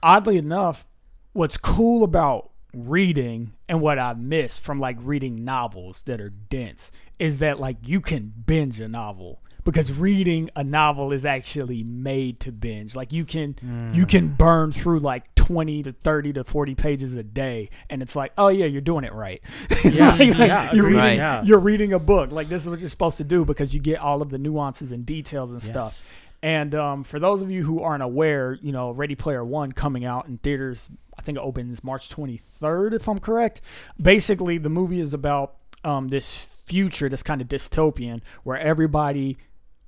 Oddly 0.03 0.37
enough, 0.37 0.85
what's 1.33 1.57
cool 1.57 2.03
about 2.03 2.51
reading 2.73 3.53
and 3.67 3.81
what 3.81 3.99
I 3.99 4.13
miss 4.13 4.57
from 4.57 4.79
like 4.79 4.97
reading 4.99 5.43
novels 5.43 6.03
that 6.03 6.21
are 6.21 6.29
dense 6.29 6.91
is 7.19 7.39
that 7.39 7.59
like 7.59 7.77
you 7.83 8.01
can 8.01 8.33
binge 8.45 8.79
a 8.79 8.87
novel 8.87 9.41
because 9.63 9.91
reading 9.91 10.49
a 10.55 10.63
novel 10.63 11.11
is 11.11 11.25
actually 11.25 11.83
made 11.83 12.39
to 12.39 12.51
binge 12.51 12.95
like 12.95 13.11
you 13.11 13.25
can 13.25 13.55
you 13.93 14.05
mm. 14.05 14.09
can 14.09 14.29
burn 14.29 14.71
through 14.71 14.99
like 14.99 15.33
20 15.51 15.83
to 15.83 15.91
30 15.91 16.33
to 16.33 16.43
40 16.43 16.75
pages 16.75 17.13
a 17.15 17.23
day 17.23 17.69
and 17.89 18.01
it's 18.01 18.15
like 18.15 18.31
oh 18.37 18.47
yeah 18.47 18.65
you're 18.65 18.81
doing 18.81 19.03
it 19.03 19.13
right. 19.13 19.41
Yeah, 19.83 20.09
Like- 20.15 20.19
like, 20.19 20.37
yeah, 20.37 20.71
you're 20.73 20.87
agreed, 20.87 21.01
reading 21.01 21.17
yeah. 21.17 21.43
you're 21.43 21.59
reading 21.59 21.93
a 21.93 21.99
book. 21.99 22.31
Like 22.31 22.49
this 22.49 22.63
is 22.63 22.69
what 22.69 22.79
you're 22.79 22.89
supposed 22.89 23.17
to 23.17 23.23
do 23.23 23.45
because 23.45 23.73
you 23.73 23.79
get 23.79 23.99
all 23.99 24.21
of 24.21 24.29
the 24.29 24.37
nuances 24.37 24.91
and 24.91 25.05
details 25.05 25.51
and 25.51 25.63
stuff. 25.63 26.03
And 26.43 26.73
um, 26.73 27.03
for 27.03 27.19
those 27.19 27.41
of 27.43 27.51
you 27.51 27.63
who 27.63 27.81
aren't 27.81 28.01
aware, 28.01 28.57
you 28.63 28.71
know, 28.71 28.89
Ready 28.91 29.13
Player 29.13 29.45
One 29.45 29.71
coming 29.73 30.05
out 30.05 30.25
in 30.27 30.39
theaters, 30.39 30.89
I 31.17 31.21
think 31.21 31.37
it 31.37 31.41
opens 31.41 31.83
March 31.83 32.09
23rd, 32.09 32.93
if 32.93 33.07
I'm 33.07 33.19
correct. 33.19 33.61
Basically, 34.01 34.57
the 34.57 34.69
movie 34.69 34.99
is 34.99 35.13
about 35.13 35.55
um, 35.83 36.07
this 36.07 36.47
future 36.65 37.09
that's 37.09 37.21
kind 37.21 37.41
of 37.41 37.47
dystopian 37.47 38.21
where 38.43 38.57
everybody 38.57 39.37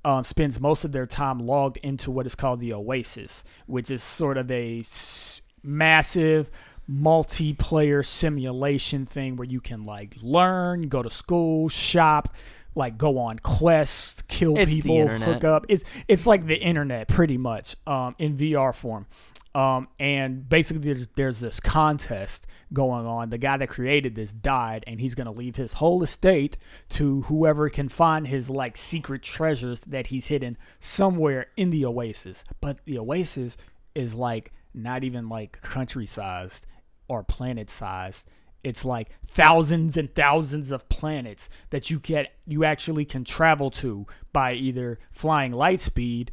um, 0.04 0.22
spends 0.22 0.60
most 0.60 0.84
of 0.84 0.92
their 0.92 1.06
time 1.06 1.40
logged 1.40 1.78
into 1.78 2.10
what 2.12 2.24
is 2.26 2.34
called 2.36 2.60
the 2.60 2.72
Oasis, 2.72 3.42
which 3.66 3.90
is 3.90 4.02
sort 4.02 4.36
of 4.36 4.48
a 4.50 4.78
s- 4.80 5.40
massive 5.64 6.50
multiplayer 6.90 8.04
simulation 8.04 9.06
thing 9.06 9.36
where 9.36 9.46
you 9.46 9.60
can 9.60 9.84
like 9.84 10.16
learn, 10.22 10.88
go 10.88 11.02
to 11.02 11.10
school, 11.10 11.68
shop, 11.68 12.34
like 12.74 12.98
go 12.98 13.18
on 13.18 13.38
quests, 13.38 14.22
kill 14.22 14.58
It's 14.58 14.72
people, 14.72 15.06
hook 15.08 15.44
up. 15.44 15.66
It's 15.68 15.84
it's 16.08 16.26
like 16.26 16.46
the 16.46 16.60
internet 16.60 17.08
pretty 17.08 17.38
much 17.38 17.76
um, 17.86 18.14
in 18.18 18.36
VR 18.36 18.74
form. 18.74 19.06
Um, 19.54 19.86
and 20.00 20.48
basically, 20.48 20.92
there's, 20.92 21.08
there's 21.14 21.40
this 21.40 21.60
contest 21.60 22.44
going 22.72 23.06
on. 23.06 23.30
The 23.30 23.38
guy 23.38 23.56
that 23.56 23.68
created 23.68 24.16
this 24.16 24.32
died, 24.32 24.82
and 24.86 25.00
he's 25.00 25.14
going 25.14 25.26
to 25.26 25.32
leave 25.32 25.54
his 25.54 25.74
whole 25.74 26.02
estate 26.02 26.56
to 26.90 27.22
whoever 27.22 27.68
can 27.68 27.88
find 27.88 28.26
his 28.26 28.50
like 28.50 28.76
secret 28.76 29.22
treasures 29.22 29.80
that 29.80 30.08
he's 30.08 30.26
hidden 30.26 30.58
somewhere 30.80 31.46
in 31.56 31.70
the 31.70 31.86
oasis. 31.86 32.44
But 32.60 32.84
the 32.84 32.98
oasis 32.98 33.56
is 33.94 34.14
like 34.16 34.52
not 34.74 35.04
even 35.04 35.28
like 35.28 35.60
country 35.62 36.06
sized 36.06 36.66
or 37.08 37.22
planet 37.22 37.70
sized. 37.70 38.26
It's 38.62 38.84
like 38.84 39.10
thousands 39.28 39.96
and 39.96 40.14
thousands 40.14 40.72
of 40.72 40.88
planets 40.88 41.48
that 41.70 41.90
you 41.90 41.98
get 41.98 42.32
you 42.46 42.64
actually 42.64 43.04
can 43.04 43.24
travel 43.24 43.70
to 43.72 44.06
by 44.32 44.54
either 44.54 44.98
flying 45.12 45.52
light 45.52 45.80
speed 45.80 46.32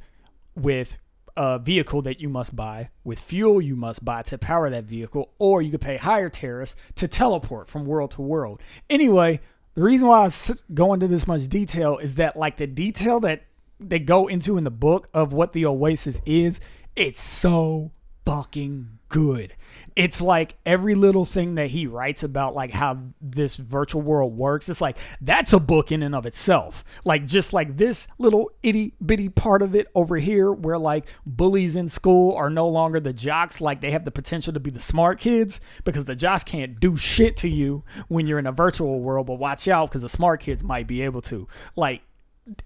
with 0.55 0.97
a 1.35 1.59
vehicle 1.59 2.01
that 2.01 2.19
you 2.19 2.29
must 2.29 2.55
buy, 2.55 2.89
with 3.03 3.19
fuel 3.19 3.61
you 3.61 3.75
must 3.75 4.03
buy 4.03 4.21
to 4.23 4.37
power 4.37 4.69
that 4.69 4.83
vehicle, 4.83 5.33
or 5.39 5.61
you 5.61 5.71
could 5.71 5.81
pay 5.81 5.97
higher 5.97 6.29
tariffs 6.29 6.75
to 6.95 7.07
teleport 7.07 7.67
from 7.67 7.85
world 7.85 8.11
to 8.11 8.21
world. 8.21 8.61
Anyway, 8.89 9.39
the 9.73 9.81
reason 9.81 10.07
why 10.07 10.25
I 10.25 10.29
go 10.73 10.93
into 10.93 11.07
this 11.07 11.27
much 11.27 11.47
detail 11.47 11.97
is 11.97 12.15
that, 12.15 12.35
like, 12.35 12.57
the 12.57 12.67
detail 12.67 13.19
that 13.21 13.43
they 13.79 13.99
go 13.99 14.27
into 14.27 14.57
in 14.57 14.65
the 14.65 14.71
book 14.71 15.07
of 15.13 15.31
what 15.31 15.53
the 15.53 15.65
Oasis 15.65 16.19
is, 16.25 16.59
it's 16.95 17.21
so 17.21 17.91
fucking 18.25 18.99
good. 19.09 19.53
It's 19.95 20.21
like 20.21 20.55
every 20.65 20.95
little 20.95 21.25
thing 21.25 21.55
that 21.55 21.71
he 21.71 21.85
writes 21.85 22.23
about 22.23 22.55
like 22.55 22.71
how 22.71 22.99
this 23.19 23.57
virtual 23.57 24.01
world 24.01 24.37
works. 24.37 24.69
It's 24.69 24.81
like 24.81 24.97
that's 25.19 25.53
a 25.53 25.59
book 25.59 25.91
in 25.91 26.01
and 26.01 26.15
of 26.15 26.25
itself. 26.25 26.83
Like 27.03 27.25
just 27.27 27.51
like 27.51 27.77
this 27.77 28.07
little 28.17 28.51
itty 28.63 28.93
bitty 29.05 29.29
part 29.29 29.61
of 29.61 29.75
it 29.75 29.87
over 29.95 30.17
here 30.17 30.51
where 30.51 30.77
like 30.77 31.07
bullies 31.25 31.75
in 31.75 31.89
school 31.89 32.33
are 32.35 32.49
no 32.49 32.67
longer 32.67 32.99
the 32.99 33.13
jocks, 33.13 33.59
like 33.59 33.81
they 33.81 33.91
have 33.91 34.05
the 34.05 34.11
potential 34.11 34.53
to 34.53 34.59
be 34.59 34.69
the 34.69 34.79
smart 34.79 35.19
kids 35.19 35.59
because 35.83 36.05
the 36.05 36.15
jocks 36.15 36.43
can't 36.43 36.79
do 36.79 36.95
shit 36.95 37.35
to 37.37 37.49
you 37.49 37.83
when 38.07 38.27
you're 38.27 38.39
in 38.39 38.47
a 38.47 38.51
virtual 38.51 38.99
world, 39.01 39.27
but 39.27 39.39
watch 39.39 39.67
out 39.67 39.89
because 39.89 40.03
the 40.03 40.09
smart 40.09 40.39
kids 40.39 40.63
might 40.63 40.87
be 40.87 41.01
able 41.01 41.21
to. 41.21 41.47
Like 41.75 42.01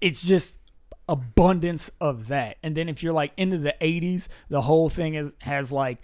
it's 0.00 0.26
just 0.26 0.58
abundance 1.08 1.90
of 2.00 2.28
that. 2.28 2.56
And 2.62 2.76
then 2.76 2.88
if 2.88 3.02
you're 3.02 3.12
like 3.12 3.32
into 3.36 3.58
the 3.58 3.74
80s, 3.80 4.28
the 4.48 4.62
whole 4.62 4.88
thing 4.88 5.14
is 5.14 5.32
has 5.40 5.70
like 5.70 5.98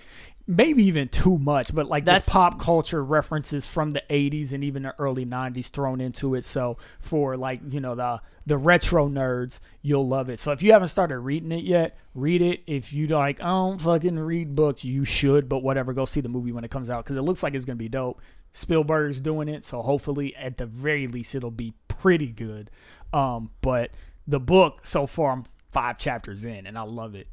maybe 0.47 0.83
even 0.85 1.09
too 1.09 1.39
much, 1.39 1.75
but 1.75 1.87
like 1.89 2.05
That's- 2.05 2.25
just 2.27 2.33
pop 2.33 2.61
culture 2.61 3.05
references 3.05 3.67
from 3.67 3.93
the 3.93 4.03
80s 4.11 4.53
and 4.53 4.65
even 4.65 4.83
the 4.83 4.95
early 4.99 5.25
90s 5.25 5.69
thrown 5.69 6.01
into 6.01 6.35
it. 6.35 6.45
So 6.45 6.79
for 7.01 7.37
like, 7.37 7.61
you 7.69 7.81
know, 7.81 7.95
the 7.95 8.21
the 8.45 8.57
retro 8.57 9.09
nerds, 9.09 9.61
you'll 9.83 10.09
love 10.09 10.29
it. 10.29 10.41
So 10.41 10.51
if 10.51 10.65
you 10.65 10.73
haven't 10.73 10.89
started 10.89 11.19
reading 11.21 11.53
it 11.53 11.63
yet, 11.63 11.97
read 12.13 12.43
it. 12.43 12.63
If 12.67 12.93
you 12.93 13.07
like, 13.07 13.41
I 13.41 13.47
don't 13.47 13.81
fucking 13.81 14.19
read 14.19 14.57
books, 14.57 14.85
you 14.85 15.05
should, 15.05 15.49
but 15.49 15.63
whatever, 15.63 15.93
go 15.93 16.05
see 16.05 16.21
the 16.21 16.29
movie 16.29 16.51
when 16.51 16.65
it 16.65 16.71
comes 16.71 16.91
out 16.91 17.05
cuz 17.05 17.17
it 17.17 17.23
looks 17.23 17.43
like 17.45 17.55
it's 17.55 17.65
going 17.65 17.79
to 17.79 17.83
be 17.83 17.89
dope. 17.89 18.21
Spielberg's 18.53 19.21
doing 19.21 19.49
it, 19.49 19.65
so 19.65 19.81
hopefully 19.81 20.35
at 20.37 20.59
the 20.59 20.67
very 20.67 21.07
least 21.07 21.35
it'll 21.37 21.51
be 21.53 21.73
pretty 21.89 22.27
good. 22.27 22.69
Um, 23.13 23.51
but 23.61 23.93
the 24.27 24.41
book 24.41 24.87
so 24.87 25.07
far 25.07 25.33
I'm 25.33 25.45
five 25.71 25.99
chapters 25.99 26.45
in 26.45 26.67
and 26.67 26.79
I 26.79 26.83
love 26.83 27.15
it. 27.15 27.27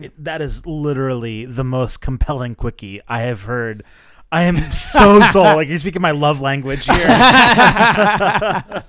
It, 0.00 0.12
that 0.22 0.42
is 0.42 0.66
literally 0.66 1.46
the 1.46 1.64
most 1.64 2.00
compelling 2.02 2.54
quickie 2.54 3.00
I 3.08 3.22
have 3.22 3.42
heard. 3.42 3.82
I 4.30 4.42
am 4.42 4.58
so 4.58 5.20
sold. 5.32 5.56
Like 5.56 5.68
you're 5.68 5.78
speaking 5.78 6.02
my 6.02 6.10
love 6.10 6.40
language 6.42 6.84
here. 6.84 7.06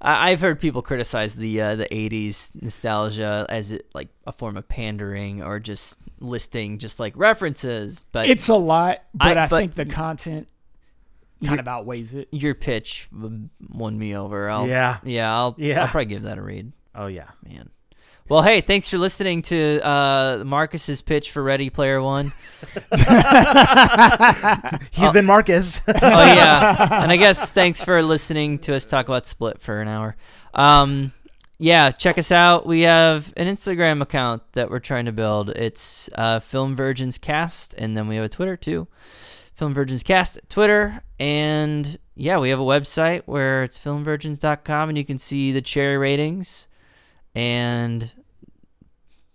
I, 0.00 0.30
I've 0.30 0.40
heard 0.40 0.60
people 0.60 0.82
criticize 0.82 1.34
the 1.34 1.60
uh, 1.60 1.76
the 1.76 1.86
'80s 1.86 2.50
nostalgia 2.60 3.46
as 3.48 3.72
it, 3.72 3.86
like 3.94 4.08
a 4.26 4.32
form 4.32 4.56
of 4.56 4.68
pandering 4.68 5.42
or 5.42 5.60
just 5.60 5.98
listing 6.20 6.78
just 6.78 6.98
like 7.00 7.14
references. 7.16 8.02
But 8.12 8.28
It's 8.28 8.48
a 8.48 8.54
lot, 8.56 9.02
but 9.14 9.38
I, 9.38 9.44
I- 9.44 9.46
but 9.46 9.58
think 9.60 9.74
the 9.74 9.86
content 9.86 10.48
kind 11.42 11.50
You're- 11.50 11.60
of 11.60 11.68
outweighs 11.68 12.14
it. 12.14 12.28
your 12.32 12.54
pitch 12.54 13.08
won 13.12 13.98
me 13.98 14.16
over. 14.16 14.48
I'll, 14.48 14.66
Yeah. 14.66 14.98
yeah, 15.04 15.34
I'll, 15.34 15.54
Yeah. 15.58 15.82
I'll 15.82 15.88
probably 15.88 16.06
give 16.06 16.22
that 16.22 16.38
a 16.38 16.42
read. 16.42 16.72
Oh 16.94 17.06
yeah. 17.06 17.28
Man. 17.46 17.68
Well, 18.28 18.42
hey, 18.42 18.60
thanks 18.62 18.88
for 18.88 18.96
listening 18.98 19.42
to 19.42 19.80
uh, 19.86 20.42
Marcus's 20.46 21.02
pitch 21.02 21.30
for 21.32 21.42
Ready 21.42 21.68
Player 21.70 22.00
One. 22.00 22.32
He's 24.92 25.12
been 25.12 25.26
Marcus. 25.26 25.82
oh 25.88 25.92
yeah, 26.02 27.02
and 27.02 27.10
I 27.12 27.16
guess 27.16 27.52
thanks 27.52 27.82
for 27.82 28.02
listening 28.02 28.58
to 28.60 28.74
us 28.74 28.86
talk 28.86 29.06
about 29.08 29.26
Split 29.26 29.60
for 29.60 29.80
an 29.80 29.88
hour. 29.88 30.16
Um, 30.54 31.12
yeah, 31.58 31.90
check 31.90 32.16
us 32.18 32.32
out. 32.32 32.64
We 32.66 32.82
have 32.82 33.32
an 33.36 33.48
Instagram 33.48 34.00
account 34.02 34.42
that 34.52 34.70
we're 34.70 34.78
trying 34.80 35.06
to 35.06 35.12
build. 35.12 35.50
It's 35.50 36.08
uh, 36.14 36.40
Film 36.40 36.74
Virgins 36.74 37.18
Cast, 37.18 37.74
and 37.74 37.96
then 37.96 38.08
we 38.08 38.16
have 38.16 38.24
a 38.24 38.28
Twitter 38.28 38.56
too. 38.56 38.88
Film 39.62 39.74
Virgins 39.74 40.02
Cast 40.02 40.38
at 40.38 40.50
Twitter, 40.50 41.04
and 41.20 41.96
yeah, 42.16 42.40
we 42.40 42.50
have 42.50 42.58
a 42.58 42.64
website 42.64 43.22
where 43.26 43.62
it's 43.62 43.78
filmvirgins.com, 43.78 44.88
and 44.88 44.98
you 44.98 45.04
can 45.04 45.18
see 45.18 45.52
the 45.52 45.62
cherry 45.62 45.96
ratings 45.96 46.66
and 47.32 48.12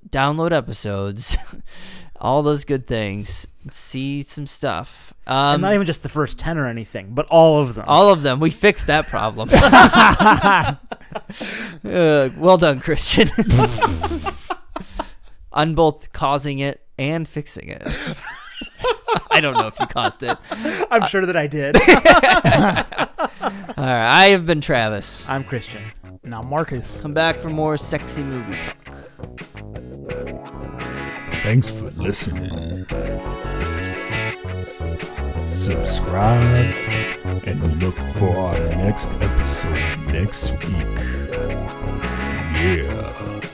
download 0.09 0.51
episodes, 0.51 1.37
all 2.19 2.43
those 2.43 2.65
good 2.65 2.87
things. 2.87 3.47
See 3.69 4.21
some 4.21 4.47
stuff. 4.47 5.13
Um, 5.25 5.53
and 5.53 5.61
not 5.61 5.73
even 5.73 5.87
just 5.87 6.03
the 6.03 6.09
first 6.09 6.37
ten 6.37 6.57
or 6.57 6.67
anything, 6.67 7.13
but 7.13 7.25
all 7.27 7.61
of 7.61 7.75
them. 7.75 7.85
all 7.87 8.11
of 8.11 8.21
them. 8.21 8.41
We 8.41 8.51
fixed 8.51 8.87
that 8.87 9.07
problem. 9.07 9.49
Uh, 11.85 12.29
well 12.37 12.57
done, 12.57 12.81
Christian. 12.81 13.29
On 15.53 15.73
both 15.73 16.11
causing 16.11 16.59
it 16.59 16.85
and 16.97 17.27
fixing 17.27 17.69
it. 17.69 17.97
I 19.31 19.39
don't 19.39 19.55
know 19.55 19.67
if 19.67 19.79
you 19.79 19.85
caused 19.88 20.23
it. 20.23 20.38
I'm 20.91 21.07
sure 21.07 21.25
that 21.25 21.38
I 21.38 21.47
did. 21.47 21.75
All 23.77 23.84
right, 23.84 24.23
I 24.23 24.27
have 24.27 24.45
been 24.45 24.61
Travis. 24.61 25.29
I'm 25.29 25.43
Christian. 25.43 25.84
Now, 26.23 26.41
Marcus. 26.41 26.99
Come 27.01 27.13
back 27.13 27.38
for 27.38 27.49
more 27.49 27.77
sexy 27.77 28.23
movie 28.23 28.55
talk. 28.55 28.75
Thanks 31.43 31.69
for 31.69 31.89
listening. 31.91 32.85
Subscribe 35.47 36.73
and 37.45 37.81
look 37.81 37.95
for 38.15 38.35
our 38.38 38.59
next 38.75 39.09
episode 39.21 39.99
next 40.07 40.51
week. 40.51 40.99
Yeah. 42.57 43.47